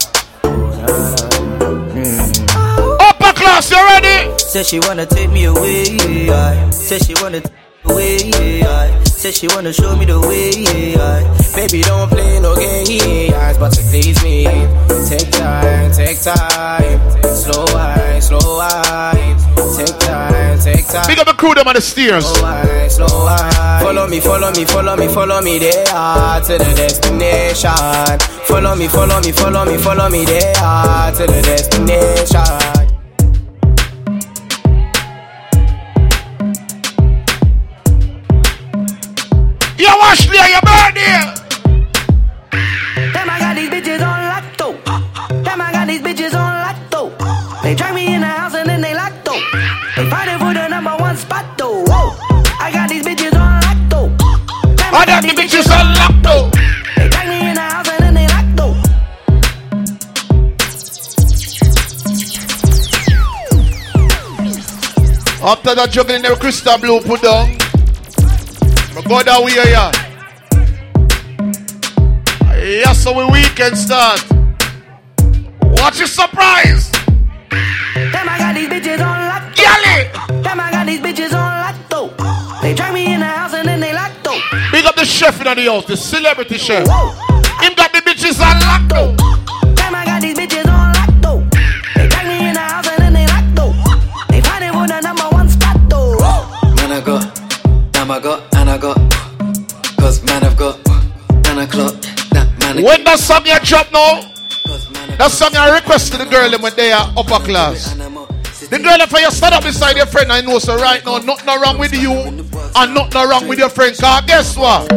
Mm. 1.93 2.97
Upper 2.99 3.33
class, 3.33 3.71
you 3.71 3.77
ready? 3.77 4.37
Say 4.39 4.63
she 4.63 4.79
wanna 4.79 5.05
take 5.05 5.29
me 5.31 5.45
away. 5.45 6.29
I 6.29 6.69
say 6.71 6.97
she 6.99 7.13
wanna 7.21 7.41
take 7.41 7.53
me 7.85 7.91
away. 7.93 8.63
I 8.63 9.03
say 9.19 9.31
she 9.31 9.47
wanna 9.53 9.73
show 9.73 9.97
me 9.97 10.05
the 10.05 10.17
way. 10.17 10.95
I 10.95 11.27
Baby, 11.53 11.81
don't 11.81 12.07
play 12.07 12.39
no 12.39 12.55
games, 12.55 13.57
but 13.57 13.71
to 13.73 13.83
please 13.91 14.15
me. 14.23 14.45
Take 15.09 15.29
time, 15.31 15.91
take 15.91 16.21
time. 16.21 16.99
Slow 17.35 17.65
wine, 17.75 18.21
slow 18.21 18.39
wine. 18.39 19.35
Take 19.75 19.99
time, 19.99 20.57
take 20.59 20.87
time. 20.87 21.05
Big 21.07 21.19
up 21.19 21.27
the 21.27 21.33
crew 21.35 21.53
them 21.53 21.67
on 21.67 21.75
the 21.75 21.81
steers. 21.81 22.25
Slow 22.25 22.43
wine, 22.43 22.89
slow 22.89 23.25
wine. 23.25 23.81
Follow 23.83 24.07
me, 24.07 24.21
follow 24.21 24.51
me, 24.51 24.63
follow 24.63 24.95
me, 24.95 25.07
follow 25.09 25.41
me 25.41 25.59
there 25.59 25.83
to 25.83 26.55
the 26.57 26.73
destination. 26.77 28.19
Follow 28.47 28.73
me, 28.75 28.87
follow 28.87 29.19
me, 29.19 29.33
follow 29.33 29.65
me, 29.65 29.77
follow 29.77 30.09
me 30.09 30.23
there 30.23 30.53
to 31.11 31.27
the 31.27 31.41
destination. 31.43 32.88
Yo, 40.09 40.15
Ashley, 40.15 40.37
your 40.49 40.61
birthday. 40.65 41.21
Damn, 43.13 43.29
I 43.29 43.37
got 43.37 43.55
these 43.55 43.69
bitches 43.69 44.01
on 44.01 44.23
lotto. 44.25 44.73
Damn, 45.43 45.61
I 45.61 45.71
got 45.71 45.87
these 45.87 46.01
bitches 46.01 46.33
on 46.33 46.49
lotto. 46.65 47.11
They 47.61 47.75
drag 47.75 47.93
me 47.93 48.15
in 48.15 48.21
the 48.21 48.27
house 48.27 48.55
and 48.55 48.67
then 48.67 48.81
they 48.81 48.95
lotto. 48.95 49.33
They 49.95 50.09
fighting 50.09 50.39
for 50.39 50.51
the 50.51 50.67
number 50.67 50.95
one 50.97 51.15
spot 51.15 51.55
though. 51.59 51.83
Whoa. 51.85 52.17
I 52.59 52.71
got 52.73 52.89
these 52.89 53.05
bitches 53.05 53.35
on 53.35 53.61
lotto. 53.61 54.09
Damn, 54.77 54.95
I 54.95 55.05
got 55.05 55.21
the 55.21 55.29
bitches 55.29 55.69
on 55.69 55.93
lotto. 55.93 56.49
They 56.97 57.09
drag 57.09 57.27
me 57.27 57.49
in 57.49 57.53
the 57.53 57.61
house 57.61 57.87
and 57.89 57.99
then 57.99 58.13
they 58.15 58.25
lotto. 58.25 58.73
After 65.45 65.75
that 65.75 65.91
juggling 65.91 66.23
the 66.23 66.35
crystal 66.39 66.79
blue 66.79 66.99
put 66.99 67.21
down. 67.21 67.68
But 68.99 69.07
go 69.07 69.23
that 69.23 69.39
way, 69.39 69.55
yeah. 69.55 69.95
Yes, 72.59 73.01
so 73.01 73.15
we 73.15 73.23
weekend 73.31 73.77
start. 73.77 74.19
Watch 75.79 75.99
your 75.99 76.07
surprise. 76.07 76.91
Damn, 77.95 78.27
I 78.27 78.37
got 78.37 78.55
these 78.55 78.67
bitches 78.67 78.99
on 78.99 79.15
lotto. 79.23 79.55
Yali. 79.55 80.43
Damn, 80.43 80.59
I 80.59 80.71
got 80.71 80.85
these 80.85 80.99
bitches 80.99 81.31
on 81.31 81.47
lotto. 81.63 82.11
They 82.61 82.73
drag 82.73 82.93
me 82.93 83.13
in 83.13 83.21
the 83.21 83.25
house 83.25 83.53
and 83.53 83.65
then 83.65 83.79
they 83.79 83.93
lotto. 83.93 84.35
Big 84.69 84.83
up 84.83 84.95
the 84.95 85.05
chef 85.05 85.39
in 85.39 85.45
the 85.45 85.71
house, 85.71 85.85
the 85.85 85.95
celebrity 85.95 86.57
chef. 86.57 86.85
Him 87.61 87.73
got 87.75 87.93
the 87.93 88.03
bitches 88.03 88.41
on 88.43 88.59
lotto. 88.59 89.15
Damn, 89.75 89.95
I 89.95 90.03
got 90.03 90.21
these 90.21 90.35
bitches 90.37 90.67
on 90.67 90.91
lotto. 90.91 91.47
They 91.95 92.09
drag 92.09 92.27
me 92.27 92.49
in 92.49 92.53
the 92.53 92.59
house 92.59 92.85
and 92.85 92.99
then 92.99 93.13
they 93.13 93.25
lotto. 93.27 93.71
They 94.27 94.41
fighting 94.41 94.73
for 94.73 94.87
the 94.87 94.99
number 94.99 95.29
one 95.31 95.47
spot 95.47 95.77
though. 95.87 96.19
Man, 96.75 96.91
I 96.91 96.99
got, 96.99 97.33
damn, 97.93 98.11
I 98.11 98.19
got, 98.19 98.48
When 102.81 103.03
that 103.03 103.19
song 103.19 103.45
you 103.45 103.59
drop 103.59 103.91
now, 103.91 104.21
that 105.17 105.31
song 105.31 105.53
I 105.53 105.75
request 105.75 106.13
to 106.13 106.17
the 106.17 106.23
girl 106.23 106.49
them 106.49 106.61
when 106.61 106.73
they 106.77 106.93
are 106.93 107.11
upper 107.17 107.43
class. 107.43 107.93
The 107.93 108.79
girl 108.79 109.01
if 109.01 109.11
you 109.11 109.31
stand 109.31 109.53
up 109.53 109.63
beside 109.63 109.97
your 109.97 110.05
friend 110.05 110.31
I 110.31 110.39
know 110.39 110.59
so 110.59 110.77
right 110.77 111.03
now 111.05 111.17
nothing 111.17 111.45
no 111.45 111.59
wrong 111.59 111.77
with 111.77 111.93
you 111.93 112.13
and 112.13 112.93
nothing 112.93 113.29
wrong 113.29 113.49
with 113.49 113.59
your 113.59 113.67
friend 113.67 113.97
cause 113.97 114.21
guess 114.25 114.55
what? 114.55 114.87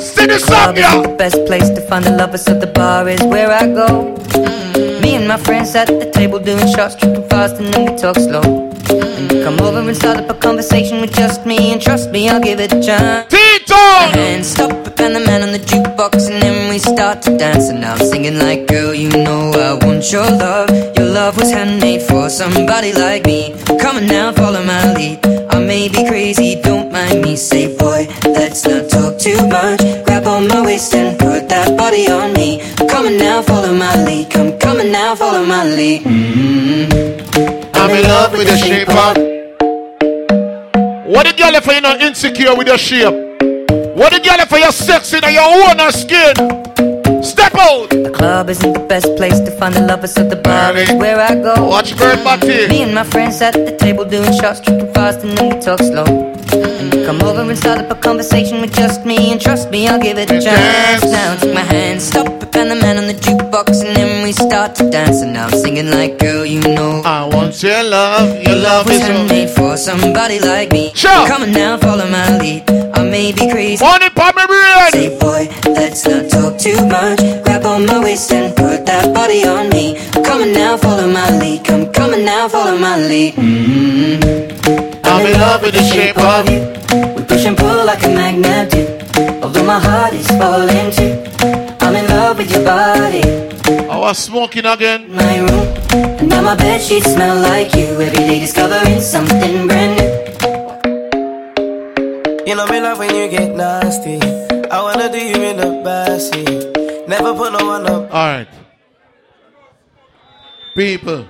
Sing 0.00 0.28
the 0.28 0.38
song, 0.38 0.74
Club 0.74 0.78
isn't 0.78 1.02
the 1.02 1.16
best 1.18 1.44
place 1.44 1.68
to 1.68 1.80
find 1.82 2.04
the 2.04 2.16
lovers, 2.16 2.44
so 2.44 2.58
the 2.58 2.66
bar 2.68 3.06
is 3.08 3.22
where 3.24 3.50
I 3.50 3.66
go. 3.66 4.16
My 5.30 5.36
friends 5.36 5.76
at 5.76 5.86
the 5.86 6.10
table 6.10 6.40
doing 6.40 6.66
shots, 6.74 6.96
tripping 6.96 7.22
fast, 7.28 7.54
and 7.60 7.72
then 7.72 7.92
we 7.92 7.96
talk 7.96 8.16
slow. 8.16 8.42
And 8.42 9.30
you 9.30 9.44
come 9.44 9.60
over 9.60 9.78
and 9.78 9.96
start 9.96 10.16
up 10.18 10.28
a 10.28 10.34
conversation 10.34 11.00
with 11.00 11.14
just 11.14 11.46
me, 11.46 11.72
and 11.72 11.80
trust 11.80 12.10
me, 12.10 12.28
I'll 12.28 12.40
give 12.40 12.58
it 12.58 12.72
a 12.72 12.82
chance. 12.82 13.30
Tito! 13.30 13.76
And 14.18 14.44
stop 14.44 14.72
and 14.98 15.14
the 15.14 15.20
man 15.20 15.44
on 15.44 15.52
the 15.52 15.60
jukebox, 15.60 16.28
and 16.30 16.42
then 16.42 16.68
we 16.68 16.80
start 16.80 17.22
to 17.22 17.38
dance. 17.38 17.68
And 17.68 17.84
I'm 17.84 17.98
singing 17.98 18.40
like, 18.40 18.66
girl, 18.66 18.92
you 18.92 19.08
know 19.08 19.52
I 19.52 19.86
want 19.86 20.10
your 20.10 20.28
love. 20.28 20.68
Your 20.98 21.06
love 21.06 21.36
was 21.36 21.52
handmade 21.52 22.02
for 22.02 22.28
somebody 22.28 22.92
like 22.92 23.24
me. 23.24 23.54
Come 23.80 23.98
on 23.98 24.06
now, 24.08 24.32
follow 24.32 24.64
my 24.64 24.94
lead. 24.94 25.24
I 25.54 25.60
may 25.60 25.88
be 25.88 26.08
crazy, 26.08 26.60
don't 26.60 26.90
mind 26.90 27.22
me. 27.22 27.36
Say, 27.36 27.76
boy, 27.76 28.08
let's 28.24 28.66
not 28.66 28.90
talk 28.90 29.16
too 29.18 29.40
much. 29.46 29.80
Grab 30.06 30.26
on 30.26 30.48
my 30.48 30.60
waist 30.66 30.92
and 30.92 31.16
put 31.16 31.48
that 31.48 31.78
body 31.78 32.08
on 32.08 32.32
me. 32.32 32.39
Come 33.10 33.18
now, 33.18 33.42
follow 33.42 33.74
my 33.74 34.04
lead. 34.04 34.30
Come, 34.30 34.78
on 34.78 34.92
now, 34.92 35.16
follow 35.16 35.44
my 35.44 35.64
lead. 35.64 36.02
Mm-hmm. 36.02 37.74
I'm 37.74 37.90
in 37.90 38.04
love 38.04 38.30
with 38.30 38.46
the 38.46 38.56
shape 38.56 38.88
of 38.88 39.16
What 41.10 41.26
the 41.26 41.32
girl 41.36 41.56
if 41.56 41.66
you 41.66 41.80
not 41.80 42.00
insecure 42.00 42.54
with 42.54 42.68
your 42.68 42.78
shape? 42.78 43.12
What 43.96 44.12
the 44.12 44.20
girl 44.22 44.38
if 44.38 44.52
you're 44.52 44.70
sexy 44.70 45.16
in 45.16 45.24
your 45.34 45.42
own 45.42 45.90
skin? 45.90 46.36
Step 47.20 47.52
out! 47.56 47.90
The 47.90 48.12
club 48.14 48.48
isn't 48.48 48.74
the 48.74 48.86
best 48.88 49.16
place 49.16 49.40
to 49.40 49.50
find 49.58 49.74
the 49.74 49.80
lovers, 49.80 50.12
so 50.12 50.22
the 50.22 50.36
bar 50.36 50.76
is 50.76 50.92
where 50.92 51.18
I 51.18 51.34
go. 51.34 51.66
Watch 51.66 51.96
Bird 51.98 52.22
Batty. 52.22 52.68
Me 52.68 52.82
and 52.84 52.94
my 52.94 53.02
friends 53.02 53.42
at 53.42 53.54
the 53.54 53.76
table 53.76 54.04
doing 54.04 54.32
shots, 54.34 54.60
tripping 54.60 54.92
fast, 54.94 55.24
and 55.24 55.36
then 55.36 55.56
we 55.56 55.60
talk 55.60 55.80
slow. 55.80 56.04
And 56.04 56.94
you 56.94 57.04
come 57.04 57.20
over 57.22 57.40
and 57.40 57.58
start 57.58 57.80
up 57.80 57.90
a 57.90 58.00
conversation 58.00 58.60
with 58.60 58.72
just 58.72 59.04
me, 59.04 59.32
and 59.32 59.40
trust 59.40 59.68
me, 59.72 59.88
I'll 59.88 59.98
give 59.98 60.16
it 60.16 60.30
a 60.30 60.40
chance. 60.40 61.02
Now 61.02 61.34
take 61.34 61.54
my 61.54 61.62
hand, 61.62 62.00
stop 62.00 62.39
and 62.56 62.70
the 62.70 62.76
man 62.76 62.98
on 62.98 63.06
the 63.06 63.14
jukebox, 63.14 63.84
and 63.84 63.96
then 63.96 64.24
we 64.24 64.32
start 64.32 64.74
to 64.76 64.90
dance. 64.90 65.22
And 65.22 65.36
I'm 65.36 65.50
singing 65.50 65.90
like, 65.90 66.18
girl, 66.18 66.44
you 66.44 66.60
know 66.60 67.02
I 67.04 67.26
want 67.26 67.62
your 67.62 67.82
love. 67.82 68.42
Your 68.42 68.56
love 68.56 68.86
was 68.86 69.00
handmade 69.00 69.50
for 69.50 69.76
somebody 69.76 70.38
like 70.40 70.72
me. 70.72 70.92
Sure. 70.94 71.26
Come 71.26 71.42
on 71.42 71.52
now, 71.52 71.78
follow 71.78 72.08
my 72.08 72.38
lead. 72.38 72.68
I 72.94 73.02
may 73.02 73.32
be 73.32 73.50
crazy. 73.50 73.84
Pop 73.84 74.00
me 74.00 74.46
brain. 74.46 74.90
Say, 74.92 75.18
boy, 75.18 75.48
let's 75.72 76.06
not 76.06 76.28
talk 76.30 76.58
too 76.58 76.76
much. 76.86 77.20
Grab 77.44 77.64
on 77.64 77.86
my 77.86 77.98
waist 78.02 78.32
and 78.32 78.54
put 78.54 78.84
that 78.86 79.14
body 79.14 79.44
on 79.46 79.70
me. 79.70 79.96
Come 80.12 80.42
on 80.42 80.52
now, 80.52 80.76
follow 80.76 81.06
my 81.06 81.38
lead. 81.38 81.64
Come, 81.64 81.92
come 81.92 82.12
on 82.14 82.24
now, 82.24 82.48
follow 82.48 82.76
my 82.76 82.96
lead. 82.98 83.34
Mm-hmm. 83.34 85.06
I'm 85.06 85.26
in 85.26 85.40
love 85.40 85.62
with 85.62 85.74
the 85.74 85.82
shape 85.82 86.18
of 86.18 86.48
you. 86.48 86.60
We 87.14 87.24
push 87.24 87.44
and 87.46 87.56
pull 87.56 87.84
like 87.86 88.02
a 88.04 88.08
magnet 88.08 88.70
do. 88.70 89.00
Although 89.42 89.64
my 89.64 89.78
heart 89.78 90.12
is 90.12 90.26
falling 90.28 90.90
too. 90.92 91.16
I'm 92.40 92.48
in 92.48 92.64
love 92.64 93.12
with 93.12 93.28
your 93.66 93.76
body. 93.76 93.88
I 93.90 93.98
was 93.98 94.18
smoking 94.18 94.64
again. 94.64 95.12
My 95.14 95.40
room. 95.40 95.68
And 95.92 96.28
now 96.28 96.42
my 96.42 96.56
bed 96.56 96.80
sheets 96.80 97.12
smell 97.12 97.38
like 97.40 97.74
you. 97.74 98.00
Every 98.00 98.10
day 98.10 98.40
discovering 98.40 99.00
something 99.00 99.66
brand 99.66 99.98
new. 99.98 100.08
You 102.46 102.54
know 102.56 102.66
me 102.66 102.80
love 102.80 102.98
when 102.98 103.14
you 103.14 103.28
get 103.28 103.54
nasty. 103.54 104.18
I 104.70 104.80
wanna 104.80 105.12
do 105.12 105.18
you 105.18 105.42
in 105.42 105.56
the 105.58 105.82
backseat. 105.84 107.06
Never 107.08 107.34
put 107.34 107.52
no 107.52 107.66
one 107.66 107.86
up. 107.86 108.10
Alright. 108.10 108.48
People. 110.74 111.26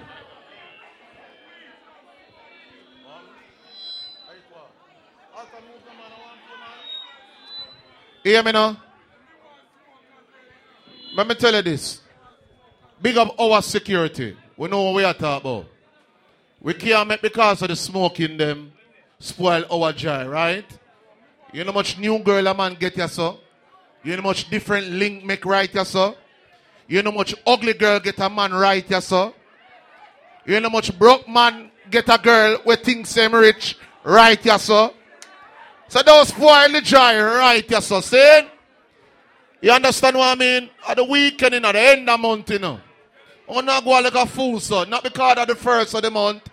Hear 8.23 8.43
me 8.43 8.53
now? 8.53 8.77
Let 11.15 11.27
me 11.27 11.35
tell 11.35 11.55
you 11.55 11.63
this. 11.63 12.01
Big 13.03 13.17
up 13.17 13.39
our 13.39 13.63
security. 13.63 14.37
We 14.57 14.69
know 14.69 14.83
what 14.83 14.95
we 14.95 15.05
are 15.05 15.15
talking 15.15 15.51
about. 15.51 15.67
We 16.61 16.75
can't 16.75 17.09
make 17.09 17.23
because 17.23 17.63
of 17.63 17.69
the 17.69 17.77
smoke 17.77 18.21
in 18.21 18.37
them 18.37 18.73
spoil 19.19 19.65
our 19.71 19.93
joy, 19.93 20.27
right? 20.29 20.65
You 21.53 21.65
know 21.65 21.73
much 21.73 21.99
new 21.99 22.19
girl 22.21 22.47
a 22.47 22.55
man 22.55 22.75
get 22.75 22.97
ya 22.97 23.07
so? 23.07 23.41
You 24.05 24.17
know 24.17 24.23
much 24.23 24.49
different 24.51 24.89
link 24.89 25.25
make 25.25 25.45
right 25.45 25.73
ya 25.73 25.83
so? 25.83 26.17
You 26.87 27.03
know 27.03 27.13
much 27.13 27.35
ugly 27.47 27.73
girl 27.73 27.99
get 27.99 28.19
a 28.21 28.31
man 28.31 28.53
right 28.53 28.89
ya 28.89 29.01
so? 29.01 29.35
You 30.47 30.61
know 30.61 30.71
much 30.71 30.97
broke 30.97 31.29
man 31.29 31.71
get 31.91 32.09
a 32.09 32.19
girl 32.19 32.59
where 32.65 32.77
things 32.77 33.09
seem 33.09 33.35
rich 33.35 33.77
right 34.05 34.43
ya 34.45 34.59
so? 34.59 34.95
So 35.89 36.03
those 36.03 36.29
spoil 36.29 36.71
the 36.71 36.81
joy 36.81 37.21
right 37.21 37.69
ya 37.69 37.81
so, 37.81 38.01
see? 38.01 38.43
You 39.61 39.73
understand 39.73 40.17
what 40.17 40.29
I 40.29 40.35
mean? 40.35 40.71
At 40.89 40.97
the 40.97 41.05
weekend, 41.05 41.55
you 41.55 41.61
know, 41.61 41.73
the 41.73 41.81
end 41.81 42.09
of 42.09 42.21
the 42.21 42.29
month, 42.29 42.51
you 42.51 42.59
know. 42.59 42.81
I'm 43.49 43.65
not 43.65 43.85
go 43.85 43.91
like 43.91 44.15
a 44.15 44.27
fool, 44.27 44.61
so 44.61 44.85
not 44.85 45.03
because 45.03 45.37
of 45.37 45.49
the 45.49 45.55
first 45.55 45.95
of 45.95 46.03
the 46.03 46.11
month. 46.11 46.49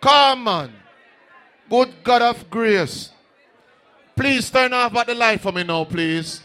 Come 0.00 0.46
on. 0.48 0.72
Good 1.68 1.94
God 2.04 2.22
of 2.22 2.50
grace. 2.50 3.10
Please 4.14 4.50
turn 4.50 4.72
off 4.72 4.94
at 4.94 5.06
the 5.06 5.14
light 5.14 5.40
for 5.40 5.50
me 5.50 5.64
now, 5.64 5.84
please. 5.84 6.42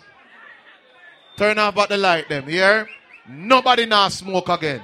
Turn 1.37 1.59
off 1.59 1.77
at 1.77 1.89
the 1.89 1.97
light 1.97 2.29
them, 2.29 2.47
here. 2.47 2.89
Nobody 3.27 3.85
now 3.85 4.09
smoke 4.09 4.49
again. 4.49 4.81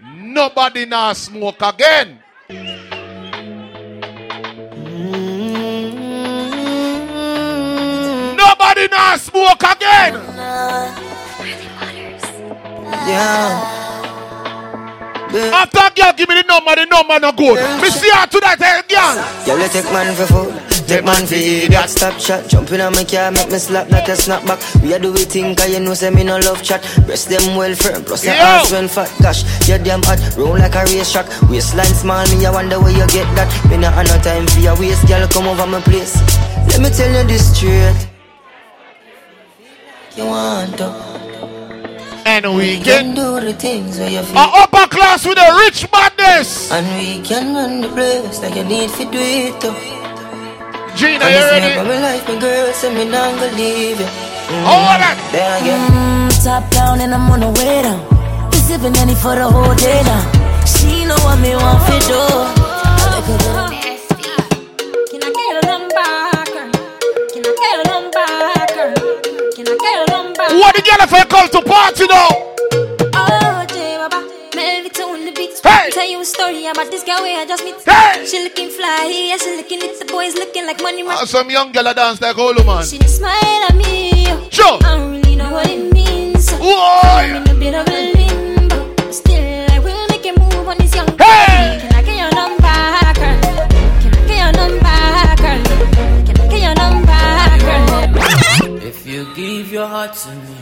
Nobody 0.00 0.86
now 0.86 1.12
smoke 1.12 1.60
again. 1.60 2.21
Nobody 8.82 8.96
now 8.96 9.16
smoke 9.16 9.62
again. 9.62 10.14
Yeah. 13.06 13.78
After 15.54 15.88
girl 15.94 16.12
give 16.12 16.28
me 16.28 16.34
the 16.34 16.44
number, 16.46 16.74
the 16.74 16.86
number 16.86 17.18
no 17.20 17.32
good. 17.32 17.56
Me 17.80 17.88
see 17.90 18.10
her 18.10 18.26
to 18.26 18.40
that 18.40 18.60
eh, 18.60 18.82
girl. 18.90 19.16
Yo, 19.46 19.54
let 19.54 19.70
take 19.70 19.84
man 19.92 20.14
for 20.14 20.26
food. 20.26 20.52
Take 20.88 21.04
man 21.04 21.26
for 21.26 21.34
idiot. 21.34 21.88
Stop 21.88 22.18
chat. 22.18 22.50
Jumping 22.50 22.80
on 22.80 22.92
my 22.92 23.04
car, 23.04 23.30
make 23.30 23.50
me 23.50 23.58
slap 23.58 23.88
like 23.88 24.08
a 24.08 24.12
snapback. 24.12 24.60
We 24.82 24.92
a 24.92 24.98
do 24.98 25.12
we 25.12 25.24
think, 25.24 25.58
cause 25.58 25.70
you 25.70 25.80
know, 25.80 25.94
say 25.94 26.10
me 26.10 26.24
no 26.24 26.38
love 26.38 26.62
chat. 26.62 26.82
Breast 27.06 27.28
them 27.30 27.56
well 27.56 27.74
firm, 27.74 28.04
plus 28.04 28.24
your 28.24 28.34
Yo. 28.34 28.40
ass 28.42 28.72
well 28.72 28.88
fat. 28.88 29.10
Gosh, 29.22 29.68
you 29.68 29.78
damn 29.78 30.02
hot. 30.02 30.18
Roll 30.36 30.58
like 30.58 30.74
a 30.74 30.84
race 30.84 31.12
track. 31.12 31.26
Waistline 31.48 31.94
small, 31.94 32.26
me, 32.34 32.44
I 32.44 32.50
wonder 32.50 32.80
where 32.80 32.92
you 32.92 33.06
get 33.08 33.30
that. 33.38 33.48
Me 33.70 33.78
not 33.78 33.94
have 33.94 34.06
no 34.08 34.18
time 34.20 34.46
for 34.48 34.60
your 34.60 34.76
waist, 34.76 35.06
girl, 35.08 35.26
come 35.28 35.46
over 35.46 35.66
my 35.66 35.80
place. 35.80 36.18
Let 36.68 36.80
me 36.82 36.90
tell 36.90 37.08
you 37.08 37.26
this 37.26 37.56
straight. 37.56 38.11
You 40.16 40.26
want 40.26 40.76
to. 40.78 40.88
And 42.24 42.54
we 42.56 42.78
can 42.80 43.14
do 43.14 43.40
the 43.40 43.52
things 43.54 43.98
where 43.98 44.10
you 44.10 44.22
feel. 44.22 44.36
A 44.38 44.46
upper 44.62 44.86
class 44.88 45.26
with 45.26 45.38
a 45.38 45.48
rich 45.64 45.86
madness. 45.92 46.70
And 46.70 46.86
we 46.98 47.20
can 47.26 47.54
run 47.54 47.80
the 47.80 47.88
place 47.88 48.40
like 48.40 48.54
you 48.54 48.64
need 48.64 48.90
to 48.90 49.04
do 49.10 49.18
it 49.18 49.60
too. 49.60 49.74
Gina, 50.96 51.24
And 51.24 51.34
you 51.34 51.40
this 51.40 51.50
ready? 51.50 51.74
never 51.74 51.88
my 51.88 51.98
life, 52.00 52.28
my 52.28 52.38
girl, 52.38 52.72
say 52.74 52.94
me 52.94 53.04
not 53.10 53.34
gonna 53.40 53.56
leave 53.56 53.98
you. 53.98 54.06
Mm. 54.06 54.64
Hold 54.68 55.02
on. 55.08 55.16
There 55.32 55.56
again. 55.60 55.90
Mm, 55.90 56.44
top 56.44 56.70
down 56.70 57.00
and 57.00 57.14
I'm 57.14 57.30
on 57.30 57.40
the 57.40 57.48
way 57.58 57.82
down. 57.82 58.00
We 58.50 58.58
sipping 58.58 58.96
any 58.98 59.14
for 59.14 59.34
the 59.34 59.48
whole 59.48 59.74
day 59.74 60.02
now. 60.04 60.64
She 60.66 61.04
know 61.06 61.16
what 61.24 61.40
me 61.40 61.56
want 61.56 61.80
to 61.88 61.98
do. 62.06 63.61
What 70.62 70.76
the 70.76 70.82
girl 70.82 71.02
if 71.02 71.12
I 71.12 71.24
come 71.24 71.48
to 71.50 71.60
party 71.66 72.06
now? 72.06 72.28
Oh, 73.18 73.66
J 73.66 73.98
Baba, 73.98 74.22
Melvin 74.54 75.02
on 75.02 75.24
the 75.26 75.32
beat. 75.34 75.58
Hey! 75.60 75.90
Tell 75.90 76.08
you 76.08 76.20
a 76.20 76.24
story 76.24 76.66
about 76.66 76.88
this 76.88 77.02
girl 77.02 77.20
where 77.20 77.40
I 77.40 77.44
just 77.44 77.64
meet. 77.64 77.74
Hey! 77.82 78.24
She 78.24 78.38
looking 78.44 78.70
fly, 78.70 79.10
yeah, 79.10 79.38
she 79.38 79.56
looking 79.56 79.80
lit. 79.80 79.98
The 79.98 80.04
boys 80.04 80.34
looking 80.34 80.64
like 80.64 80.80
money 80.80 81.02
man. 81.02 81.18
Uh, 81.18 81.26
some 81.26 81.50
young 81.50 81.72
girl 81.72 81.88
a 81.88 81.94
dance 81.94 82.20
like 82.20 82.36
Holo 82.36 82.62
man. 82.62 82.84
She 82.84 83.00
smile 83.08 83.66
at 83.68 83.74
me. 83.74 84.24
Sure. 84.50 84.78
I 84.86 84.94
don't 84.96 85.10
really 85.10 85.34
know 85.34 85.50
what 85.50 85.66
it 85.68 85.92
means. 85.92 86.48
Whoa. 86.52 87.00
I'm 87.02 87.42
in 87.42 87.50
a 87.50 87.54
bit 87.58 87.74
of 87.74 87.88
a 87.88 88.12
limbo. 88.14 89.10
Still, 89.10 89.66
I 89.72 89.80
will 89.80 90.06
make 90.10 90.24
a 90.26 90.38
move 90.38 90.68
on 90.68 90.78
this 90.78 90.94
young 90.94 91.10
Hey. 91.18 91.71
Your 99.82 99.88
heart 99.88 100.14
to 100.14 100.30
me, 100.30 100.56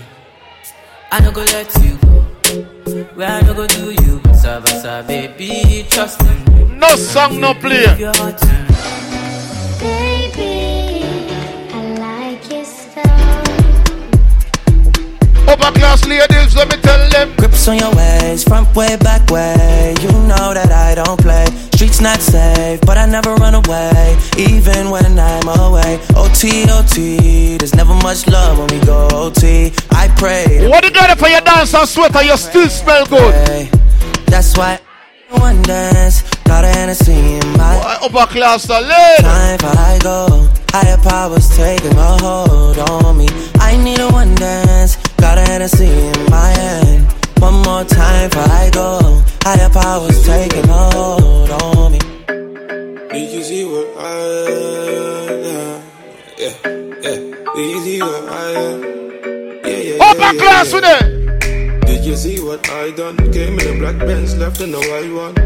I 1.13 1.21
no 1.21 1.31
go 1.31 1.43
let 1.43 1.71
you 1.85 1.99
go. 1.99 3.05
Where 3.17 3.29
I 3.29 3.43
no 3.43 3.53
go 3.53 3.67
do 3.67 3.91
you, 3.91 4.19
Savasa, 4.41 5.07
baby, 5.07 5.85
trust 5.91 6.23
me. 6.23 6.65
No 6.79 6.89
song, 6.97 7.39
no 7.39 7.53
play. 7.53 7.85
Give 7.85 8.01
your 8.01 8.15
heart 8.17 8.39
to 8.39 8.47
me. 8.47 8.69
Baby, 9.79 10.90
Upper 15.51 15.73
class 15.77 16.07
ladies, 16.07 16.55
let 16.55 16.69
me 16.69 16.77
tell 16.81 17.11
them. 17.11 17.35
Grips 17.35 17.67
on 17.67 17.77
your 17.77 17.93
ways, 17.97 18.45
front 18.45 18.73
way, 18.77 18.97
back 18.99 19.29
way. 19.31 19.97
You 20.01 20.13
know 20.31 20.55
that 20.55 20.71
I 20.71 20.95
don't 20.95 21.21
play. 21.21 21.45
Streets 21.75 22.01
not 22.01 22.21
safe, 22.21 22.81
but 22.83 22.97
I 22.97 23.07
never 23.07 23.35
run 23.35 23.57
away, 23.57 24.17
even 24.39 24.91
when 24.91 25.19
I'm 25.19 25.49
away. 25.49 25.99
OT, 26.15 26.71
OT, 26.71 27.57
there's 27.59 27.75
never 27.75 27.95
much 27.95 28.29
love 28.29 28.59
when 28.59 28.69
we 28.69 28.87
go 28.87 29.09
OT. 29.11 29.73
I 29.91 30.07
pray. 30.17 30.69
What 30.69 30.85
you 30.85 30.93
got 30.93 31.19
for 31.19 31.27
your 31.27 31.41
dance 31.41 31.75
and 31.75 31.89
sweater? 31.89 32.23
You 32.23 32.37
still 32.37 32.69
smell 32.69 33.05
good. 33.07 33.69
That's 34.27 34.57
why 34.57 34.79
one 35.31 35.63
dance, 35.63 36.23
got 36.45 36.65
a 36.65 36.69
Hennessy 36.69 37.13
in 37.13 37.49
my 37.59 37.99
upper 38.03 38.27
class 38.33 38.69
lady. 38.69 39.23
Time 39.23 39.59
for 39.59 39.67
I 39.67 39.99
go. 40.01 40.49
Higher 40.71 40.99
powers 40.99 41.49
taking 41.57 41.97
a 41.99 42.17
hold 42.23 42.79
on 42.79 43.19
me. 43.19 43.27
I 43.59 43.77
need 43.83 43.99
a 43.99 44.09
one 44.09 44.35
dance, 44.37 44.97
got 45.21 45.39
a 45.39 45.43
Hennessy 45.43 45.87
in 45.87 46.31
my 46.31 46.49
hand. 46.49 47.13
One 47.39 47.63
more 47.63 47.85
time 47.85 48.31
for 48.31 48.41
I 48.41 48.71
go. 48.73 49.23
Higher 49.43 49.71
powers 49.71 50.25
taking 50.25 50.69
a 50.69 50.91
hold 50.95 51.51
on 51.51 51.93
me. 51.93 51.99
Did 53.13 53.33
you 53.33 53.43
see 53.43 53.65
what 53.65 53.89
I 53.99 54.11
yeah, 55.47 55.83
yeah, 56.39 56.55
yeah. 57.05 57.17
Did 57.55 57.71
you 57.71 57.81
see 57.85 58.01
what 58.01 58.29
I 58.29 58.53
yeah, 59.69 59.79
yeah, 59.79 60.05
Upper 60.05 60.21
yeah, 60.21 60.33
yeah, 60.33 60.41
class 60.41 60.73
yeah. 60.73 60.75
with 60.75 60.85
it. 60.85 61.87
Did 61.87 62.05
you 62.05 62.17
see 62.17 62.41
what 62.41 62.69
I 62.71 62.91
done? 62.93 63.17
Came 63.33 63.59
in 63.59 63.77
a 63.77 63.79
black 63.79 63.99
Benz, 63.99 64.37
left 64.37 64.61
in 64.61 64.75
a 64.75 64.79
white 64.79 65.13
one. 65.13 65.37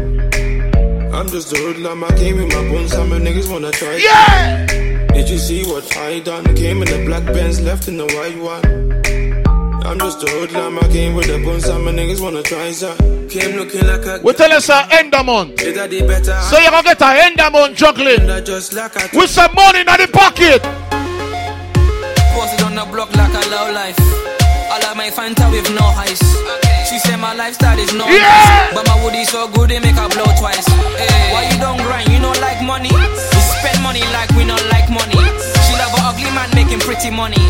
I'm 1.13 1.27
just 1.29 1.53
a 1.53 1.57
hoodlum, 1.57 2.03
I 2.03 2.09
came 2.17 2.37
with 2.37 2.53
my 2.53 2.67
bones, 2.69 2.91
some 2.91 3.09
niggas 3.09 3.51
wanna 3.51 3.71
try. 3.71 3.95
Yeah! 3.95 4.65
Did 5.13 5.29
you 5.29 5.37
see 5.37 5.63
what 5.63 5.95
I 5.97 6.19
done? 6.19 6.43
Came 6.55 6.81
in 6.81 6.89
a 6.89 7.05
black 7.05 7.25
Benz, 7.25 7.61
left 7.61 7.87
in 7.87 7.99
a 7.99 8.05
white 8.05 8.37
one. 8.37 9.34
I'm 9.85 9.99
just 9.99 10.23
a 10.23 10.29
hoodlum, 10.31 10.79
I 10.79 10.87
came 10.89 11.13
with 11.13 11.27
the 11.27 11.37
bones, 11.37 11.65
some 11.65 11.85
niggas 11.85 12.19
wanna 12.19 12.41
try. 12.41 12.71
So. 12.71 12.95
Came 13.29 13.55
looking 13.57 13.85
like 13.85 14.05
a 14.05 14.19
We 14.23 14.33
tell 14.33 14.51
us 14.53 14.69
uh, 14.69 14.87
a 14.89 14.95
end 14.95 15.13
of 15.13 15.25
month. 15.25 15.57
Did 15.57 15.77
I 15.77 15.87
do 15.87 16.05
better? 16.07 16.39
So 16.49 16.57
you 16.57 16.69
gonna 16.71 16.83
get 16.83 17.01
a 17.01 17.23
end 17.25 17.39
of 17.39 17.51
month 17.53 17.77
juggling. 17.77 18.25
Just 18.45 18.73
like 18.73 18.97
I 18.97 19.09
With 19.13 19.29
some 19.29 19.53
money 19.53 19.81
in 19.81 19.85
the 19.85 20.09
pocket. 20.11 20.61
Posted 22.33 22.61
on 22.65 22.75
the 22.75 22.85
block 22.91 23.13
like 23.15 23.33
a 23.33 23.43
low 23.49 23.71
life. 23.73 23.97
I 23.99 24.79
like 24.81 24.97
my 24.97 25.09
Fanta 25.09 25.51
with 25.51 25.69
no 25.73 25.85
ice. 26.01 26.21
She 26.89 26.97
said 26.99 27.17
my 27.17 27.33
lifestyle 27.33 27.77
is 27.77 27.93
no 27.93 28.07
Yeah! 28.07 28.21
nice. 28.21 28.73
But 28.73 28.87
my 28.87 29.03
woody 29.03 29.25
so 29.25 29.47
good, 29.53 29.69
they 29.69 29.79
make 29.79 29.95
her 29.95 30.09
blow 30.09 30.25
twice. 30.37 30.65
Hey, 30.97 31.33
why 31.33 31.49
you 31.49 31.57
don't 31.61 31.77
grind? 31.81 32.09
You 32.09 32.19
don't 32.19 32.39
like 32.41 32.61
money? 32.61 32.89
We 32.89 33.41
spend 33.61 33.81
money 33.81 34.01
like 34.13 34.29
we 34.37 34.45
don't 34.45 34.65
like 34.69 34.89
money. 34.89 35.17
She 35.65 35.73
love 35.77 35.93
an 35.93 36.01
ugly 36.09 36.29
man 36.33 36.49
making 36.53 36.79
pretty 36.79 37.09
money. 37.09 37.41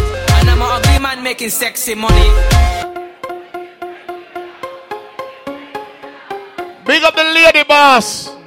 And 0.45 0.51
I'm 0.51 0.61
an 0.61 0.67
ugly 0.77 0.99
man 0.99 1.23
making 1.23 1.49
sexy 1.49 1.95
money. 1.95 2.29
Big 6.85 7.01
up 7.03 7.15
the 7.15 7.23
lady 7.23 7.63
boss. 7.63 8.29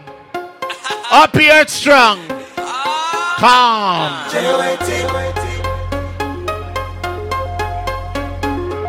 Happy 1.11 1.51
and 1.51 1.69
strong. 1.69 2.19
Calm. 3.39 4.13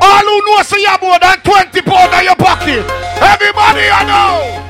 All 0.02 0.23
who 0.23 0.45
know 0.45 0.61
say 0.61 0.81
you 0.81 0.95
more 1.02 1.18
than 1.18 1.38
20 1.41 1.81
pounds 1.81 2.14
in 2.14 2.26
your 2.26 2.36
pocket. 2.36 2.86
Everybody 3.18 3.81
you 3.90 4.06
know. 4.06 4.65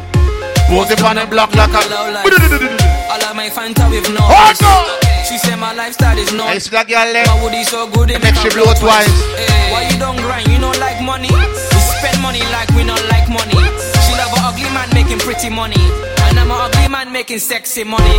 On 0.72 1.16
the 1.16 1.28
block 1.30 1.54
like 1.56 1.74
a. 1.74 1.76
I 1.76 3.20
like 3.22 3.36
my 3.36 3.50
Fanta 3.50 3.90
with 3.90 4.10
no 4.14 4.20
Oh, 4.22 4.50
ice. 4.50 5.09
She 5.30 5.38
said 5.38 5.58
my 5.58 5.74
lifestyle 5.78 6.18
is 6.18 6.34
no 6.34 6.50
It's 6.50 6.74
like 6.74 6.90
your 6.90 7.06
leg. 7.06 7.28
My 7.28 7.38
woody 7.44 7.64
so 7.64 7.86
good, 7.86 8.10
it 8.10 8.18
Make 8.18 8.34
make 8.34 8.42
she 8.42 8.50
her 8.50 8.66
blow 8.66 8.74
twice. 8.74 9.06
Hey, 9.38 9.70
why 9.70 9.86
you 9.86 10.00
don't 10.02 10.18
grind? 10.18 10.50
You 10.50 10.58
don't 10.58 10.80
like 10.82 10.98
money? 11.06 11.30
We 11.30 11.80
spend 12.02 12.18
money 12.26 12.42
like 12.50 12.66
we 12.74 12.82
don't 12.82 13.06
like 13.14 13.30
money. 13.30 13.62
She 14.10 14.12
love 14.18 14.34
an 14.34 14.42
ugly 14.42 14.66
man 14.74 14.90
making 14.90 15.22
pretty 15.22 15.54
money. 15.54 15.78
And 16.26 16.34
I'm 16.34 16.50
an 16.50 16.58
ugly 16.58 16.90
man 16.90 17.14
making 17.14 17.38
sexy 17.38 17.84
money. 17.86 18.18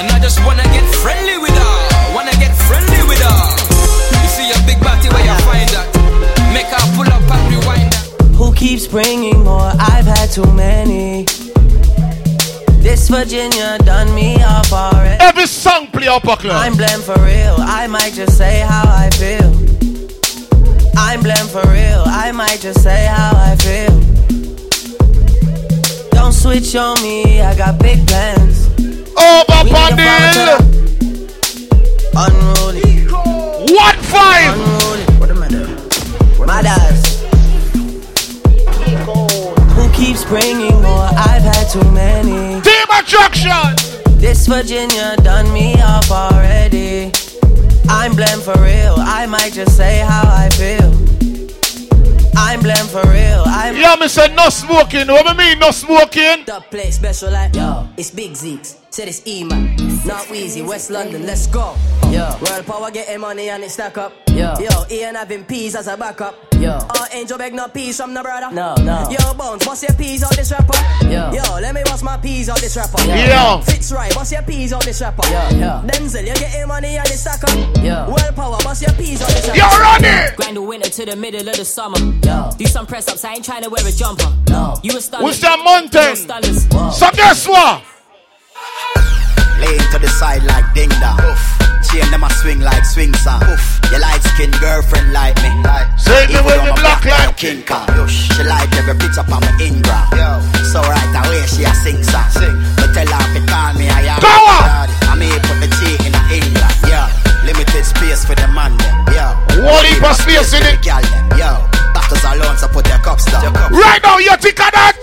And 0.00 0.08
I 0.08 0.18
just 0.18 0.40
wanna 0.48 0.64
get 0.72 0.88
friendly 1.04 1.36
with 1.36 1.52
her. 1.52 1.76
Wanna 2.16 2.32
get 2.40 2.56
friendly 2.64 3.04
with 3.04 3.20
her. 3.20 3.38
You 4.24 4.28
see 4.32 4.48
a 4.48 4.58
big 4.64 4.80
body 4.80 5.12
where 5.12 5.28
you 5.28 5.36
find 5.44 5.68
that. 5.76 5.92
Make 6.56 6.72
her 6.72 6.84
pull 6.96 7.04
up 7.04 7.20
and 7.20 7.44
rewind 7.52 7.92
that. 7.92 8.32
Who 8.40 8.54
keeps 8.54 8.86
bringing 8.86 9.44
more? 9.44 9.76
I've 9.76 10.08
had 10.08 10.32
too 10.32 10.48
many. 10.56 11.28
This 12.86 13.08
Virginia 13.08 13.78
done 13.78 14.14
me 14.14 14.40
off 14.44 14.72
already. 14.72 15.20
Every 15.20 15.46
song 15.48 15.88
play 15.88 16.06
upper 16.06 16.36
class. 16.36 16.64
I'm 16.64 16.76
blamed 16.76 17.02
for 17.02 17.18
real. 17.18 17.56
I 17.58 17.88
might 17.88 18.12
just 18.12 18.38
say 18.38 18.60
how 18.60 18.84
I 18.86 19.10
feel. 19.10 19.52
I'm 20.96 21.20
blamed 21.20 21.50
for 21.50 21.66
real. 21.68 22.04
I 22.06 22.30
might 22.30 22.60
just 22.60 22.84
say 22.84 23.06
how 23.06 23.32
I 23.34 23.56
feel. 23.56 24.00
Don't 26.10 26.32
switch 26.32 26.76
on 26.76 27.02
me. 27.02 27.40
I 27.42 27.56
got 27.56 27.80
big 27.80 28.06
plans. 28.06 28.68
Oh, 29.16 29.44
a 29.48 29.64
bundle. 29.64 30.62
Unruly. 32.14 33.08
One 33.74 33.98
five. 34.14 34.54
Unruly. 34.54 35.04
What 35.18 35.30
am 35.30 35.42
I 35.42 35.48
doing? 35.48 35.74
Mothers. 36.46 37.02
Who 39.74 39.90
keeps 39.92 40.24
bringing 40.24 40.80
more? 40.82 41.08
I've 41.18 41.42
had 41.42 41.68
too 41.68 41.90
many. 41.90 42.62
Team 42.86 42.98
attraction. 42.98 44.18
This 44.18 44.46
Virginia 44.46 45.16
done 45.16 45.52
me 45.52 45.74
off 45.82 46.10
already. 46.10 47.10
I'm 47.88 48.14
blamed 48.14 48.42
for 48.42 48.54
real. 48.60 48.94
I 48.98 49.26
might 49.26 49.52
just 49.52 49.76
say 49.76 50.00
how 50.00 50.22
I 50.24 50.48
feel. 50.50 50.92
I'm 52.36 52.60
blamed 52.60 52.90
for 52.90 53.02
real. 53.08 53.44
I'm 53.46 53.76
yeah, 53.76 53.96
me 53.98 54.08
said 54.08 54.34
no 54.36 54.48
smoking. 54.50 55.08
What 55.08 55.36
me 55.36 55.44
mean 55.44 55.58
no 55.58 55.70
smoking? 55.70 56.44
The 56.44 56.62
place 56.70 56.96
special 56.96 57.32
like 57.32 57.54
yo, 57.54 57.88
it's 57.96 58.10
Big 58.10 58.32
Zeeks. 58.32 58.76
Said 58.90 59.08
it's 59.08 59.26
E 59.26 59.44
man, 59.44 59.76
not 60.04 60.30
Wheezy, 60.30 60.62
West 60.62 60.90
London, 60.90 61.26
let's 61.26 61.46
go. 61.46 61.76
Yo, 62.10 62.28
World 62.42 62.66
Power 62.66 62.90
getting 62.90 63.20
money 63.20 63.48
and 63.48 63.64
it 63.64 63.70
stack 63.70 63.98
up. 63.98 64.25
Yo, 64.36 64.52
yo, 64.60 64.84
Ian 64.90 65.14
having 65.14 65.44
peace 65.46 65.74
as 65.74 65.86
a 65.86 65.96
backup. 65.96 66.36
Yo, 66.60 66.72
uh, 66.72 67.06
Angel 67.12 67.38
beg 67.38 67.54
no 67.54 67.68
peas 67.68 67.96
from 67.96 68.12
the 68.12 68.20
brother. 68.20 68.54
No, 68.54 68.74
no. 68.84 69.08
Yo, 69.10 69.32
Bones, 69.32 69.64
bust 69.64 69.82
your 69.82 69.94
peas 69.96 70.22
on 70.22 70.30
this 70.36 70.52
rapper. 70.52 70.76
Yo, 71.06 71.32
yo, 71.32 71.58
let 71.58 71.74
me 71.74 71.82
bust 71.84 72.04
my 72.04 72.18
peas 72.18 72.50
on 72.50 72.56
this 72.60 72.76
rapper. 72.76 73.02
Yo, 73.04 73.14
yo. 73.14 73.62
Fitz 73.64 73.92
right, 73.92 74.14
bust 74.14 74.32
your 74.32 74.42
peas 74.42 74.74
on 74.74 74.80
this 74.84 75.00
rapper. 75.00 75.26
Yo, 75.28 75.58
yo. 75.58 75.82
Denzel, 75.88 76.26
you 76.26 76.34
getting 76.34 76.68
money 76.68 76.98
and 76.98 77.06
it 77.06 77.16
stack 77.16 77.42
up. 77.44 77.82
Yo, 77.82 78.08
World 78.08 78.36
Power, 78.36 78.58
bust 78.62 78.82
your 78.82 78.92
peas 78.92 79.22
on 79.22 79.28
this 79.28 79.48
rapper. 79.48 79.58
Yo, 79.58 79.80
run 79.80 80.04
it. 80.04 80.36
Grind 80.36 80.56
the 80.58 80.62
winter 80.62 80.90
to 80.90 81.06
the 81.06 81.16
middle 81.16 81.48
of 81.48 81.56
the 81.56 81.64
summer. 81.64 81.98
Yo, 82.22 82.50
do 82.58 82.66
some 82.66 82.86
press 82.86 83.08
ups. 83.08 83.24
I 83.24 83.34
ain't 83.36 83.44
trying 83.44 83.62
to 83.62 83.70
wear 83.70 83.88
a 83.88 83.90
jumper. 83.90 84.30
No, 84.50 84.78
you 84.82 84.98
a 84.98 85.00
stunner. 85.00 85.24
What's 85.24 85.40
that 85.40 85.58
mountain? 85.64 86.16
So 86.92 87.10
guess 87.12 87.48
what? 87.48 87.82
Laying 89.60 89.78
to 89.92 89.98
the 89.98 90.08
side 90.08 90.44
like 90.44 90.74
ding 90.74 90.90
dong. 91.00 91.55
Chain 91.96 92.10
them 92.12 92.24
a 92.24 92.30
swing 92.44 92.60
like 92.60 92.84
swing 92.84 93.14
song. 93.24 93.40
Oof. 93.48 93.80
Your 93.88 94.00
light 94.00 94.20
skin 94.20 94.52
girlfriend 94.60 95.16
like 95.16 95.32
me. 95.40 95.48
Like, 95.64 95.88
Say 95.96 96.28
it 96.28 96.44
with 96.44 96.60
the 96.60 96.76
black 96.76 97.00
like 97.08 97.36
King 97.40 97.64
Kong. 97.64 97.88
She 98.04 98.44
like 98.44 98.68
every 98.76 98.92
picture 99.00 99.24
on 99.24 99.40
my 99.40 99.52
Ingram. 99.56 100.04
Yo. 100.12 100.44
So 100.68 100.84
right 100.84 101.12
away 101.24 101.40
she 101.48 101.64
a 101.64 101.72
sing 101.72 102.04
song. 102.04 102.28
Sing. 102.36 102.52
But 102.76 102.92
tell 102.92 103.08
her 103.08 103.24
to 103.32 103.40
call 103.48 103.72
me 103.80 103.88
I 103.88 104.12
am. 104.12 104.20
On. 104.20 104.92
I 105.08 105.16
may 105.16 105.32
put 105.48 105.56
the 105.56 105.72
G 105.72 105.96
in 106.04 106.12
the 106.12 106.22
England. 106.36 106.76
Yeah. 106.84 107.08
Limited 107.48 107.88
space 107.88 108.28
for 108.28 108.36
the 108.36 108.48
man 108.52 108.76
them. 108.76 109.16
Yo. 109.16 109.64
What 109.64 109.88
heap 109.88 110.04
of 110.04 110.20
space 110.20 110.52
in 110.52 110.68
it? 110.68 110.84
Girl 110.84 111.00
them. 111.00 111.40
Yo. 111.40 111.64
Bottles 111.96 112.24
alone 112.28 112.60
so 112.60 112.68
put 112.68 112.84
their 112.84 113.00
cups 113.00 113.24
down. 113.32 113.56
Right 113.72 114.02
now 114.04 114.20
you 114.20 114.36
think 114.36 114.60
of 114.60 114.68
that? 114.68 115.00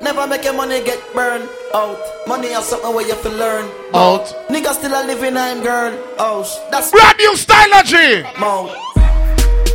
Never 0.00 0.28
make 0.28 0.44
your 0.44 0.54
money 0.54 0.82
get 0.84 1.00
burned 1.12 1.48
out. 1.74 1.98
Money 2.28 2.48
is 2.48 2.64
something 2.64 2.94
where 2.94 3.04
you 3.04 3.14
have 3.14 3.22
to 3.22 3.30
learn. 3.30 3.64
Out. 3.94 4.26
Niggas 4.48 4.74
still 4.74 4.94
a 4.94 5.02
living 5.04 5.36
I'm 5.36 5.60
girl. 5.60 5.92
Oh, 6.18 6.46
that's 6.70 6.92
brand 6.92 7.18
new 7.18 7.34
stylogy. 7.34 8.22
Mouth. 8.38 8.70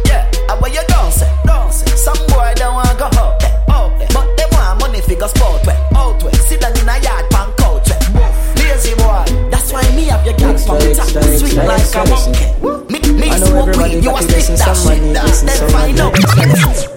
Yeah, 0.07 0.23
and 0.49 0.61
where 0.61 0.71
you 0.71 0.81
dance, 0.87 1.19
dance. 1.43 1.83
Some 1.99 2.15
boy 2.27 2.53
don't 2.55 2.73
want 2.73 2.97
go 2.97 3.05
out 3.19 3.39
there, 3.41 3.65
out 3.69 3.99
there. 3.99 4.07
But 4.13 4.37
they 4.37 4.45
want 4.51 4.79
money 4.79 5.01
figure 5.01 5.27
sport 5.27 5.67
way, 5.67 5.75
out 5.93 6.23
way. 6.23 6.31
Sit 6.31 6.61
down 6.61 6.71
in 6.71 6.87
a 6.87 6.97
yard, 7.03 7.29
pan 7.29 7.51
couch 7.57 7.89
way. 7.89 8.31
Lazy 8.63 8.95
boy. 8.95 9.27
That's 9.51 9.73
why 9.73 9.83
me 9.93 10.05
have 10.05 10.25
your 10.25 10.37
girl 10.37 10.57
from 10.57 10.79
top, 10.95 11.09
sweet 11.35 11.55
like 11.55 11.83
a 11.95 12.03
monkey. 12.07 12.47
Me, 12.87 12.99
me 13.19 13.29
smoke 13.43 13.75
weed, 13.75 14.01
you 14.01 14.15
a 14.15 14.21
stick 14.23 14.55
that 14.55 14.75
shit. 14.79 15.03
Then 15.45 15.69
find 15.69 15.99
out. 15.99 16.92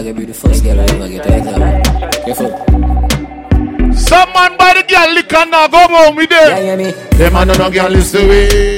You 0.00 0.14
be 0.14 0.24
the 0.24 0.32
first 0.32 0.64
girl 0.64 0.80
I 0.80 0.84
ever 0.84 1.08
get 1.08 1.26
out 1.26 1.46
of. 1.46 2.24
Careful. 2.24 2.50
Some 3.94 4.32
man 4.32 4.56
by 4.56 4.72
the 4.72 4.84
girl 4.88 5.12
lick 5.12 5.32
and 5.32 5.50
now 5.50 5.68
go 5.68 5.86
home 5.88 6.16
with 6.16 6.30
them. 6.30 6.50
Yeah, 6.50 6.58
yeah, 6.58 6.76
me. 6.76 6.90
Them 7.18 7.32
man 7.34 7.48
no 7.48 7.70
girl 7.70 7.94
is 7.94 8.10
the 8.10 8.26
way. 8.26 8.76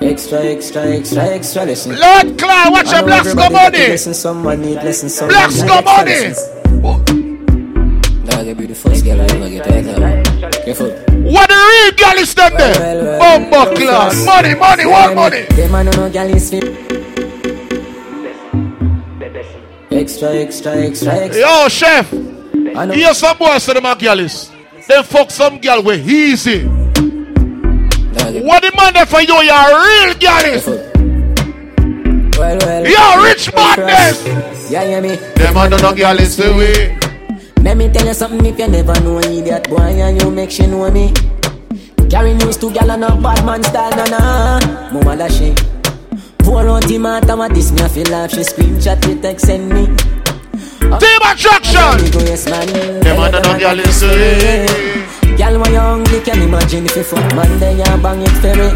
Extra, 0.00 0.44
extra, 0.44 0.82
extra, 0.86 1.22
extra 1.24 1.64
listen. 1.64 1.98
Lord 1.98 2.38
Clyde, 2.38 2.72
watch 2.72 2.92
your 2.92 3.02
blacks 3.02 3.34
go 3.34 3.50
money. 3.50 3.78
Listen, 3.78 4.14
someone 4.14 4.60
need 4.62 4.76
listen, 4.76 5.08
someone 5.08 5.34
Blacks 5.34 5.60
need 5.60 5.68
go 5.68 5.82
money. 5.82 6.32
Dog, 8.26 8.46
you 8.46 8.54
be 8.54 8.66
the 8.66 8.74
first 8.76 9.04
girl 9.04 9.20
I 9.20 9.24
ever 9.24 9.50
get. 9.50 9.64
Careful. 10.64 10.90
What 11.26 11.48
the 11.48 11.56
real 11.56 11.92
girl 11.98 12.22
is 12.22 12.32
them 12.34 12.52
there? 12.56 13.18
Bumbo 13.18 13.74
class. 13.74 14.24
Money, 14.24 14.54
money, 14.54 14.86
what 14.86 15.14
money? 15.16 15.46
Them 15.50 15.72
man 15.72 15.86
no 15.86 16.08
girl 16.08 16.30
is 16.30 16.48
fit. 16.48 17.05
Extra, 19.90 20.30
extra, 20.34 20.72
extra, 20.76 21.12
extra. 21.14 21.40
Yo, 21.40 21.68
chef. 21.68 22.10
Hear 22.10 23.14
some 23.14 23.36
boys 23.38 23.62
say 23.62 23.74
them 23.74 23.86
a 23.86 23.94
girl 23.94 24.20
is. 24.20 24.50
They 24.88 25.02
fuck 25.02 25.30
some 25.30 25.60
girl 25.60 25.82
with 25.82 26.08
easy. 26.08 26.64
What 26.66 28.62
the 28.62 28.72
man 28.76 28.94
there 28.94 29.06
for 29.06 29.20
you? 29.20 29.34
You 29.42 29.50
a 29.50 29.66
real 29.76 30.14
girl 30.18 30.44
is. 30.44 30.66
Well, 32.38 32.58
well. 32.60 32.86
Yo, 32.86 33.22
rich 33.24 33.52
madness. 33.54 34.70
Yeah, 34.70 34.84
yeah, 34.84 35.00
me. 35.00 35.16
Them 35.16 35.54
man 35.54 35.70
no 35.70 35.94
girl 35.94 36.18
is 36.18 36.36
the 36.36 36.52
way. 36.54 36.98
Let 37.62 37.76
me 37.76 37.88
tell 37.90 38.06
you 38.06 38.14
something 38.14 38.44
if 38.44 38.58
you 38.58 38.68
never 38.68 38.98
know 39.00 39.18
an 39.18 39.32
idiot 39.32 39.68
boy 39.68 39.78
and 39.78 40.22
you 40.22 40.30
make 40.30 40.50
she 40.50 40.66
know 40.66 40.90
me. 40.90 41.12
Carry 42.10 42.34
news 42.34 42.56
to 42.58 42.70
gal 42.72 42.90
and 42.90 43.04
a 43.04 43.16
bad 43.16 43.44
man 43.44 43.62
style, 43.64 43.90
na 43.96 44.04
na. 44.06 44.60
Mama 44.92 45.16
da 45.16 45.28
she. 45.28 45.54
Pour 46.46 46.62
out 46.62 46.86
the 46.86 46.96
matter 46.96 47.36
what 47.36 47.52
this 47.52 47.72
me 47.72 47.82
I 47.82 47.88
feel 47.88 48.06
like 48.06 48.30
she 48.30 48.46
screenshot 48.46 49.02
the 49.02 49.18
text 49.20 49.46
send 49.46 49.68
me. 49.68 49.86
Team 51.02 51.22
attraction. 51.26 51.98
Go 52.14 52.22
yes 52.22 52.46
man. 52.46 52.70
Them 53.02 53.18
man 53.18 53.32
no 53.42 53.58
girl 53.58 53.80
is 53.82 53.98
the 53.98 54.06
way. 54.14 55.36
Girl 55.36 55.58
when 55.58 55.72
you 55.74 55.80
hungry 55.80 56.20
can 56.20 56.40
imagine 56.40 56.86
if 56.86 56.94
you 56.94 57.02
fuck 57.02 57.34
man 57.34 57.50
then 57.58 57.78
you 57.82 57.98
bang 57.98 58.22
it 58.22 58.36
for 58.38 58.54
me. 58.54 58.70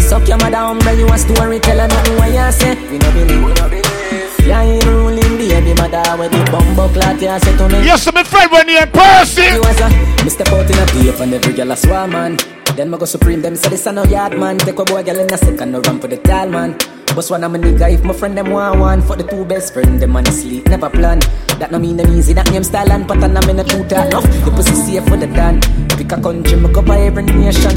Suck 0.00 0.26
your 0.26 0.38
mother 0.38 0.96
you 0.96 1.06
a 1.06 1.18
story 1.18 1.60
tell 1.60 1.78
her 1.78 1.86
nothing 1.86 2.16
what 2.16 2.32
you 2.32 2.50
say. 2.50 2.74
We 2.88 2.96
no 2.96 3.12
believe. 3.12 3.44
We 3.44 3.52
no 3.52 3.68
believe. 3.68 4.46
Yeah, 4.48 4.64
ruling 4.88 5.36
baby 5.36 5.74
mother 5.74 6.16
with 6.16 6.32
the 6.32 6.48
bumbo 6.50 6.88
clot 6.88 7.20
you 7.20 7.38
say 7.44 7.56
to 7.58 7.68
me. 7.68 7.84
Yes, 7.84 8.10
my 8.10 8.24
friend 8.24 8.50
when 8.50 8.68
you 8.68 8.80
in 8.80 8.88
person. 8.90 9.52
You 9.52 9.60
was 9.60 9.80
a 9.84 9.88
me 10.24 10.30
step 10.32 10.48
in 10.48 10.78
a 10.80 10.86
tape 10.86 11.20
and 11.20 11.34
every 11.34 11.52
girl 11.52 11.72
a 11.72 11.76
swarm 11.76 12.12
man. 12.12 12.59
Then 12.76 12.90
me 12.90 12.98
go 12.98 13.04
supreme 13.04 13.42
them 13.42 13.56
say 13.56 13.68
this 13.68 13.86
a 13.86 13.92
no 13.92 14.04
yard 14.04 14.38
man. 14.38 14.58
Take 14.58 14.78
a 14.78 14.84
boy 14.84 15.02
girl 15.02 15.18
in 15.18 15.32
a 15.32 15.36
second 15.36 15.72
no 15.72 15.80
run 15.80 16.00
for 16.00 16.08
the 16.08 16.16
tall 16.16 16.48
man. 16.48 16.76
Boss 17.14 17.30
one 17.30 17.42
of 17.44 17.50
my 17.50 17.58
nigga 17.58 17.92
if 17.92 18.04
my 18.04 18.12
friend 18.12 18.36
them 18.38 18.50
want 18.50 18.78
one 18.78 19.02
for 19.02 19.16
the 19.16 19.24
two 19.24 19.44
best 19.44 19.74
friend 19.74 20.00
them 20.00 20.16
on 20.16 20.24
sleep 20.26 20.66
never 20.68 20.88
plan. 20.88 21.18
That 21.58 21.70
no 21.72 21.78
mean 21.78 21.96
them 21.96 22.10
easy. 22.16 22.32
That 22.32 22.50
name 22.50 22.64
style 22.64 22.90
and 22.92 23.06
pattern 23.06 23.36
I'm 23.36 23.50
in 23.50 23.58
a 23.58 23.64
two 23.64 23.82
that 23.84 24.06
enough. 24.08 24.24
The 24.44 24.50
pussy 24.50 24.74
safe 24.74 25.04
for 25.06 25.16
the 25.16 25.26
dan. 25.26 25.60
Pick 25.98 26.12
a 26.12 26.20
country 26.20 26.56
me 26.56 26.72
cover 26.72 26.94
every 26.94 27.24
nation. 27.24 27.76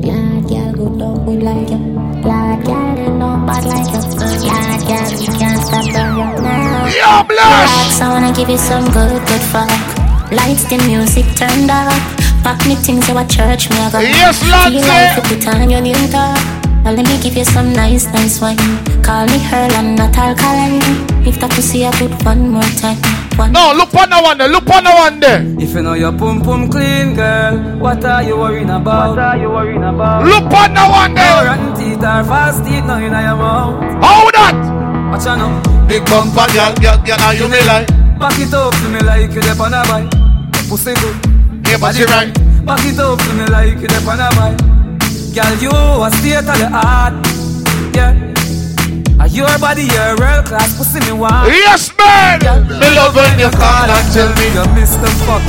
Yeah, 0.00 0.40
girl, 0.48 0.72
good 0.72 0.98
dog, 0.98 1.26
we 1.26 1.36
like 1.36 1.68
you. 1.68 1.78
Yeah, 2.24 2.62
girl, 2.64 2.96
you 2.96 3.10
know 3.18 3.44
bad 3.46 3.64
like 3.64 3.90
you. 3.90 4.00
Yeah, 4.46 4.78
girl, 4.86 5.20
you 5.20 5.32
can't 5.38 5.60
stop 5.66 5.84
the 5.84 6.02
run 6.14 6.44
now. 6.44 6.86
Yo, 6.86 7.24
blush. 7.26 8.00
I 8.00 8.08
wanna 8.08 8.32
give 8.32 8.48
you 8.48 8.58
some 8.58 8.84
good, 8.92 9.20
good 9.26 9.44
fuck. 9.50 9.70
Lights, 10.30 10.64
the 10.70 10.78
music 10.86 11.26
turned 11.34 11.70
up. 11.70 12.25
Pack 12.46 12.64
me 12.64 12.76
things 12.76 13.08
you 13.08 13.18
a 13.18 13.26
church, 13.26 13.68
me 13.70 13.76
I 13.82 13.90
go. 13.90 13.98
Yes, 13.98 14.38
Lord, 14.46 14.70
Feel 14.70 14.82
say. 14.82 14.86
like 14.86 15.18
every 15.18 15.38
time 15.42 15.68
you 15.68 15.80
new 15.80 15.98
talk. 16.14 16.38
Well, 16.86 16.94
let 16.94 17.02
me 17.02 17.18
give 17.18 17.36
you 17.36 17.44
some 17.44 17.72
nice, 17.72 18.06
nice 18.14 18.40
wine. 18.40 18.56
Call 19.02 19.26
me 19.26 19.42
her 19.50 19.66
and 19.74 19.98
not 19.98 20.14
alkaline. 20.16 20.78
If 21.26 21.40
that 21.40 21.50
pussy 21.50 21.84
I 21.84 21.90
put 21.98 22.14
one 22.24 22.50
more 22.50 22.62
time. 22.78 23.02
One 23.34 23.50
No, 23.50 23.74
look 23.74 23.92
on 23.98 24.10
the 24.10 24.22
one 24.22 24.38
there. 24.38 24.46
Look 24.46 24.70
on 24.70 24.84
the 24.84 24.94
one 24.94 25.18
there. 25.18 25.42
If 25.58 25.74
you 25.74 25.82
know 25.82 25.94
your 25.94 26.12
pum 26.12 26.40
pum 26.40 26.70
clean, 26.70 27.16
girl, 27.16 27.58
what 27.82 28.04
are 28.04 28.22
you 28.22 28.38
worrying 28.38 28.70
about? 28.70 29.10
What 29.10 29.18
are 29.18 29.36
you 29.36 29.50
worrying 29.50 29.82
about? 29.82 30.22
Look 30.22 30.46
on 30.46 30.70
the 30.70 30.86
one 30.86 31.14
No 31.14 31.22
there. 31.26 31.46
rotten 31.50 31.74
teeth 31.74 31.98
or 31.98 32.22
fast 32.30 32.62
teeth, 32.64 32.86
no 32.86 32.94
in 33.02 33.10
your 33.10 33.34
mouth. 33.42 33.82
How 33.98 34.30
that? 34.30 34.54
Watch 35.10 35.26
out 35.26 35.42
now. 35.42 35.88
Big 35.88 36.04
bumper, 36.06 36.46
girl, 36.54 36.70
girl, 36.78 36.96
girl, 37.02 37.18
now 37.18 37.32
you 37.34 37.48
me 37.50 37.58
like. 37.66 37.90
Back 38.22 38.38
it 38.38 38.54
up 38.54 38.70
to 38.72 38.86
me 38.94 39.00
like 39.02 39.34
you 39.34 39.42
dep 39.42 39.58
on 39.58 39.74
a 39.74 39.82
bike. 39.90 40.14
Pussy 40.70 40.94
good. 40.94 41.35
Yeah, 41.68 41.78
but 41.80 41.98
you 41.98 42.06
right. 42.06 42.32
Back 42.64 42.84
it 42.86 42.98
up 42.98 43.18
to 43.18 43.32
me 43.34 43.46
like 43.46 43.78
you 43.78 43.88
dep 43.88 44.06
on 44.06 44.20
a 44.20 44.30
bike. 44.38 44.58
Girl, 45.34 45.54
you 45.60 45.70
a 45.70 46.08
state 46.10 46.38
of 46.38 46.56
the 46.58 46.68
art. 46.72 47.14
Yeah. 47.94 48.14
Are 49.20 49.28
your 49.28 49.50
body, 49.58 49.84
your 49.90 50.16
world 50.18 50.46
class 50.46 50.76
pussy 50.76 51.00
me 51.06 51.12
want. 51.18 51.48
Yes, 51.48 51.90
man. 51.98 52.40
Me 52.68 52.88
love 52.94 53.14
when 53.14 53.38
you 53.38 53.50
call 53.50 53.88
and 53.88 54.06
tell 54.12 54.30
me. 54.38 54.46
You 54.54 54.64
miss 54.74 54.94
the 54.96 55.10
fuck. 55.26 55.42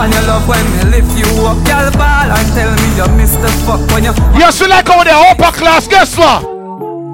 And 0.00 0.12
you 0.12 0.22
love 0.26 0.48
when 0.48 0.64
me 0.74 0.96
lift 0.96 1.12
you 1.18 1.28
up. 1.44 1.58
Girl, 1.66 1.90
ball 1.98 2.30
and 2.30 2.48
tell 2.56 2.72
me 2.72 2.88
you 2.96 3.08
miss 3.16 3.36
the 3.36 3.50
fuck 3.66 3.80
when 3.92 4.04
you. 4.04 4.12
Yes, 4.38 4.60
you 4.60 4.68
like 4.68 4.88
how 4.88 5.04
they 5.04 5.10
upper 5.10 5.52
class. 5.56 5.86
Guess 5.86 6.16
what? 6.16 6.42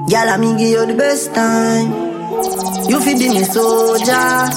Girl, 0.09 0.29
I 0.29 0.37
me 0.39 0.57
give 0.57 0.71
you 0.71 0.87
the 0.87 0.95
best 0.95 1.35
time. 1.35 1.91
You 2.89 3.01
fi 3.01 3.15
be 3.15 3.29
me 3.31 3.45
soldier. 3.45 4.49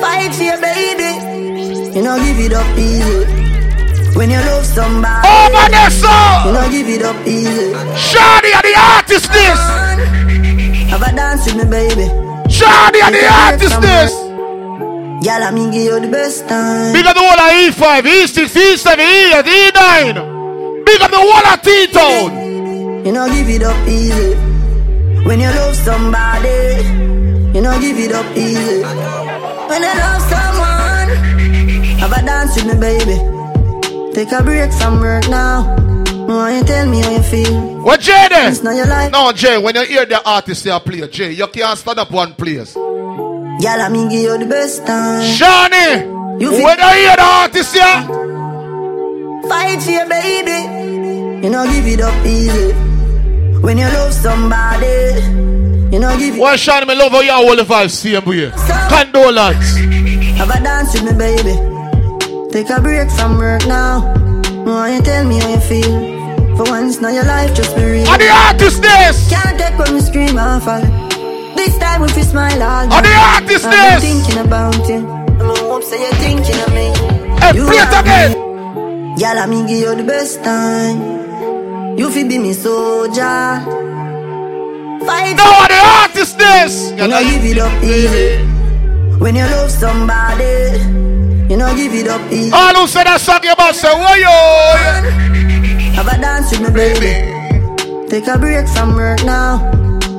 Fight 0.00 0.34
for 0.34 0.42
your 0.42 0.60
baby. 0.60 1.39
You 1.94 2.02
know 2.02 2.16
give 2.22 2.38
it 2.38 2.52
up 2.52 2.78
easy. 2.78 3.26
When 4.16 4.30
you 4.30 4.38
love 4.38 4.64
somebody. 4.64 5.26
Oh, 5.26 5.48
Vanessa. 5.50 6.46
You 6.46 6.52
know 6.54 6.70
give 6.70 6.88
it 6.88 7.02
up 7.02 7.26
easy. 7.26 7.74
Shadi 7.98 8.54
are 8.54 8.62
the 8.62 8.74
artist 8.78 9.26
this. 9.32 9.60
Have 10.90 11.02
a 11.02 11.10
dance 11.14 11.46
with 11.46 11.56
me, 11.56 11.64
baby. 11.70 12.06
Shadi 12.46 13.02
are 13.02 13.10
the 13.10 13.26
artist 13.26 13.80
this. 13.80 14.12
Girl, 15.20 15.42
I 15.42 15.50
me 15.50 15.70
give 15.70 15.82
you 15.82 16.00
the 16.00 16.08
best 16.08 16.48
time. 16.48 16.92
Big 16.92 17.04
up 17.04 17.14
the 17.14 17.20
whole 17.20 17.38
of 17.38 17.52
E5, 17.52 18.02
E6, 18.06 18.48
E7, 18.54 18.96
E8, 18.96 19.42
E9. 19.42 20.84
Big 20.86 21.00
up 21.02 21.10
the 21.10 21.18
whole 21.18 21.46
of 21.46 21.60
T-Town. 21.60 23.04
You 23.04 23.12
know 23.12 23.28
give 23.28 23.48
it 23.48 23.62
up 23.62 23.88
easy. 23.88 24.34
When 25.26 25.40
you 25.40 25.50
love 25.50 25.74
somebody, 25.74 26.82
you 27.52 27.60
know 27.60 27.78
give 27.80 27.98
it 27.98 28.12
up 28.12 28.26
easy. 28.36 28.82
When 28.82 29.84
I 29.84 29.92
love 29.98 30.22
someone, 30.30 30.59
have 32.10 32.22
a 32.22 32.26
dance 32.26 32.56
with 32.56 32.66
me, 32.66 32.80
baby. 32.80 34.14
Take 34.14 34.32
a 34.32 34.42
break 34.42 34.72
from 34.72 35.00
work 35.00 35.28
now. 35.28 35.76
Why 36.26 36.58
you 36.58 36.64
tell 36.64 36.88
me 36.88 37.00
how 37.00 37.10
you 37.10 37.22
feel? 37.22 37.80
What 37.82 38.00
Jay 38.00 38.26
then? 38.28 38.52
It's 38.52 38.62
not 38.62 38.76
your 38.76 38.86
life. 38.86 39.12
No, 39.12 39.32
Jay, 39.32 39.58
when 39.58 39.74
you 39.74 39.84
hear 39.84 40.06
the 40.06 40.22
artist 40.28 40.64
they 40.64 40.78
play, 40.80 41.06
Jay, 41.08 41.32
you 41.32 41.46
can't 41.48 41.78
stand 41.78 41.98
up 41.98 42.10
one 42.10 42.34
place. 42.34 42.74
Y'all, 42.74 43.80
I 43.80 43.88
me 43.88 44.08
give 44.08 44.22
you 44.22 44.38
the 44.38 44.46
best 44.46 44.86
time. 44.86 45.22
Shawnee, 45.34 46.42
You 46.42 46.52
when 46.52 46.78
you 46.78 46.88
hear 46.88 47.16
the 47.16 47.22
artist 47.22 47.74
here, 47.74 48.06
Fight 49.48 49.82
for 49.82 49.90
your 49.90 50.08
baby. 50.08 51.46
You 51.46 51.50
know, 51.50 51.64
give 51.66 51.86
it 51.86 52.00
up 52.00 52.26
easy. 52.26 52.72
When 53.60 53.76
you 53.78 53.84
love 53.84 54.12
somebody, 54.12 54.86
you 55.94 55.98
know, 56.00 56.16
give 56.18 56.36
it 56.36 56.40
Well, 56.40 56.56
Shawnee, 56.56 56.86
me 56.86 56.94
love 56.94 57.12
how 57.12 57.20
you 57.20 57.32
all 57.32 57.56
the 57.56 57.62
vibes 57.62 57.90
same 57.90 58.24
way. 58.24 58.50
Condolence. 58.88 59.76
Have 60.38 60.50
a 60.50 60.62
dance 60.62 60.94
with 60.94 61.12
me, 61.12 61.18
baby. 61.18 61.79
Take 62.52 62.68
a 62.70 62.80
break 62.80 63.10
from 63.10 63.38
work 63.38 63.64
now. 63.66 64.00
Why 64.64 64.94
you 64.96 65.02
tell 65.02 65.24
me 65.24 65.38
how 65.38 65.48
you 65.50 65.60
feel? 65.60 66.56
For 66.56 66.64
once, 66.64 67.00
now 67.00 67.10
your 67.10 67.24
life 67.24 67.54
just 67.54 67.74
be 67.76 67.82
real. 67.84 68.08
And 68.08 68.20
the 68.20 68.28
artist 68.28 68.82
this. 68.82 69.30
Can't 69.30 69.58
take 69.58 69.78
when 69.78 69.94
we 69.94 70.00
scream 70.00 70.36
and 70.38 70.62
fall. 70.62 70.82
This 71.56 71.78
time 71.78 72.02
if 72.02 72.16
you 72.16 72.24
smile 72.24 72.62
all 72.62 72.92
And 72.92 73.04
the 73.06 73.14
artist 73.14 73.64
this. 73.64 74.02
thinking 74.02 74.38
about 74.44 74.76
you. 74.88 75.06
I'm 75.40 75.56
hope 75.70 75.82
say 75.84 76.00
you're 76.02 76.12
thinking 76.18 76.58
of 76.60 76.70
me. 76.74 76.86
Hey, 77.40 77.52
You 77.54 77.64
play 77.64 77.78
it 77.78 77.94
again. 78.00 78.32
Girl, 79.16 79.38
I 79.38 79.46
me 79.46 79.66
give 79.68 79.78
you 79.86 79.94
the 79.94 80.04
best 80.04 80.42
time. 80.42 81.96
You 81.98 82.10
feel 82.10 82.28
be 82.28 82.38
me 82.38 82.52
soldier. 82.52 83.62
Fight. 85.06 85.36
No, 85.38 85.46
and 85.62 85.70
the 85.70 85.80
artist 86.02 86.36
this. 86.38 86.90
You 86.90 87.06
know, 87.08 87.20
give 87.22 87.44
it 87.44 87.58
up 87.58 87.82
easy. 87.82 88.44
When 89.18 89.34
you 89.36 89.44
love 89.44 89.70
somebody, 89.70 90.99
know, 91.60 91.76
give 91.76 91.94
it 91.94 92.08
up 92.08 92.20
easy. 92.32 92.52
All 92.52 92.74
who 92.74 92.86
say 92.86 93.04
that 93.04 93.20
song 93.20 93.40
you 93.44 93.52
about 93.52 93.74
say, 93.74 93.92
whoa, 93.92 94.16
yo. 94.16 94.34
Have 95.94 96.08
a 96.08 96.16
dance 96.20 96.50
with 96.50 96.62
me, 96.64 96.70
baby. 96.72 97.12
Take 98.08 98.26
a 98.26 98.38
break 98.38 98.66
from 98.68 98.94
work 98.94 99.22
now. 99.24 99.58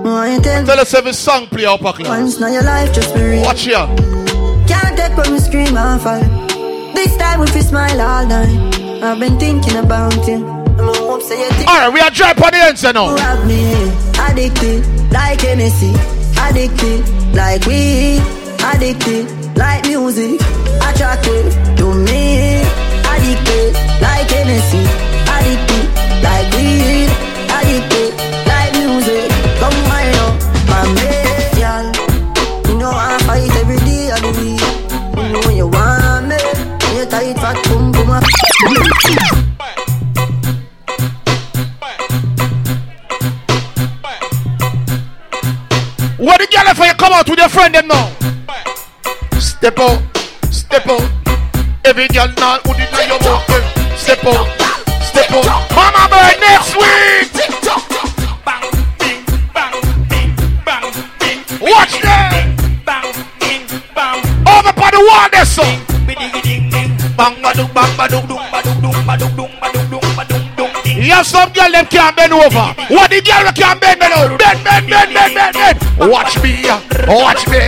Why 0.03 0.39
tell 0.41 0.65
Tell 0.65 0.79
us 0.79 0.93
every 0.93 1.13
song 1.13 1.47
play 1.47 1.65
upper 1.65 1.93
class. 1.93 2.07
Once 2.07 2.39
now 2.39 2.47
your 2.47 2.63
life 2.63 2.93
just 2.93 3.13
be 3.13 3.21
real. 3.21 3.41
Watch 3.43 3.65
ya. 3.67 3.87
Can't 4.67 4.95
take 4.97 5.15
when 5.17 5.33
we 5.33 5.39
scream 5.39 5.75
and 5.75 6.01
fall. 6.01 6.21
This 6.93 7.15
time 7.17 7.41
if 7.43 7.55
you 7.55 7.61
smile 7.61 7.99
all 8.01 8.25
night. 8.25 9.03
I've 9.03 9.19
been 9.19 9.37
thinking 9.39 9.77
about 9.77 10.15
you. 10.27 10.45
I'm 10.45 10.89
a 10.89 10.93
hope 10.93 11.21
say 11.21 11.39
you 11.41 11.49
think 11.51 11.69
Alright, 11.69 11.93
we 11.93 11.99
are 11.99 12.09
driving 12.09 12.43
on 12.43 12.51
the 12.51 12.57
answer 12.57 12.93
now. 12.93 13.09
you 13.11 13.17
have 13.17 13.45
me 13.47 13.73
addicted 14.17 14.85
like 15.11 15.41
Hennessy, 15.41 15.93
addicted 16.39 17.07
like 17.35 17.65
weed, 17.65 18.21
addicted 18.63 19.40
like 19.55 19.85
music, 19.87 20.39
attracted 20.87 21.51
to 21.77 21.93
me, 21.93 22.61
addicted 23.11 23.73
like 24.01 24.29
Hennessy, 24.29 24.83
addicted 25.27 25.85
like 26.23 26.47
weed, 26.55 27.09
addicted 27.57 28.11
like 28.47 28.71
music. 28.73 29.29
Come 29.59 29.77
wind 29.89 30.15
up, 30.23 30.33
my 30.67 30.83
man, 30.95 31.53
girl. 31.57 31.85
You 32.67 32.77
know 32.79 32.91
I 32.93 33.17
fight 33.25 33.51
every 33.61 33.77
day 33.77 34.11
of 34.11 34.21
the 34.21 34.31
week. 34.39 34.61
You 35.17 35.29
know 35.33 35.49
you 35.49 35.67
want 35.67 36.27
me, 36.27 36.39
you 36.97 37.05
tight 37.05 37.35
fat 37.37 37.57
pum 37.65 37.91
pum. 37.91 38.23
What 46.17 46.37
the 46.39 46.45
girl 46.47 46.67
if 46.67 46.77
you 46.77 46.93
come 46.93 47.13
out 47.13 47.27
with 47.27 47.39
your 47.39 47.49
friend 47.49 47.73
them 47.73 47.87
now? 47.87 48.11
Step 49.41 49.79
out, 49.79 50.01
step 50.51 50.85
out. 50.87 51.01
Every 51.83 52.07
girl 52.09 52.31
now 52.37 52.59
it 52.77 52.93
in 53.01 53.09
your 53.09 53.19
mouth. 53.21 53.97
Step 53.97 54.23
out, 54.25 54.70
them 71.81 71.89
can't 71.89 72.15
bend 72.15 72.33
over. 72.33 72.73
What 72.93 73.09
the 73.09 73.21
girl 73.21 73.51
can't 73.53 73.81
bend 73.81 73.99
bend 73.99 74.13
over? 74.13 74.37
Bend 74.37 74.63
bend 74.63 74.89
bend 74.89 75.13
bend 75.13 75.33
bend 75.33 75.53
bend. 75.53 76.11
Watch 76.11 76.37
me, 76.41 76.63
watch 77.07 77.47
me, 77.47 77.61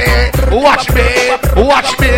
watch 0.51 0.89
me, 0.93 1.05
watch 1.57 1.99
me. 1.99 2.11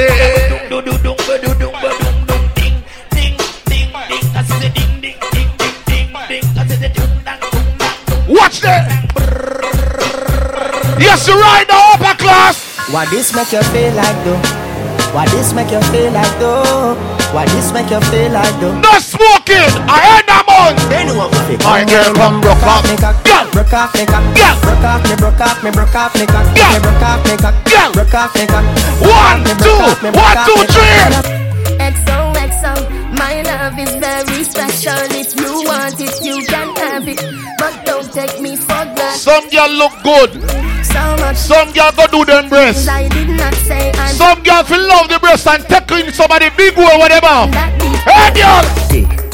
Watch 8.28 8.60
that. 8.62 8.90
Yes, 11.00 11.28
you 11.28 11.36
right 11.40 11.66
now, 11.70 11.94
upper 11.94 12.18
class. 12.18 12.90
Why 12.90 13.06
this 13.06 13.34
make 13.36 13.52
you 13.52 13.62
feel 13.64 13.94
like 13.94 14.24
though? 14.26 14.42
Why 15.14 15.28
this 15.28 15.54
make 15.54 15.72
you 15.72 15.82
feel 15.92 16.12
like 16.12 16.40
though? 16.40 16.96
Why 17.32 17.46
this 17.46 17.72
make 17.72 17.90
you 17.90 18.02
feel 18.12 18.32
like 18.32 18.60
though? 18.60 18.80
No 18.80 19.00
smoking. 19.00 19.72
I 19.88 20.18
ain't 20.18 20.35
that 20.66 20.78
man. 20.78 20.90
They 20.90 21.04
know 21.06 21.18
what 21.18 21.30
we 21.50 21.58
My 21.62 21.86
girl 21.86 22.14
come 22.16 22.42
broke 22.42 22.64
off. 22.64 22.84
me 22.90 22.98
cock, 22.98 23.18
broke 23.52 23.74
off 23.74 23.94
me 23.94 24.06
cock, 24.06 24.26
broke 24.34 24.86
off 24.86 25.02
me, 25.06 25.16
broke 25.16 25.42
off 25.42 25.64
me, 25.64 25.72
broke 25.72 25.96
off 25.96 26.14
me 26.16 26.26
cock, 26.26 26.48
me 26.50 26.80
broke 26.82 27.06
off 27.06 27.22
me 27.26 27.36
cock, 27.38 27.56
broke 27.94 28.14
off 28.14 28.32
me 28.34 28.46
cock. 28.48 28.66
One, 29.02 29.42
two, 29.62 29.82
one, 30.10 30.38
two, 30.48 30.62
three. 30.74 31.46
XOXO, 31.78 32.74
my 33.18 33.42
love 33.44 33.78
is 33.78 33.94
very 34.02 34.44
special. 34.44 35.02
If 35.14 35.36
you 35.38 35.66
want 35.68 36.00
it, 36.00 36.16
you 36.24 36.42
can 36.46 36.74
have 36.78 37.08
it. 37.08 37.22
But 37.60 37.86
don't 37.86 38.12
take 38.12 38.42
me 38.42 38.56
for 38.56 38.86
granted. 38.96 39.20
Some 39.20 39.50
girl 39.50 39.70
look 39.70 39.94
good. 40.04 40.32
So 40.86 41.18
much 41.18 41.36
Some 41.36 41.72
girl 41.74 41.92
go 41.92 42.08
do 42.08 42.26
them 42.26 42.50
breasts. 42.50 42.88
I 42.88 43.08
did 43.10 43.30
not 43.30 43.54
say 43.54 43.92
I'm 43.92 44.16
Some 44.16 44.44
girl 44.44 44.64
feel 44.64 44.88
love 44.88 45.10
the 45.10 45.20
breast 45.20 45.48
and 45.48 45.64
take 45.66 45.92
in 45.92 46.14
somebody 46.14 46.50
big 46.56 46.78
or 46.78 46.98
whatever. 46.98 47.52
Hey 48.06 48.34
girl, 48.34 48.64
Tick 48.90 49.25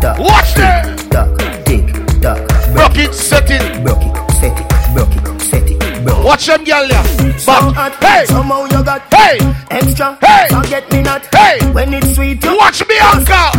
tock, 0.00 0.18
watch 0.18 0.54
them. 0.54 0.96
Tick 0.96 1.10
tock, 1.10 1.64
tick 1.64 1.86
tock. 2.22 2.48
Broke 2.72 2.98
it, 2.98 3.14
set 3.14 3.50
it. 3.50 3.82
Broke 3.84 4.02
it, 4.02 4.30
set 4.32 4.58
it, 4.60 4.94
broke 4.94 5.14
it, 5.16 5.40
set 5.40 5.70
it, 5.70 6.04
broke. 6.04 6.24
Watch 6.24 6.46
them 6.46 6.64
girl 6.64 6.86
there. 6.88 7.04
So 7.38 7.52
Back. 7.52 7.74
hot, 7.74 7.94
Hey, 8.04 8.26
somehow 8.26 8.64
you 8.64 8.84
got 8.84 9.02
hey, 9.14 9.38
extra. 9.70 10.18
Hey. 10.20 10.46
Forget 10.50 10.90
me 10.92 11.02
not. 11.02 11.26
hey. 11.34 11.58
When 11.72 11.94
it's 11.94 12.14
sweet, 12.14 12.42
you 12.44 12.56
Watch 12.56 12.86
me, 12.88 12.98
uncle. 12.98 13.52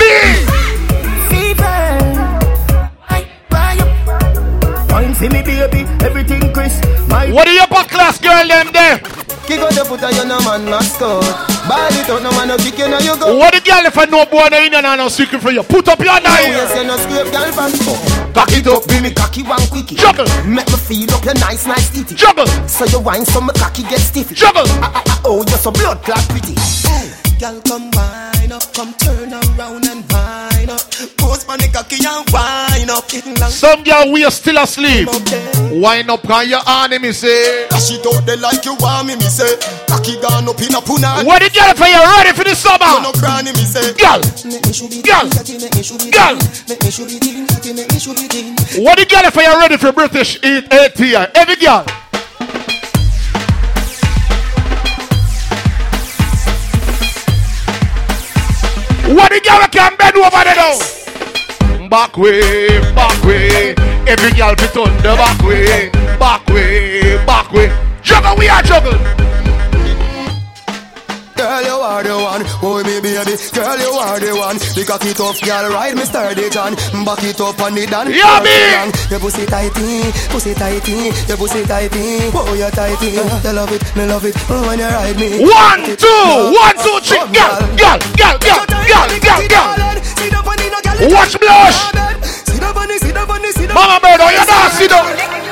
Me. 0.00 0.14
fever. 1.30 1.76
Wine 4.90 5.14
for 5.14 5.28
me, 5.28 5.42
baby. 5.42 5.80
Everything 6.04 6.52
crisp. 6.52 6.84
My 7.08 7.30
What 7.30 7.46
are 7.48 7.52
your 7.52 7.62
upper 7.64 7.88
class 7.88 8.18
girl 8.18 8.46
them 8.48 8.72
there? 8.72 9.25
Kick 9.46 9.60
out 9.62 9.70
the 9.78 9.84
foot 9.86 10.02
of 10.02 10.10
your 10.10 10.26
no 10.26 10.42
man 10.42 10.66
mascot. 10.66 11.22
Ball 11.70 11.94
it 11.94 12.10
out, 12.10 12.22
no 12.22 12.30
man 12.34 12.48
no 12.50 12.56
kick 12.58 12.78
you, 12.78 12.88
no 12.90 12.98
you 12.98 13.14
go. 13.14 13.38
What 13.38 13.54
the 13.54 13.60
girl 13.62 13.86
if 13.86 13.96
I 13.96 14.04
know 14.06 14.26
boy 14.26 14.50
no 14.50 14.58
in 14.58 14.74
and 14.74 14.98
no 14.98 15.06
secret 15.08 15.40
for 15.40 15.50
you? 15.50 15.62
Put 15.62 15.86
up 15.86 15.98
your 15.98 16.18
Now 16.18 16.34
knife. 16.34 16.50
you 16.50 16.66
say 16.66 16.82
no 16.86 16.96
scrape, 16.98 17.30
girl, 17.30 17.46
from 17.54 17.70
Cock 18.34 18.50
it 18.52 18.66
up. 18.66 18.82
Be 18.90 19.00
me 19.00 19.14
cocky 19.14 19.42
one 19.46 19.62
quickie. 19.70 19.94
Juggle. 19.94 20.26
Make 20.44 20.66
me 20.66 20.78
feel 20.82 21.14
up 21.14 21.24
your 21.24 21.34
nice, 21.38 21.64
nice 21.66 21.90
titty. 21.94 22.14
Juggle. 22.14 22.46
So 22.66 22.84
you 22.86 22.98
wine, 22.98 23.24
so 23.24 23.40
me 23.40 23.54
cocky 23.54 23.82
get 23.84 24.00
stiffy. 24.02 24.34
Juggle. 24.34 24.66
Ah, 24.82 24.90
ah, 24.98 25.02
ah, 25.06 25.22
oh, 25.24 25.44
you're 25.46 25.58
so 25.62 25.70
blood 25.70 26.02
clot 26.02 26.26
pretty. 26.28 26.58
Hey, 26.82 27.14
girl, 27.38 27.60
come 27.62 27.90
wine 27.94 28.50
up, 28.50 28.66
come 28.74 28.92
turn 28.98 29.32
around 29.32 29.86
and 29.86 30.02
wine 30.10 30.70
up. 30.70 30.82
Post 31.22 31.48
on 31.48 31.58
the 31.62 31.70
cocky 31.72 32.02
and 32.02 32.26
wine 32.34 32.65
up. 32.65 32.65
Some 32.86 33.82
girl 33.82 34.12
we 34.12 34.24
are 34.24 34.30
still 34.30 34.58
asleep. 34.58 35.08
Wind 35.72 36.08
up 36.10 36.28
on 36.30 36.48
your 36.48 36.60
enemy 36.66 37.12
say. 37.12 37.66
Dash 37.68 37.90
it 37.90 38.06
out 38.06 38.24
there 38.24 38.36
like 38.36 38.64
you 38.64 38.76
want 38.78 39.08
me, 39.08 39.16
me 39.16 39.22
say. 39.22 39.58
Cocky 39.88 40.14
gone 40.20 40.48
up 40.48 40.60
in 40.60 40.74
a 40.74 40.80
punani. 40.80 41.24
What 41.26 41.42
the 41.42 41.50
girl 41.50 41.74
for 41.74 41.86
you 41.86 41.98
ready 41.98 42.32
for 42.36 42.44
the 42.44 42.50
You 42.50 42.56
summer? 42.56 43.02
no 43.02 43.12
granny, 43.12 43.50
me 43.52 43.64
say. 43.66 43.92
Girl, 43.98 44.20
girl, 45.02 45.26
girl. 46.14 46.36
What 48.84 48.98
the 48.98 49.06
girl 49.08 49.30
for 49.30 49.42
you 49.42 49.58
ready 49.58 49.76
for 49.76 49.92
British 49.92 50.36
eat 50.44 50.72
ATI? 50.72 51.16
Every 51.34 51.56
girl. 51.56 51.84
What 59.08 59.30
the 59.30 59.40
girl 59.40 59.66
can 59.70 59.96
bend 59.96 60.16
over 60.16 60.44
there 60.44 60.56
now? 60.56 61.05
Back 61.90 62.16
way, 62.16 62.80
back 62.94 63.22
way. 63.22 63.74
Every 64.08 64.32
girl 64.32 64.56
fit 64.56 64.76
on 64.76 64.96
the 64.98 65.14
back 65.14 65.40
way, 65.42 65.90
back 66.18 66.44
way, 66.48 67.16
back 67.24 67.52
way. 67.52 67.70
Juggle, 68.02 68.36
we 68.36 68.48
are 68.48 68.62
juggle. 68.62 68.98
Girl, 71.36 71.62
you 71.62 71.76
are 71.84 72.02
the 72.02 72.16
one, 72.16 72.42
boy, 72.64 72.82
me 72.82 72.96
baby. 73.04 73.36
Girl, 73.52 73.76
you 73.76 73.92
are 73.92 74.16
the 74.16 74.32
one. 74.32 74.56
The 74.56 74.84
cocky 74.88 75.12
tough 75.12 75.36
girl, 75.44 75.68
ride 75.68 75.94
me 75.94 76.08
sturdy 76.08 76.48
John. 76.48 76.72
Back 77.04 77.20
it 77.28 77.40
up 77.40 77.60
on 77.60 77.76
the 77.76 77.84
dan. 77.84 78.08
Yeah, 78.08 78.40
me. 78.40 78.88
your 79.12 79.20
pussy 79.20 79.44
tighty, 79.44 80.08
pussy 80.32 80.54
tighty, 80.54 81.12
your 81.28 81.36
pussy 81.36 81.60
tighty. 81.68 82.32
Oh, 82.32 82.56
you 82.56 82.70
tighty, 82.72 83.20
you 83.20 83.52
love 83.52 83.68
it, 83.68 83.84
me 83.96 84.08
love 84.08 84.24
it 84.24 84.32
oh, 84.48 84.64
when 84.64 84.80
you 84.80 84.88
ride 84.88 85.16
me. 85.20 85.44
One, 85.44 85.84
two, 86.00 86.24
one, 86.56 86.76
two, 86.80 86.96
three, 87.04 87.20
girl, 87.28 87.60
girl, 87.76 88.00
girl, 88.16 88.36
girl, 88.40 88.64
girl, 88.64 89.08
girl, 89.20 89.42
girl. 89.44 89.76
Watch 91.12 91.36
blush. 91.36 91.92
Mama 93.76 94.00
bird, 94.00 94.20
oh, 94.24 94.30
you 94.32 94.40
not 94.40 94.72
see 94.72 94.88
them. 94.88 95.04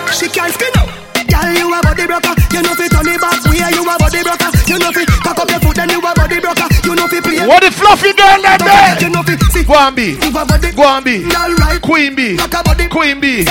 She 0.08 0.28
can't 0.32 0.52
spin 0.54 0.72
up. 0.80 0.93
Girl, 1.34 1.50
you 1.50 1.66
a 1.74 1.78
body 1.82 2.06
broker. 2.06 2.34
You 2.54 2.62
know 2.62 2.74
fi 2.78 2.86
turn 2.86 3.10
it 3.10 3.18
back. 3.18 3.42
Oh, 3.42 3.50
Where 3.50 3.70
you 3.74 3.82
a 3.82 3.94
body 3.98 4.22
broker. 4.22 4.50
You 4.70 4.78
know 4.78 4.90
fi 4.94 5.02
cock 5.26 5.38
up 5.42 5.50
your 5.50 5.60
foot, 5.60 5.74
then 5.74 5.90
you 5.90 5.98
a 5.98 6.10
body 6.14 6.38
broker. 6.38 6.68
You 6.86 6.94
know 6.94 7.10
fi 7.10 7.18
play. 7.18 7.42
What 7.42 7.66
the 7.66 7.70
fluffy 7.74 8.14
girl 8.14 8.38
that 8.46 8.62
there? 8.62 9.02
You 9.02 9.10
know 9.10 9.22
fi 9.26 9.34
see. 9.50 9.64
Go 9.66 9.74
and 9.74 9.96
be. 9.96 10.14
Go 10.78 10.86
and 10.86 11.04
be. 11.04 11.26
Queen 11.82 12.14
bee. 12.14 12.38
Queen 12.88 13.20
bee. 13.20 13.44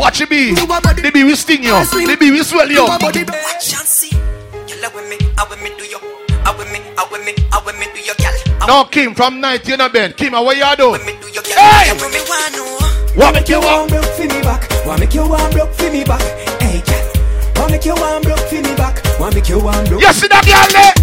Watch 0.00 0.20
it 0.20 0.30
be. 0.30 0.54
The 0.54 1.10
bee 1.12 1.24
will 1.24 1.36
sting 1.36 1.62
you. 1.62 1.76
The 1.84 2.16
bee 2.18 2.30
will 2.32 2.44
swell 2.44 2.70
you. 2.70 2.86
No, 8.66 8.84
Kim, 8.90 9.14
from 9.14 9.40
night 9.40 9.68
you 9.68 9.76
know 9.76 9.88
Ben. 9.88 10.12
Kim, 10.14 10.32
what 10.32 10.56
you 10.56 10.76
do? 10.76 10.94
Hey! 11.54 11.92
What 13.14 13.32
make 13.34 13.48
you 13.48 13.60
want 13.60 13.90
broke 13.90 14.04
for 14.04 14.22
me 14.22 14.42
back? 14.42 14.70
What 14.84 15.00
make 15.00 15.14
you 15.14 15.26
want 15.28 15.52
broke 15.52 15.72
for 15.72 15.90
me 15.90 16.04
back? 16.04 16.55
Hey, 17.66 17.72
make 17.72 17.84
you 17.84 17.94
want 17.98 18.22
broke 18.22 18.38
for 18.46 18.62
me 18.62 18.74
back? 18.78 19.02
What 19.18 19.34
make 19.34 19.48
you 19.48 19.58
want 19.58 19.88
broke? 19.88 20.00
You 20.00 20.12
see 20.14 20.30
that 20.30 20.46
girl 20.46 20.70
there? 20.70 20.94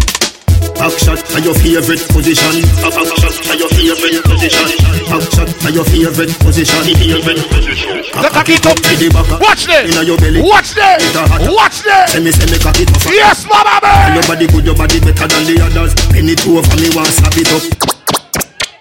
Back 0.80 0.96
shot 0.96 1.20
are 1.36 1.44
your 1.44 1.52
favorite 1.60 2.00
position. 2.08 2.64
Back 2.80 2.96
shot 3.20 3.36
are 3.52 3.58
your 3.60 3.68
favorite 3.68 4.24
position. 4.24 4.68
Back 5.04 5.24
shot 5.28 5.52
are 5.60 5.74
your 5.76 5.84
favorite 5.84 6.32
position. 6.40 6.80
Favorite 6.88 7.44
position. 7.52 8.00
The 8.16 8.28
cock 8.32 8.48
it 8.48 8.64
up. 8.64 8.80
To 8.80 8.92
the 8.96 9.08
back. 9.12 9.28
Watch 9.44 9.68
there. 9.68 9.84
Inna 9.84 10.08
your 10.08 10.16
belly. 10.16 10.40
Watch 10.40 10.72
there. 10.72 10.96
It 10.96 11.12
a 11.12 11.28
hot. 11.28 11.44
Watch 11.52 11.84
there. 11.84 12.08
Say 12.08 12.24
me 12.24 12.32
say 12.32 12.48
me 12.48 12.56
cock 12.56 12.80
it 12.80 12.88
up. 12.88 13.12
Yes, 13.12 13.44
mama 13.44 13.84
And 13.84 13.84
man. 13.84 14.16
Your 14.16 14.24
body 14.24 14.46
good, 14.48 14.64
your 14.64 14.76
body 14.76 14.98
better 15.04 15.28
than 15.28 15.44
the 15.44 15.60
others. 15.68 15.92
Penny 16.16 16.32
two 16.32 16.56
over 16.56 16.76
me 16.80 16.88
want 16.96 17.12
slap 17.12 17.36
it 17.36 17.52
up. 17.52 17.60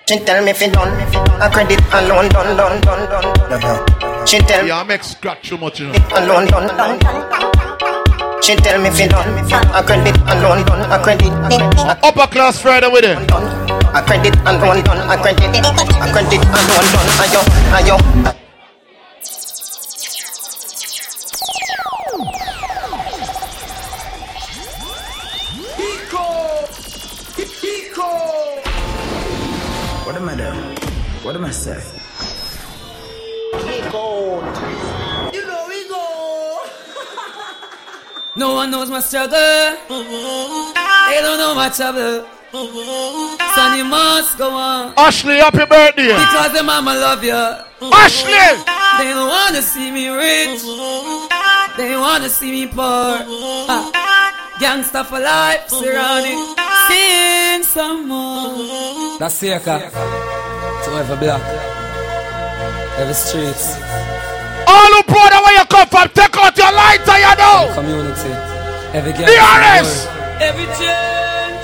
She 0.07 0.19
tell 0.23 0.39
me 0.43 0.51
fi 0.55 0.67
done, 0.71 0.91
a 1.39 1.47
credit 1.51 1.79
alone, 1.91 2.27
done, 2.31 2.55
done, 2.57 2.79
done, 2.81 3.59
done. 3.59 4.27
She 4.27 4.39
tell 4.39 4.63
me 4.63 4.67
Yeah, 4.69 4.79
I 4.79 4.83
make 4.83 5.03
scratch 5.03 5.47
too 5.47 5.57
much, 5.57 5.79
you 5.79 5.87
know. 5.87 5.99
alone, 6.15 6.47
done, 6.47 6.67
done. 6.75 7.52
She 8.43 8.55
tell 8.57 8.75
me 8.81 8.89
fi 8.89 9.07
done, 9.07 9.39
a 9.73 9.81
credit 9.81 10.17
alone, 10.27 10.65
done, 10.65 10.91
a 10.91 11.01
credit. 11.01 11.31
Upper 12.03 12.27
class 12.27 12.59
Friday 12.61 12.89
with 12.91 13.05
it. 13.05 13.17
A 13.31 14.03
credit 14.03 14.35
alone, 14.43 14.83
done, 14.83 14.99
a 15.09 15.15
credit. 15.15 15.47
A 15.47 16.11
credit 16.11 16.43
alone, 16.43 16.87
done, 16.91 17.07
ayo, 17.23 17.39
ayo. 17.71 17.95
What 30.05 30.15
am 30.17 30.27
I 30.27 30.35
doing? 30.35 30.75
What 31.23 31.35
am 31.37 31.45
I 31.45 31.51
saying? 31.51 31.79
No 38.43 38.55
one 38.55 38.71
knows 38.71 38.89
my 38.89 38.99
struggle. 38.99 39.37
They 39.87 41.19
don't 41.23 41.37
know 41.37 41.55
my 41.55 41.69
trouble. 41.73 42.27
Son, 43.55 43.77
you 43.77 43.85
must 43.85 44.37
go 44.37 44.49
on. 44.51 44.93
Ashley, 44.97 45.37
happy 45.37 45.65
birthday. 45.65 46.11
Because 46.11 46.51
the 46.51 46.61
mama 46.61 46.93
love 46.93 47.23
you. 47.23 47.31
Ashley! 48.03 48.33
They 48.99 49.11
don't 49.15 49.29
wanna 49.29 49.61
see 49.61 49.89
me 49.91 50.09
rich. 50.09 50.61
They 51.77 51.95
wanna 51.95 52.27
see 52.27 52.51
me 52.51 52.67
poor. 52.67 53.15
Ah. 53.71 54.51
Gangsta 54.59 55.05
for 55.05 55.21
life, 55.21 55.69
surrounding. 55.69 56.39
Sing 56.89 57.63
some 57.63 58.09
more. 58.09 59.19
That's 59.19 59.39
Seika. 59.39 59.89
To 60.83 60.89
every 60.99 61.15
block. 61.15 61.41
Every 62.99 63.13
streets. 63.13 63.92
All 64.73 64.91
who 64.97 65.03
proud 65.03 65.33
of 65.37 65.41
where 65.45 65.55
you 65.59 65.65
come 65.69 65.87
from, 65.87 66.09
take 66.09 66.35
out 66.37 66.57
your 66.57 66.71
lighter, 66.73 67.17
you 67.25 67.35
know. 67.37 67.69
Community. 67.77 68.33
Every 68.97 69.13
girl. 69.13 69.29
DRS! 69.29 70.07
Every 70.41 70.65
change. 70.81 71.63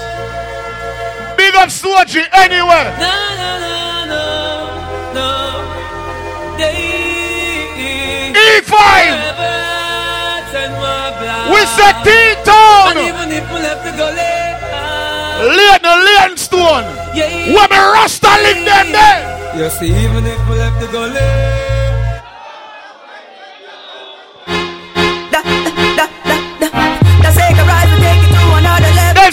Big 1.37 1.55
up 1.55 1.69
Soji 1.69 2.21
anywhere. 2.33 2.89
No, 3.01 3.15
no, 3.41 3.51
no, 3.65 3.77
no, 4.13 4.25
no. 5.17 5.31
They 6.57 7.09
E5! 8.37 8.69
and 10.53 10.73
my 10.73 11.09
blood. 11.17 11.49
We 11.53 11.61
say 11.77 11.91
T-Town! 12.05 12.93
And 12.93 13.09
even 13.09 13.27
if 13.31 13.45
we 13.49 13.57
left 13.65 13.83
the 13.85 13.93
gully. 13.97 14.37
Uh, 14.69 15.49
lane 15.57 15.81
the 15.81 15.95
Leytonstone. 16.05 16.85
Yeah. 17.17 17.53
Where 17.53 17.69
me 17.73 17.77
Rasta 17.77 18.33
link 18.43 18.65
them 18.65 18.91
there. 18.91 19.21
You 19.57 19.69
see, 19.69 19.89
even 19.89 20.25
if 20.25 20.41
we 20.49 20.55
left 20.57 20.79
the 20.79 20.87
gully. 20.87 21.68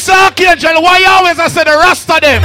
Another 0.09 0.35
level. 0.35 0.37
Them 0.37 0.37
say 0.37 0.47
Archangel, 0.55 0.83
why 0.83 0.99
you 0.99 1.07
always 1.09 1.39
I 1.39 1.49
say 1.49 1.65
the 1.65 1.71
Rasta 1.71 2.19
them? 2.21 2.43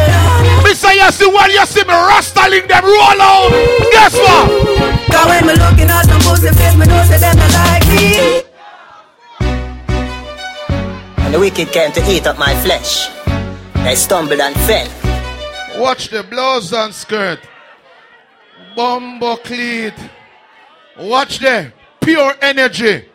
Me 0.63 0.73
say 0.73 0.95
you 0.95 1.11
see 1.11 1.27
when 1.27 1.51
you 1.51 1.65
see 1.65 1.83
me 1.83 1.93
Rasta 1.93 2.49
link 2.49 2.67
them 2.67 2.83
roll 2.83 3.21
out. 3.21 3.49
Guess 3.91 4.13
what? 4.15 4.49
Cause 5.11 5.25
when 5.27 5.45
me 5.47 5.53
looking 5.53 5.89
at 5.89 6.05
some 6.05 6.21
pussy 6.21 6.49
face, 6.49 6.75
me 6.75 6.85
know 6.85 7.03
say 7.05 7.17
them 7.19 7.37
not 7.37 7.53
like 7.53 7.87
me. 7.87 8.43
And 11.23 11.33
the 11.33 11.39
wicked 11.39 11.71
came 11.71 11.91
to 11.93 12.01
eat 12.11 12.27
up 12.27 12.37
my 12.37 12.55
flesh. 12.61 13.09
They 13.83 13.95
stumbled 13.95 14.39
and 14.39 14.55
fell. 14.55 14.87
Watch 15.81 16.09
the 16.09 16.23
blouse 16.23 16.73
and 16.73 16.93
skirt. 16.93 17.39
Bumbo 18.75 19.37
cleat. 19.37 19.93
Watch 20.99 21.39
the 21.39 21.71
pure 22.01 22.33
energy. 22.41 23.05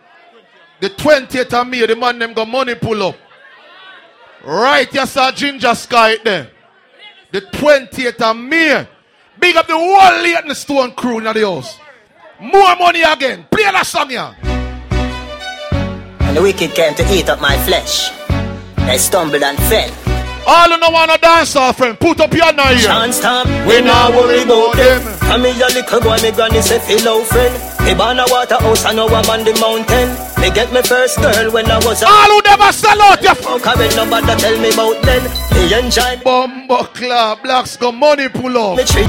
The 0.80 0.90
20th 0.90 1.52
of 1.54 1.68
May, 1.68 1.86
the 1.86 1.96
man 1.96 2.18
them 2.18 2.34
got 2.34 2.48
money 2.48 2.74
pull 2.74 3.02
up. 3.02 3.16
Right, 4.46 4.92
you 4.94 5.04
saw 5.06 5.32
Ginger 5.32 5.74
Sky 5.74 6.18
there. 6.22 6.48
The 7.32 7.40
20th 7.40 8.22
of 8.22 8.36
May. 8.36 8.86
Big 9.40 9.56
up 9.56 9.66
the 9.66 9.74
whole 9.74 10.22
Leytonstone 10.22 10.92
crew 10.92 11.18
in 11.18 11.24
the 11.24 11.32
house. 11.32 11.76
More 12.38 12.76
money 12.76 13.02
again. 13.02 13.44
Play 13.50 13.64
that 13.64 13.84
song 13.84 14.08
here. 14.08 14.36
And 16.20 16.36
the 16.36 16.42
wicked 16.42 16.76
came 16.76 16.94
to 16.94 17.12
eat 17.12 17.28
up 17.28 17.40
my 17.40 17.58
flesh. 17.66 18.10
They 18.86 18.98
stumbled 18.98 19.42
and 19.42 19.58
fell. 19.58 19.90
All 20.46 20.70
who 20.70 20.78
no 20.78 20.90
wanna 20.90 21.18
dance 21.18 21.56
off 21.56 21.78
friend, 21.78 21.98
put 21.98 22.20
up 22.20 22.32
your 22.32 22.52
knife 22.52 22.78
here. 22.78 22.86
Can't 22.86 23.12
stop. 23.12 23.48
We 23.66 23.80
not 23.80 24.12
worry 24.14 24.42
about 24.44 24.76
them. 24.76 25.02
I 25.22 25.38
me 25.38 25.50
a 25.50 25.66
little 25.66 26.00
boy, 26.00 26.18
me 26.22 26.30
granny 26.30 26.62
say 26.62 26.78
fellow 26.78 27.24
friend. 27.24 27.75
Me 27.86 27.94
born 27.94 28.18
a 28.18 28.24
waterhouse, 28.28 28.84
I 28.84 28.92
know 28.92 29.06
I'm 29.06 29.30
on 29.30 29.44
the 29.44 29.54
mountain. 29.62 30.10
Me 30.42 30.50
get 30.50 30.72
me 30.72 30.82
first 30.82 31.22
girl 31.22 31.52
when 31.52 31.70
I 31.70 31.78
was 31.86 32.02
a 32.02 32.06
All 32.06 32.30
who 32.34 32.42
never 32.42 32.72
sell 32.72 33.00
out 33.00 33.22
your 33.22 33.36
fuck. 33.36 33.62
Oh, 33.64 33.70
I 33.70 33.76
bet 33.76 33.94
nobody 33.94 34.26
tell 34.42 34.58
me 34.60 34.72
about 34.74 35.00
then. 35.06 35.22
Me 35.54 35.72
enjoy 35.78 36.20
Bumbo 36.24 36.82
club, 36.90 37.42
blacks 37.44 37.76
got 37.76 37.94
money 37.94 38.28
pull 38.28 38.58
up. 38.58 38.76
me 38.76 38.84
treat. 38.84 39.06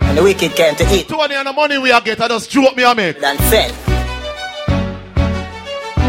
And 0.00 0.16
the 0.16 0.22
wicked 0.22 0.52
came 0.56 0.74
to 0.76 0.94
eat 0.94 1.06
20 1.08 1.34
and 1.34 1.48
the 1.48 1.52
money 1.52 1.76
we 1.76 1.92
are 1.92 2.00
get, 2.00 2.22
I 2.22 2.28
just 2.28 2.56
up 2.56 2.74
me 2.74 2.84
a 2.84 2.94
make. 2.94 3.22
and 3.22 3.38
fell. 3.38 3.70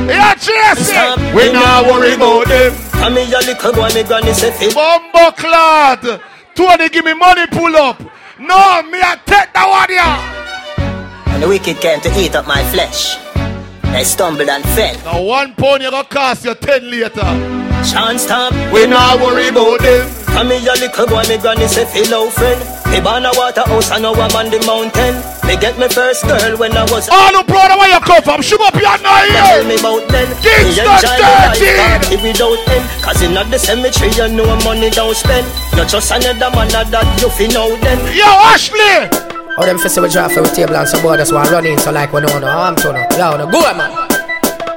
Yeah, 0.07 0.35
cheers! 0.35 0.87
We 1.35 1.51
not 1.51 1.87
worry 1.87 2.13
about 2.13 2.47
them. 2.47 2.73
I 2.93 3.09
me 3.09 3.23
a 3.33 3.39
little 3.39 3.73
boy, 3.73 3.89
me 3.93 4.03
granny 4.03 4.33
fellow. 4.33 4.73
Bumbo 4.73 5.31
clad. 5.35 6.21
Tony 6.55 6.87
give 6.87 7.03
me 7.03 7.13
money 7.15 7.47
pull 7.47 7.75
up. 7.75 7.99
No, 8.39 8.81
me 8.83 8.99
I 9.01 9.19
take 9.25 9.51
that 9.51 9.67
one 9.67 9.89
here. 9.89 10.44
And 11.35 11.43
the 11.43 11.47
wicked 11.49 11.81
came 11.83 11.99
to 11.99 12.09
eat 12.15 12.33
up 12.33 12.47
my 12.47 12.63
flesh. 12.71 13.19
They 13.91 14.05
stumbled 14.05 14.47
and 14.47 14.63
fell. 14.71 14.95
Now 15.03 15.21
one 15.21 15.53
pound 15.55 15.83
you 15.83 15.91
gonna 15.91 16.07
cost 16.07 16.45
you 16.45 16.55
10 16.55 16.89
later. 16.89 17.27
Chance 17.83 18.23
stop. 18.23 18.53
We 18.71 18.87
not 18.87 19.19
worry 19.19 19.49
about 19.51 19.83
them. 19.83 20.07
I 20.31 20.43
me 20.47 20.63
a 20.63 20.71
little 20.79 21.07
boy, 21.07 21.23
me 21.27 21.35
granny 21.37 21.67
say 21.67 21.83
fellow 21.83 22.31
friend. 22.31 22.59
Me 22.87 22.99
born 23.03 23.27
a 23.27 23.31
waterhouse, 23.35 23.91
I 23.91 23.99
know 23.99 24.15
I'm 24.15 24.31
on 24.31 24.47
the 24.47 24.63
mountain. 24.63 25.19
Me 25.43 25.59
get 25.59 25.75
me 25.75 25.87
first 25.91 26.23
girl 26.23 26.55
when 26.55 26.71
I 26.71 26.83
was. 26.87 27.07
All 27.11 27.35
who 27.35 27.43
proud 27.43 27.71
of 27.71 27.79
where 27.83 27.91
you 27.91 27.99
come 27.99 28.23
from, 28.23 28.41
shoot 28.41 28.59
up 28.63 28.71
your 28.75 28.95
Tell 28.95 29.03
knife 29.03 29.67
me 29.67 29.75
about 29.75 30.07
then. 30.07 30.27
Kids 30.39 30.75
Me 30.75 30.87
not 30.87 31.03
enjoy 31.03 31.19
the 31.19 31.31
life, 31.35 31.59
dirty. 31.59 32.15
without 32.23 32.59
end. 32.71 32.85
Cause 33.03 33.21
in 33.23 33.33
not 33.35 33.51
the 33.51 33.59
cemetery, 33.59 34.07
you 34.15 34.27
know 34.31 34.47
money 34.63 34.87
don't 34.89 35.15
spend. 35.15 35.43
Not 35.75 35.91
just 35.91 36.11
another 36.15 36.47
man 36.55 36.71
that 36.71 37.07
you 37.19 37.27
fi 37.27 37.47
know 37.51 37.75
then. 37.83 37.99
Yo, 38.15 38.23
Ashley! 38.23 39.07
How 39.57 39.63
them 39.65 39.77
festival 39.79 40.09
draft 40.09 40.35
with 40.35 40.53
table 40.53 40.75
and 40.75 40.87
some 40.87 41.01
boy 41.01 41.15
just 41.17 41.31
want 41.31 41.49
run 41.49 41.65
in 41.65 41.77
so 41.79 41.91
like 41.91 42.11
we 42.11 42.19
don't 42.21 42.41
know 42.41 42.47
how 42.51 42.63
I'm 42.67 42.75
to 42.83 42.91
know. 42.91 43.07
Yo, 43.15 43.37
no, 43.39 43.47
go 43.47 43.61
man. 43.73 43.87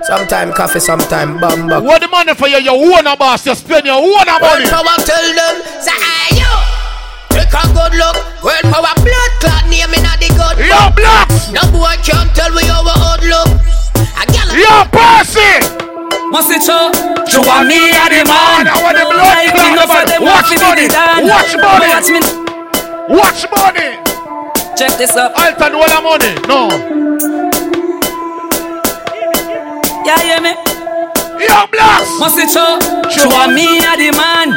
Sometime 0.06 0.52
coffee, 0.54 0.78
sometime 0.80 1.36
bamba. 1.38 1.82
What 1.82 2.00
the 2.00 2.08
money 2.08 2.32
for 2.34 2.46
you? 2.48 2.58
You 2.58 2.72
own 2.72 3.06
a 3.06 3.16
boss, 3.16 3.44
you 3.44 3.54
spend 3.54 3.84
your 3.86 3.98
own 3.98 4.24
money. 4.24 4.38
World 4.38 4.70
power 4.70 4.96
tell 5.02 5.26
them, 5.34 5.54
say 5.82 5.92
hey 5.98 6.40
yo, 6.40 6.52
take 7.34 7.50
a 7.50 7.62
good 7.74 7.92
look. 7.98 8.16
World 8.40 8.64
power 8.70 8.94
blood 9.02 9.32
clot 9.42 9.66
name 9.66 9.90
in 9.92 10.06
the 10.06 10.30
good. 10.32 10.56
Yo, 10.62 10.80
blacks! 10.94 11.50
No 11.50 11.60
boy 11.74 11.98
can't 12.06 12.30
tell 12.38 12.54
me 12.54 12.62
how 12.70 12.86
old 12.86 13.20
look. 13.26 13.50
A 14.14 14.24
gal. 14.30 14.48
Yo, 14.54 14.72
Percy. 14.94 15.74
Must 16.30 16.54
it 16.54 16.62
show? 16.62 16.88
You 17.28 17.42
want 17.44 17.66
me 17.66 17.90
a 17.90 18.04
the 18.08 18.22
man? 18.24 18.68
I 18.70 18.78
want 18.80 18.94
the 18.96 19.04
blood 19.10 19.26
Like 19.26 19.52
clot, 19.52 19.74
enough 19.74 19.90
man. 19.90 20.02
of 20.02 20.08
them 20.08 20.22
Watch 20.22 20.48
money. 20.54 20.86
be 20.86 20.86
the 20.86 20.94
dan. 20.94 21.26
Watch 21.26 21.52
money. 21.58 21.88
Watch 21.90 22.08
me. 22.14 22.20
Watch 23.12 23.42
money. 23.50 24.07
Check 24.78 24.94
this 24.96 25.16
up. 25.16 25.34
Alton, 25.34 25.74
all 25.74 25.90
the 25.90 25.98
money. 26.06 26.32
No. 26.46 26.70
Yeah, 30.06 30.22
hear 30.22 30.38
me? 30.38 30.54
Yo, 31.42 31.66
blast. 31.66 32.06
Must 32.22 32.38
it 32.38 32.50
show? 32.54 32.78
Want 33.26 33.54
me 33.58 33.82
a 33.82 33.98
the 33.98 34.14
man? 34.14 34.54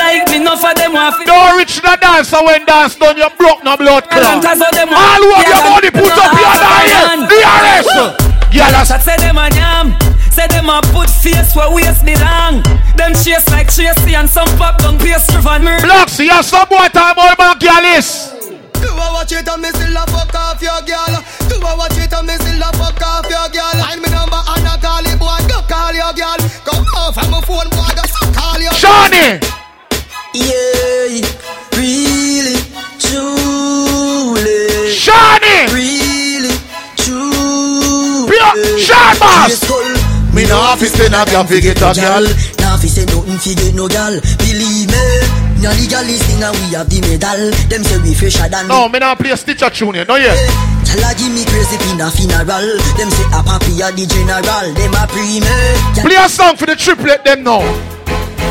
Like 0.00 0.32
me 0.32 0.40
enough 0.40 0.64
of 0.64 0.72
them 0.80 0.96
to 0.96 1.24
Don't 1.28 1.58
reach 1.58 1.76
the 1.76 1.92
dancer 2.00 2.40
when 2.40 2.64
dance 2.64 2.96
done. 2.96 3.18
You 3.18 3.28
broke 3.36 3.62
no 3.62 3.76
blood 3.76 4.08
clot. 4.08 4.40
Cause 4.42 4.64
of 4.64 4.72
them 4.72 4.88
All 4.88 5.20
who 5.20 5.28
have 5.28 5.44
your 5.44 5.60
Yeah, 5.60 5.68
money, 5.68 5.90
put 5.92 6.08
up 6.08 6.32
your 6.32 6.56
hand. 6.56 7.28
DRS. 7.28 7.88
Gyal 8.48 8.72
a 8.72 8.80
chat 8.88 9.02
say 9.04 9.16
them 9.18 9.36
a 9.36 9.46
yam 9.54 9.94
Say 10.32 10.48
them 10.48 10.70
a 10.70 10.80
put 10.90 11.08
face 11.10 11.54
where 11.54 11.70
waist 11.70 12.04
belong 12.04 12.62
Them 12.96 13.12
chase 13.14 13.48
like 13.50 13.68
Tracy 13.72 14.16
and 14.16 14.28
some 14.28 14.48
pop 14.58 14.78
down 14.78 14.98
pastry 14.98 15.40
van 15.40 15.62
me 15.62 15.78
Blocks, 15.82 16.18
you 16.18 16.30
have 16.30 16.44
some 16.44 16.66
boy 16.68 16.88
time 16.88 17.14
all 17.16 17.34
man 17.38 17.58
girl 17.58 17.84
is. 17.94 18.39
You 18.80 18.90
a 18.90 19.06
watch 19.12 19.32
it 19.32 19.48
and 19.48 19.62
me 19.62 19.68
still 19.70 19.96
a 19.96 20.04
fuck 20.08 20.34
off 20.34 20.60
your 20.62 20.80
girl. 20.88 21.14
You 21.48 21.60
a 21.60 21.70
watch 21.76 21.98
it 21.98 22.12
and 22.12 22.26
me 22.26 22.34
still 22.40 22.62
a 22.62 22.70
fuck 22.76 23.00
off 23.02 23.28
your 23.28 23.48
girl. 23.52 23.76
Find 23.84 24.00
me 24.00 24.08
number 24.10 24.40
and 24.40 24.66
I 24.66 24.76
call 24.80 25.04
it 25.04 25.18
boy. 25.20 25.40
Go 25.48 25.60
call 25.68 25.92
your 25.92 26.12
girl. 26.16 26.40
Come 26.64 26.86
off 26.96 27.14
from 27.14 27.30
my 27.30 27.40
phone 27.42 27.68
boy. 27.70 27.90
Go 27.94 28.04
call 28.32 28.60
your. 28.60 28.72
Johnny. 28.74 29.40
Yeah, 30.32 31.26
really, 31.76 32.56
truly. 33.02 34.94
Johnny. 34.94 35.66
Really, 35.74 36.54
truly. 36.96 38.30
Pure 38.30 38.78
Sean 38.78 39.18
Boss. 39.18 39.58
Me 40.32 40.46
no 40.46 40.56
office 40.56 40.92
then 40.92 41.12
I 41.12 41.24
can 41.24 41.46
figure 41.46 41.72
it 41.72 41.82
out, 41.82 41.96
girl. 41.96 42.22
Nah, 42.60 42.76
fi 42.78 42.86
say 42.86 43.04
nothing 43.06 43.38
fi 43.38 43.54
get 43.54 43.74
no 43.74 43.88
gal. 43.88 44.14
Believe 44.38 44.86
me, 44.86 45.49
now 45.60 45.76
the 45.76 45.86
gal 45.86 46.08
is 46.08 46.22
thing 46.24 46.42
and 46.42 46.56
we 46.56 46.72
have 46.72 46.88
the 46.88 47.00
medal. 47.04 47.52
Them 47.68 47.84
say 47.84 48.00
we 48.00 48.16
fresher 48.16 48.48
than 48.48 48.68
No, 48.68 48.88
me 48.88 48.98
not 48.98 49.18
play 49.18 49.30
a 49.30 49.36
Stitcher 49.36 49.70
tune 49.70 49.94
here. 49.94 50.08
No, 50.08 50.16
yeah. 50.16 50.32
Tell 50.88 51.04
give 51.14 51.32
me 51.32 51.44
crazy 51.44 51.76
pin 51.76 52.00
a 52.00 52.08
funeral. 52.08 52.66
Them 52.96 53.10
say 53.12 53.28
a 53.28 53.40
papi 53.44 53.78
a 53.84 53.92
the 53.92 54.04
general. 54.08 54.66
Them 54.72 54.96
a 54.96 55.04
pre. 55.06 55.40
Play 56.00 56.16
a 56.16 56.28
song 56.28 56.56
for 56.56 56.66
the 56.66 56.76
triplet 56.76 57.24
them 57.24 57.44
now. 57.44 57.60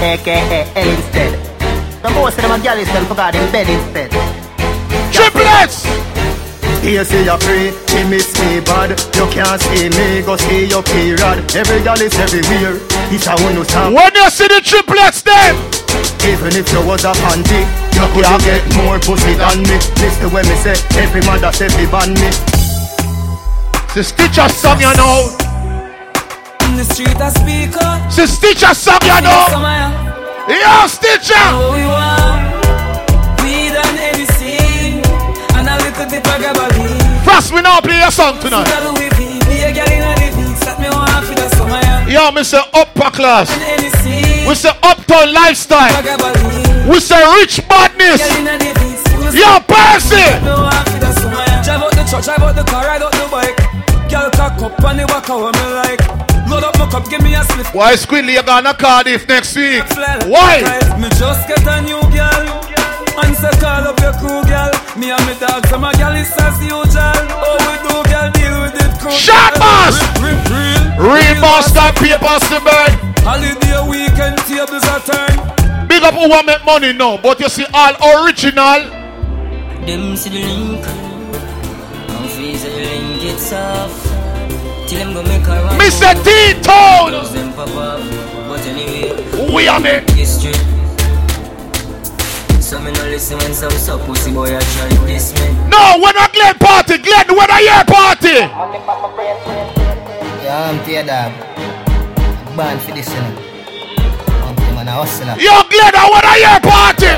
AKA 0.01 0.69
L 0.75 0.89
instead. 0.89 1.33
The 2.01 2.09
most 2.13 2.37
of 2.37 2.43
them 2.45 2.51
a 2.53 2.63
gal 2.63 2.77
instead 2.77 3.05
forgot 3.07 3.35
in 3.35 3.51
bed 3.51 3.67
instead. 3.67 4.09
Triplets! 5.11 5.83
Here 6.81 7.03
say 7.03 7.25
you 7.25 7.37
free, 7.43 7.73
he 7.91 8.09
miss 8.09 8.31
me 8.39 8.61
bad 8.61 8.91
You 9.13 9.27
can't 9.27 9.59
see 9.59 9.89
me, 9.89 10.21
go 10.21 10.37
see 10.37 10.65
your 10.65 10.81
period 10.81 11.21
Every 11.53 11.83
gal 11.83 11.99
is 11.99 12.17
everywhere, 12.17 12.79
it's 13.11 13.27
a 13.27 13.35
one 13.43 13.55
no 13.55 13.63
stop 13.63 13.91
When 13.91 14.15
you 14.15 14.29
see 14.29 14.47
the 14.47 14.61
triplets 14.63 15.21
them 15.23 15.78
Even 16.27 16.53
if 16.55 16.71
you 16.71 16.81
was 16.85 17.03
a 17.05 17.11
panty 17.13 17.63
You 17.95 18.05
could 18.13 18.27
get 18.45 18.61
more 18.77 18.99
pussy 18.99 19.33
than 19.33 19.63
me. 19.63 19.77
Listen 19.99 20.29
when 20.31 20.45
me 20.47 20.55
say, 20.55 20.75
every 20.99 21.21
mother 21.21 21.51
say 21.51 21.69
fi 21.69 21.85
ban 21.89 22.13
me. 22.13 22.29
The 23.95 24.03
Stitcher 24.03 24.47
song 24.49 24.79
you 24.79 24.93
know. 24.95 25.35
In 26.69 26.77
the 26.77 26.85
street 26.85 27.17
I 27.17 27.29
speak 27.29 27.75
up. 27.81 28.09
The 28.15 28.27
Stitcher 28.27 28.73
song 28.73 29.01
you 29.03 29.19
know. 29.21 29.49
Yo, 30.49 30.87
Stitcher. 30.87 31.35
Oh, 31.53 31.73
we 31.73 31.85
want 31.85 33.43
Weed 33.43 33.75
and 33.77 33.97
anything 33.99 35.05
And 35.53 35.69
a 35.69 35.77
little 35.77 36.09
bit 36.09 36.25
of 36.25 36.41
gabardine 36.41 37.23
First, 37.23 37.53
we 37.53 37.61
now 37.61 37.79
play 37.81 38.01
a 38.01 38.09
song 38.09 38.39
tonight. 38.39 38.65
Gotta 38.65 38.93
whip 38.93 39.13
it 39.13 39.45
Be 39.45 39.61
a 39.61 39.69
a 39.69 40.13
the 40.17 40.33
beats 40.35 40.65
That 40.65 40.79
me 40.79 40.89
want 40.89 41.25
for 41.25 41.35
the 41.35 41.49
summer 41.49 41.79
yeah. 41.81 41.99
Yo, 42.07 42.31
Mr. 42.31 42.45
say 42.45 42.63
upper 42.73 43.11
class. 43.15 43.49
We 44.49 44.55
say 44.55 44.73
uptown 44.81 45.31
lifestyle. 45.31 45.93
We 46.89 46.99
say 46.99 47.21
rich 47.37 47.61
badness. 47.69 48.17
Yo, 49.29 49.59
Percy! 49.69 50.25
Drive 51.61 51.85
out 51.85 51.93
the 51.93 52.03
truck, 52.09 52.23
drive 52.23 52.41
out 52.41 52.55
the 52.55 52.63
car, 52.63 52.87
ride 52.87 53.03
out 53.03 53.11
the 53.11 53.27
bike. 53.29 53.55
Girl 54.09 54.27
cock 54.31 54.59
up 54.59 54.83
on 54.83 54.97
the 54.97 55.05
back 55.05 55.29
of 55.29 55.53
me 55.53 55.65
like. 55.77 56.01
Load 56.49 56.63
up 56.63 56.75
my 56.79 56.89
cup, 56.89 57.07
give 57.11 57.21
me 57.21 57.35
a. 57.35 57.43
Why 57.77 57.93
Squidly 57.93 58.33
you 58.33 58.41
gonna 58.41 58.73
Cardiff 58.73 59.27
next 59.27 59.55
week? 59.55 59.83
Why? 60.25 60.65
Me 60.97 61.09
just 61.13 61.47
get 61.47 61.61
a 61.67 61.81
new 61.85 62.01
girl. 62.09 62.43
Answer 63.21 63.53
call 63.61 63.85
up 63.85 63.99
your 64.01 64.13
crew, 64.17 64.41
girl. 64.49 64.73
Me 64.97 65.11
and 65.11 65.39
dog, 65.39 65.67
so 65.67 65.77
my 65.77 65.93
girl 65.93 66.15
is 66.15 66.33
as 66.41 66.59
usual. 66.63 66.89
Oh, 66.89 67.68
Shot 69.07 69.55
boss! 69.55 69.95
Real, 70.19 70.35
real, 70.51 71.15
Real 71.15 71.41
boss 71.41 71.71
got 71.71 71.95
papers 71.95 72.43
to 72.51 72.59
burn. 72.59 72.91
Holiday 73.23 73.79
weekend 73.87 74.37
tables 74.43 74.83
are 74.91 74.99
turned. 74.99 75.87
Big 75.87 76.03
up 76.03 76.13
who 76.13 76.27
want 76.29 76.47
make 76.47 76.63
money 76.65 76.91
now, 76.91 77.15
but 77.17 77.39
you 77.39 77.47
see 77.47 77.65
all 77.73 77.95
original. 78.25 78.99
Them 79.85 80.15
see 80.15 80.29
the 80.29 80.43
link 80.45 80.85
And 80.85 82.29
feel 82.29 82.57
say 82.57 82.69
the 82.69 82.81
link 82.85 83.23
it's 83.23 83.53
off 83.53 84.03
Till 84.87 84.99
them 84.99 85.13
go 85.13 85.23
make 85.23 85.47
a 85.47 85.63
run 85.63 85.79
Mr. 85.79 86.13
T-Town 86.23 87.09
Close 87.09 87.33
them 87.33 87.53
pop 87.53 87.69
off 87.69 88.01
But 88.47 88.59
anyway 88.67 89.53
We 89.55 89.67
are 89.67 89.79
me 89.79 90.01
History 90.13 90.53
So 92.69 92.77
me 92.79 92.91
no 92.91 93.03
listen 93.05 93.35
when 93.39 93.51
some 93.55 93.71
suck 93.71 93.99
pussy 94.01 94.31
boy 94.31 94.55
a 94.55 94.59
try 94.59 94.89
this 95.09 95.33
me 95.33 95.57
No, 95.73 95.97
when 95.97 96.15
a 96.15 96.29
Glen 96.29 96.53
party, 96.61 96.99
Glen, 96.99 97.25
when 97.35 97.49
a 97.49 97.59
year 97.65 97.83
party. 97.89 98.45
Yeah, 100.45 100.69
I'm 100.69 100.77
tear 100.85 101.01
dog 101.01 101.33
Born 102.55 102.77
for 102.77 102.91
this, 102.93 103.09
you 103.09 103.21
know 103.21 103.33
I'm 104.45 104.75
man 104.75 104.87
a 104.87 104.91
hustler 105.01 105.33
Yo, 105.41 105.65
Glen, 105.65 105.97
when 106.13 106.25
a 106.29 106.37
year 106.37 106.61
party. 106.61 107.09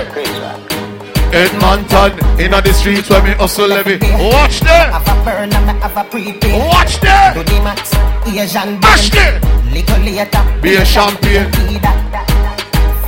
Edmonton, 1.36 2.11
in 2.40 2.52
the 2.52 2.72
streets 2.72 3.10
where 3.10 3.22
me 3.22 3.32
hustle 3.32 3.68
levy. 3.68 3.99
Watch 4.32 4.61
there. 4.61 4.90
Have 4.90 5.03
a 5.03 5.26
burn 5.26 5.52
and 5.52 5.68
me 5.68 5.73
have 5.82 5.98
a 5.98 6.10
prepaid 6.10 6.64
Watch 6.64 7.02
there. 7.02 7.34
Do 7.34 7.44
the 7.44 7.60
max, 7.60 7.94
Asian 8.26 8.80
Mash 8.80 9.10
there. 9.10 9.41
Little 9.73 9.99
later 9.99 10.61
Be 10.61 10.76
a 10.76 10.86
champion. 10.86 11.52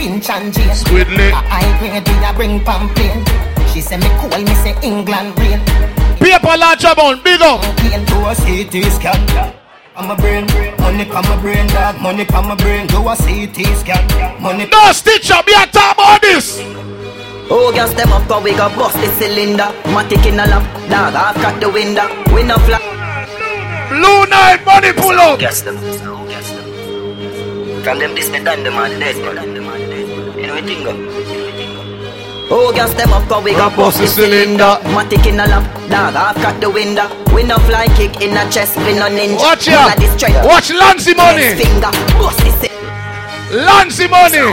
Finch 0.04 0.30
and 0.30 0.54
Jane 0.54 0.76
Squidly. 0.76 1.32
A 1.32 1.40
high 1.48 1.80
grade 1.80 2.04
we 2.04 2.16
a 2.28 2.34
bring 2.36 2.60
pamphlet 2.66 3.24
She 3.72 3.80
say 3.80 3.96
me 3.96 4.10
cool, 4.20 4.36
me 4.36 4.54
say 4.60 4.76
England 4.84 5.32
rain 5.40 5.64
Paper 6.20 6.58
launch 6.60 6.84
about, 6.84 7.24
big 7.24 7.42
up. 7.42 7.64
Plane 7.80 8.06
to 8.12 8.18
a 8.28 8.36
CT 8.36 8.84
scan 8.92 9.56
I'm 9.96 10.12
a 10.12 10.16
brain, 10.16 10.46
money 10.80 11.06
come 11.06 11.24
my 11.30 11.40
brain, 11.40 11.68
dog, 11.68 12.02
money 12.02 12.26
come 12.26 12.48
my 12.50 12.56
brain, 12.56 12.88
do 12.88 13.00
a 13.08 13.16
CT 13.16 13.78
scan, 13.78 14.42
money. 14.42 14.66
No 14.66 14.92
stitcher, 14.92 15.38
be 15.46 15.54
a 15.54 15.68
talk 15.68 15.94
about 15.94 16.20
this. 16.20 16.60
Oh, 17.48 17.72
gas 17.74 17.94
them 17.94 18.12
up, 18.12 18.28
cause 18.28 18.44
we 18.44 18.52
got 18.54 18.76
bust 18.76 18.96
the 18.96 19.08
cylinder. 19.20 19.70
Matic 19.94 20.26
in 20.26 20.40
a 20.40 20.48
lap, 20.50 20.66
dog, 20.90 21.14
half 21.14 21.36
cut 21.36 21.62
the 21.62 21.70
window. 21.70 22.10
We 22.34 22.42
no 22.42 22.58
flat. 22.66 22.82
Blue 23.90 24.26
night 24.26 24.66
money 24.66 24.94
pull 24.94 25.20
up. 25.20 25.40
Gas 25.40 25.62
them, 25.62 25.78
so 25.78 26.26
gas 26.26 26.50
them. 26.50 27.84
From 27.84 28.00
them 28.00 28.16
this 28.16 28.32
me 28.32 28.44
done 28.44 28.64
them 28.64 28.74
all 28.74 28.90
dead, 28.90 29.63
Oh, 32.56 32.72
gas 32.76 32.94
them 32.94 33.12
up, 33.12 33.28
cause 33.28 33.44
we 33.44 33.52
got 33.54 33.76
bust 33.76 33.98
the 34.00 34.08
cylinder. 34.08 34.78
Matic 34.94 35.26
in 35.26 35.40
a 35.40 35.48
lap, 35.48 35.66
dog, 35.90 36.14
half 36.14 36.36
cut 36.36 36.62
the 36.62 36.70
window. 36.70 37.08
We 37.34 37.44
no 37.44 37.58
fly 37.66 37.88
kick 37.98 38.22
in 38.22 38.38
a 38.38 38.50
chest, 38.52 38.78
we 38.78 38.94
no 38.94 39.10
ninja. 39.10 39.40
Watch 39.40 39.68
ya. 39.68 39.90
Watch 40.46 40.70
Lancy 40.72 41.16
money. 41.16 41.56
Finger, 41.58 41.90
bust 42.20 42.38
the 42.46 42.52
cylinder. 42.62 43.66
Lancy 43.66 44.08
money. 44.08 44.46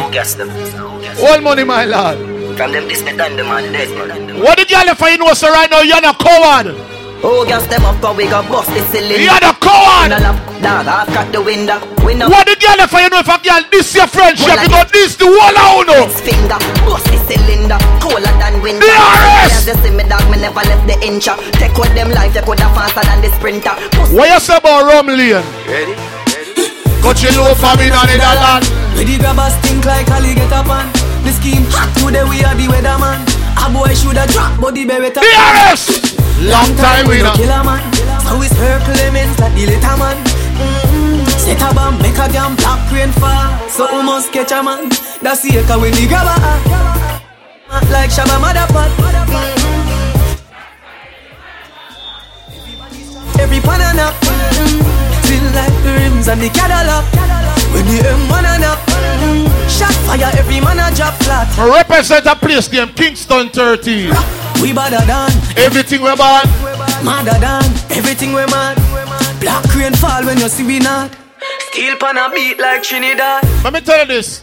All 1.20 1.40
money, 1.42 1.64
my 1.64 1.84
lord. 1.84 2.16
From 2.56 2.72
them 2.72 2.88
this 2.88 3.02
done 3.02 3.36
them 3.36 3.50
all 3.50 3.60
dead, 3.60 3.88
man. 4.08 4.40
What 4.40 4.56
the 4.58 4.64
girl 4.64 4.88
if 4.88 5.02
I 5.02 5.16
know 5.16 5.34
so 5.34 5.50
right 5.50 5.70
now, 5.70 5.82
you're 5.82 6.00
not 6.00 6.18
coward. 6.18 6.99
Oh, 7.22 7.44
gas 7.44 7.66
them 7.68 7.84
up, 7.84 8.00
cause 8.00 8.16
we 8.16 8.24
got 8.24 8.48
bust 8.48 8.72
the 8.72 8.80
cylinder. 8.88 9.20
You're 9.20 9.36
the 9.44 9.52
coward. 9.60 10.08
In 10.08 10.16
a 10.16 10.20
lap, 10.24 10.40
dog, 10.64 10.88
half 10.88 11.08
cut 11.12 11.28
the 11.28 11.44
window. 11.44 11.76
We 12.00 12.16
no 12.16 12.32
What 12.32 12.48
the 12.48 12.56
girl 12.56 12.80
if 12.80 12.94
I 12.96 13.12
know 13.12 13.20
if 13.20 13.28
a 13.28 13.36
girl 13.44 13.60
this 13.68 13.92
your 13.92 14.08
friendship, 14.08 14.56
you 14.56 14.72
got 14.72 14.88
this 14.88 15.20
the 15.20 15.28
wall 15.28 15.52
out 15.52 15.84
now. 15.84 16.08
finger, 16.08 16.56
bust 16.88 17.04
the 17.12 17.20
cylinder, 17.28 17.76
colder 18.00 18.32
than 18.40 18.64
winter. 18.64 18.88
DRS! 18.88 19.68
Yeah, 19.68 19.68
you 19.68 19.76
see 19.84 19.92
me 19.92 20.04
dog, 20.08 20.24
me 20.32 20.40
never 20.40 20.64
left 20.64 20.88
the 20.88 20.96
incha. 21.04 21.36
Take 21.60 21.76
with 21.76 21.92
them 21.92 22.08
life, 22.08 22.32
you 22.32 22.40
coulda 22.40 22.72
faster 22.72 23.04
than 23.04 23.20
the 23.20 23.28
sprinter. 23.36 23.76
Pussy 23.92 24.16
What 24.16 24.32
you 24.32 24.40
say 24.40 24.56
about 24.56 24.88
rum 24.88 25.12
lane? 25.12 25.44
Ready? 25.68 25.92
Got 27.04 27.20
you 27.20 27.36
low 27.36 27.52
for 27.52 27.76
me 27.76 27.92
in 27.92 27.96
Netherlands. 27.96 28.68
Where 28.96 29.04
the 29.04 29.20
grabbers 29.20 29.52
think 29.60 29.84
like 29.84 30.08
alligator 30.08 30.64
pan. 30.64 30.88
The 31.20 31.36
scheme 31.36 31.68
hot 31.68 31.92
today 32.00 32.24
we 32.24 32.40
are 32.48 32.56
the 32.56 32.64
weatherman. 32.64 33.29
A 33.60 33.68
boy 33.72 33.92
shoulda 33.94 34.26
drop, 34.26 34.58
but 34.60 34.74
the 34.74 34.86
Beretta. 34.86 35.20
Yes. 35.22 36.16
Long 36.40 36.74
time 36.76 37.06
we 37.06 37.22
no 37.22 37.32
kill 37.34 37.50
a 37.50 37.62
man. 37.62 37.84
So 38.24 38.40
it's 38.40 38.56
her 38.56 38.80
claimants 38.88 39.38
like 39.38 39.52
the 39.52 39.66
little 39.66 39.96
man. 40.00 40.16
Mm-hmm. 40.24 41.28
Set 41.36 41.60
a 41.60 41.74
bomb, 41.74 41.98
make 42.00 42.16
a 42.16 42.26
damn 42.32 42.56
black 42.56 42.80
rain 42.90 43.12
fall. 43.12 43.68
So 43.68 43.84
we 43.92 44.02
must 44.02 44.32
catch 44.32 44.52
a 44.52 44.62
man. 44.62 44.88
That's 45.20 45.42
the 45.42 45.58
echo 45.58 45.78
when 45.78 45.92
the 45.92 46.06
grabber. 46.08 46.40
Like 47.92 48.10
Shabba 48.10 48.40
Motherfuck. 48.40 48.90
Mm-hmm. 48.96 49.80
Every 53.40 53.60
banana. 53.60 54.12
Mm-hmm. 54.24 54.80
Still 55.20 55.46
like 55.52 55.76
the 55.84 55.92
rims 56.00 56.28
and 56.28 56.40
the 56.40 56.48
Cadillac. 56.48 57.04
When 57.74 57.84
the 57.84 58.00
M1 58.08 58.64
up. 58.64 58.78
Mm-hmm 58.88 59.49
shot 59.70 59.94
fire, 60.06 60.30
every 60.34 60.60
man 60.60 60.78
a 60.78 60.94
drop 60.94 61.14
flat. 61.22 61.46
Represent 61.56 62.26
a 62.26 62.34
place 62.34 62.70
named 62.72 62.94
Kingston 62.96 63.48
13. 63.48 64.10
We 64.60 64.72
better 64.74 65.04
than 65.06 65.30
everything 65.56 66.02
we 66.02 66.14
bad. 66.16 66.46
Madder 67.04 67.38
than 67.38 67.64
everything 67.96 68.32
we 68.32 68.44
mad. 68.46 68.76
Black 69.40 69.64
rain 69.74 69.94
fall 69.94 70.24
when 70.26 70.38
you 70.38 70.48
see 70.48 70.66
we 70.66 70.78
not. 70.78 71.16
Steel 71.70 71.96
pan 71.96 72.18
a 72.18 72.28
beat 72.30 72.58
like 72.58 72.82
Trinidad. 72.82 73.42
Let 73.64 73.72
me 73.72 73.80
tell 73.80 74.00
you 74.00 74.06
this. 74.06 74.42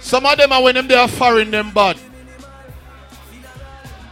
Some 0.00 0.24
of 0.24 0.38
them 0.38 0.52
are 0.52 0.62
when 0.62 0.74
them 0.74 0.88
they 0.88 0.94
are 0.94 1.08
foreign 1.08 1.50
them 1.50 1.70
bad. 1.72 1.98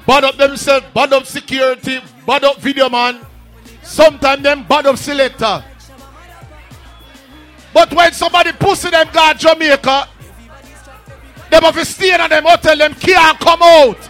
Bad 0.07 0.25
up 0.25 0.37
themselves, 0.37 0.87
bad 0.95 1.13
up 1.13 1.25
security, 1.27 2.01
bad 2.27 2.45
up 2.45 2.57
video 2.59 2.89
man. 2.89 3.21
Sometimes 3.83 4.43
them 4.43 4.65
bad 4.69 4.87
up 4.87 4.99
selector. 4.99 5.65
But 7.79 7.95
when 7.95 8.13
somebody 8.13 8.51
pussy 8.51 8.91
them 8.91 9.07
got 9.13 9.39
Jamaica, 9.39 10.09
them 11.49 11.63
have 11.63 11.75
to 11.77 11.85
stay 11.85 12.13
in 12.13 12.29
them 12.29 12.43
hotel, 12.45 12.77
them 12.77 12.93
can't 12.95 13.39
come 13.39 13.63
out. 13.63 14.05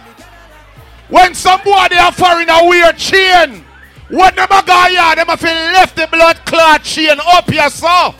When 1.07 1.35
some 1.35 1.61
boy 1.61 1.85
they 1.87 1.97
are 1.97 2.11
foreign 2.11 2.49
a 2.49 2.65
weird 2.65 2.97
chain. 2.97 3.63
When 4.09 4.33
them 4.33 4.47
a 4.49 4.63
guy 4.65 4.89
here, 4.89 5.15
them 5.17 5.27
have 5.27 5.39
to 5.41 5.45
left 5.45 5.95
the 5.95 6.07
blood 6.07 6.37
clot 6.47 6.81
chain 6.81 7.19
up 7.23 7.45
so. 7.69 8.15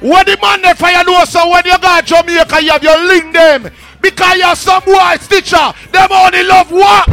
When 0.00 0.26
the 0.26 0.36
man 0.42 0.60
they 0.62 0.74
fire 0.74 1.04
know 1.04 1.24
so 1.24 1.48
when 1.48 1.64
you 1.66 1.78
got 1.78 2.04
Jamaica, 2.04 2.60
you 2.60 2.72
have 2.72 2.82
your 2.82 2.98
link 2.98 3.32
them. 3.32 3.70
Because 4.02 4.38
you're 4.38 4.56
some 4.56 4.82
boy 4.82 5.16
stitcher. 5.20 5.72
Them 5.92 6.08
only 6.10 6.42
love 6.42 6.72
what? 6.72 7.06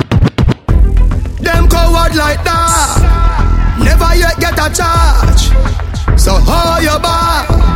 Them 1.43 1.69
coward 1.69 2.15
like 2.15 2.43
that. 2.43 3.77
Never 3.77 4.15
yet 4.15 4.39
get 4.39 4.53
a 4.53 4.73
charge. 4.73 6.19
So 6.19 6.33
how 6.39 6.79
you 6.79 6.99
back? 6.99 7.66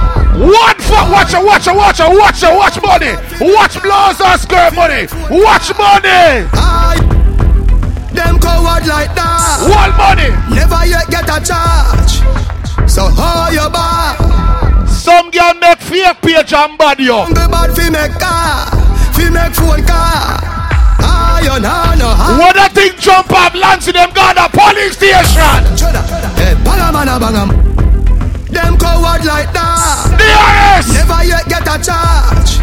One 0.42 0.78
fuck, 0.82 1.06
watch 1.14 1.34
it, 1.38 1.46
watch 1.46 1.68
it, 1.68 1.76
watch 1.76 2.00
it, 2.00 2.10
watch 2.10 2.42
it, 2.42 2.50
watch 2.50 2.78
money. 2.82 3.14
Watch 3.54 3.78
blows 3.78 4.18
and 4.18 4.42
skirt 4.42 4.74
money. 4.74 5.06
Watch 5.30 5.70
money. 5.78 6.50
I, 6.58 6.98
them 8.10 8.40
coward 8.42 8.88
like 8.90 9.14
that. 9.14 9.62
One 9.70 9.94
money. 9.94 10.34
Never 10.50 10.82
yet 10.90 11.06
get 11.14 11.30
a 11.30 11.38
charge. 11.46 12.26
So 12.90 13.06
how 13.14 13.54
you 13.54 13.70
back? 13.70 14.18
Some 14.90 15.30
girl 15.30 15.54
make 15.62 15.78
fake 15.80 16.22
page 16.22 16.54
and 16.54 16.76
bad 16.76 17.00
yo. 17.00 17.22
Hungry 17.22 17.46
bad 17.46 17.76
fi 17.78 17.90
make 17.94 18.18
car, 18.18 18.66
fi 19.14 19.30
make 19.30 19.54
phone 19.54 19.86
car. 19.86 20.42
Iron 21.06 21.62
hand 21.64 22.00
no. 22.00 22.10
Ah. 22.10 22.38
What 22.40 22.58
a 22.58 22.68
thing 22.74 22.98
jump 22.98 23.32
up, 23.32 23.54
lands 23.54 23.88
in 23.88 23.94
them 23.94 24.10
got 24.14 24.38
a 24.38 24.50
police 24.50 24.98
station. 24.98 25.62
Hey, 26.34 26.58
banga 26.66 26.92
man 26.92 27.08
a 27.08 27.20
banga. 27.20 27.61
Them 28.52 28.78
coward 28.78 29.24
like 29.26 29.52
that. 29.54 30.12
DRS. 30.20 30.94
Never 30.94 31.24
yet 31.24 31.46
get 31.48 31.64
a 31.64 31.78
charge. 31.80 32.60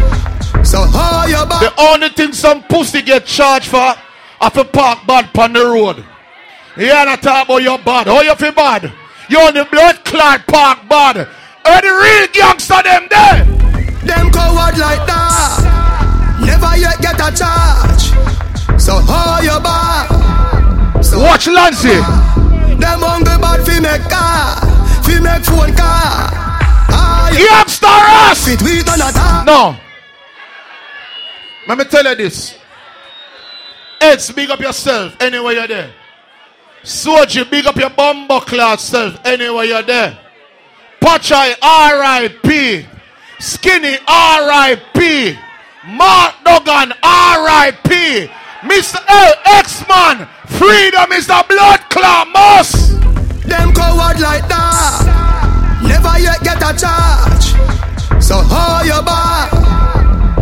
So 0.65 0.85
how 0.85 1.25
you 1.25 1.45
back? 1.49 1.61
The 1.61 1.73
only 1.81 2.09
thing 2.09 2.33
some 2.33 2.63
pussy 2.63 3.01
get 3.01 3.25
charged 3.25 3.67
for, 3.67 3.95
if 4.41 4.55
a 4.55 4.63
park 4.63 4.99
bad 5.07 5.29
on 5.37 5.53
the 5.53 5.65
road. 5.65 6.05
Yeah, 6.77 7.03
not 7.05 7.21
talk 7.21 7.45
about 7.45 7.63
your 7.63 7.79
bad. 7.79 8.07
How 8.07 8.21
you 8.21 8.35
feel 8.35 8.51
bad? 8.51 8.93
You 9.29 9.39
on 9.39 9.53
the 9.53 9.65
blood 9.65 10.05
clot 10.05 10.45
park 10.47 10.87
bad. 10.87 11.27
Are 11.65 11.81
the 11.81 11.87
real 11.89 12.27
gangster 12.33 12.81
them 12.83 13.07
there? 13.09 13.45
Them 14.05 14.31
coward 14.31 14.77
like 14.77 15.05
that. 15.05 16.39
Never 16.45 16.77
yet 16.77 17.01
get 17.01 17.19
a 17.19 17.29
charge. 17.35 18.13
So 18.81 18.99
how 18.99 19.41
you 19.41 19.59
back? 19.59 21.03
So 21.03 21.19
Watch 21.19 21.47
Lancy. 21.47 21.99
Them 22.79 23.01
hungry 23.03 23.37
bad 23.37 23.65
fi 23.67 23.79
make 23.79 24.07
car, 24.07 24.55
fi 25.09 25.19
make 25.19 25.43
phone. 25.45 25.73
Ah, 25.77 27.29
you 27.31 27.49
us. 27.49 28.47
we 28.61 28.83
turn 28.83 29.01
a 29.01 29.11
talk. 29.11 29.45
No. 29.45 29.75
Let 31.67 31.77
me 31.77 31.83
tell 31.85 32.05
you 32.05 32.15
this. 32.15 32.57
Eds, 34.01 34.31
big 34.31 34.49
up 34.49 34.59
yourself 34.59 35.15
anywhere 35.19 35.53
you're 35.53 35.67
there. 35.67 35.91
Soji, 36.83 37.49
big 37.49 37.65
up 37.65 37.75
your 37.75 37.89
bumbo 37.89 38.39
class 38.39 38.83
self 38.83 39.19
anywhere 39.25 39.65
you're 39.65 39.83
there. 39.83 40.17
Pachai, 41.01 41.55
R.I.P. 41.61 42.85
Skinny, 43.39 43.97
R.I.P. 44.07 45.37
Mark 45.87 46.35
Duggan, 46.43 46.93
R.I.P. 47.03 48.29
Mr. 48.61 48.99
L. 49.07 49.33
X-Man, 49.45 50.27
freedom 50.47 51.11
is 51.13 51.27
the 51.27 51.45
blood 51.47 51.79
must. 52.33 53.08
Them 53.49 53.73
coward 53.73 54.19
like 54.21 54.45
that. 54.47 55.01
Never 55.81 56.15
yet 56.21 56.39
get 56.45 56.61
a 56.61 56.71
charge. 56.77 57.57
So 58.23 58.37
how 58.45 58.85
you 58.85 59.01
back? 59.01 59.49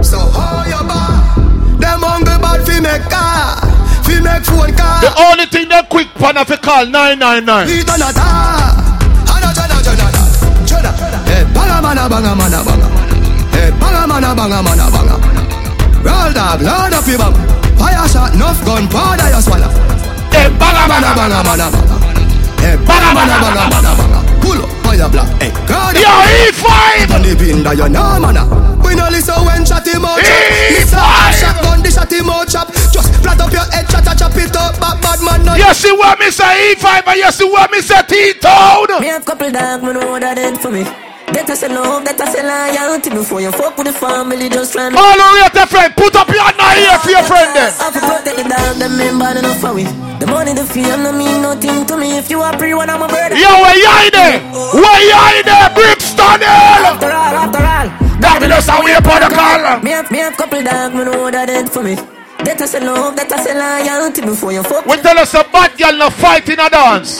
So 0.03 0.19
how 0.19 0.67
you 0.67 0.81
back? 0.83 1.79
Them 1.79 2.03
hungry 2.03 2.37
bad 2.43 2.59
fi 2.67 2.81
make 2.83 3.07
car, 3.07 3.63
fi 4.03 4.19
make 4.19 4.43
phone 4.43 4.75
car. 4.75 4.99
The 4.99 5.13
only 5.23 5.45
thing 5.47 5.69
they 5.69 5.81
quick 5.89 6.11
pan 6.19 6.35
if 6.37 6.49
you 6.49 6.57
call 6.57 6.85
999. 6.85 7.67
We 7.67 7.83
done 7.87 8.03
a 8.03 8.11
talk. 8.11 8.75
Ana 9.31 9.49
jana 9.55 9.77
jana 9.85 10.07
jana. 10.11 10.21
Jana. 10.67 10.91
Hey, 11.29 11.43
banga 11.55 11.79
banga 12.11 12.35
mana 12.35 12.59
banga. 12.65 12.87
Hey, 13.55 13.71
banga 13.79 14.03
banga 14.09 14.59
mana 14.59 14.85
banga. 14.91 15.15
Roll 16.03 16.31
dog, 16.33 16.59
load 16.61 16.93
up 16.93 17.07
your 17.07 17.17
bang. 17.23 17.35
Fire 17.77 18.07
shot, 18.09 18.33
enough 18.33 18.59
gun, 18.65 18.87
powder 18.89 19.29
you 19.31 19.41
swallow. 19.41 19.71
Hey, 20.33 20.49
banga 20.59 20.83
mana 20.91 21.15
banga 21.15 21.39
mana 21.45 21.67
banga. 21.71 22.06
Hey, 22.67 22.75
banga 22.83 23.15
mana 23.15 23.39
banga 23.39 23.63
mana 23.71 23.91
banga. 23.95 24.19
Pull 24.43 24.59
up, 24.59 24.67
fire 24.83 25.07
black. 25.07 25.29
Hey, 25.39 25.55
God. 25.71 25.95
Yo, 25.95 26.11
E5! 26.51 26.67
On 27.15 27.23
you 27.23 27.87
know, 27.87 28.19
man. 28.19 28.35
We 28.83 28.91
no 28.93 29.07
listen 29.07 29.39
when 29.47 29.63
shot 29.63 29.87
him 29.87 30.03
out. 30.03 30.19
A 30.19 31.31
shotgun, 31.31 31.79
the 31.79 31.89
shot 31.89 32.11
him 32.11 32.27
chop. 32.51 32.67
Just 32.91 33.15
flat 33.23 33.39
up 33.39 33.53
your 33.53 33.63
head, 33.71 33.87
chop 33.87 34.03
chop 34.03 34.35
it 34.35 34.53
up. 34.57 34.75
Bad 34.81 34.99
bad 34.99 35.19
man, 35.23 35.45
no. 35.45 35.55
You 35.55 35.73
see 35.73 35.95
what 35.95 36.19
me 36.19 36.29
say 36.29 36.75
E5 36.75 37.07
and 37.07 37.17
you 37.17 37.31
see 37.31 37.49
what 37.49 37.71
me 37.71 37.79
say 37.79 38.01
T-Town? 38.03 38.99
Me 38.99 39.07
have 39.07 39.23
couple 39.23 39.49
dog, 39.49 39.83
me 39.83 39.93
know 39.93 40.11
what 40.11 40.19
that 40.19 40.35
did 40.35 40.59
for 40.59 40.69
me. 40.69 41.06
That 41.37 41.53
I 41.53 41.53
say 41.53 41.69
love, 41.69 42.01
I 42.01 42.25
say 42.33 42.41
loyalty 42.41 43.13
before 43.13 43.45
you 43.45 43.53
fuck 43.53 43.77
with 43.77 43.85
the 43.85 43.93
family, 43.93 44.49
just 44.49 44.73
try 44.73 44.89
me. 44.89 44.97
All 44.97 45.13
the 45.13 45.53
your 45.53 45.69
friend, 45.69 45.93
put 45.93 46.17
up 46.17 46.25
your 46.33 46.41
hand 46.41 46.57
here 46.81 46.97
for 46.97 47.13
your 47.13 47.21
friend 47.29 47.53
then. 47.53 47.69
I 47.77 47.93
fi 47.93 48.01
protect 48.01 48.41
the 48.41 48.45
dog, 48.49 48.81
them 48.81 48.97
men 48.97 49.21
bad 49.21 49.37
enough 49.37 49.61
for 49.61 49.69
we. 49.77 49.85
The 50.17 50.25
money, 50.25 50.57
the 50.57 50.65
fame, 50.65 51.05
no 51.05 51.13
mean 51.13 51.45
nothing 51.45 51.85
to 51.85 51.93
me. 51.93 52.17
If 52.17 52.33
you 52.33 52.41
are 52.41 52.57
pre 52.57 52.73
one, 52.73 52.89
I'm 52.89 53.05
a 53.05 53.07
bird. 53.07 53.37
Yo, 53.37 53.53
where 53.61 53.77
you 53.77 53.85
in 53.85 54.17
there? 54.17 54.41
Oh. 54.49 54.81
Where 54.81 54.97
you 55.05 55.21
in 55.37 55.45
there, 55.45 55.69
Brixton 55.77 56.41
Hill? 56.41 56.81
After 56.89 57.13
all, 57.13 57.35
after 57.45 57.61
all. 57.61 57.87
That 58.17 58.41
be 58.41 58.49
just 58.49 58.73
a 58.73 58.75
way 58.81 58.97
for 59.05 59.21
the 59.21 59.29
call. 59.29 59.61
Me 59.85 59.93
have, 59.93 60.09
me 60.09 60.17
have 60.17 60.33
couple 60.41 60.65
dog, 60.65 60.97
me 60.97 61.05
know 61.05 61.21
what 61.21 61.37
that 61.37 61.45
did 61.45 61.69
for 61.69 61.85
me. 61.85 62.16
That 62.47 62.61
I 62.61 62.65
say 62.65 62.79
love, 62.79 63.15
that 63.17 63.27
I 63.27 63.43
say 63.43 63.51
loyalty 63.53 64.21
before 64.21 64.53
you 64.53 64.63
fuck. 64.63 64.85
We 64.85 64.95
tell 65.03 65.19
us 65.19 65.33
a 65.33 65.43
bad 65.51 65.77
girl 65.77 65.97
no 65.99 66.09
fight 66.09 66.47
in 66.47 66.59
a 66.59 66.69
dance. 66.69 67.19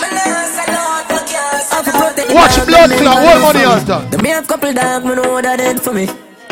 Watch 2.31 2.55
blood 2.65 2.91
clot, 2.95 3.19
what 3.27 3.41
money 3.41 3.59
has 3.67 3.83
done? 3.83 4.09
The 4.09 4.17
me 4.23 4.29
have 4.29 4.47
couple 4.47 4.71
dog, 4.71 5.03
me 5.03 5.15
know 5.15 5.33
what 5.33 5.43
that 5.43 5.57
did 5.57 5.81
for 5.81 5.91
me. 5.91 6.05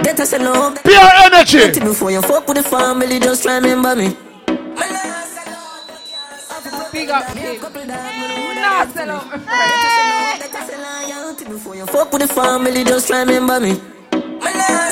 That 0.03 0.19
I 0.19 0.26
say 0.26 0.39
love. 0.39 0.84
Pure 0.84 1.11
energy. 1.23 1.80
Before 1.80 2.11
you 2.11 2.22
fuck 2.22 2.47
with 2.49 2.57
the 2.57 2.64
family, 2.64 3.18
just 3.19 3.43
try 3.43 3.56
remember 3.56 3.95
me. 3.95 4.18
Big 6.91 7.10
up, 7.10 7.34
big. 7.34 7.61
Nah, 7.88 8.85
sell 8.91 9.11
out. 9.11 9.31
Before 11.47 11.76
you 11.76 11.85
fuck 11.85 12.11
with 12.11 12.22
the 12.23 12.27
family, 12.27 12.84
just 12.84 13.10
remember 13.10 13.60
me. 13.61 13.94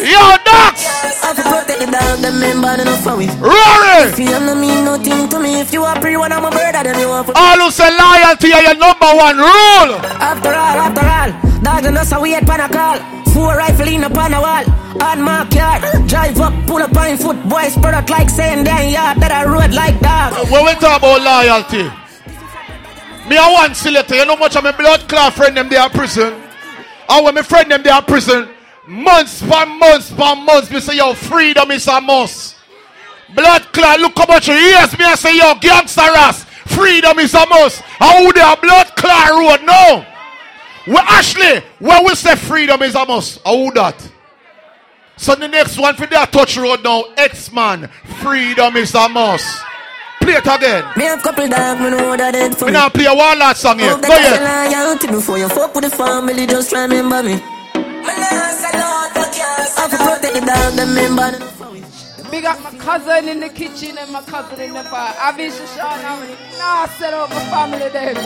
Yo, 0.04 0.20
Dax! 0.44 0.84
I 1.24 1.34
fi 1.36 1.44
protect 1.44 1.80
the 1.80 1.88
dog, 1.88 2.20
them 2.20 2.40
men 2.40 2.62
bad 2.62 2.80
enough 2.82 3.04
for 3.04 3.16
we. 3.16 3.28
Rory! 3.40 4.12
If 4.12 4.20
you 4.20 4.36
no 4.40 4.56
mean 4.56 4.84
nothing 4.86 5.30
to 5.30 5.40
me, 5.40 5.62
if 5.62 5.72
you 5.72 5.84
are 5.84 6.00
pre 6.00 6.18
one, 6.18 6.32
I'm 6.32 6.44
a 6.46 6.52
brother, 6.52 6.84
then 6.84 7.00
you 7.00 7.08
want 7.08 7.28
for. 7.28 7.34
All 7.38 7.60
who 7.60 7.72
say 7.72 7.90
loyalty 7.90 8.52
are 8.52 8.64
your 8.64 8.76
number 8.76 9.08
one 9.16 9.38
rule. 9.38 9.92
After 10.20 10.50
all, 10.50 10.78
after 10.88 11.06
all, 11.06 11.32
dog 11.64 11.86
and 11.86 11.98
us 11.98 12.12
a 12.12 12.20
weird 12.20 12.46
pan 12.46 12.60
a 12.60 12.70
call. 12.70 13.00
Four 13.34 13.56
rifle 13.58 13.88
in 13.88 14.04
upon 14.04 14.34
a 14.34 14.42
wall. 14.42 14.66
On 15.02 15.22
my 15.22 15.48
car, 15.50 15.80
drive 16.06 16.40
up, 16.40 16.54
pull 16.68 16.84
up 16.84 16.96
on 16.96 17.18
foot, 17.18 17.42
boys, 17.50 17.76
out 17.78 18.10
like 18.10 18.30
saying 18.30 18.64
damn 18.64 18.90
yard 18.92 19.18
that 19.20 19.32
I 19.32 19.44
rode 19.46 19.74
like 19.74 20.00
dog. 20.00 20.34
Uh, 20.34 20.46
when 20.52 20.66
we 20.66 20.74
talk 20.76 21.02
about 21.02 21.22
loyalty, 21.24 21.90
me 23.28 23.38
a 23.38 23.48
one 23.52 23.74
selector, 23.74 24.16
you 24.16 24.26
know 24.26 24.36
much 24.36 24.56
of 24.56 24.64
my 24.64 24.72
blood 24.72 25.08
clot 25.10 25.34
friend 25.34 25.58
them 25.58 25.70
they 25.70 25.78
are 25.78 25.90
prison. 25.90 26.34
And 27.10 27.26
when 27.26 27.34
my 27.36 27.42
friend 27.42 27.72
them 27.72 27.82
they 27.82 27.90
are 27.90 28.04
prison, 28.04 28.53
months 28.88 29.42
for 29.42 29.66
months 29.66 30.10
for 30.10 30.36
months, 30.36 30.70
me 30.72 30.80
say 30.80 30.98
yo, 30.98 31.14
freedom 31.14 31.72
is 31.72 31.88
a 31.88 32.02
must. 32.02 32.56
Blood 33.34 33.64
clot, 33.74 34.00
look 34.00 34.18
how 34.18 34.26
much 34.26 34.48
years 34.48 34.98
me 34.98 35.06
I 35.06 35.16
say 35.16 35.38
yo, 35.38 35.56
gangster 35.60 36.02
ass, 36.02 36.44
freedom 36.66 37.20
is 37.20 37.34
a 37.34 37.46
must. 37.48 37.82
How 37.82 38.26
would 38.26 38.36
they 38.36 38.42
a 38.42 38.56
blood 38.56 38.88
clot 38.96 39.30
road? 39.30 39.66
No. 39.66 40.06
We 40.86 40.98
Ashley, 40.98 41.62
when 41.80 42.06
we 42.06 42.16
say 42.16 42.36
freedom 42.36 42.82
is 42.82 42.96
a 42.96 43.06
must, 43.06 43.42
how 43.46 43.58
would 43.64 43.76
that? 43.76 44.10
So 45.16 45.36
the 45.36 45.48
next 45.48 45.78
one 45.78 45.96
for 45.96 46.08
that 46.08 46.32
touch 46.32 46.58
road 46.58 46.84
now, 46.84 47.06
X-Man, 47.16 47.88
freedom 48.22 48.76
is 48.76 48.94
a 48.96 49.08
must. 49.08 49.64
play 50.24 50.34
it 50.34 50.48
again. 50.48 50.84
Me 50.98 51.06
have 51.06 51.22
couple 51.22 51.48
dog, 51.48 51.80
me 51.80 51.90
know 51.92 52.18
that 52.18 52.36
it 52.36 52.56
for 52.56 52.66
We 52.66 52.72
now 52.72 52.90
play 52.90 53.06
a 53.06 53.14
Warlord 53.14 53.56
song 53.56 53.80
here. 53.80 53.96
Go 53.98 54.16
ahead. 54.16 55.00
Before 55.12 55.38
you 55.38 55.50
fuck 55.50 55.76
with 55.76 55.84
the 55.84 55.90
family, 55.92 56.48
just 56.48 56.72
remember 56.74 57.24
me. 57.24 57.40
I 57.76 58.53
have 59.88 60.00
protect 60.00 60.34
the 60.34 60.42
dog, 60.46 60.74
them 60.76 60.96
member. 60.96 61.32
Big 62.32 62.46
up 62.46 62.60
my 62.64 62.72
cousin 62.78 63.30
in 63.30 63.40
the 63.40 63.50
kitchen 63.50 63.98
and 63.98 64.12
my 64.12 64.22
cousin 64.24 64.60
in 64.60 64.74
the 64.74 64.84
bar. 64.90 65.14
I 65.20 65.32
be 65.38 65.50
Shoshana 65.54 66.02
Harmony. 66.02 66.36
Nah, 66.58 66.88
set 66.98 67.14
up 67.14 67.30
my 67.30 67.44
family 67.52 67.90
there. 67.90 68.18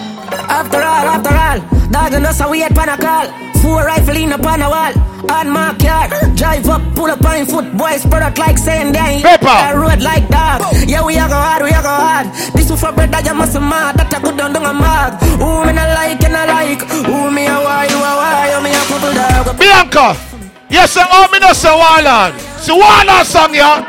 After 0.48 0.78
all, 0.78 1.08
after 1.16 1.36
all, 1.36 1.60
dog 1.92 2.14
and 2.14 2.26
us 2.26 2.40
a 2.40 2.48
wait 2.50 2.72
pan 2.72 2.90
a 2.90 2.98
call. 2.98 3.28
Four 3.62 3.84
rifle 3.84 4.16
in 4.16 4.32
upon 4.32 4.62
a 4.62 4.70
wall. 4.70 4.94
On 5.28 5.50
my 5.50 5.76
car, 5.76 6.08
drive 6.36 6.70
up, 6.70 6.82
pull 6.96 7.12
up 7.12 7.26
on 7.26 7.46
foot, 7.48 7.68
boys 7.76 8.06
product 8.06 8.38
like 8.38 8.58
saying 8.58 8.94
they 8.94 9.20
Pepper. 9.22 9.78
road 9.78 10.02
like 10.02 10.30
dog. 10.30 10.62
Yeah, 10.88 11.04
we 11.04 11.16
a 11.18 11.28
go 11.28 11.36
hard, 11.36 11.64
we 11.64 11.70
a 11.70 11.82
go 11.82 11.90
hard. 11.90 12.28
This 12.56 12.70
one 12.70 12.80
for 12.80 12.92
bread 12.94 13.12
that 13.12 13.26
you 13.26 13.34
must 13.34 13.60
mad, 13.60 13.98
that 13.98 14.14
a 14.14 14.22
good 14.22 14.38
down 14.38 14.54
down 14.54 14.64
a 14.64 14.74
mag. 14.74 15.20
Who 15.42 15.66
me 15.66 15.74
not 15.74 15.90
like 16.00 16.24
and 16.24 16.38
I 16.38 16.46
like, 16.48 16.82
who 16.88 17.32
me 17.32 17.44
a 17.44 17.60
why, 17.60 17.88
you 17.92 17.98
a 17.98 18.14
why, 18.16 18.56
you 18.56 18.60
me 18.64 18.72
a 18.72 18.82
couple 18.88 19.12
dog. 19.12 19.60
Bianca. 19.60 20.27
Yes, 20.70 20.92
sir. 20.92 21.06
Oh, 21.08 21.28
me 21.32 21.40
no 21.40 21.54
say 21.54 21.72
Warlord. 21.72 22.36
See 22.60 22.76
Warlord 22.76 23.26
song, 23.26 23.56
yeah. 23.56 23.80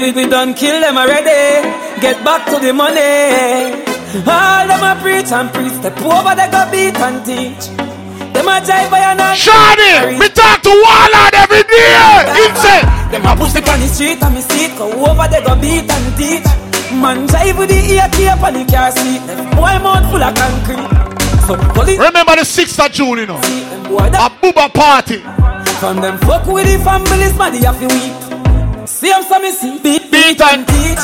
We, 0.00 0.12
we 0.12 0.26
done 0.28 0.54
kill 0.54 0.80
them 0.80 0.96
already. 0.96 1.68
Get 2.00 2.24
back 2.24 2.46
to 2.48 2.58
the 2.58 2.72
money. 2.72 3.84
All 4.24 4.66
them 4.66 4.80
a 4.80 4.96
preach 5.02 5.30
and 5.30 5.52
preach. 5.52 5.72
Step 5.76 6.00
over, 6.00 6.32
they 6.34 6.48
go 6.48 6.64
beat 6.72 6.96
and 6.96 7.20
teach. 7.24 7.68
Them 8.32 8.48
a 8.48 8.60
jive 8.64 8.90
by 8.90 9.00
an 9.04 9.18
Shani, 9.36 10.18
me 10.18 10.28
talk 10.30 10.62
to 10.62 10.70
Warlord 10.70 11.34
every 11.34 11.64
day. 11.68 12.48
Insane. 12.48 12.86
Them 13.12 13.26
a 13.26 13.36
push 13.36 13.52
the 13.52 13.60
on 13.70 13.80
the 13.80 13.88
street 13.88 14.22
and 14.22 14.34
me 14.34 14.40
see 14.40 14.66
it. 14.66 14.78
Go 14.78 14.88
over, 14.88 15.28
they 15.28 15.42
go 15.44 15.54
beat 15.60 15.90
and 15.90 16.16
teach. 16.16 16.48
Man 16.96 17.28
jive 17.28 17.58
with 17.58 17.68
the 17.68 17.76
ear 17.92 18.08
tape 18.12 18.40
and 18.40 18.56
the 18.56 18.64
car 18.72 18.90
seat. 18.92 19.20
Left 19.26 19.56
boy 19.56 19.76
mouth 19.84 20.10
full 20.10 20.22
of 20.22 20.34
concrete. 20.34 20.97
So 21.48 21.56
police 21.72 21.98
Remember 21.98 22.36
the 22.36 22.44
6th 22.44 22.76
of 22.84 22.92
June, 22.92 23.20
you 23.20 23.26
know. 23.26 23.40
A 23.40 24.28
booba 24.28 24.68
party. 24.68 25.24
From 25.80 25.96
them 25.96 26.18
fuck 26.18 26.44
with 26.44 26.68
the 26.68 26.76
families, 26.84 27.32
man, 27.38 27.52
they 27.52 27.64
have 27.64 27.80
to 27.80 27.88
weep. 27.88 28.86
See 28.86 29.08
them 29.08 29.22
some 29.24 29.48
see 29.48 29.80
beat, 29.80 30.12
beat 30.12 30.36
and 30.44 30.68
teach. 30.68 31.00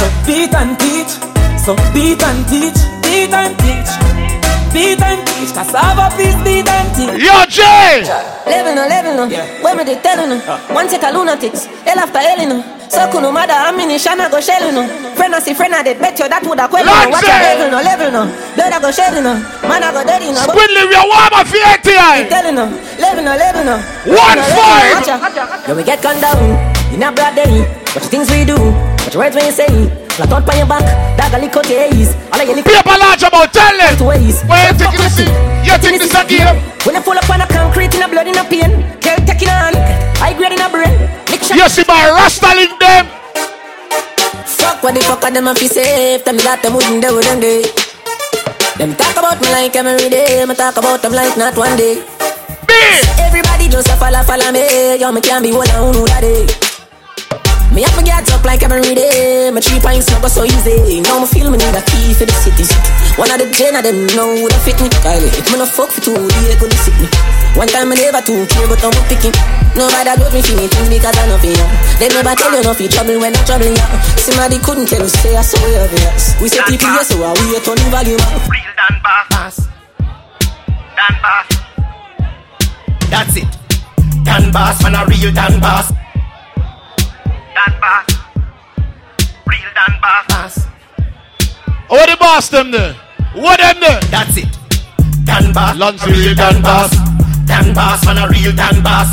So 0.00 0.08
beat 0.24 0.54
and 0.56 0.80
teach. 0.80 1.12
So 1.60 1.76
beat 1.92 2.24
and 2.24 2.40
teach. 2.48 2.80
Beat 3.04 3.36
and 3.36 3.52
teach. 3.60 3.92
Beat 4.72 4.96
and 4.96 5.20
teach. 5.28 5.52
Cassava 5.52 6.08
piece, 6.16 6.40
beat 6.40 6.64
and 6.72 6.88
teach. 6.96 7.20
Yo, 7.20 7.44
Jay! 7.52 8.00
Living 8.48 8.74
no, 8.74 8.88
living 8.88 9.16
no. 9.20 9.28
When 9.60 9.76
me 9.76 9.84
they 9.84 10.00
telling 10.00 10.30
no. 10.30 10.40
One 10.72 10.88
take 10.88 11.02
a 11.02 11.12
lunatics. 11.12 11.66
Hell 11.84 11.98
after 11.98 12.18
hell 12.18 12.48
no. 12.48 12.81
So 12.92 13.08
kuno 13.08 13.32
mother 13.32 13.56
ammunition 13.56 14.20
I 14.20 14.28
go 14.28 14.38
shell 14.38 14.68
no. 14.68 14.84
Friend 15.16 15.34
I 15.34 15.38
see 15.40 15.54
friend 15.54 15.72
I 15.74 15.82
did 15.82 15.98
bet 15.98 16.18
you 16.20 16.28
that 16.28 16.44
would 16.44 16.60
have 16.60 16.68
quell 16.68 16.84
no. 16.84 16.92
Watch 17.08 17.24
your 17.24 17.40
level 17.40 17.72
no, 17.72 17.80
level 17.80 18.10
no. 18.12 18.22
Blood 18.52 18.72
I 18.72 18.78
go 18.84 18.90
shell 18.92 19.16
no. 19.16 19.32
Man 19.64 19.80
I 19.80 19.88
go 19.96 20.04
dirty 20.04 20.28
no. 20.28 20.44
Squidly, 20.44 20.84
we 20.84 20.94
are 21.00 21.08
warm 21.08 21.32
of 21.40 21.48
your 21.48 21.64
ATI. 21.72 22.28
Telling 22.28 22.52
no, 22.52 22.68
living 23.00 23.24
no, 23.24 23.32
living 23.32 23.64
no. 23.64 23.80
One 24.12 24.40
five. 24.44 25.08
Ya. 25.08 25.72
We 25.72 25.84
get 25.88 26.02
gunned 26.04 26.20
down. 26.20 26.36
In 26.92 27.02
a 27.02 27.08
broad 27.10 27.32
day. 27.34 27.64
Watch 27.96 28.04
the 28.04 28.10
things 28.12 28.28
we 28.28 28.44
do. 28.44 28.60
Watch 28.60 29.16
the 29.16 29.18
words 29.18 29.36
when 29.36 29.46
you 29.48 29.52
say. 29.56 30.01
Flat 30.16 30.32
out 30.32 30.44
by 30.44 30.56
your 30.60 30.66
back. 30.66 30.84
A 31.32 31.38
lick 31.40 31.56
out 31.56 31.64
your 31.64 31.80
eyes. 31.80 32.12
All 32.28 32.40
of 32.40 32.44
your 32.44 32.56
lick. 32.56 32.66
Paper 32.68 32.96
large 33.00 33.24
about 33.24 33.48
tell 33.52 33.72
them. 33.72 33.96
Ways. 34.04 34.44
You 34.44 34.72
think 34.76 34.92
this 35.00 35.18
is? 35.24 35.30
You 35.64 35.76
think 35.80 35.96
this 35.96 36.12
is 36.12 36.14
a 36.14 36.22
game? 36.28 36.52
When 36.84 36.96
I 36.96 37.00
fall 37.00 37.16
up 37.16 37.30
on 37.32 37.40
a 37.40 37.46
concrete 37.48 37.94
in 37.96 38.02
a 38.04 38.08
blood 38.08 38.28
in 38.28 38.36
a 38.36 38.44
pain. 38.44 38.84
Girl 39.00 39.16
taking 39.24 39.48
on. 39.48 39.72
I 40.20 40.36
grade 40.36 40.52
in 40.52 40.60
a 40.60 40.68
brain. 40.68 40.92
You 41.56 41.68
see 41.68 41.84
my 41.88 42.12
Rasta 42.12 42.52
in 42.60 42.76
them. 42.76 43.08
Fuck 44.62 44.82
what 44.82 44.94
the 44.94 45.00
fuck 45.00 45.24
are 45.24 45.30
them 45.30 45.48
a 45.48 45.54
fi 45.54 45.66
safe 45.66 46.22
Tell 46.24 46.34
me 46.34 46.42
that 46.42 46.62
them 46.62 46.74
wouldn't 46.74 47.02
do 47.02 47.20
them 47.20 47.40
day 47.40 47.66
Them 48.78 48.94
talk 48.94 49.16
about 49.18 49.40
me 49.40 49.50
like 49.50 49.74
every 49.74 50.08
day 50.08 50.44
Me 50.46 50.54
talk 50.54 50.76
about 50.76 51.02
them 51.02 51.12
like 51.12 51.36
not 51.36 51.56
one 51.56 51.76
day 51.76 51.98
Everybody 53.18 53.68
just 53.68 53.88
a 53.88 53.96
follow 53.96 54.22
follow 54.22 54.52
me 54.52 55.00
Yo 55.00 55.10
me 55.10 55.20
can't 55.20 55.42
be 55.42 55.50
one 55.52 55.70
on 55.70 55.94
who 55.94 56.06
that 56.06 56.20
day 56.20 56.71
me 57.72 57.82
have 57.82 57.96
to 57.96 58.04
get 58.04 58.28
up 58.32 58.44
like 58.44 58.62
every 58.62 58.94
day. 58.94 59.50
My 59.50 59.60
three 59.60 59.80
pints 59.80 60.10
not 60.10 60.20
go 60.20 60.28
so 60.28 60.44
easy. 60.44 61.00
Now 61.00 61.20
me 61.20 61.26
feel 61.26 61.50
me 61.50 61.56
need 61.56 61.72
a 61.72 61.82
key 61.82 62.12
for 62.12 62.28
the 62.28 62.36
city. 62.44 62.68
One 63.16 63.30
of 63.32 63.40
the 63.40 63.48
gen 63.52 63.76
of 63.76 63.82
them 63.82 64.06
know 64.12 64.36
that 64.48 64.60
fit 64.60 64.76
me. 64.80 64.88
Kylie, 65.00 65.32
if 65.32 65.48
me 65.48 65.56
no 65.56 65.66
fuck 65.66 65.88
for 65.88 66.00
two 66.04 66.12
days, 66.14 66.56
gonna 66.60 66.76
sick 66.84 66.96
me. 67.00 67.08
One 67.56 67.68
time 67.68 67.92
I 67.92 67.96
never 67.96 68.20
too 68.20 68.44
care, 68.48 68.68
but 68.68 68.80
I'm 68.84 68.92
picking. 69.08 69.32
Nobody 69.72 70.04
got 70.04 70.20
me 70.32 70.40
feeling 70.44 70.68
things 70.68 70.88
because 70.92 71.16
I 71.16 71.24
know 71.28 71.40
for 71.40 71.48
you. 71.48 71.66
They 71.96 72.08
never 72.12 72.34
tell 72.36 72.52
you 72.52 72.60
no 72.60 72.72
for 72.76 72.88
trouble 72.92 73.16
when 73.20 73.32
I'm 73.32 73.44
troubling 73.48 73.72
you. 73.72 73.86
Somebody 74.20 74.60
couldn't 74.60 74.88
tell 74.92 75.00
you, 75.00 75.08
say 75.08 75.32
I 75.32 75.40
saw 75.40 75.60
you 75.64 75.80
obvious. 75.80 76.36
We 76.40 76.48
say 76.52 76.60
people 76.68 76.92
yes, 76.92 77.08
so 77.08 77.16
we 77.16 77.56
are 77.56 77.64
turning 77.64 77.88
volume 77.88 78.20
up. 78.20 78.44
Real 78.52 78.72
Dan 78.76 78.94
Bass. 79.00 79.56
Dan 80.92 81.14
Bass. 81.24 81.48
That's 83.08 83.36
it. 83.40 83.50
Dan 84.28 84.52
Bass, 84.52 84.76
man, 84.84 84.96
a 84.96 85.08
real 85.08 85.32
Dan 85.32 85.56
Bass. 85.60 86.01
Dan 87.54 87.80
Bass. 87.80 88.06
Real 89.46 89.70
Dan 89.74 89.92
Bass. 90.00 90.66
Oh, 91.90 91.96
what 91.96 92.08
the 92.08 92.16
boss 92.16 92.48
them 92.48 92.70
there? 92.70 92.94
What 93.34 93.60
them 93.60 93.80
there? 93.80 94.00
That's 94.10 94.36
it. 94.36 94.48
Dan 95.24 95.52
Bass. 95.52 95.76
Lunch 95.76 96.04
real 96.06 96.34
Dan 96.34 96.62
Bass. 96.62 96.92
Dan 97.46 97.74
Bass, 97.74 98.04
man, 98.06 98.18
a 98.18 98.28
real 98.28 98.52
Dan 98.54 98.82
Bass. 98.82 99.10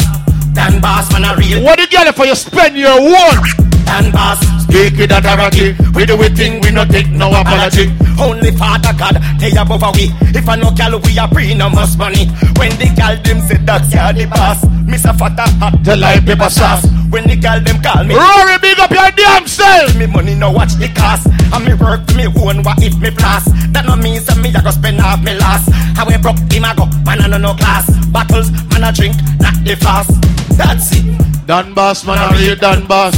Dan 0.54 0.82
Bass, 0.82 1.12
man, 1.12 1.24
a 1.24 1.36
real. 1.36 1.64
What 1.64 1.80
the 1.80 1.88
girl 1.88 2.12
for 2.14 2.26
you 2.26 2.36
spend 2.36 2.78
your 2.78 3.02
one? 3.02 3.69
Dan 3.90 4.12
Bass. 4.14 4.38
Speak 4.70 4.94
with 5.02 5.10
authority. 5.12 5.74
We 5.98 6.06
do 6.06 6.16
we 6.16 6.30
thing, 6.30 6.62
we 6.62 6.70
no 6.70 6.86
take 6.86 7.10
no 7.10 7.34
apology. 7.34 7.90
Only 8.22 8.52
Father 8.54 8.94
God, 8.94 9.18
they 9.42 9.50
above 9.58 9.82
we. 9.98 10.14
If 10.30 10.48
I 10.48 10.56
no 10.62 10.70
gal, 10.70 10.94
we 11.02 11.18
a 11.18 11.28
bring 11.28 11.58
no 11.58 11.70
must 11.70 11.98
money. 11.98 12.30
When 12.62 12.70
the 12.78 12.94
gal 12.96 13.18
them 13.26 13.42
say 13.42 13.58
that's 13.66 13.90
ya 13.92 14.12
the 14.12 14.26
boss. 14.30 14.62
Miss 14.86 15.06
a 15.06 15.14
fatter 15.14 15.50
hot, 15.58 15.84
the 15.84 15.98
like 15.98 16.24
paper 16.26 16.50
sauce. 16.50 16.86
When 17.10 17.26
the 17.26 17.36
gal 17.36 17.60
them 17.62 17.82
call 17.82 18.04
me, 18.04 18.14
Rory, 18.14 18.58
big 18.62 18.78
up 18.78 18.92
your 18.92 19.10
damn 19.18 19.48
self. 19.48 19.96
Me 19.98 20.06
money 20.06 20.36
no 20.36 20.52
watch 20.52 20.74
the 20.78 20.88
cost. 20.94 21.26
And 21.26 21.66
me 21.66 21.74
work 21.74 22.06
for 22.06 22.14
me 22.14 22.26
own 22.30 22.62
what 22.62 22.78
if 22.84 22.94
me 23.02 23.10
blast. 23.10 23.50
That 23.74 23.86
no 23.90 23.96
means 23.96 24.26
that 24.28 24.38
me 24.38 24.54
a 24.54 24.62
go 24.62 24.70
spend 24.70 25.02
half 25.02 25.24
me 25.24 25.34
last. 25.34 25.66
How 25.98 26.06
we 26.06 26.16
broke 26.22 26.38
him 26.54 26.64
a 26.64 26.76
go, 26.78 26.86
man 27.06 27.26
a 27.26 27.28
no 27.28 27.38
no 27.42 27.54
class. 27.58 27.90
Bottles, 28.14 28.52
man 28.70 28.86
a 28.86 28.92
drink, 28.94 29.18
not 29.42 29.58
the 29.66 29.74
fast. 29.82 30.14
That's 30.58 30.94
it. 30.94 31.06
Dan 31.48 31.74
boss, 31.74 32.06
man, 32.06 32.22
a 32.22 32.38
real 32.38 32.56
Dan 32.56 32.86
Bass. 32.86 33.18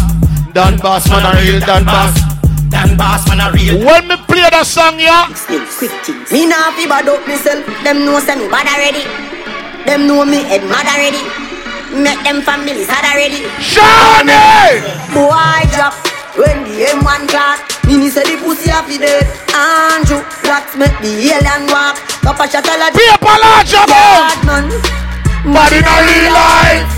Dan 0.54 0.76
Bass, 0.84 1.08
man, 1.08 1.24
a 1.24 1.32
real 1.40 1.60
Dan 1.64 1.86
Bass. 1.86 2.12
Dan 2.68 2.98
Bass, 3.00 3.24
man, 3.28 3.40
a 3.40 3.52
real. 3.56 3.80
When 3.80 4.08
me 4.08 4.20
play 4.28 4.44
that 4.52 4.68
song, 4.68 5.00
yeah. 5.00 5.32
Quick 5.48 5.96
things. 6.04 6.28
Me 6.28 6.44
nah 6.44 6.76
fi 6.76 6.88
bad 6.92 7.08
up 7.08 7.24
myself. 7.24 7.64
Them 7.88 8.04
know 8.04 8.20
say 8.20 8.36
me 8.36 8.52
bad 8.52 8.68
already. 8.68 9.08
Them 9.88 10.12
know 10.12 10.28
me 10.28 10.44
head 10.44 10.64
mad 10.68 10.84
already. 10.84 11.24
Make 11.96 12.20
them 12.28 12.44
families 12.44 12.92
had 12.92 13.08
already. 13.08 13.48
Shani! 13.64 14.84
Boy 15.16 15.64
drop 15.72 15.96
when 16.36 16.68
the 16.68 17.00
M1 17.00 17.32
class. 17.32 17.64
Mini 17.88 18.12
say 18.12 18.28
the 18.28 18.36
pussy 18.44 18.72
happy 18.72 19.00
dead. 19.00 19.24
Andrew 19.56 20.20
Blacks 20.44 20.76
make 20.76 20.96
the 21.00 21.32
alien 21.32 21.72
walk. 21.72 21.96
Papa 22.24 22.44
shot 22.52 22.68
a 22.68 22.76
lot. 22.76 22.92
Paper 22.92 23.36
large 23.40 23.72
about. 23.72 24.36
Bad 24.36 24.40
man. 24.44 24.66
Bad 25.48 25.74
in 25.80 25.88
a 25.88 25.96
real 26.08 26.36
life. 26.36 26.92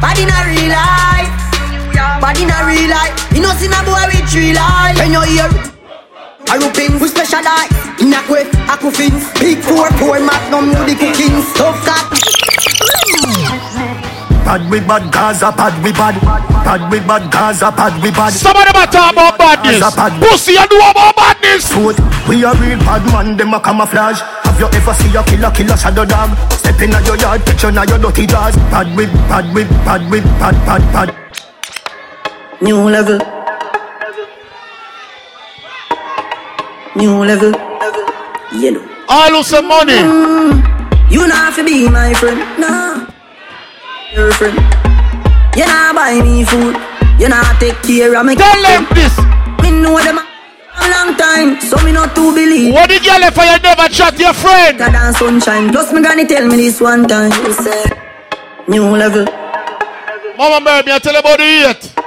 Bad 0.00 0.16
in 0.16 0.32
a 0.32 0.40
real 0.48 0.72
life. 0.72 1.29
Bad 2.20 2.38
in 2.38 2.50
a 2.50 2.58
real 2.66 2.88
life. 2.90 3.14
You 3.34 3.42
know 3.42 3.52
see 3.56 3.68
a 3.68 3.80
boy 3.84 4.04
with 4.08 4.28
three 4.30 4.52
life. 4.52 4.96
When 4.96 5.12
you 5.12 5.22
hear 5.28 5.48
a 6.50 6.54
rouping, 6.58 6.98
we 6.98 7.08
specialize 7.08 7.70
in 8.00 8.12
a 8.12 8.20
quick, 8.26 8.48
a 8.68 8.74
coffins. 8.76 9.28
Big 9.38 9.58
four, 9.62 9.90
four 10.00 10.18
magnum, 10.18 10.70
with 10.70 10.86
the 10.86 10.94
cookings. 10.98 11.46
Tough 11.54 11.78
cat. 11.84 12.06
Bad 14.44 14.70
we 14.70 14.80
bad, 14.80 15.12
Gaza 15.12 15.52
bad 15.52 15.76
we 15.84 15.92
bad. 15.92 16.18
Bad 16.64 16.90
we 16.90 16.98
bad, 17.00 17.30
Gaza 17.30 17.70
bad 17.70 18.02
we 18.02 18.10
bad. 18.10 18.32
Some 18.32 18.56
of 18.56 18.64
them 18.64 18.74
about 18.74 19.38
badness. 19.38 19.78
Bad. 19.94 20.12
Pussy, 20.20 20.52
you 20.52 20.66
know 20.66 20.90
about 20.90 21.14
badness. 21.14 21.70
Food, 21.70 21.96
we 22.26 22.42
a 22.42 22.52
real 22.58 22.78
bad 22.82 23.04
man, 23.12 23.36
them 23.36 23.54
a 23.54 23.60
camouflage. 23.60 24.20
Have 24.42 24.58
you 24.58 24.66
ever 24.66 24.94
see 24.94 25.14
a 25.14 25.22
killer, 25.22 25.50
killer 25.52 25.76
shadow 25.76 26.04
dog? 26.04 26.34
Step 26.50 26.80
in 26.82 26.90
your 26.90 27.16
yard, 27.16 27.46
picture 27.46 27.70
now 27.70 27.84
your 27.84 27.98
dirty 27.98 28.26
jaws. 28.26 28.56
Bad 28.74 28.96
we, 28.96 29.06
bad 29.30 29.54
we, 29.54 29.64
bad 29.86 30.10
we, 30.10 30.20
bad, 30.40 30.56
bad, 30.66 30.82
bad. 30.92 31.29
New 32.60 32.76
level. 32.90 33.18
New 36.94 37.24
level. 37.24 37.52
Yellow. 38.52 38.84
All 39.08 39.32
lose 39.32 39.46
some 39.46 39.66
money. 39.66 39.94
Mm. 39.94 41.10
You 41.10 41.26
not 41.26 41.36
have 41.36 41.56
to 41.56 41.64
be 41.64 41.88
my 41.88 42.12
friend, 42.14 42.38
nah. 42.60 43.06
Your 44.12 44.30
friend. 44.32 44.54
You 45.56 45.64
not 45.64 45.94
buy 45.94 46.20
me 46.20 46.44
food. 46.44 46.76
You 47.18 47.28
not 47.28 47.58
take 47.60 47.80
care 47.82 48.14
of 48.14 48.26
me. 48.26 48.34
Tell 48.34 48.62
them 48.62 48.86
this. 48.92 49.16
Me 49.62 49.70
know 49.80 49.98
them 49.98 50.18
a 50.18 50.84
long 50.92 51.16
time, 51.16 51.60
so 51.62 51.82
me 51.82 51.92
not 51.92 52.14
to 52.14 52.34
believe. 52.34 52.74
What 52.74 52.90
the 52.90 53.00
girl 53.00 53.30
for 53.32 53.44
you 53.44 53.58
never 53.60 53.88
chat 53.88 54.18
your 54.20 54.34
friend? 54.34 54.78
God 54.78 54.94
and 54.94 55.16
sunshine. 55.16 55.70
Plus 55.70 55.92
me 55.94 56.02
granny 56.02 56.26
tell 56.26 56.46
me 56.46 56.56
this 56.56 56.80
one 56.80 57.08
time. 57.08 57.32
She 57.32 57.52
said, 57.54 57.96
new 58.68 58.84
level. 58.84 59.24
Mama 60.36 60.64
baby, 60.64 60.92
I 60.92 60.98
tell 60.98 61.16
about 61.16 61.38
the 61.38 61.44
eight. 61.44 61.99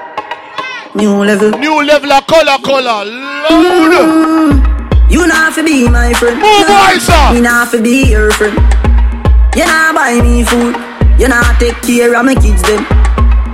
New 0.95 1.23
level. 1.23 1.51
New 1.59 1.83
level 1.83 2.11
of 2.11 2.25
color, 2.27 2.57
color. 2.63 3.05
Loud. 3.05 3.49
Mm-hmm. 3.49 5.11
You 5.11 5.27
not 5.27 5.53
to 5.55 5.63
be 5.63 5.87
my 5.89 6.13
friend. 6.13 6.37
Move 6.37 6.69
on, 6.69 6.99
sir. 6.99 7.33
Me 7.33 7.41
not 7.41 7.71
to 7.71 7.81
be 7.81 8.09
your 8.09 8.31
friend. 8.31 8.55
You 9.55 9.65
not 9.65 9.95
buy 9.95 10.19
me 10.21 10.43
food. 10.43 10.75
You 11.19 11.27
not 11.27 11.59
take 11.59 11.79
care 11.81 12.15
of 12.15 12.25
my 12.25 12.35
kids 12.35 12.61
them. 12.63 12.85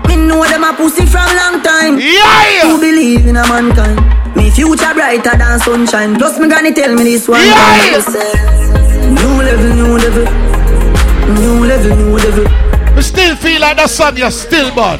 Me 0.07 0.15
know 0.15 0.43
them 0.45 0.63
a 0.63 0.73
pussy 0.73 1.05
from 1.05 1.27
long 1.35 1.61
time. 1.61 1.99
Yeah. 1.99 2.63
Who 2.63 2.79
believe 2.79 3.27
in 3.27 3.35
a 3.35 3.43
mankind? 3.47 3.99
Me 4.35 4.49
future 4.49 4.93
brighter 4.93 5.37
than 5.37 5.59
sunshine. 5.59 6.15
Plus 6.15 6.39
me 6.39 6.47
granny 6.47 6.71
tell 6.71 6.95
me 6.95 7.03
this 7.03 7.27
one 7.27 7.43
yeah. 7.43 7.99
time. 7.99 9.15
New 9.15 9.35
level, 9.43 9.75
new 9.75 9.97
level. 9.97 10.25
New 11.35 11.65
level, 11.65 11.95
new 11.97 12.17
level. 12.17 12.95
Me 12.95 13.01
still 13.01 13.35
feel 13.35 13.61
like 13.61 13.77
that 13.77 13.89
song, 13.89 14.17
you're 14.17 14.31
still 14.31 14.73
bad. 14.73 14.99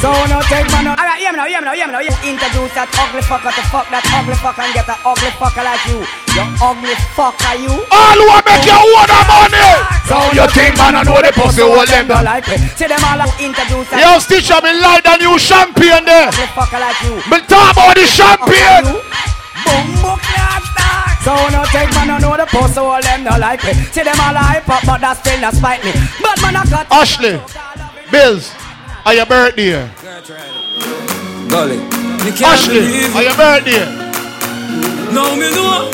So 0.00 0.10
no 0.26 0.40
take 0.42 0.66
man 0.72 1.11
up. 1.34 1.40
Alright, 1.40 1.50
yeah 1.50 1.60
me 1.60 1.66
now, 1.66 1.74
yeah 1.74 1.86
me 1.86 1.92
now, 1.92 2.00
yeah 2.00 2.12
me 2.12 2.20
now. 2.20 2.22
Yeah. 2.22 2.30
Introduce 2.32 2.72
that 2.76 2.88
ugly 2.92 3.22
fucker 3.24 3.52
to 3.52 3.62
fuck 3.72 3.88
that 3.88 4.04
ugly 4.12 4.36
fucker 4.38 4.62
and 4.62 4.72
get 4.76 4.88
an 4.88 4.98
ugly 5.04 5.30
fucker 5.40 5.64
like 5.64 5.82
you. 5.88 6.04
You 6.36 6.44
ugly 6.60 6.94
fucker, 7.16 7.54
you. 7.56 7.74
All 7.88 8.18
who 8.20 8.36
make 8.44 8.64
you 8.64 8.78
want 8.92 9.08
the 9.08 9.20
money. 9.28 9.68
So 10.08 10.16
you 10.36 10.46
think 10.52 10.76
man 10.76 10.96
I 10.96 11.02
know 11.02 11.20
the 11.20 11.32
pussy 11.32 11.64
hold 11.64 11.88
them 11.88 12.08
down 12.08 12.24
like 12.24 12.46
me. 12.48 12.56
See 12.76 12.88
them 12.88 13.00
all 13.00 13.16
like 13.16 13.36
introduce 13.40 13.88
that. 13.90 14.00
Yo, 14.00 14.20
Stitcher, 14.20 14.60
me 14.60 14.72
like 14.76 15.04
the 15.04 15.16
new 15.20 15.34
champion 15.40 16.04
there. 16.04 16.28
Ugly 16.28 16.48
fucker 16.52 16.80
like 16.80 17.00
you. 17.04 17.14
Me 17.28 17.38
talk 17.48 17.72
about 17.72 17.96
the 17.96 18.04
champion. 18.04 18.84
Boom, 19.62 19.86
boom, 20.00 20.18
so 21.22 21.30
no 21.54 21.62
take 21.70 21.88
man, 21.94 22.10
I 22.10 22.18
know 22.18 22.36
the 22.36 22.46
post, 22.46 22.74
so 22.74 22.84
all 22.84 23.00
them 23.00 23.22
no 23.22 23.38
like 23.38 23.62
me. 23.62 23.74
See 23.94 24.02
them 24.02 24.18
all 24.18 24.34
hype 24.34 24.68
up, 24.68 24.82
but 24.84 25.00
that 25.02 25.18
still 25.22 25.40
not 25.40 25.54
spite 25.54 25.84
me. 25.84 25.92
But 26.18 26.42
man, 26.42 26.56
I 26.56 26.66
got 26.66 26.90
Ashley, 26.90 27.38
Bills, 28.10 28.50
are 29.06 29.14
your 29.14 29.26
birthday? 29.26 29.88
Golly, 31.52 31.76
Ashley, 32.40 33.04
are 33.12 33.22
your 33.28 33.36
birthday? 33.36 33.84
No, 35.12 35.36
me 35.36 35.52
know. 35.52 35.92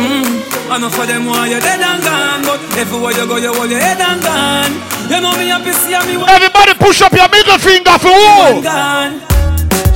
Mm. 0.00 0.72
I 0.72 0.78
know 0.80 0.88
for 0.88 1.04
them 1.04 1.26
why 1.28 1.52
you're 1.52 1.60
dead 1.60 1.84
and 1.84 2.00
gone, 2.00 2.40
but 2.48 2.56
everywhere 2.80 3.12
you 3.12 3.28
go, 3.28 3.36
you 3.36 3.52
hold 3.52 3.68
your 3.68 3.78
head 3.78 4.00
and 4.00 4.24
gone. 4.24 4.72
You 5.12 5.20
know 5.20 5.36
me 5.36 5.52
happy 5.52 5.76
see 5.76 5.92
me. 6.08 6.16
Everybody 6.24 6.72
push 6.80 7.04
up 7.04 7.12
your 7.12 7.28
middle 7.28 7.60
finger 7.60 7.92
for 8.00 8.08
who? 8.08 8.64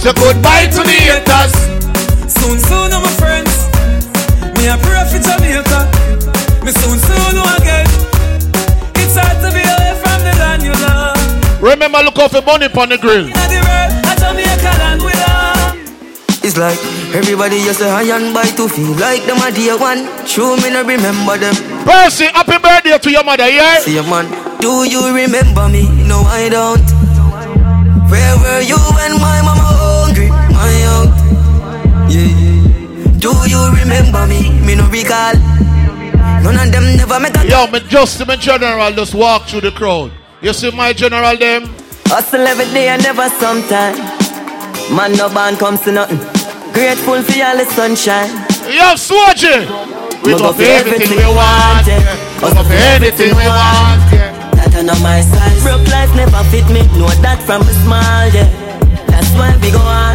Say 0.04 0.12
goodbye 0.12 0.68
to 0.68 0.84
the 0.84 0.96
haters. 1.00 1.56
Soon, 2.28 2.60
soon, 2.60 2.92
my 2.92 3.08
friends. 3.16 3.72
Me 4.60 4.68
a 4.68 4.76
pray 4.84 5.00
for 5.08 5.16
Jamaica. 5.16 5.88
Me 6.60 6.76
soon, 6.76 7.00
soon 7.00 7.40
again. 7.56 7.88
It's 9.00 9.16
hard 9.16 9.40
to 9.40 9.48
be 9.48 9.64
away 9.64 9.96
from 9.96 10.20
the 10.28 10.36
land 10.44 10.60
you 10.60 10.76
love. 10.84 11.16
Remember, 11.64 12.04
look 12.04 12.18
off 12.18 12.32
the 12.32 12.42
bunny 12.42 12.68
on 12.68 12.90
the 12.90 12.98
grill. 13.00 13.32
It's 16.46 16.56
like 16.56 16.78
everybody 17.12 17.58
just 17.64 17.80
a 17.80 17.90
high 17.90 18.06
and 18.06 18.32
buy 18.32 18.46
to 18.54 18.68
feel 18.68 18.94
like 19.02 19.26
them 19.26 19.42
a 19.42 19.50
dear 19.50 19.76
one. 19.76 20.06
True, 20.26 20.54
me 20.62 20.70
no 20.70 20.84
remember 20.86 21.36
them. 21.36 21.54
Percy, 21.82 22.26
happy 22.30 22.58
birthday 22.62 22.96
to 22.98 23.10
your 23.10 23.24
mother, 23.24 23.50
yeah? 23.50 23.80
See 23.80 23.98
man, 24.06 24.30
do 24.60 24.84
you 24.84 25.12
remember 25.12 25.68
me? 25.68 25.90
No, 26.06 26.22
I 26.22 26.48
don't. 26.48 26.86
Where 28.06 28.36
were 28.38 28.62
you 28.62 28.78
when 28.94 29.18
my 29.18 29.42
mama 29.42 29.66
hungry? 29.74 30.30
My 30.30 30.70
out. 30.94 31.10
Yeah, 32.08 32.30
yeah. 32.30 33.18
Do 33.18 33.34
you 33.50 33.60
remember 33.82 34.24
me? 34.30 34.54
Me 34.62 34.76
no 34.76 34.86
recall. 34.86 35.34
None 36.46 36.62
of 36.62 36.70
them 36.70 36.96
never 36.96 37.18
make 37.18 37.34
a. 37.34 37.42
Yo, 37.42 37.66
me 37.66 37.80
just 37.90 38.24
my 38.24 38.36
general 38.36 38.92
just 38.92 39.16
walk 39.16 39.48
through 39.48 39.62
the 39.62 39.72
crowd. 39.72 40.12
You 40.40 40.52
see 40.52 40.70
my 40.70 40.92
general 40.92 41.36
them? 41.36 41.74
Hustle 42.08 42.46
every 42.46 42.66
day 42.72 42.88
and 42.88 43.02
never 43.02 43.28
sometime. 43.40 43.96
Man 44.94 45.12
no 45.18 45.28
band 45.28 45.58
comes 45.58 45.80
to 45.82 45.92
nothing. 45.92 46.18
Grateful 46.72 47.22
for 47.22 47.38
all 47.42 47.56
the 47.58 47.66
sunshine. 47.74 48.30
Yo, 48.70 48.94
Swoji! 48.94 49.66
We 50.22 50.32
go 50.38 50.52
for 50.52 50.62
everything 50.62 51.18
we 51.18 51.26
want. 51.26 51.86
Yeah. 51.86 51.98
We 52.38 52.48
go 52.54 52.62
for 52.62 52.78
anything 52.94 53.34
we 53.34 53.46
want. 53.50 54.02
Yeah. 54.14 54.30
That 54.54 54.74
on 54.78 54.86
my 55.02 55.20
side. 55.20 55.58
Broke 55.66 55.86
life 55.90 56.14
never 56.14 56.42
fit 56.54 56.66
me. 56.70 56.86
Know 56.94 57.10
that 57.26 57.42
from 57.42 57.62
a 57.66 57.74
small, 57.82 58.26
yeah. 58.30 58.46
That's 59.10 59.30
why 59.34 59.54
we 59.58 59.74
go 59.74 59.82
on. 59.82 60.14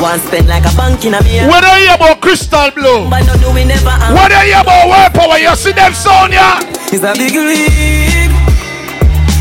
One 0.00 0.20
spend 0.20 0.48
like 0.48 0.64
a 0.64 0.72
bank 0.76 1.04
in 1.04 1.14
a 1.14 1.20
me. 1.20 1.44
What 1.48 1.64
do 1.64 1.72
you 1.84 1.92
about 1.92 2.20
Crystal 2.20 2.70
Blue? 2.72 3.08
But 3.12 3.24
no 3.28 3.36
do 3.36 3.52
we 3.52 3.64
never. 3.64 3.92
Um, 3.92 4.16
what 4.16 4.32
do 4.32 4.40
you 4.40 4.56
about 4.56 4.88
World 4.88 5.12
Power? 5.12 5.36
You 5.36 5.52
see 5.56 5.72
them 5.72 5.92
sound, 5.92 6.32
yeah? 6.32 6.60
It's 6.92 7.04
a 7.04 7.12
big 7.12 7.36
league. 7.36 8.32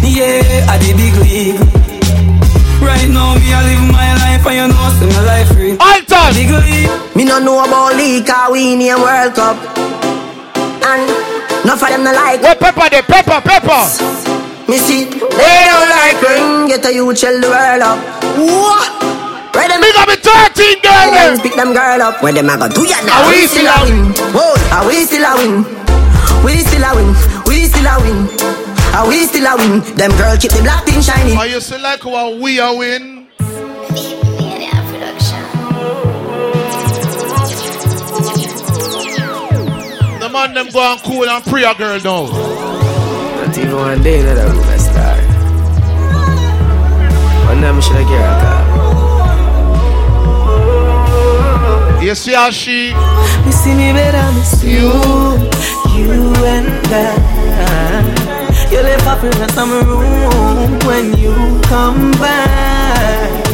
Yeah, 0.04 0.72
a 0.72 0.80
the 0.80 0.94
big 0.96 1.16
league. 1.24 1.85
Right 2.86 3.10
now, 3.10 3.34
me 3.34 3.50
I 3.50 3.66
live 3.66 3.86
my 3.90 4.14
life 4.22 4.46
and 4.46 4.56
you 4.56 4.68
know 4.70 4.86
see 5.02 5.10
my 5.10 5.22
life 5.26 5.50
free. 5.58 5.74
Alton! 5.82 6.30
Big 6.38 6.54
league. 6.54 6.92
Me 7.18 7.26
no 7.26 7.40
know 7.42 7.66
about 7.66 7.98
league, 7.98 8.26
cause 8.26 8.52
we 8.54 8.74
in 8.78 8.82
a 8.86 8.96
World 8.96 9.34
Cup. 9.34 9.58
And 10.86 11.10
enough 11.66 11.82
of 11.82 11.90
them 11.90 12.04
no 12.06 12.14
like. 12.14 12.42
What 12.46 12.60
pepper 12.62 12.88
the 12.94 13.02
pepper, 13.02 13.42
pepper? 13.42 13.82
Me 14.70 14.78
see, 14.78 15.06
they 15.10 15.58
don't 15.66 15.90
like 15.90 16.22
when 16.22 16.68
get 16.70 16.86
a 16.86 16.94
youth 16.94 17.18
shell 17.18 17.34
the 17.42 17.50
world 17.50 17.82
up. 17.82 17.98
What? 18.38 19.16
Where 19.56 19.68
them 19.70 19.82
Big 19.82 19.96
up 19.96 20.08
the 20.08 20.18
13 20.20 20.82
girl 20.84 21.10
them 21.16 21.40
eh? 21.40 21.42
Pick 21.42 21.56
them 21.56 21.74
girl 21.74 22.02
up 22.02 22.22
Where 22.22 22.34
them 22.34 22.50
a 22.50 22.58
go 22.58 22.68
do 22.68 22.84
ya 22.84 23.00
now 23.08 23.24
Are 23.24 23.32
we 23.32 23.48
still 23.48 23.66
a 23.66 23.76
win? 23.88 24.12
Whoa, 24.36 24.52
are 24.76 24.86
we 24.86 25.06
still 25.08 25.24
a 25.24 25.32
win? 25.40 25.64
We 26.44 26.60
still 26.60 26.84
a 26.84 26.92
win 26.92 27.16
We 27.48 27.64
still 27.72 27.88
a 27.88 27.96
win 28.04 28.75
Are 28.96 29.08
we 29.10 29.26
still 29.26 29.46
a 29.46 29.58
win? 29.58 29.82
Them 29.98 30.12
girl 30.12 30.38
keep 30.38 30.52
the 30.52 30.62
black 30.62 30.86
thing 30.86 31.02
shining 31.02 31.38
Are 31.38 31.46
you 31.46 31.60
still 31.60 31.82
like 31.82 32.02
how 32.02 32.34
we 32.40 32.62
are 32.62 32.78
win? 32.78 33.28
The 40.18 40.30
man 40.32 40.54
them 40.54 40.70
go 40.72 40.80
and 40.94 41.02
cool 41.02 41.28
and 41.28 41.44
pray 41.44 41.64
a 41.66 41.76
girl 41.76 42.00
now. 42.00 42.28
Not 43.46 43.58
even 43.58 43.76
one 43.76 44.02
day 44.02 44.22
that 44.22 44.38
I 44.38 44.46
will 44.46 44.64
star. 44.80 45.18
One 47.48 47.62
time 47.62 47.76
I 47.76 47.80
should 47.82 47.98
have 47.98 48.08
get 48.08 48.22
a 48.22 48.40
car. 51.92 52.02
You 52.02 52.16
see 52.16 52.34
how 52.34 52.50
she 52.50 52.94
Me 53.46 53.52
see 53.52 53.76
me 53.76 53.92
better, 53.92 54.32
miss 54.40 54.64
you, 54.64 54.90
you 56.00 56.34
and 56.46 56.88
I. 56.94 58.25
You 58.72 58.82
left 58.82 59.08
up 59.08 59.24
in 59.24 59.32
the 59.32 59.48
room 59.86 60.80
when 60.86 61.18
you 61.18 61.34
come 61.64 62.12
back. 62.14 63.46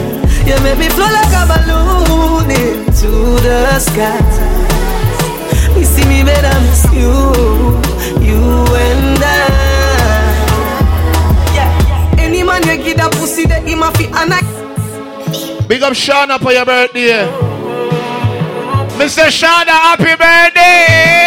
You 0.47 0.59
make 0.63 0.77
me 0.79 0.89
flow 0.89 1.05
like 1.05 1.33
a 1.33 1.45
balloon 1.51 2.49
into 2.49 3.11
the 3.41 3.79
sky. 3.79 4.19
Me 5.75 5.83
see 5.83 6.05
me 6.07 6.23
better, 6.23 6.59
miss 6.61 6.85
you, 6.93 7.11
you 8.25 8.41
and 8.75 9.23
I. 9.23 9.49
Yeah, 11.55 12.15
any 12.17 12.43
man 12.43 12.63
you 12.67 12.77
give 12.83 12.97
that 12.97 13.11
pussy, 13.13 13.45
that 13.45 13.67
him 13.67 13.83
a 13.83 13.91
fi 13.91 14.05
and 14.21 15.67
Big 15.67 15.83
up 15.83 15.93
Shauna 15.93 16.39
for 16.39 16.51
your 16.51 16.65
birthday. 16.65 17.27
Mr. 18.97 19.27
Shauna, 19.31 19.71
happy 19.71 20.15
birthday! 20.15 21.20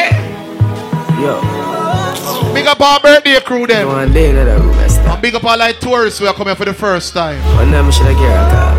Big 2.64 2.70
up 2.70 2.80
our 2.80 2.98
birthday 2.98 3.38
crew 3.40 3.66
then. 3.66 3.86
One 3.86 4.10
day 4.14 4.32
that 4.32 4.48
I 4.48 4.56
will 4.56 4.72
mess 4.72 4.96
And 4.96 5.20
big 5.20 5.34
up 5.34 5.44
all 5.44 5.58
like 5.58 5.80
tourists 5.80 6.18
who 6.18 6.24
are 6.24 6.32
coming 6.32 6.56
for 6.56 6.64
the 6.64 6.72
first 6.72 7.12
time. 7.12 7.36
One 7.56 7.70
time 7.70 7.84
I 7.84 7.90
should 7.90 8.06
have 8.06 8.16
get 8.16 8.24
a 8.24 8.48
car. 8.48 8.72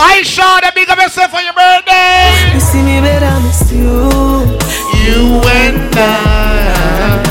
I 0.00 0.22
Shauna, 0.24 0.74
big 0.74 0.90
up 0.90 0.98
yourself 0.98 1.30
for 1.30 1.38
your 1.38 1.52
birthday! 1.52 2.34
You 2.52 2.58
see 2.58 2.82
me 2.82 2.98
better, 2.98 3.30
miss 3.46 3.70
you. 3.70 4.10
You 5.06 5.38
and 5.54 5.94
I. 5.94 7.22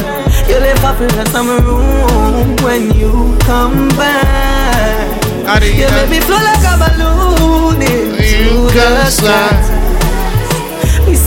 You 0.48 0.60
left 0.64 0.84
up 0.86 1.02
in 1.02 1.10
the 1.10 1.26
summer 1.26 1.60
room 1.60 2.56
when 2.64 2.96
you 2.98 3.38
come 3.42 3.90
back. 4.00 5.26
You 5.60 5.92
make 5.92 6.10
me 6.10 6.20
flow 6.22 6.40
like 6.40 6.64
a 6.64 6.80
balloon 6.80 7.82
into 7.82 8.72
the 8.72 9.10
sky. 9.10 9.81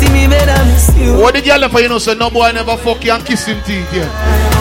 You 0.05 0.11
see 0.11 0.13
me 0.13 0.29
better, 0.29 0.65
miss 0.67 0.97
you. 0.97 1.17
What 1.19 1.35
did 1.35 1.47
you 1.47 1.69
for 1.69 1.81
you 1.81 1.89
know 1.89 1.99
say 1.99 2.15
no 2.15 2.31
boy 2.31 2.53
never 2.53 2.77
fuck 2.77 3.05
you 3.05 3.13
and 3.13 3.25
kiss 3.25 3.47
him 3.47 3.63
teeth 3.65 3.93
yeah? 3.93 4.55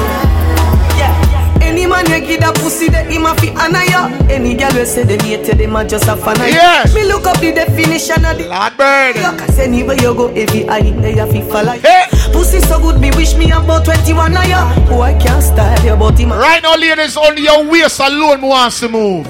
Any 1.61 1.87
man 1.87 2.05
you 2.05 2.19
give 2.19 2.41
that 2.41 2.53
pussy, 2.55 2.87
that 2.89 3.09
him 3.09 3.25
a 3.25 3.33
fi 3.33 3.49
honor 3.57 3.81
ya. 3.89 4.05
Any 4.29 4.53
girl 4.53 4.69
will 4.73 4.85
say 4.85 5.03
they 5.03 5.17
hate 5.17 5.47
you, 5.47 5.55
them 5.55 5.75
a 5.75 5.83
just 5.83 6.07
a 6.07 6.15
fan 6.15 6.39
of 6.39 6.47
you. 6.47 6.53
Yeah. 6.53 6.85
Me 6.93 7.03
look 7.07 7.25
up 7.25 7.39
the 7.39 7.51
definition 7.51 8.23
of 8.25 8.37
the 8.37 8.45
Lord 8.47 8.77
bird. 8.77 9.15
Cause 9.39 9.57
anywhere 9.57 9.95
you 9.95 10.13
go, 10.13 10.27
every 10.27 10.69
eye 10.69 10.91
they 11.01 11.17
a 11.17 11.25
fi 11.25 11.41
follow 11.41 11.73
you. 11.73 11.81
Hey. 11.81 12.05
Pussy 12.31 12.59
so 12.59 12.79
good, 12.79 13.01
me 13.01 13.09
wish 13.11 13.35
me 13.35 13.49
about 13.49 13.85
21 13.85 14.37
of 14.37 14.45
ya. 14.45 14.69
Oh, 14.91 15.01
I 15.01 15.17
can't 15.17 15.41
style 15.41 15.83
you, 15.83 15.95
but 15.95 16.19
him 16.19 16.29
Right 16.29 16.61
now, 16.61 16.75
ladies, 16.75 17.17
only 17.17 17.43
your 17.43 17.65
waist 17.65 17.99
alone 17.99 18.41
wants 18.41 18.79
to 18.81 18.89
move. 18.89 19.25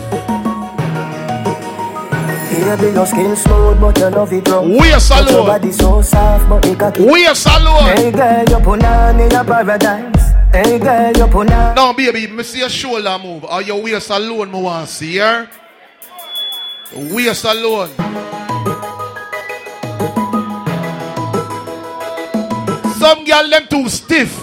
Baby, 2.64 2.94
your 2.94 3.06
skin 3.06 3.36
smooth, 3.36 3.82
but 3.82 3.98
you 3.98 4.10
love 4.10 4.32
it 4.32 4.48
rough. 4.48 4.66
Waist 4.66 5.10
But 5.10 5.30
Your 5.30 5.46
body 5.46 5.72
so 5.74 6.02
soft, 6.02 6.48
but 6.48 6.66
it 6.66 6.80
cocky. 6.80 7.04
Waist 7.04 7.46
alone. 7.46 7.98
Hey 7.98 8.10
girl, 8.10 8.46
you 8.48 8.60
put 8.64 8.84
on 8.86 9.20
in 9.20 9.30
your 9.30 9.44
paradise. 9.44 10.32
Hey 10.54 10.80
girl, 10.80 11.12
you 11.12 11.28
put 11.28 11.52
on. 11.52 11.76
No, 11.76 11.94
baby, 11.94 12.28
me 12.28 12.42
see 12.44 12.60
your 12.60 12.70
shoulder 12.70 13.20
move. 13.22 13.44
Or 13.44 13.62
your 13.62 13.82
waist 13.84 14.10
alone, 14.10 14.50
me 14.50 14.62
want 14.62 14.88
to 14.88 14.94
see 14.94 15.18
her. 15.18 15.50
Waist 16.96 17.44
alone. 17.44 17.90
Some 22.98 23.26
girl 23.26 23.50
them 23.50 23.68
too 23.68 23.90
stiff. 23.90 24.42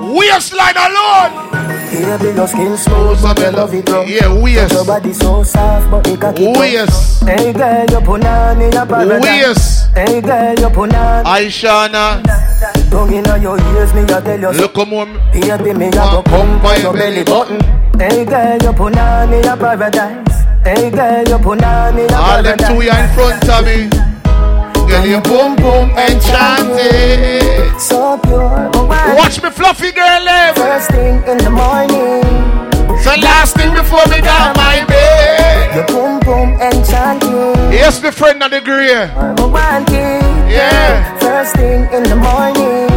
Waistline 0.00 0.76
alone. 0.76 1.49
Baby, 1.90 2.36
your 2.36 2.46
skin 2.46 2.76
smooth, 2.76 3.20
but 3.20 3.38
I 3.40 3.50
love 3.50 3.74
it 3.74 3.88
rough. 3.88 4.08
Yeah, 4.08 4.26
oh, 4.26 4.40
waist. 4.42 4.72
Your 4.72 4.84
body 4.84 5.12
so 5.12 5.42
soft, 5.42 5.90
but 5.90 6.06
it 6.06 6.20
got 6.20 6.38
it 6.38 6.56
oh, 6.56 6.60
Waist. 6.60 7.24
Hey 7.24 7.52
girl, 7.52 7.84
you 7.90 8.00
put 8.06 8.24
on 8.24 8.56
oh, 8.58 8.64
in 8.64 8.76
a 8.76 8.86
paradise. 8.86 9.22
Waist. 9.22 9.90
Hey 9.96 10.20
girl, 10.20 10.54
you 10.54 10.70
put 10.70 10.94
on. 10.94 11.24
Aishana. 11.24 12.22
Tongue 12.90 13.12
inna 13.12 13.38
your 13.38 13.58
ears, 13.74 13.92
me 13.92 14.02
a 14.02 14.20
tell 14.22 14.40
you. 14.40 14.50
Look 14.50 14.74
come 14.74 14.94
on. 14.94 15.14
Baby, 15.32 15.74
me 15.74 15.88
a 15.88 15.90
go 15.90 16.22
pump 16.22 16.64
on 16.64 16.80
your 16.80 16.92
belly 16.92 17.24
button. 17.24 17.60
Hey 17.98 18.24
girl, 18.24 18.58
you 18.62 18.72
put 18.72 18.96
on 18.96 19.32
in 19.32 19.46
a 19.46 19.56
paradise. 19.56 20.44
Hey 20.64 20.90
girl, 20.90 21.28
you 21.28 21.38
put 21.38 21.62
on 21.64 21.98
in 21.98 22.10
a 22.10 22.14
All 22.14 22.42
them 22.42 22.56
paradise. 22.56 22.68
two 22.68 22.82
you 22.84 22.90
in 22.90 23.14
front 23.14 23.48
of 23.48 23.64
me. 23.66 23.99
Girl, 25.00 25.08
you 25.08 25.20
boom 25.22 25.56
boom 25.56 25.88
enchanted. 25.96 27.80
So 27.80 28.18
pure. 28.18 28.70
Watch 29.16 29.42
me 29.42 29.48
fluffy 29.48 29.92
girl 29.92 30.24
live. 30.24 30.56
First 30.56 30.90
thing 30.90 31.22
in 31.26 31.38
the 31.38 31.48
morning. 31.48 32.20
So 33.00 33.14
last 33.16 33.56
thing 33.56 33.72
before 33.72 34.04
me 34.08 34.20
down 34.20 34.54
my 34.56 34.84
bed. 34.84 35.74
Your 35.74 35.86
boom 35.86 36.20
boom 36.20 36.60
enchanting. 36.60 37.72
Yes, 37.72 38.02
my 38.02 38.10
friend 38.10 38.42
of 38.42 38.50
the 38.50 38.60
grey. 38.60 38.88
Yeah. 40.52 41.18
First 41.18 41.56
thing 41.56 41.88
in 41.94 42.02
the 42.02 42.16
morning. 42.16 42.90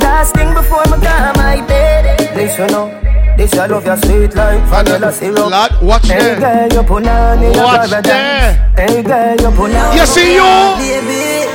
Last 0.00 0.32
thing 0.34 0.54
before 0.54 0.84
me 0.86 0.96
go 0.96 1.32
my 1.36 1.62
bed. 1.68 2.20
You 2.58 2.66
know. 2.68 3.21
This 3.36 3.54
I 3.54 3.66
love 3.66 3.84
your 3.86 3.96
sweet 3.96 4.34
like 4.34 4.62
vanilla 4.68 5.10
syrup. 5.12 5.50
Lad, 5.50 5.80
watch 5.82 6.06
hey 6.08 6.36
there. 6.36 6.68
girl, 6.68 6.82
you 6.82 6.88
put 6.88 7.06
on 7.06 7.42
in 7.42 7.58
a 7.58 7.62
Watch 7.62 7.90
paradise. 7.90 8.02
there. 8.04 8.72
Hey 8.76 9.02
girl, 9.02 9.36
you 9.40 9.56
put 9.56 9.74
on. 9.74 9.96
You 9.96 10.06
see 10.06 10.34
you? 10.34 10.52
Baby, 10.78 11.48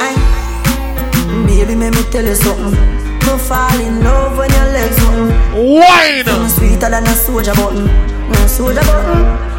I, 0.00 1.46
baby, 1.46 1.74
let 1.76 1.94
me 1.94 2.02
tell 2.10 2.24
you 2.24 2.34
something. 2.34 2.74
Don't 3.20 3.40
fall 3.40 3.78
in 3.80 4.02
love 4.02 4.38
when 4.38 4.50
your 4.50 4.64
legs 4.72 4.98
open. 5.04 5.28
Wine. 5.76 6.24
Feel 6.24 6.48
sweeter 6.48 6.88
than 6.90 7.04
a 7.04 7.14
soldier 7.14 7.54
button. 7.54 7.84
No 8.32 8.46
soldier 8.46 8.80
button. 8.80 9.49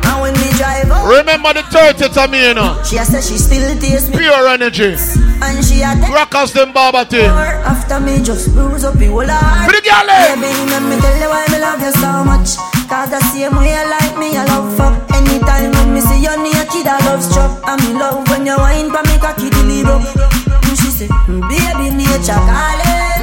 Remember 0.90 1.54
the 1.54 1.64
30th 1.70 2.18
of 2.24 2.30
me, 2.32 2.48
you 2.48 2.54
know. 2.54 2.82
she 2.84 2.98
say 2.98 3.22
she 3.22 3.38
still 3.38 3.78
taste 3.80 4.10
me. 4.10 4.18
Pure 4.18 4.48
energy. 4.48 4.96
And 5.42 5.58
she 5.66 5.82
take 5.82 6.10
Rockers 6.14 6.54
them 6.54 6.72
barber 6.74 7.06
thing. 7.06 7.26
after 7.66 8.00
me 8.00 8.22
just 8.22 8.54
bruise 8.54 8.84
up 8.84 8.96
your 9.00 9.12
whole 9.12 9.28
heart. 9.30 9.66
For 9.70 9.74
the 9.76 9.82
girl, 9.82 10.10
eh? 10.10 10.36
Baby, 10.36 10.70
let 10.70 10.84
me 10.86 10.96
tell 11.02 11.18
you 11.18 11.30
why 11.30 11.46
me 11.50 11.58
love 11.60 11.82
you 11.82 11.92
so 11.98 12.24
much. 12.24 12.58
Cause 12.90 13.10
the 13.10 13.20
same 13.32 13.56
way 13.56 13.72
you 13.74 13.86
like 13.90 14.16
me, 14.18 14.38
I 14.38 14.46
love 14.46 14.70
fuck. 14.78 14.96
Anytime 15.16 15.72
when 15.72 15.94
me 15.94 16.02
see 16.02 16.22
you 16.22 16.36
naked, 16.44 16.86
I 16.88 17.00
love 17.08 17.24
struck. 17.24 17.62
And 17.68 17.82
me 17.82 17.94
love 17.98 18.28
when 18.30 18.46
you 18.46 18.58
wine 18.58 18.90
for 18.92 19.02
me 19.08 19.18
cocky 19.18 19.50
deliver. 19.50 19.98
And 19.98 20.78
she 20.78 20.90
say, 20.92 21.08
baby, 21.28 21.90
nature 21.96 22.36
calling. 22.36 23.22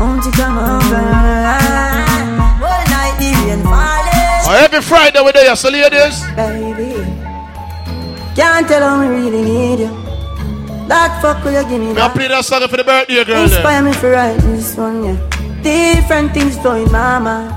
Won't 0.00 0.24
you 0.24 0.32
come 0.32 0.58
over? 0.58 1.93
Every 4.74 4.88
Friday 4.88 5.20
we 5.22 5.30
there, 5.32 5.54
so 5.54 5.68
ladies. 5.70 6.22
Baby, 6.34 6.94
can't 8.34 8.66
tell 8.66 8.82
how 8.82 9.00
me 9.00 9.08
really 9.08 9.42
need 9.42 9.78
you. 9.80 9.90
That 10.88 11.22
fuck 11.22 11.44
will 11.44 11.52
you 11.52 11.62
give 11.68 11.80
me 11.80 11.94
Me 11.94 12.00
I 12.00 12.08
play 12.08 12.28
that 12.28 12.44
song 12.44 12.66
for 12.68 12.76
the 12.76 12.84
birthday 12.84 13.24
girl. 13.24 13.44
Inspire 13.44 13.62
There. 13.62 13.82
me 13.82 13.92
for 13.92 14.10
write 14.10 14.40
this 14.40 14.76
one, 14.76 15.04
yeah. 15.04 15.62
Different 15.62 16.32
things 16.34 16.58
flowing, 16.58 16.90
mama. 16.90 17.54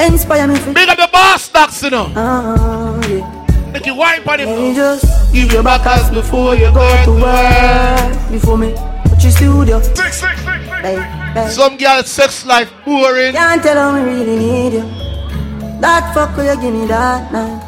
Inspire 0.00 0.48
me 0.48 0.56
for 0.56 0.72
Big 0.72 0.88
up 0.88 0.98
the 0.98 1.08
boss 1.12 1.42
stocks, 1.44 1.82
you 1.82 1.90
know. 1.90 2.12
Oh, 2.16 3.00
yeah. 3.08 3.70
Make 3.72 3.86
you 3.86 3.94
wine 3.94 4.20
on 4.28 4.38
Can 4.38 4.48
you 4.48 4.72
it. 4.72 4.74
just 4.74 5.32
give 5.32 5.52
your 5.52 5.62
back 5.62 5.86
as 5.86 6.10
before 6.10 6.56
you 6.56 6.72
go 6.74 7.04
to 7.04 7.12
work? 7.22 8.30
Before 8.32 8.58
me, 8.58 8.74
put 9.04 9.22
your 9.22 9.32
studio. 9.32 9.78
Babe, 10.82 11.00
babe. 11.34 11.50
Some 11.50 11.76
girl 11.78 12.02
sex 12.02 12.44
life 12.44 12.70
boring. 12.84 13.32
Can't 13.32 13.62
tell 13.62 13.76
how 13.76 13.92
me 13.96 14.02
really 14.10 14.36
need 14.36 14.72
you. 14.74 15.02
That 15.82 16.14
fuck 16.14 16.36
you 16.38 16.54
give 16.62 16.72
me 16.72 16.86
that 16.86 17.32
now? 17.32 17.58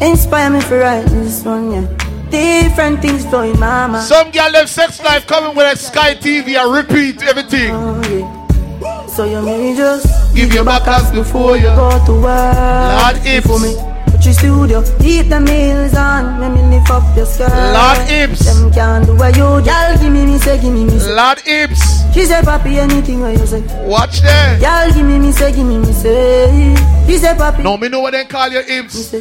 Inspire 0.00 0.48
me 0.48 0.60
for 0.60 0.78
write 0.78 1.06
this 1.06 1.44
one, 1.44 1.72
yeah. 1.72 1.86
Different 2.30 3.02
things 3.02 3.26
flowing, 3.26 3.58
mama. 3.58 4.00
Some 4.00 4.30
girl 4.30 4.52
them 4.52 4.68
sex 4.68 5.02
life 5.02 5.26
coming 5.26 5.56
with 5.56 5.66
a 5.66 5.76
Sky 5.76 6.14
TV 6.14 6.56
I 6.56 6.64
repeat 6.78 7.20
everything. 7.22 7.72
Oh, 7.72 8.00
yeah. 8.08 9.06
So 9.06 9.24
you 9.24 9.42
may 9.42 9.74
just 9.74 10.06
Give 10.38 10.54
your 10.54 10.64
back 10.64 10.86
as 10.86 11.10
before 11.10 11.56
you 11.56 11.64
go 11.64 11.90
to 12.06 12.12
work. 12.12 13.02
Lord 13.02 13.16
hips. 13.26 13.44
Before 13.44 13.58
me, 13.58 13.74
put 14.18 14.34
studio. 14.34 14.82
Keep 14.98 15.28
the 15.28 15.40
meals 15.40 15.94
on. 15.94 16.40
Let 16.40 16.52
me 16.52 16.62
lift 16.76 16.90
up 16.90 17.16
your 17.16 17.26
skirt. 17.26 17.50
Lord 17.50 17.98
hips. 18.08 18.44
Them 18.44 18.72
can't 18.72 19.06
do 19.06 19.16
what 19.16 19.36
you 19.36 19.42
Y'all 19.42 19.98
give 19.98 20.12
me 20.12 20.26
me 20.26 20.38
say, 20.38 20.60
give 20.60 20.72
me 20.72 20.84
me 20.84 20.98
say. 20.98 21.14
Lord 21.14 21.40
hips. 21.40 21.80
She 22.14 22.24
say, 22.24 22.40
papi, 22.40 22.78
anything 22.78 23.20
what 23.20 23.32
you 23.32 23.46
say. 23.46 23.62
Watch 23.86 24.20
there. 24.20 24.58
Y'all 24.60 24.92
give 24.92 25.06
me 25.06 25.18
me 25.18 25.32
say, 25.32 25.52
give 25.52 25.66
me 25.66 25.78
me 25.78 25.92
say. 25.92 26.74
She 27.06 27.18
say, 27.18 27.34
papi. 27.34 27.62
No, 27.62 27.76
me 27.76 27.88
know 27.88 28.00
what 28.00 28.12
they 28.12 28.24
call 28.24 28.48
your 28.48 28.62
hips. 28.62 29.12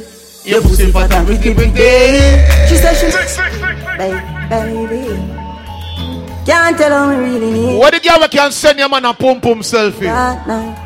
Your 0.46 0.62
pussy 0.62 0.92
fat 0.92 1.12
and 1.12 1.28
pretty 1.28 1.54
pretty. 1.54 1.72
She 2.68 2.76
said 2.78 2.96
she 2.96 3.08
Baby, 4.50 4.88
baby 4.88 5.47
Can't 6.48 6.78
tell 6.78 6.92
how 6.92 7.10
me 7.10 7.18
really 7.26 7.52
need 7.52 7.78
What 7.78 7.94
the 7.94 8.00
girl 8.00 8.22
we 8.22 8.30
can 8.30 8.54
send 8.54 8.80
your 8.80 8.88
man 8.88 9.04
a 9.04 9.14
pum 9.14 9.42
pum 9.42 9.60
selfie? 9.60 10.08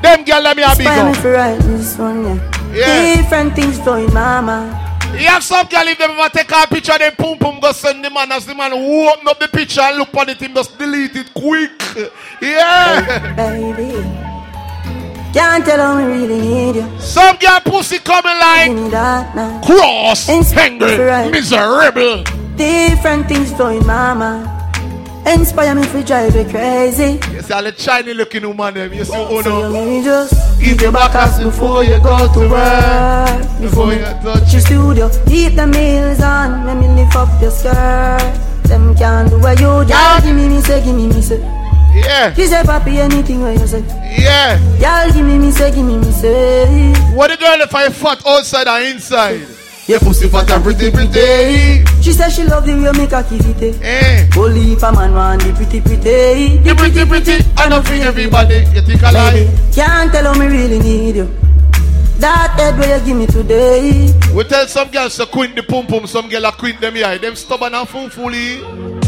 Them 0.02 0.24
girl 0.24 0.42
let 0.42 0.58
me 0.58 0.64
big 0.64 0.88
Inspire 0.88 1.04
me 1.04 1.12
up. 1.12 1.18
for 1.18 1.32
write 1.34 1.62
this 1.62 1.98
one, 2.00 2.24
yeah 2.26 2.74
Yeah. 2.74 3.16
Different 3.16 3.56
things 3.56 3.80
flowing, 3.80 4.12
mama 4.12 4.58
You 5.14 5.28
have 5.28 5.44
some 5.44 5.68
girl 5.68 5.88
if 5.88 6.00
them 6.00 6.12
ever 6.18 6.30
take 6.30 6.50
a 6.52 6.66
picture, 6.68 6.98
them 6.98 7.14
pum 7.16 7.38
pum 7.38 7.60
go 7.60 7.72
send 7.74 8.04
the 8.04 8.10
man 8.10 8.32
as 8.32 8.48
the 8.48 8.56
man 8.56 8.72
who 8.72 9.08
open 9.08 9.28
up 9.28 9.40
the 9.40 9.50
picture 9.50 9.82
and 9.82 10.00
look 10.00 10.12
on 10.16 10.30
it, 10.30 10.42
him 10.42 10.56
just 10.56 10.76
delete 10.80 11.16
it 11.16 11.32
quick. 11.32 11.70
Yeah. 12.42 13.36
Baby 13.36 14.02
Can't 15.32 15.64
tell 15.64 15.78
how 15.78 15.96
me 15.96 16.06
really 16.06 16.42
need 16.42 16.76
you 16.78 17.00
Some 17.00 17.38
girl 17.38 17.60
pussy 17.64 18.00
coming 18.00 18.40
like 18.40 18.72
Give 18.72 18.84
me 18.84 18.90
that 18.90 19.36
now 19.36 19.62
cross, 19.62 20.28
angry, 20.28 21.30
miserable. 21.30 22.24
Different 22.56 23.28
things 23.28 23.54
flowing, 23.54 23.86
mama 23.86 24.58
Inspire 25.26 25.76
me 25.76 25.84
for 25.84 26.02
drive 26.02 26.36
you 26.36 26.44
crazy 26.46 27.20
You 27.32 27.42
see 27.42 27.54
all 27.54 27.64
the 27.64 27.74
shiny 27.78 28.14
looking 28.14 28.46
woman 28.48 28.76
eh, 28.76 28.88
them. 28.88 28.94
You 28.94 29.06
see 29.06 29.12
oh 29.16 29.42
So 29.42 29.50
you 29.58 29.64
no. 29.64 29.72
may 29.72 30.04
just 30.04 30.60
Give 30.60 30.82
your 30.82 30.92
back 30.92 31.14
as 31.16 31.40
before 31.44 31.84
you 31.84 32.00
go 32.02 32.32
to 32.34 32.40
work. 32.50 33.62
Before 33.62 33.94
you 33.94 34.02
touch 34.02 34.52
your 34.54 34.62
studio. 34.62 35.10
Keep 35.28 35.56
the 35.56 35.68
meals 35.68 36.22
on. 36.22 36.66
Let 36.66 36.78
me 36.78 36.88
lift 36.90 37.16
up 37.16 37.30
your 37.42 37.52
skirt. 37.52 38.34
Them 38.64 38.96
can't 38.96 39.30
do 39.30 39.40
what 39.40 39.60
you 39.60 39.84
do. 39.86 39.94
Y'all 39.94 40.22
give 40.22 40.36
me 40.36 40.48
me 40.50 40.62
say, 40.62 40.84
give 40.84 40.96
me 40.96 41.08
me 41.08 41.22
say. 41.22 41.40
Yeah. 41.94 42.34
She 42.34 42.46
say, 42.48 42.62
papi, 42.64 42.98
anything 42.98 43.42
what 43.42 43.60
you 43.60 43.68
say. 43.68 43.82
Yeah. 44.18 44.58
Y'all 44.80 45.12
give 45.14 45.26
me 45.26 45.38
me 45.40 45.52
say, 45.52 45.72
give 45.74 45.86
me 45.86 45.98
me 45.98 46.12
say. 46.12 46.94
What 47.14 47.30
the 47.32 47.38
girl 47.38 47.60
if 47.62 47.74
I 47.76 47.90
fat 47.90 48.26
outside 48.26 48.68
or 48.68 48.80
inside? 48.88 49.42
Your 49.92 50.00
pussy 50.00 50.30
fat 50.30 50.50
and 50.50 50.64
pretty 50.64 50.90
pretty. 50.90 51.84
She 52.02 52.14
say 52.14 52.30
she 52.30 52.46
love 52.46 52.66
the 52.66 52.80
way 52.80 52.98
me 52.98 53.08
cocky 53.08 53.38
fit. 53.40 53.78
Eh. 53.84 54.26
Only 54.38 54.72
if 54.72 54.84
a 54.84 54.90
man 54.94 55.14
want 55.14 55.44
the 55.44 55.52
pretty 55.52 55.82
pretty. 55.82 56.60
The 56.60 56.74
pretty 56.74 57.06
pretty. 57.06 57.44
I 57.58 57.68
know 57.68 57.82
for 57.82 57.92
everybody. 57.96 58.64
You 58.74 58.82
think 58.84 59.04
I 59.04 59.12
lie? 59.12 59.52
Can't 59.74 60.10
tell 60.10 60.34
how 60.34 60.40
me 60.40 60.48
really 60.48 60.80
need 60.80 61.18
you. 61.18 61.26
That 62.20 62.56
head 62.58 62.80
where 62.80 63.00
you 63.00 63.06
give 63.06 63.18
me 63.18 63.28
today. 63.28 64.14
We 64.34 64.46
tell 64.46 64.66
some 64.68 64.92
girls 64.92 65.18
to 65.18 65.26
quit 65.26 65.58
the 65.58 65.64
pum 65.64 65.88
pum, 65.88 66.08
some 66.08 66.30
girls 66.30 66.46
are 66.46 66.54
quit 66.54 66.80
them 66.80 66.96
yeah. 66.96 67.18
Them 67.18 67.36
stubborn 67.36 67.74
and 67.74 67.90
fool 67.90 68.08
fully. 68.08 69.01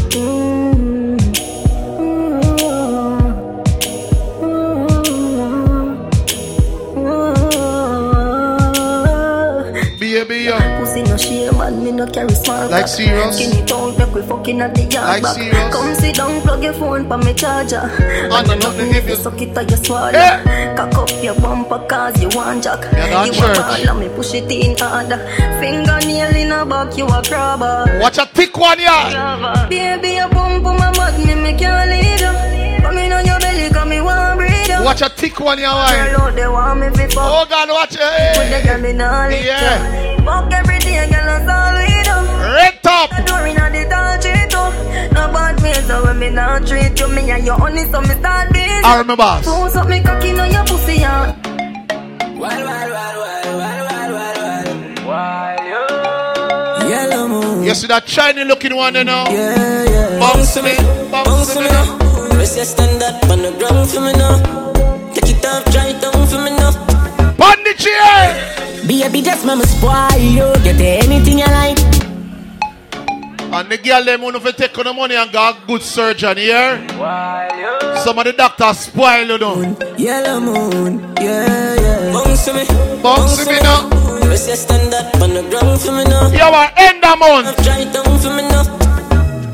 Baby, 10.14 10.44
yeah. 10.44 10.78
Pussy 10.78 11.02
no 11.02 11.16
shame 11.16 11.60
and 11.60 11.82
me 11.82 11.90
no 11.90 12.06
carry 12.06 12.30
smart 12.34 12.70
Like 12.70 12.86
serious? 12.86 13.34
Skin 13.36 13.50
it 13.64 13.72
out 13.72 13.98
make 13.98 14.14
we 14.14 14.22
fucking 14.22 14.60
at 14.60 14.72
the 14.72 14.82
yard 14.82 14.94
Like 15.08 15.22
back. 15.24 15.34
serious? 15.34 15.74
Come 15.74 15.92
sit 15.96 16.14
down 16.14 16.40
plug 16.42 16.62
your 16.62 16.72
phone 16.74 17.08
pa 17.08 17.16
me 17.16 17.34
charger 17.34 17.78
And 17.78 18.32
And 18.32 18.46
nothing 18.46 18.58
nothing 18.60 18.94
if 18.94 19.08
you- 19.08 19.16
suck 19.16 19.40
it 19.42 19.58
or 19.58 19.62
you 19.62 19.76
swallow 19.76 20.10
Eh. 20.14 20.74
Cock 20.76 20.94
up 20.94 21.10
your 21.22 21.34
bumper 21.40 21.80
cause 21.90 22.14
you 22.22 22.28
want 22.30 22.62
jack 22.62 22.78
You're 22.94 23.10
not 23.10 23.26
You 23.26 23.32
church. 23.32 23.58
ball 23.86 23.96
me 23.98 24.08
push 24.14 24.34
it 24.34 24.50
in 24.52 24.78
harder 24.78 25.18
Fingernail 25.60 26.36
in 26.36 26.52
a 26.52 26.64
back 26.64 26.96
you 26.96 27.06
a 27.06 27.20
crabber 27.20 27.98
Watch 28.00 28.18
a 28.18 28.26
thick 28.26 28.56
one 28.56 28.78
yeah. 28.78 29.66
Baby 29.68 30.20
pump 30.30 30.64
on 30.64 30.78
my 30.78 30.92
butt 30.92 31.18
me 31.26 31.34
me 31.34 31.58
can't 31.58 31.90
you 31.90 32.82
Come 32.86 32.98
in 32.98 33.10
on 33.12 33.26
your 33.26 33.40
belly 33.40 33.68
cause 33.74 33.88
me 33.88 34.00
want 34.00 34.38
breathe 34.38 34.53
Watch 34.84 35.00
a 35.02 35.08
thick 35.08 35.40
one 35.40 35.58
yeah. 35.58 35.72
Girl 35.72 36.20
Wine. 36.20 36.28
out 36.28 36.36
they 36.36 36.46
want 36.48 36.80
me 36.80 36.88
fi 36.90 37.06
fuck 37.08 37.24
Oh 37.24 37.46
God, 37.48 37.68
watch 37.70 37.94
it. 37.94 38.00
Hey. 38.00 38.62
girl 38.66 38.80
me 38.80 38.92
nah 38.92 39.26
lick 39.28 39.44
Yeah. 39.44 40.16
Fuck 40.24 40.52
every 40.52 40.78
day 40.78 41.08
girl 41.10 41.24
that's 41.24 41.48
all 41.48 41.74
we 41.74 41.86
do 42.04 42.16
Red 42.54 42.82
top. 42.82 43.10
the 43.10 43.24
the 43.24 43.82
tall 43.90 44.18
tree 44.20 44.46
too. 44.52 44.68
No 45.14 45.32
bad 45.32 45.60
ways 45.62 45.86
so 45.86 46.04
when 46.04 46.18
me 46.18 46.30
not 46.30 46.66
treat 46.66 46.98
you, 47.00 47.08
me 47.08 47.30
a 47.30 47.38
your 47.38 47.58
honey, 47.58 47.84
so 47.84 48.00
me 48.00 48.14
start 48.20 48.52
busy. 48.52 48.84
I 48.84 48.98
remember. 48.98 49.40
Force 49.42 49.76
up 49.76 49.88
me 49.88 50.02
cocky 50.02 50.38
on 50.38 50.50
your 50.50 50.64
pussy, 50.64 50.96
yeah. 50.96 51.34
Wild, 52.36 52.40
wild, 52.40 52.64
wild, 52.64 52.92
wild, 52.92 53.46
wild, 53.56 54.12
wild, 54.12 55.06
wild, 55.06 55.68
wild. 55.70 56.90
Yellow 56.90 57.28
moon. 57.28 57.64
You 57.64 57.74
see 57.74 57.86
that 57.88 58.08
shiny 58.08 58.44
looking 58.44 58.76
one, 58.76 58.94
you 58.94 59.04
know? 59.04 59.24
Yeah, 59.30 59.84
yeah. 59.84 60.18
Bounce 60.18 60.56
me, 60.62 60.76
bounce 61.10 61.54
me 61.56 61.62
now. 61.62 61.98
Press 62.30 62.56
your 62.56 62.64
stand 62.64 63.02
up 63.02 63.30
on 63.30 63.42
the 63.42 63.52
ground 63.58 63.88
for 63.88 64.00
me 64.00 64.12
now. 64.12 64.63
Take 65.44 65.52
it 65.52 65.56
off, 65.56 65.72
try 65.72 65.88
it 65.88 66.00
down 66.00 66.26
for 66.26 66.38
me 66.40 66.50
now. 66.56 66.72
Bandit 67.36 67.76
chair. 67.76 68.32
Baby, 68.88 69.20
just 69.20 69.44
mama 69.44 69.66
spoil 69.66 70.16
you. 70.16 70.48
Get 70.64 70.80
anything 71.04 71.38
you 71.38 71.44
like. 71.44 71.78
And 73.52 73.70
the 73.70 73.76
girl 73.76 74.02
them 74.04 74.22
want 74.22 74.42
to 74.42 74.52
take 74.54 74.76
on 74.78 74.84
the 74.84 74.92
money 74.94 75.16
and 75.16 75.30
got 75.30 75.62
a 75.62 75.66
good 75.66 75.82
surgeon 75.82 76.38
here. 76.38 76.78
Some 78.02 78.18
of 78.18 78.24
the 78.24 78.32
doctors 78.34 78.78
spoil 78.78 79.26
you 79.26 79.36
know. 79.36 79.76
Yellow 79.98 80.40
moon, 80.40 81.00
yeah, 81.20 81.74
yeah. 81.74 82.12
Bounce 82.12 82.46
me, 82.48 82.64
Bounce 83.02 83.46
me 83.46 83.60
now. 83.60 83.90
Press 84.24 84.46
your 84.48 84.56
stand 84.56 84.94
up 84.94 85.14
on 85.20 85.34
the 85.34 85.42
ground 85.50 85.78
for 85.78 85.92
me 85.92 86.04
now. 86.04 86.32
You 86.32 86.40
are 86.40 86.72
end 86.76 87.02
the 87.02 87.16
month. 87.16 87.54
Try 87.62 87.80
it 87.80 87.92
down 87.92 88.18
for 88.18 88.32
me 88.32 88.42
now. 88.48 88.64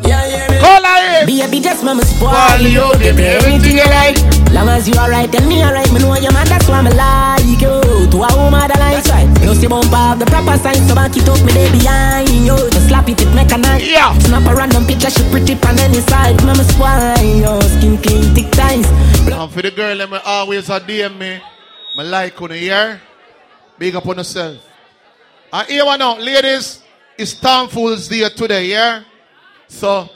Yeah, 0.07 0.25
yeah, 0.25 0.49
me. 0.51 0.59
Call 0.61 0.85
her 0.85 1.21
in. 1.23 1.27
Baby, 1.27 1.61
just 1.61 1.83
mama 1.83 2.05
spoil 2.05 2.61
you. 2.63 2.87
Give 3.03 3.17
me 3.17 3.25
everything 3.25 3.77
you 3.77 3.85
like. 3.85 4.40
Long 4.53 4.69
as 4.69 4.89
you 4.89 4.95
alright, 4.95 5.31
tell 5.31 5.47
me 5.47 5.63
alright. 5.63 5.87
Me 5.93 6.01
know 6.01 6.17
your 6.19 6.33
man, 6.33 6.47
that's 6.49 6.67
why 6.69 6.83
me 6.83 6.91
like 6.91 7.47
you. 7.47 7.81
To 8.11 8.17
a 8.19 8.29
woman 8.35 8.67
that 8.67 8.79
likes 8.83 9.09
right. 9.09 9.31
You 9.47 9.55
see 9.55 9.69
bump 9.69 9.93
up 9.95 10.19
the 10.19 10.27
proper 10.27 10.59
sign, 10.59 10.83
so 10.91 10.95
back 10.95 11.17
it 11.17 11.29
up, 11.29 11.39
me 11.47 11.53
they 11.55 11.71
behind 11.71 12.29
you. 12.29 12.59
Just 12.75 12.89
slap 12.89 13.09
it, 13.09 13.21
it 13.21 13.31
make 13.35 13.53
a 13.53 13.59
night. 13.59 13.87
Yeah. 13.87 14.17
Snap 14.19 14.51
a 14.51 14.55
random 14.55 14.87
picture, 14.87 15.11
she 15.11 15.23
pretty 15.31 15.55
on 15.55 15.79
any 15.79 16.01
side. 16.03 16.35
Mama 16.43 16.65
spoil 16.67 17.15
you. 17.23 17.63
Skin 17.79 17.95
clean, 18.03 18.35
thick 18.35 18.51
ties. 18.51 18.87
And 19.31 19.51
for 19.53 19.63
the 19.63 19.71
girl, 19.71 19.97
them 19.97 20.19
always 20.25 20.69
a 20.69 20.81
DM 20.81 21.17
me. 21.17 21.41
Me 21.97 22.05
like 22.05 22.41
on 22.43 22.51
here. 22.51 23.01
Big 23.79 23.95
up 23.95 24.07
on 24.07 24.19
yourself. 24.19 24.59
And 25.53 25.69
here 25.69 25.85
one 25.85 25.99
now, 25.99 26.19
ladies, 26.19 26.83
it's 27.17 27.35
Tom 27.35 27.69
Fool's 27.69 28.09
Day 28.09 28.29
today, 28.29 28.67
yeah? 28.67 29.03
So, 29.69 30.09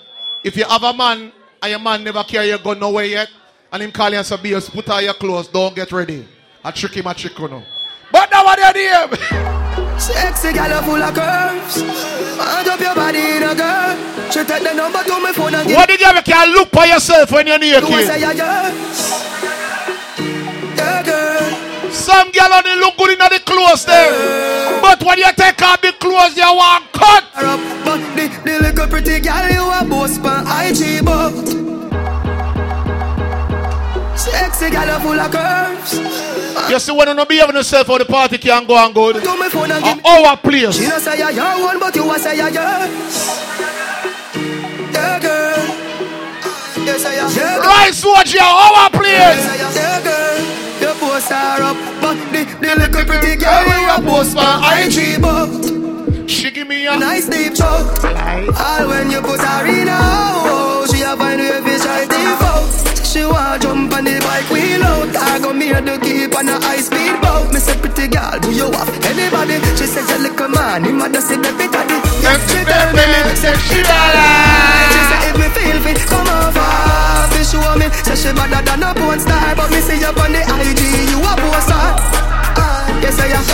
if 0.43 0.56
you 0.56 0.65
have 0.65 0.82
a 0.82 0.93
man 0.93 1.32
and 1.62 1.70
your 1.70 1.78
man 1.78 2.02
never 2.02 2.23
carry 2.24 2.48
your 2.48 2.59
gun 2.59 2.78
nowhere 2.78 3.05
yet, 3.05 3.28
and 3.74 3.82
him 3.82 3.90
call 3.90 4.10
you 4.10 4.18
and 4.18 4.26
say, 4.26 4.36
"Beers, 4.36 4.70
put 4.70 4.88
on 4.88 5.02
your 5.05 5.14
clothes, 5.14 5.48
don't 5.48 5.74
get 5.74 5.90
ready. 5.90 6.26
I 6.64 6.70
trick 6.70 6.94
him, 6.94 7.06
I 7.09 7.12
trick 7.12 7.36
you 7.38 7.48
now. 7.48 7.62
But 8.12 8.30
now 8.30 8.44
what 8.44 8.56
they 8.56 8.86
DM? 8.88 10.01
Sexy 10.01 10.52
gal 10.52 10.82
full 10.82 11.02
of 11.02 11.12
curves. 11.14 11.82
Hand 11.82 12.68
up 12.68 12.80
your 12.80 12.94
body 12.94 13.18
in 13.18 13.42
a 13.42 13.55
girl. 13.55 13.96
She 14.30 14.44
take 14.44 14.62
the 14.62 14.72
number 14.74 15.02
to 15.02 15.20
my 15.20 15.32
phone 15.32 15.55
and 15.55 15.66
give 15.68 15.76
What 15.76 15.88
did 15.88 16.01
you 16.01 16.06
ever 16.06 16.22
can 16.22 16.52
look 16.55 16.68
for 16.70 16.86
yourself 16.86 17.32
when 17.32 17.46
you're 17.48 17.59
near 17.59 17.80
You 17.80 17.90
want 17.90 18.06
say 18.06 18.20
naked? 18.20 18.36
yeah, 18.38 18.70
yeah. 18.70 19.34
Yeah, 20.76 21.02
girl. 21.02 21.90
Some 21.90 22.30
girl 22.30 22.52
only 22.52 22.74
look 22.76 22.96
good 22.96 23.10
in 23.12 23.18
the 23.18 23.40
clothes 23.44 23.84
there. 23.86 24.80
But 24.80 25.02
when 25.02 25.18
you 25.18 25.32
take 25.36 25.60
off 25.62 25.80
the 25.80 25.92
clothes, 25.98 26.36
you 26.36 26.42
want 26.44 26.92
cut. 26.92 27.24
Her 27.34 27.46
up, 27.46 27.60
But 27.84 27.98
the, 28.14 28.28
the 28.44 28.59
little 28.62 28.86
pretty 28.86 29.18
girl 29.20 29.48
you 29.51 29.70
a 29.70 29.84
boss 29.84 30.18
pan 30.18 30.46
IG 30.46 31.05
but 31.05 31.32
Sexy 34.64 34.76
gal 34.76 35.00
full 35.00 35.20
of 35.20 35.30
curves. 35.30 36.70
You 36.70 36.78
see, 36.78 36.92
when 36.92 37.08
you 37.08 37.14
not 37.14 37.28
behave 37.28 37.52
yourself 37.52 37.86
how 37.86 37.98
the 37.98 38.06
party 38.06 38.38
can 38.38 38.64
go 38.66 38.76
and 38.82 38.94
good. 38.94 39.22
To 39.22 39.36
my 39.36 39.48
phone 39.50 39.70
and 39.70 39.84
give 39.84 40.00
Uh, 40.06 40.24
our 40.28 40.36
place. 40.38 40.76
She 40.76 40.88
no 40.88 40.98
say 40.98 41.18
yeah, 41.18 41.28
yeah 41.28 41.62
one, 41.62 41.78
but 41.78 41.94
you 41.94 42.10
a 42.10 42.18
say 42.18 42.36
yeah, 42.38 42.48
yeah. 42.48 42.88
Yeah, 44.90 45.20
girl. 45.20 45.60
Yes, 46.86 47.04
I 47.04 47.12
am. 47.12 47.30
Yeah, 47.36 47.56
girl. 47.60 47.66
Right, 47.66 47.92
Swatch, 47.94 48.36
our 48.40 48.88
place. 48.88 49.44
Yeah, 49.76 50.00
girl. 50.00 50.40
You 50.80 50.94
post 50.98 51.28
her 51.28 51.62
up, 51.62 51.76
but 52.00 52.16
the, 52.32 52.44
the 52.60 52.74
little 52.80 53.04
pretty 53.04 53.36
girl 53.36 53.64
you 53.68 53.90
a 53.90 54.00
post 54.00 54.36
on 54.38 54.64
IG, 54.80 55.20
but 55.20 56.28
she 56.30 56.50
give 56.50 56.68
me 56.68 56.86
a 56.86 56.96
nice 56.96 57.28
deep 57.28 57.54
choke. 57.54 58.02
All 58.02 58.88
when 58.88 59.10
you 59.10 59.20
put 59.20 59.40
her 59.40 59.66
in 59.66 59.88
a 59.88 59.96
hole, 60.00 60.86
she 60.86 61.02
a 61.02 61.14
find 61.16 61.38
way 61.40 61.60
on 64.35 64.43
the 64.43 64.48
bike 64.48 64.51
wheel 64.51 64.82
out. 64.82 65.16
I 65.16 65.39
go 65.39 65.52
me 65.52 65.69
to 65.70 65.98
keep 66.01 66.35
on 66.36 66.48
a 66.48 66.59
high 66.61 66.81
speed 66.82 67.15
boat. 67.23 67.52
Me 67.52 67.61
say 67.61 67.77
pretty 67.78 68.09
girl, 68.09 68.39
do 68.40 68.51
you 68.52 68.70
have 68.70 68.90
anybody? 69.06 69.61
She 69.78 69.86
says 69.86 70.09
a 70.11 70.19
little 70.19 70.48
man, 70.48 70.85
just 71.12 71.28
say 71.28 71.36
baby 71.36 71.66
daddy. 71.70 71.94
Yes, 72.23 72.40
she 72.51 72.61
tell 72.65 72.90
me, 72.94 73.05
me 73.06 73.35
say 73.36 73.55
she 73.69 73.82
bad. 73.82 74.90
She 74.93 75.01
say 75.06 75.20
if 75.31 75.35
me 75.39 75.48
feel 75.55 75.78
fit, 75.82 76.01
come 76.09 76.27
over. 76.27 76.70
Fi 77.31 77.43
show 77.47 77.77
me, 77.78 77.86
say 78.02 78.16
she 78.16 78.31
better 78.35 78.62
than 78.65 78.82
a 78.82 78.94
porn 78.94 79.20
star, 79.20 79.55
but 79.56 79.70
me 79.70 79.81
see 79.81 79.98
you 80.01 80.11
on 80.11 80.32
the 80.32 80.43
IG, 80.43 80.82
you 81.11 81.19
a 81.23 81.32
poster. 81.39 81.86
Ah, 82.59 83.01
Yes, 83.02 83.19
I 83.20 83.27
am. 83.31 83.44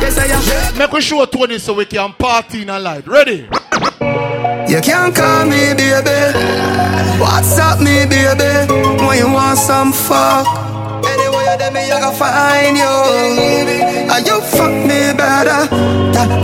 Yes, 0.00 0.18
I 0.18 0.26
am. 0.26 0.78
Make 0.78 0.92
we 0.92 1.00
show 1.00 1.24
Tony 1.26 1.58
so 1.58 1.74
we 1.74 1.84
can 1.86 2.12
party 2.12 2.62
in 2.62 2.68
a 2.70 2.78
light. 2.78 3.06
Ready? 3.06 3.48
You 4.72 4.80
can't 4.80 5.14
call 5.14 5.44
me 5.44 5.74
baby. 5.74 6.32
What's 7.20 7.58
up, 7.58 7.78
me 7.78 8.06
baby? 8.08 8.72
When 9.04 9.18
you 9.18 9.30
want 9.30 9.58
some 9.58 9.92
fuck. 9.92 10.46
Anyway, 11.04 11.44
you 11.44 11.58
there, 11.58 11.70
me, 11.72 11.92
I 11.92 12.00
can 12.00 12.14
find 12.16 12.76
you. 12.80 12.94
Are 14.08 14.20
you 14.24 14.40
fuck 14.40 14.72
me 14.72 15.12
better? 15.12 15.68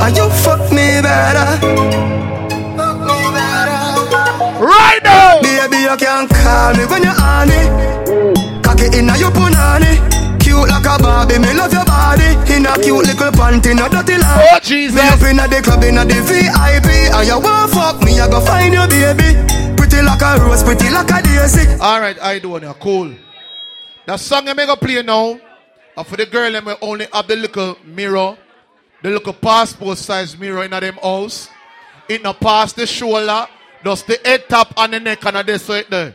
Are 0.05 0.11
you 0.11 0.29
fuck 0.45 0.61
me 0.71 1.01
better? 1.01 1.49
Right 4.61 5.01
now! 5.03 5.41
Baby, 5.41 5.79
you 5.89 5.97
can't 5.97 6.29
call 6.29 6.75
me 6.75 6.85
when 6.85 7.05
you're 7.05 7.19
on 7.19 7.49
it. 7.49 8.63
Cock 8.63 8.81
it 8.83 8.95
inna 8.95 9.17
your 9.17 9.31
punani. 9.31 10.08
Cute 10.59 10.71
like 10.71 10.87
a 10.87 11.01
Barbie, 11.01 11.39
me 11.39 11.55
love 11.55 11.73
your 11.73 11.85
body. 11.85 12.35
In 12.53 12.67
a 12.67 12.75
cute 12.83 13.07
little 13.07 13.31
panty, 13.31 13.77
no 13.77 13.87
dirty 13.89 14.19
line. 14.19 14.43
Oh, 14.51 14.59
Jesus. 14.61 14.97
Me 14.97 15.07
up 15.07 15.23
inna 15.23 15.47
the 15.47 15.63
club, 15.63 15.85
inna 15.85 16.05
the 16.05 16.19
VIP. 16.27 17.15
And 17.15 17.27
you 17.29 17.39
want 17.39 17.71
fuck 17.71 18.03
me, 18.03 18.19
I 18.19 18.27
go 18.29 18.41
find 18.41 18.75
your 18.75 18.89
baby. 18.89 19.39
Pretty 19.77 20.03
like 20.03 20.21
a 20.21 20.43
rose, 20.43 20.65
pretty 20.65 20.91
like 20.91 21.11
a 21.11 21.23
daisy. 21.23 21.81
All 21.81 22.01
right, 22.01 22.19
I 22.21 22.41
do 22.41 22.57
it. 22.57 22.65
Cool. 22.81 23.15
The 24.07 24.17
song 24.17 24.49
I'm 24.49 24.57
to 24.57 24.77
play 24.77 25.01
now, 25.05 25.39
and 25.97 26.07
for 26.07 26.17
the 26.17 26.27
girl, 26.27 26.57
I'm 26.57 26.77
only 26.83 27.07
have 27.13 27.29
the 27.29 27.37
little 27.37 27.79
mirror, 27.85 28.37
the 29.01 29.11
little 29.11 29.35
passport 29.35 29.97
size 29.97 30.37
mirror 30.37 30.65
in 30.65 30.73
them 30.73 30.95
house. 30.95 31.49
It 32.09 32.25
not 32.25 32.41
past 32.41 32.75
the 32.75 32.87
shoulder, 32.87 33.47
just 33.85 34.09
the 34.09 34.19
head 34.25 34.49
top 34.49 34.75
and 34.77 34.93
the 34.93 34.99
neck 34.99 35.25
and 35.25 35.47
this 35.47 35.67
so 35.67 35.75
it 35.75 35.89
there. 35.89 36.15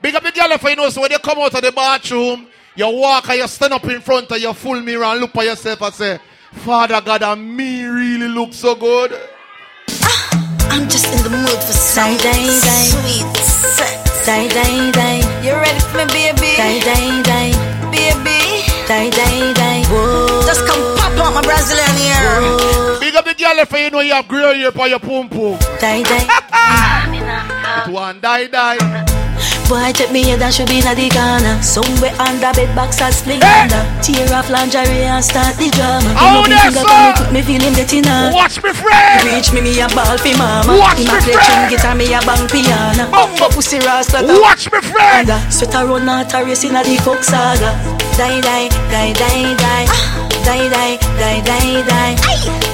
Big 0.00 0.14
up 0.14 0.22
the 0.22 0.32
girl 0.32 0.52
if 0.52 0.62
you 0.62 0.74
know, 0.74 0.88
so 0.88 1.02
when 1.02 1.10
they 1.10 1.18
come 1.18 1.38
out 1.38 1.54
of 1.54 1.60
the 1.60 1.72
bathroom, 1.72 2.46
you 2.76 2.86
walk 2.90 3.28
and 3.28 3.38
you 3.38 3.48
stand 3.48 3.72
up 3.72 3.84
in 3.84 4.00
front 4.00 4.30
of 4.30 4.38
your 4.38 4.54
full 4.54 4.80
mirror 4.80 5.04
and 5.04 5.20
look 5.20 5.36
at 5.36 5.44
yourself 5.44 5.82
and 5.82 5.94
say, 5.94 6.18
Father 6.52 7.00
God, 7.00 7.22
and 7.22 7.56
me 7.56 7.84
really 7.84 8.28
look 8.28 8.52
so 8.52 8.74
good. 8.74 9.12
Ah, 10.02 10.68
I'm 10.70 10.88
just 10.88 11.06
in 11.06 11.22
the 11.22 11.30
mood 11.30 11.48
for 11.48 11.72
some 11.72 12.16
sweet 12.18 13.36
sex. 13.36 14.26
Die, 14.26 14.48
die, 14.48 14.90
die. 14.92 15.20
You 15.44 15.52
ready 15.52 15.80
for 15.80 15.98
me, 15.98 16.32
baby? 16.32 16.56
Die, 16.56 16.80
die, 16.80 17.22
die. 17.22 17.52
Baby. 17.90 18.64
Die, 18.88 19.10
die, 19.10 19.52
die. 19.52 19.82
Whoa. 19.88 20.42
Just 20.46 20.66
come 20.66 20.96
pop 20.96 21.26
on 21.26 21.34
my 21.34 21.42
Brazilian 21.42 21.94
ear. 22.00 22.98
Big 23.00 23.14
up 23.14 23.24
the 23.24 23.34
girl 23.34 23.58
if 23.58 23.72
you 23.72 23.90
know 23.90 24.00
you 24.00 24.14
have 24.14 24.26
grey 24.26 24.58
hair 24.60 24.72
for 24.72 24.88
your 24.88 24.98
pum 24.98 25.28
pum. 25.28 25.58
Die, 25.80 26.02
die. 26.02 27.86
It 27.86 27.92
one 27.92 28.20
die 28.20 28.46
die. 28.46 29.23
Boy, 29.68 29.92
take 29.96 30.12
me 30.12 30.22
head 30.22 30.42
and 30.42 30.52
should 30.52 30.68
be 30.68 30.78
in 30.78 30.84
the 30.84 31.08
corner. 31.08 31.56
Somewhere 31.62 32.12
under 32.20 32.52
bed 32.52 32.68
box 32.76 33.00
and 33.00 33.14
split 33.14 33.42
under. 33.42 33.80
Tear 34.04 34.28
off 34.36 34.50
lingerie 34.52 35.08
and 35.08 35.24
start 35.24 35.56
the 35.56 35.70
drama. 35.72 36.12
Oh, 36.20 36.44
You 36.44 36.52
know, 36.52 36.56
yes, 36.56 36.64
finger 36.68 36.84
sir. 36.84 36.92
gun, 36.92 37.12
put 37.16 37.32
me 37.32 37.40
feeling 37.42 37.72
getting 37.74 38.06
on. 38.06 38.32
Watch 38.36 38.62
me, 38.62 38.70
friend. 38.76 39.24
Reach 39.24 39.52
me, 39.56 39.60
me 39.64 39.80
a 39.80 39.88
ball 39.88 40.18
for 40.20 40.36
mama. 40.36 40.76
Watch 40.76 40.98
Him 41.00 41.08
me, 41.08 41.16
a 41.16 41.22
play 41.24 41.32
friend. 41.40 41.70
guitar, 41.72 41.94
me 41.96 42.06
a 42.12 42.20
bang 42.22 42.44
piano. 42.52 43.04
Bumbo 43.10 43.48
pussy 43.48 43.78
rasta. 43.80 44.20
Watch 44.40 44.70
me, 44.70 44.80
friend. 44.84 45.32
Sweater 45.48 45.86
run 45.88 46.08
out 46.08 46.34
a 46.34 46.44
race 46.44 46.64
in 46.64 46.76
a 46.76 46.84
the 46.84 46.96
fuck 47.00 47.24
saga. 47.24 47.72
Die, 48.20 48.40
die, 48.44 48.68
die, 48.92 49.12
die, 49.16 49.56
die. 49.56 49.86
Ah. 49.88 50.33
Die, 50.44 50.68
die, 50.68 50.98
die, 51.18 51.40
die, 51.40 51.82
die. 51.82 52.14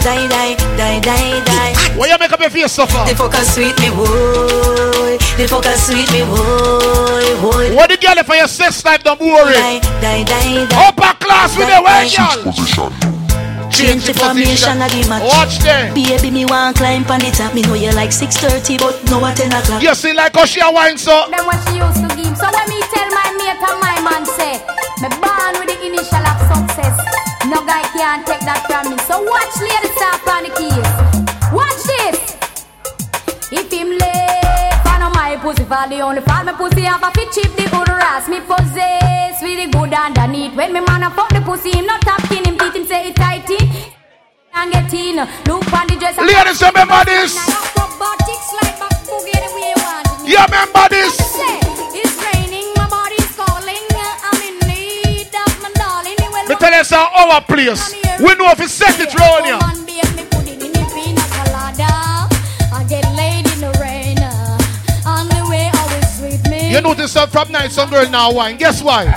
Die, 0.02 0.26
die, 0.28 0.56
die, 0.76 1.00
die, 1.00 1.40
die. 1.44 1.72
Why 1.96 2.08
you 2.08 2.18
make 2.18 2.32
up 2.32 2.40
your 2.40 2.50
face 2.50 2.72
suffer? 2.72 3.04
The 3.06 3.14
fucker 3.14 3.44
sweet 3.44 3.78
me, 3.80 3.90
boy. 3.90 5.18
The 5.36 5.46
fucker 5.46 5.76
sweet 5.76 6.10
me, 6.12 6.22
boy, 6.26 7.40
boy. 7.40 7.74
What 7.76 7.90
the 7.90 7.96
girl 7.96 8.18
if 8.18 8.28
your 8.28 8.48
sex 8.48 8.84
life 8.84 9.02
don't 9.02 9.20
worry? 9.20 9.54
Die, 9.54 9.78
die, 10.00 10.24
die, 10.24 10.66
die. 10.66 10.88
Upper 10.88 11.14
class 11.22 11.56
with 11.56 11.68
the 11.68 11.80
way, 11.80 12.10
girl. 12.10 12.90
Change 13.70 14.04
the 14.04 14.14
formation 14.14 14.82
of 14.82 14.90
the 14.90 15.06
match. 15.08 15.22
Watch 15.22 15.58
them. 15.60 15.94
Baby, 15.94 16.30
me 16.30 16.44
want 16.44 16.76
climb 16.76 17.04
on 17.06 17.20
the 17.20 17.30
top. 17.30 17.54
Me 17.54 17.62
know 17.62 17.74
you 17.74 17.92
like 17.92 18.10
6.30, 18.10 18.78
but 18.78 18.98
no 19.08 19.24
at 19.24 19.36
10 19.36 19.52
o'clock. 19.52 19.82
You 19.82 19.94
see 19.94 20.12
like 20.12 20.34
how 20.34 20.44
she 20.44 20.60
a 20.60 20.70
wine 20.70 20.98
so? 20.98 21.30
Them 21.30 21.46
what 21.46 21.56
she 21.68 21.78
used 21.78 22.02
to 22.02 22.08
give. 22.18 22.34
So 22.36 22.50
when 22.50 22.66
me 22.68 22.80
tell 22.90 23.08
my 23.14 23.30
mate 23.38 23.62
and 23.62 23.78
my 23.78 23.96
man 24.02 24.26
say, 24.26 24.58
me 25.00 25.08
born 25.22 25.54
with 25.62 25.70
the 25.70 25.76
initial 25.86 26.24
of 26.26 26.38
success. 26.50 27.29
No 27.50 27.66
guy 27.66 27.82
can 27.82 28.22
take 28.22 28.46
that 28.46 28.62
from 28.70 28.94
me. 28.94 28.96
So 29.10 29.18
watch 29.26 29.58
lady 29.58 29.90
stop 29.98 30.22
on 30.30 30.46
the 30.46 30.54
keys. 30.54 30.86
Watch 31.50 31.82
this. 31.82 32.38
If 33.50 33.66
him 33.74 33.98
I 33.98 35.02
know 35.02 35.10
my 35.10 35.34
pussy 35.42 35.64
fall, 35.66 35.88
the 35.90 35.98
only 35.98 36.22
fall 36.22 36.44
me 36.46 36.52
pussy 36.54 36.82
have 36.86 37.02
a 37.02 37.10
fit 37.10 37.26
cheap 37.34 37.50
the 37.58 37.66
good 37.66 37.90
ass. 37.90 38.28
Me 38.30 38.38
possess 38.38 39.42
with 39.42 39.58
the 39.58 39.66
good 39.66 39.90
underneath. 39.90 40.54
When 40.54 40.72
me 40.72 40.78
man 40.78 41.02
a 41.02 41.10
fuck 41.10 41.30
the 41.30 41.40
pussy, 41.40 41.74
him 41.74 41.86
not 41.86 42.02
tap 42.02 42.22
him 42.30 42.54
beat 42.54 42.70
him 42.70 42.86
say 42.86 43.08
it 43.10 43.16
tight 43.16 43.50
in. 43.50 43.66
And 44.54 44.70
get 44.70 44.94
in, 44.94 45.16
look 45.50 45.66
on 45.74 45.90
the 45.90 45.96
dress. 45.98 46.22
Ladies, 46.22 46.62
remember 46.62 47.02
this. 47.02 47.34
Yeah, 50.22 50.46
remember 50.46 50.86
this. 50.88 51.59
Well, 56.70 56.78
Me 56.78 56.84
tell 56.84 57.02
you, 57.02 57.10
it's 57.10 57.34
our 57.34 57.40
place. 57.42 57.94
We 58.20 58.34
know 58.36 58.50
if 58.52 58.60
it's 58.60 58.72
set 58.72 59.00
it 59.00 59.12
round 59.18 59.44
here. 59.44 59.58
One 59.58 59.84
day 59.86 60.00
me 60.14 60.24
put 60.30 60.46
it 60.46 60.62
in 60.62 60.72
the 60.72 60.84
pina 60.94 61.20
colada. 61.34 62.28
I 62.72 62.84
get 62.88 63.04
laid 63.16 63.44
in 63.52 63.60
the 63.60 63.76
rain. 63.80 64.18
Uh, 64.18 64.58
On 65.06 65.26
the 65.28 65.50
way, 65.50 65.68
always 65.74 66.18
sweet 66.18 66.48
me. 66.48 66.70
You 66.70 66.80
notice 66.80 67.14
that 67.14 67.30
from 67.30 67.50
night 67.50 67.72
some 67.72 67.90
girl 67.90 68.08
now 68.08 68.32
wine. 68.32 68.56
Guess 68.56 68.82
why? 68.84 69.12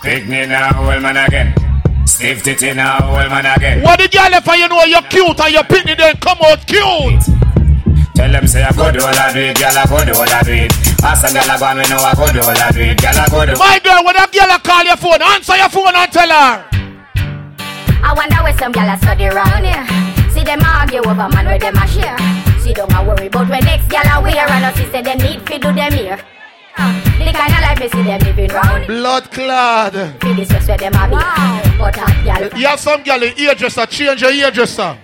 Pick 0.00 0.26
me 0.26 0.46
now, 0.46 0.86
well 0.86 1.00
man 1.00 1.16
again. 1.18 1.54
Stiff 2.06 2.42
titty 2.42 2.72
now, 2.72 3.12
well 3.12 3.28
man 3.28 3.44
again. 3.44 3.82
What 3.82 3.98
the 4.00 4.08
girl 4.08 4.32
if 4.32 4.46
you 4.46 4.68
know 4.68 4.84
you're 4.84 5.02
cute 5.02 5.38
and 5.38 5.52
your 5.52 5.64
pitney 5.64 5.96
then 5.98 6.16
come 6.16 6.38
out 6.42 6.66
cute? 6.66 7.22
Tell 8.18 8.32
them 8.32 8.46
say 8.50 8.62
I 8.66 8.72
go 8.74 8.90
do 8.90 8.98
all 8.98 9.14
I 9.14 9.30
do 9.32 9.38
it, 9.38 9.54
girl 9.54 9.78
I 9.78 9.86
go 9.86 10.02
do 10.02 10.10
all 10.18 10.26
I 10.26 10.42
do 10.42 10.50
it. 10.50 10.74
Ask 11.06 11.22
a 11.22 11.30
girl 11.30 11.46
I 11.46 11.54
go 11.54 11.70
me 11.78 11.86
know 11.86 12.02
I 12.02 12.12
go 12.18 12.26
do 12.34 12.42
all 12.42 12.50
I 12.50 12.70
do 12.74 12.82
it, 12.82 12.98
girl 12.98 13.14
I 13.14 13.26
go 13.30 13.46
do. 13.46 13.54
My 13.54 13.78
girl, 13.78 14.02
when 14.02 14.18
that 14.18 14.34
girl 14.34 14.50
a 14.50 14.58
call 14.58 14.82
your 14.82 14.98
phone, 14.98 15.22
answer 15.22 15.54
your 15.54 15.70
phone 15.70 15.94
and 15.94 16.10
tell 16.10 16.26
her. 16.26 16.66
I 18.02 18.10
wonder 18.18 18.42
where 18.42 18.58
some 18.58 18.72
gyal 18.74 18.90
a 18.90 18.98
study 18.98 19.30
round 19.30 19.62
here. 19.62 19.86
See 20.34 20.42
them 20.42 20.58
argue 20.66 20.98
over 21.06 21.30
man 21.30 21.46
where 21.46 21.62
them 21.62 21.78
a 21.78 21.86
share. 21.86 22.18
See 22.58 22.74
don't 22.74 22.90
a 22.90 23.06
worry 23.06 23.30
about 23.30 23.46
when 23.48 23.62
next 23.62 23.86
gyal 23.86 24.10
a 24.10 24.18
wear 24.18 24.50
and 24.50 24.64
us 24.66 24.74
say 24.90 24.98
them 25.02 25.18
need 25.18 25.38
fi 25.46 25.58
do 25.58 25.70
them 25.72 25.92
here. 25.94 26.18
Uh, 26.76 26.90
The 27.22 27.30
kind 27.30 27.54
of 27.54 27.62
life 27.62 27.78
me 27.78 27.88
see 27.88 28.02
them 28.02 28.18
living 28.26 28.50
round. 28.50 28.86
Blood 28.90 29.30
clad. 29.30 29.94
Fi 30.20 30.32
this 30.34 30.48
just 30.50 30.66
where 30.66 30.78
them 30.78 30.94
a 30.98 31.06
be. 31.06 31.14
But 31.78 31.94
hot 31.94 32.18
gyal. 32.26 32.50
You 32.58 32.66
have 32.66 32.80
some 32.80 33.02
girl 33.06 33.22
in 33.22 33.30
hairdresser, 33.38 33.86
change 33.86 34.22
your 34.22 34.32
hairdresser. 34.32 34.98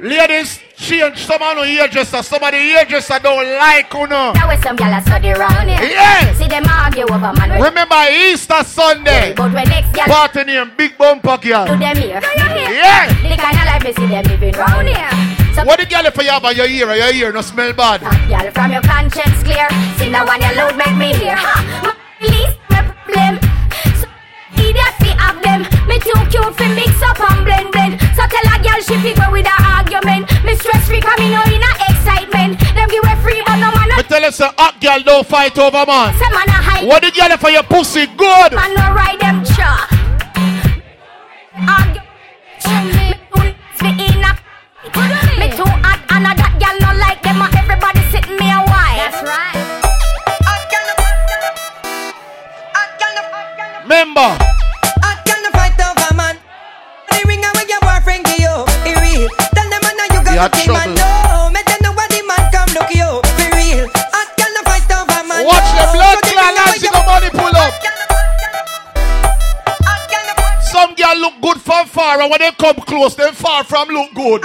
Ladies, 0.00 0.60
change 0.76 1.26
some 1.26 1.42
of 1.42 1.56
the 1.58 1.66
hairdresser. 1.66 2.22
Some 2.22 2.40
of 2.44 2.52
the 2.52 2.56
hairdresser 2.56 3.18
don't 3.18 3.42
like 3.58 3.92
you 3.92 4.06
know. 4.06 4.30
Now 4.30 4.46
where 4.46 4.62
some 4.62 4.76
gyal 4.76 4.96
a 4.96 5.02
study 5.02 5.30
round 5.30 5.68
here. 5.68 5.82
Yeah. 5.90 6.32
See 6.34 6.46
them 6.46 6.66
argue 6.70 7.02
over 7.02 7.32
man 7.34 7.60
Remember 7.60 8.06
Easter 8.08 8.62
Sunday. 8.62 9.34
But 9.34 9.52
when 9.52 9.66
next 9.68 9.90
gyal 9.90 10.06
Party 10.06 10.44
name, 10.44 10.70
big 10.76 10.96
bumper 10.96 11.36
girl. 11.38 11.66
do 11.66 11.76
them 11.76 11.96
here. 11.96 12.20
Yeah. 12.22 13.10
The 13.10 13.36
kind 13.42 13.58
of 13.58 13.66
life 13.66 13.82
me 13.82 13.92
see 13.92 14.06
them 14.06 14.22
living 14.30 14.54
round 14.54 14.86
here. 14.86 15.54
So 15.54 15.64
What 15.64 15.80
the 15.80 15.86
girl 15.86 16.06
if 16.06 16.16
you 16.16 16.30
have 16.30 16.44
on 16.44 16.54
your 16.54 16.66
ear? 16.68 16.94
Your 16.94 17.12
ear 17.12 17.32
no 17.32 17.40
smell 17.40 17.72
bad. 17.72 18.00
Y'all 18.30 18.48
from 18.52 18.70
your 18.70 18.82
conscience 18.82 19.42
clear. 19.42 19.66
See 19.98 20.10
the 20.14 20.22
one 20.22 20.40
you 20.40 20.54
load 20.54 20.76
make 20.78 20.94
me 20.94 21.12
hear. 21.18 21.34
Ha! 21.34 21.98
My 22.22 22.26
least 22.28 22.58
my 22.70 22.82
problem. 22.86 23.42
So 23.98 24.06
idiot 24.62 24.94
fi 25.02 25.10
have 25.18 25.42
them. 25.42 25.66
Me 25.88 25.98
too 25.98 26.14
cute 26.30 26.54
fi 26.54 26.68
mix 26.72 27.02
up 27.02 27.18
and 27.18 27.44
blend 27.44 27.72
blend. 27.72 28.07
So 28.18 28.26
tell 28.26 28.50
a 28.50 28.58
girl 28.58 28.80
she 28.82 28.98
fi 28.98 29.14
go 29.14 29.30
with 29.30 29.46
her 29.46 29.62
argument. 29.78 30.26
Me 30.42 30.56
stress 30.56 30.88
free 30.88 31.00
come 31.00 31.22
in 31.22 31.30
in 31.54 31.62
a 31.62 31.70
excitement. 31.86 32.58
Them 32.74 32.88
give 32.90 33.04
her 33.04 33.14
free 33.22 33.40
but 33.46 33.62
no 33.62 33.70
man 33.70 33.94
Me 33.96 34.02
tell 34.02 34.20
you, 34.20 34.32
say, 34.32 34.50
hot 34.58 34.80
girl 34.80 34.98
don't 35.06 35.24
fight 35.24 35.56
over 35.56 35.86
man. 35.86 36.12
Say 36.18 36.26
man 36.34 36.48
a 36.50 36.58
hide. 36.58 36.88
What 36.88 37.02
the 37.06 37.12
girl 37.14 37.30
if 37.30 37.42
your 37.46 37.62
pussy 37.62 38.06
good? 38.18 38.58
Man 38.58 38.74
no 38.74 38.90
ride 38.90 39.20
them 39.20 39.44
cha. 39.44 39.86
Argue. 41.62 42.02
Me 42.90 43.14
too 43.30 43.86
in 43.86 44.26
a. 44.26 44.34
Me 45.38 45.46
too 45.54 45.70
hot 45.86 46.02
and 46.10 46.26
a 46.26 46.34
that 46.34 46.58
girl 46.58 46.74
no 46.82 46.90
like 46.98 47.22
them. 47.22 47.38
Everybody 47.38 48.02
sitting 48.10 48.34
me 48.34 48.50
a 48.50 48.66
while. 48.66 48.98
That's 48.98 49.22
right. 49.22 49.54
Member. 53.86 54.57
Man. 65.26 65.42
Watch 65.44 65.66
the 65.74 65.84
blood 65.90 66.14
So 66.14 66.20
the 66.22 66.30
clot 66.30 66.46
ring 66.46 66.54
away 66.54 66.54
Nancy 66.54 66.86
your 66.86 66.94
the 66.94 67.02
money 67.10 67.30
pull 67.30 67.56
up. 67.58 67.74
Some 70.62 70.94
girl 70.94 71.16
look 71.18 71.34
good 71.42 71.60
from 71.60 71.86
far, 71.88 72.20
and 72.20 72.30
when 72.30 72.38
they 72.38 72.52
come 72.52 72.76
close, 72.86 73.16
them 73.16 73.34
far 73.34 73.64
from 73.64 73.88
look 73.88 74.14
good. 74.14 74.44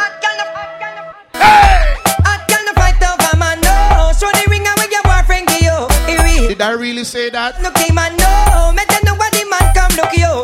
Hey! 1.34 1.94
Hot 2.26 2.42
girl 2.50 2.74
fight 2.74 2.98
over 3.06 3.38
man 3.38 3.62
no. 3.62 4.10
Show 4.18 4.32
the 4.34 4.50
ring 4.50 4.66
away 4.66 4.90
your 4.90 5.04
boyfriend 5.04 5.48
give 5.48 5.62
you, 5.62 5.78
it 6.10 6.18
real. 6.26 6.48
Did 6.50 6.62
I 6.62 6.72
really 6.72 7.04
say 7.04 7.30
that? 7.30 7.62
No 7.62 7.70
keep 7.70 7.94
man 7.94 8.18
no. 8.18 8.74
Make 8.74 8.88
them 8.88 9.06
know 9.06 9.14
what 9.14 9.32
the 9.34 9.46
man 9.46 9.70
come 9.78 9.94
look 9.94 10.14
you, 10.18 10.42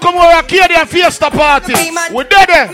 give 0.00 0.12
you. 0.12 0.20
Look 0.20 0.70
at 0.70 0.76
more 0.76 0.86
Fiesta 0.86 1.30
party. 1.30 1.74
We 1.74 2.24
did 2.24 2.48
it. 2.48 2.70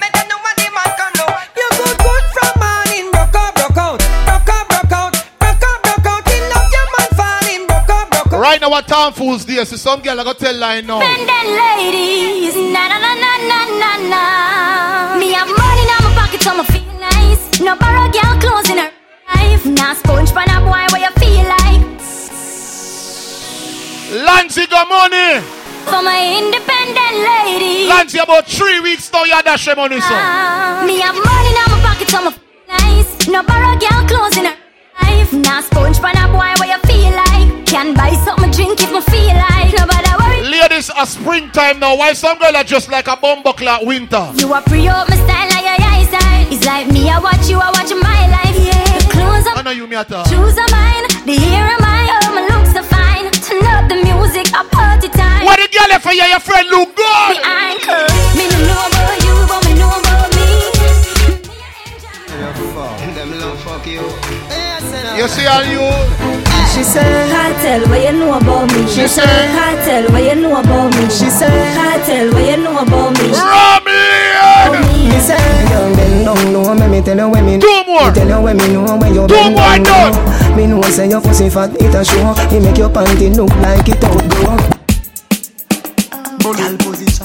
You 1.56 1.68
good, 1.70 1.98
good 1.98 2.24
from 2.36 2.52
morning, 2.60 3.10
broke 3.10 3.34
out, 3.34 3.54
broke 3.54 3.76
out, 3.76 3.98
broke 4.26 4.48
out, 4.48 4.68
broke 4.68 4.92
out, 4.92 5.12
broke 5.40 5.62
out, 5.64 5.82
broke 5.82 6.06
out. 6.06 6.28
In 6.28 6.42
love, 6.52 6.70
your 6.70 6.86
man 6.92 7.08
falling, 7.16 7.66
broke 7.66 7.90
out, 7.90 8.10
broke 8.10 8.32
out. 8.32 8.40
Right 8.40 8.60
now, 8.60 8.70
what 8.70 8.86
time 8.86 9.12
fools 9.12 9.46
there? 9.46 9.64
So 9.64 9.76
some 9.76 10.02
girl 10.02 10.20
I 10.20 10.24
got 10.24 10.38
tell 10.38 10.54
line 10.54 10.86
now. 10.86 11.00
Bend 11.00 11.26
ladies, 11.26 12.54
na 12.56 12.88
na 12.88 12.98
na 12.98 13.14
na 13.14 13.36
na 13.50 13.60
na 13.80 13.96
na. 14.12 14.22
Me 15.18 15.32
have 15.32 15.48
money 15.48 15.82
in 15.82 15.88
my 15.88 16.12
pocket, 16.14 16.42
so 16.42 16.54
me 16.56 16.64
feel 16.64 16.92
nice. 17.00 17.60
No 17.60 17.74
borrow 17.76 18.10
girl 18.12 18.38
clothes 18.38 18.70
in 18.70 18.78
her 18.78 18.92
life. 19.34 19.64
Nah 19.64 19.94
sponge 19.94 20.32
pan 20.32 20.50
a 20.50 20.60
boy 20.60 20.86
where 20.92 21.00
you 21.00 21.12
feel 21.16 21.44
like. 21.48 21.82
Lancy 24.26 24.66
got 24.66 24.88
money. 24.88 25.55
For 25.86 26.02
my 26.02 26.18
independent 26.42 27.14
lady. 27.30 27.86
Lancy 27.88 28.18
about 28.18 28.46
three 28.46 28.80
weeks 28.80 29.10
now, 29.12 29.24
you 29.24 29.40
dash 29.42 29.66
your 29.66 29.76
money, 29.76 30.00
so. 30.00 30.08
Ah, 30.10 30.82
me 30.86 30.98
have 31.00 31.14
money 31.14 31.50
in 31.50 31.66
my 31.70 31.78
pocket, 31.86 32.08
so 32.10 32.30
feel 32.30 32.42
nice. 32.68 33.28
No 33.28 33.42
borrow 33.42 33.78
girl 33.78 34.02
clothes 34.10 34.36
in 34.36 34.46
her 34.46 34.56
life. 35.02 35.32
Nah 35.32 35.60
sponge 35.60 35.98
pan 36.00 36.16
a 36.18 36.26
boy 36.32 36.50
where 36.58 36.70
you 36.74 36.80
feel 36.90 37.14
like. 37.14 37.66
Can 37.66 37.94
buy 37.94 38.12
something 38.24 38.50
drink 38.50 38.82
if 38.82 38.90
me 38.90 39.00
feel 39.00 39.34
like. 39.36 39.72
Nobody 39.78 40.10
worry. 40.18 40.42
Ladies, 40.50 40.90
a 40.98 41.06
springtime 41.06 41.78
now. 41.78 41.96
Why 41.96 42.12
some 42.14 42.38
girl 42.38 42.56
are 42.56 42.64
just 42.64 42.90
like 42.90 43.06
a 43.06 43.16
bumbo 43.16 43.52
clock 43.52 43.82
winter? 43.82 44.26
You 44.36 44.52
are 44.52 44.62
pre 44.62 44.88
up 44.88 45.08
my 45.08 45.16
style 45.16 45.48
like 45.54 45.64
your 45.64 45.86
eyesight. 45.86 46.52
It's 46.52 46.64
like 46.66 46.88
me, 46.88 47.10
I 47.10 47.18
watch 47.18 47.48
you, 47.48 47.58
I 47.58 47.70
watch 47.70 47.90
my 47.94 48.22
life. 48.30 48.58
Yeah, 48.58 48.98
the 48.98 49.10
clothes 49.14 49.46
I 49.54 49.62
know 49.62 49.70
you 49.70 49.86
me 49.86 49.96
at 49.96 50.10
all. 50.12 50.24
shoes 50.26 50.58
are 50.58 50.70
mine, 50.70 51.06
the 51.26 51.36
hair 51.38 51.64
are 51.66 51.80
mine. 51.80 52.05
The 54.46 54.52
music, 54.52 54.54
a 54.54 54.64
party 54.74 55.08
time. 55.08 55.44
What 55.44 55.58
the 55.58 55.68
girl 55.72 55.90
if 55.90 56.04
you 56.04 56.12
your 56.12 56.40
friend 56.40 56.68
look 56.70 56.94
good? 56.94 57.30
Me 57.30 57.36
ain't 57.42 57.82
cool. 57.82 58.06
Me 58.36 58.46
no 58.48 58.58
know 58.66 58.86
about 58.86 59.18
you, 59.24 59.46
but 59.46 59.64
me 59.64 59.74
know 59.74 59.90
about 59.90 60.30
me. 60.34 60.46
You 65.16 65.28
see 65.28 65.46
all 65.46 65.64
you? 65.64 65.80
She 66.72 66.82
said, 66.82 67.30
Kartel, 67.32 67.88
what 67.88 68.00
you 68.02 68.12
know 68.18 68.34
about 68.36 68.70
me? 68.72 68.86
She 68.86 69.08
said, 69.08 69.48
Kartel, 69.56 70.10
what 70.12 70.22
you 70.22 70.34
know 70.34 70.60
about 70.60 70.94
me? 70.94 71.08
She 71.08 71.30
said, 71.30 71.74
Kartel, 71.74 72.32
what 72.32 72.44
you 72.44 72.56
know 72.62 72.78
about 72.78 73.12
me? 73.18 73.30
Romian! 73.32 74.36
Oh, 74.42 74.95
Me 75.08 75.18
say, 75.20 75.38
Young 75.70 75.96
men 75.96 76.24
don't 76.24 76.52
know 76.52 76.74
me, 76.74 76.86
me 76.88 77.02
tell 77.02 77.16
you 77.16 77.28
when 77.28 77.46
me 77.46 77.58
Two 77.58 77.82
more. 77.86 78.08
Me 78.08 78.14
tell 78.14 78.28
you 78.28 78.40
when 78.42 78.56
me 78.56 78.68
know 78.72 78.96
when 78.96 79.14
you 79.14 79.26
Two 79.26 79.34
bend 79.34 79.54
more 79.54 79.62
down 79.64 79.82
done. 79.82 80.12
low. 80.50 80.56
Me 80.56 80.66
know 80.66 80.82
say 80.82 81.08
your 81.08 81.20
pussy 81.20 81.48
fat, 81.50 81.70
it 81.80 81.94
a 81.94 82.04
show 82.04 82.34
It 82.54 82.62
make 82.62 82.78
your 82.78 82.88
panty 82.90 83.34
look 83.36 83.50
like 83.60 83.88
it 83.88 84.02
outgrow 84.04 84.56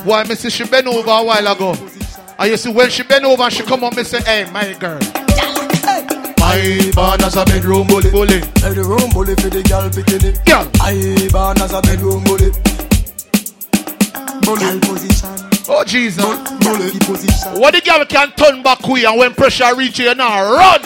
Why, 0.04 0.24
me 0.24 0.36
see 0.36 0.50
she 0.50 0.66
been 0.66 0.88
over 0.88 1.10
a 1.12 1.24
while 1.24 1.48
ago. 1.48 1.76
And 2.40 2.50
you 2.52 2.58
see 2.58 2.72
when 2.74 2.90
she 2.90 3.04
been 3.04 3.24
over, 3.24 3.50
she 3.52 3.62
come 3.64 3.84
up, 3.84 3.96
me 3.96 4.04
say, 4.04 4.20
hey, 4.24 4.50
my 4.52 4.74
girl. 4.74 5.00
I 6.44 6.92
born 6.96 7.22
as 7.24 7.36
a 7.38 7.46
bedroom 7.46 7.86
bully, 7.88 8.10
bully. 8.10 8.40
Bedroom 8.62 9.10
bully 9.14 9.36
for 9.36 9.50
the 9.50 9.62
girl 9.70 9.90
bikini. 9.90 10.34
Girl. 10.46 10.68
I 10.82 11.30
born 11.32 11.62
as 11.62 11.72
a 11.72 11.82
bedroom 11.82 12.24
bully. 12.24 12.50
Bully 14.42 14.80
position. 14.80 15.51
Oh 15.68 15.84
Jesus. 15.86 16.26
Bully 16.60 16.92
position. 17.00 17.60
What 17.60 17.74
the 17.74 17.82
girl 17.82 18.06
can 18.06 18.32
turn 18.34 18.64
back 18.64 18.80
quick 18.80 19.06
and 19.06 19.18
when 19.18 19.34
pressure 19.34 19.76
reach 19.76 20.00
you, 20.00 20.14
now 20.16 20.44
run. 20.54 20.82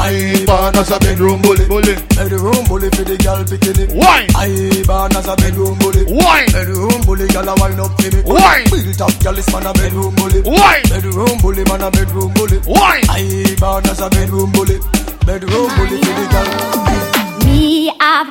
I 0.00 0.44
born 0.46 0.76
as 0.76 0.90
a 0.90 0.98
bedroom 0.98 1.42
bully. 1.42 1.66
Bully. 1.66 1.94
Bedroom 2.14 2.64
bully 2.68 2.88
for 2.90 3.02
the 3.02 3.18
girl 3.18 3.42
bikini. 3.44 3.90
Wine. 3.94 4.30
I 4.36 4.84
born 4.86 5.16
as 5.16 5.26
a 5.26 5.34
bedroom 5.36 5.78
bully. 5.78 6.04
Wine. 6.06 6.46
Bedroom 6.52 7.02
bully, 7.02 7.26
girl 7.28 7.48
a 7.48 7.54
wine 7.58 7.80
up 7.80 7.96
to 7.96 8.06
me. 8.14 8.22
Wine. 8.22 8.64
Built 8.70 9.00
up, 9.00 9.14
girl 9.22 9.38
is 9.38 9.50
man 9.52 9.66
a 9.66 9.72
bedroom 9.72 10.14
bully. 10.14 10.40
Wine. 10.42 10.82
Bedroom 10.86 11.38
bully, 11.42 11.64
man 11.64 11.82
a 11.82 11.90
bedroom 11.90 12.32
bully. 12.34 12.58
Wine. 12.66 13.04
I 13.10 13.56
born 13.58 13.86
as 13.86 14.00
a 14.00 14.08
bedroom 14.08 14.52
bully. 14.52 14.78
Bedroom 15.26 15.68
bully 15.74 15.98
for 15.98 16.14
the 16.14 16.26
girl. 16.30 17.44
Me 17.44 17.90
have 17.98 18.30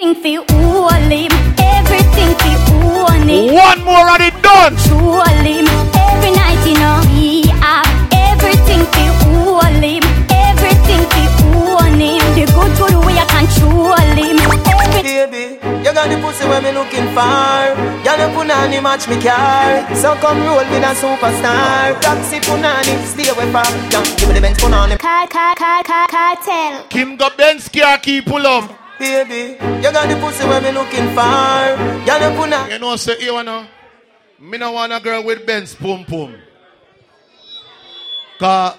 everything 0.00 0.46
for 0.46 0.54
all 0.56 0.90
him, 0.90 1.32
everything 1.58 2.32
Surely, 2.82 3.50
One 3.50 3.80
more 3.84 4.06
and 4.14 4.22
it 4.28 4.36
done. 4.42 4.74
Surely, 4.86 5.66
every 6.06 6.30
night 6.38 6.60
you 6.66 6.74
know 6.78 6.96
we 7.12 7.48
have 7.64 7.88
everything 8.12 8.82
to 8.96 9.04
hold 9.22 9.64
everything 10.30 11.02
to 11.14 11.22
hold. 11.42 11.98
The 12.36 12.44
good 12.54 12.72
good 12.78 12.94
way 13.04 13.18
I 13.18 13.26
can. 13.26 13.46
him. 14.18 14.38
Every- 14.38 15.02
Baby, 15.02 15.58
you 15.84 15.92
got 15.92 16.08
the 16.08 16.16
pussy 16.22 16.46
where 16.48 16.62
me 16.62 16.70
looking 16.72 17.08
for. 17.16 17.66
Y'all 18.04 18.20
a 18.22 18.26
punani 18.34 18.80
match 18.82 19.08
me 19.08 19.16
car. 19.20 19.82
So 19.94 20.14
come 20.16 20.42
roll 20.46 20.58
with 20.58 20.84
a 20.90 20.92
superstar. 21.02 21.98
Taxi 22.00 22.38
punani, 22.40 22.94
stay 23.06 23.28
away 23.30 23.50
from. 23.50 23.72
Give 24.16 24.28
me 24.28 24.34
the 24.34 24.40
Benz 24.40 24.58
punani. 24.58 24.98
Car, 24.98 25.26
car, 25.28 25.54
car, 25.56 25.82
car, 25.82 26.06
cartel. 26.08 26.84
Kim 26.88 27.16
got 27.16 27.36
Benz 27.36 27.68
car, 27.68 27.98
keep 27.98 28.26
pull 28.26 28.46
up. 28.46 28.64
Baby, 28.98 29.56
you 29.76 29.92
got 29.92 30.08
the 30.08 30.16
pussy 30.20 30.44
where 30.44 30.60
me 30.60 30.72
looking 30.72 31.08
for. 31.10 32.04
Girl, 32.04 32.30
you 32.30 32.36
puna. 32.36 32.68
You 32.70 32.78
know, 32.78 32.96
say 32.96 33.16
you 33.20 33.34
wanna. 33.34 33.68
Me 34.40 34.58
no 34.58 34.72
want 34.72 34.92
a 34.92 35.00
girl 35.00 35.24
with 35.24 35.46
Benz 35.46 35.74
pum 35.74 36.04
pum. 36.04 36.34
Cause 38.38 38.76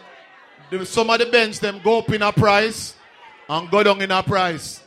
some 0.85 1.09
of 1.09 1.19
the 1.19 1.25
Benz 1.25 1.59
them 1.59 1.81
go 1.83 1.99
up 1.99 2.09
in 2.11 2.21
a 2.21 2.31
price 2.31 2.95
and 3.47 3.69
go 3.69 3.83
down 3.83 4.01
in 4.01 4.11
a 4.11 4.21
price. 4.23 4.81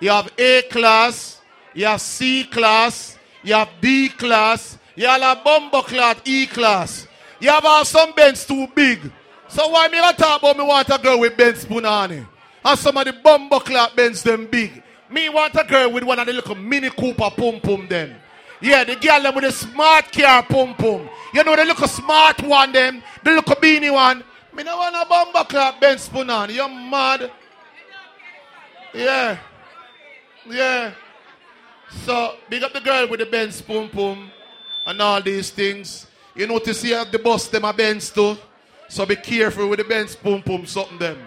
You 0.00 0.10
have 0.10 0.30
A 0.38 0.62
class, 0.62 1.40
you 1.74 1.86
have 1.86 2.00
C 2.00 2.44
class, 2.44 3.18
you 3.42 3.54
have 3.54 3.68
B 3.80 4.08
class, 4.08 4.78
you 4.96 5.06
have 5.06 5.22
a 5.22 5.40
bumbo 5.42 5.82
class 5.82 6.20
E 6.24 6.46
class. 6.46 7.06
You 7.40 7.50
have 7.50 7.86
some 7.86 8.12
Benz 8.12 8.44
too 8.46 8.66
big. 8.74 9.00
So 9.48 9.68
why 9.68 9.88
me 9.88 9.98
gonna 9.98 10.16
talk 10.16 10.40
about 10.40 10.56
me 10.56 10.64
want 10.64 10.88
a 10.88 10.98
girl 10.98 11.18
with 11.20 11.36
Benz 11.36 11.64
punani? 11.64 12.26
And 12.64 12.78
some 12.78 12.96
of 12.96 13.04
the 13.04 13.12
bumbo 13.12 13.58
class 13.58 13.92
Benz 13.94 14.22
them 14.22 14.46
big. 14.46 14.82
Me 15.10 15.28
want 15.28 15.54
a 15.54 15.64
girl 15.64 15.92
with 15.92 16.04
one 16.04 16.18
of 16.18 16.26
the 16.26 16.32
little 16.32 16.54
mini 16.54 16.90
Cooper 16.90 17.30
pum 17.36 17.60
pum 17.60 17.86
them. 17.88 18.14
Yeah, 18.60 18.84
the 18.84 18.96
girl 18.96 19.22
them 19.22 19.34
with 19.34 19.44
the 19.44 19.52
smart 19.52 20.12
car 20.12 20.42
pum 20.44 20.74
pum. 20.74 21.08
You 21.34 21.44
know 21.44 21.56
the 21.56 21.64
little 21.64 21.88
smart 21.88 22.42
one 22.42 22.72
them, 22.72 23.02
the 23.22 23.32
little 23.32 23.56
beanie 23.56 23.92
one. 23.92 24.22
Me 24.54 24.62
no 24.62 24.76
want 24.76 24.94
a 24.94 25.08
bumbo 25.08 25.44
clap 25.44 25.80
Benz 25.80 26.08
punani. 26.08 26.54
You 26.54 26.68
mad? 26.68 27.30
Yeah. 28.94 29.38
Yeah. 30.48 30.92
So, 32.04 32.36
big 32.48 32.62
up 32.62 32.72
the 32.72 32.80
girl 32.80 33.08
with 33.08 33.20
the 33.20 33.26
Benz 33.26 33.60
pum 33.60 33.88
pum 33.88 34.30
and 34.86 35.00
all 35.00 35.20
these 35.20 35.50
things. 35.50 36.06
You 36.34 36.46
notice 36.46 36.82
here 36.82 37.04
the 37.04 37.18
bus 37.18 37.48
them 37.48 37.64
a 37.64 37.72
Benz 37.72 38.10
too. 38.10 38.36
So 38.88 39.04
be 39.06 39.16
careful 39.16 39.68
with 39.68 39.78
the 39.78 39.84
Benz 39.84 40.16
pum 40.16 40.42
pum 40.42 40.66
something 40.66 40.98
them. 40.98 41.18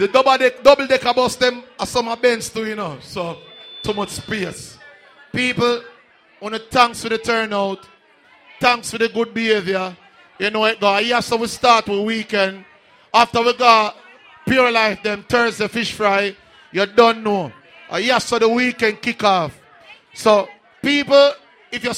The 0.00 0.08
double 0.08 0.38
deck 0.38 0.62
double 0.62 0.86
decker 0.86 1.12
bus 1.12 1.36
them 1.36 1.62
are 1.78 1.84
some 1.84 2.18
Benz 2.22 2.48
too, 2.48 2.64
you 2.64 2.74
know. 2.74 2.96
So 3.02 3.36
too 3.82 3.92
much 3.92 4.08
space. 4.08 4.78
People, 5.30 5.82
on 6.40 6.52
the 6.52 6.58
thanks 6.58 7.02
for 7.02 7.10
the 7.10 7.18
turnout. 7.18 7.86
Thanks 8.58 8.90
for 8.90 8.96
the 8.96 9.10
good 9.10 9.34
behavior. 9.34 9.94
You 10.38 10.48
know 10.48 10.64
it 10.64 10.80
go. 10.80 10.96
Yes, 10.96 11.26
so 11.26 11.36
we 11.36 11.48
start 11.48 11.86
with 11.86 12.00
weekend. 12.00 12.64
After 13.12 13.42
we 13.42 13.52
got 13.52 13.94
pure 14.46 14.70
life 14.70 15.02
them 15.02 15.22
Thursday 15.28 15.68
fish 15.68 15.92
fry. 15.92 16.34
You 16.72 16.86
don't 16.86 17.22
know. 17.22 17.52
Uh, 17.92 17.98
yes, 17.98 18.24
so 18.24 18.38
the 18.38 18.48
weekend 18.48 19.02
kick 19.02 19.22
off. 19.22 19.60
So 20.14 20.48
people, 20.80 21.32
if 21.70 21.84
you're 21.84 21.92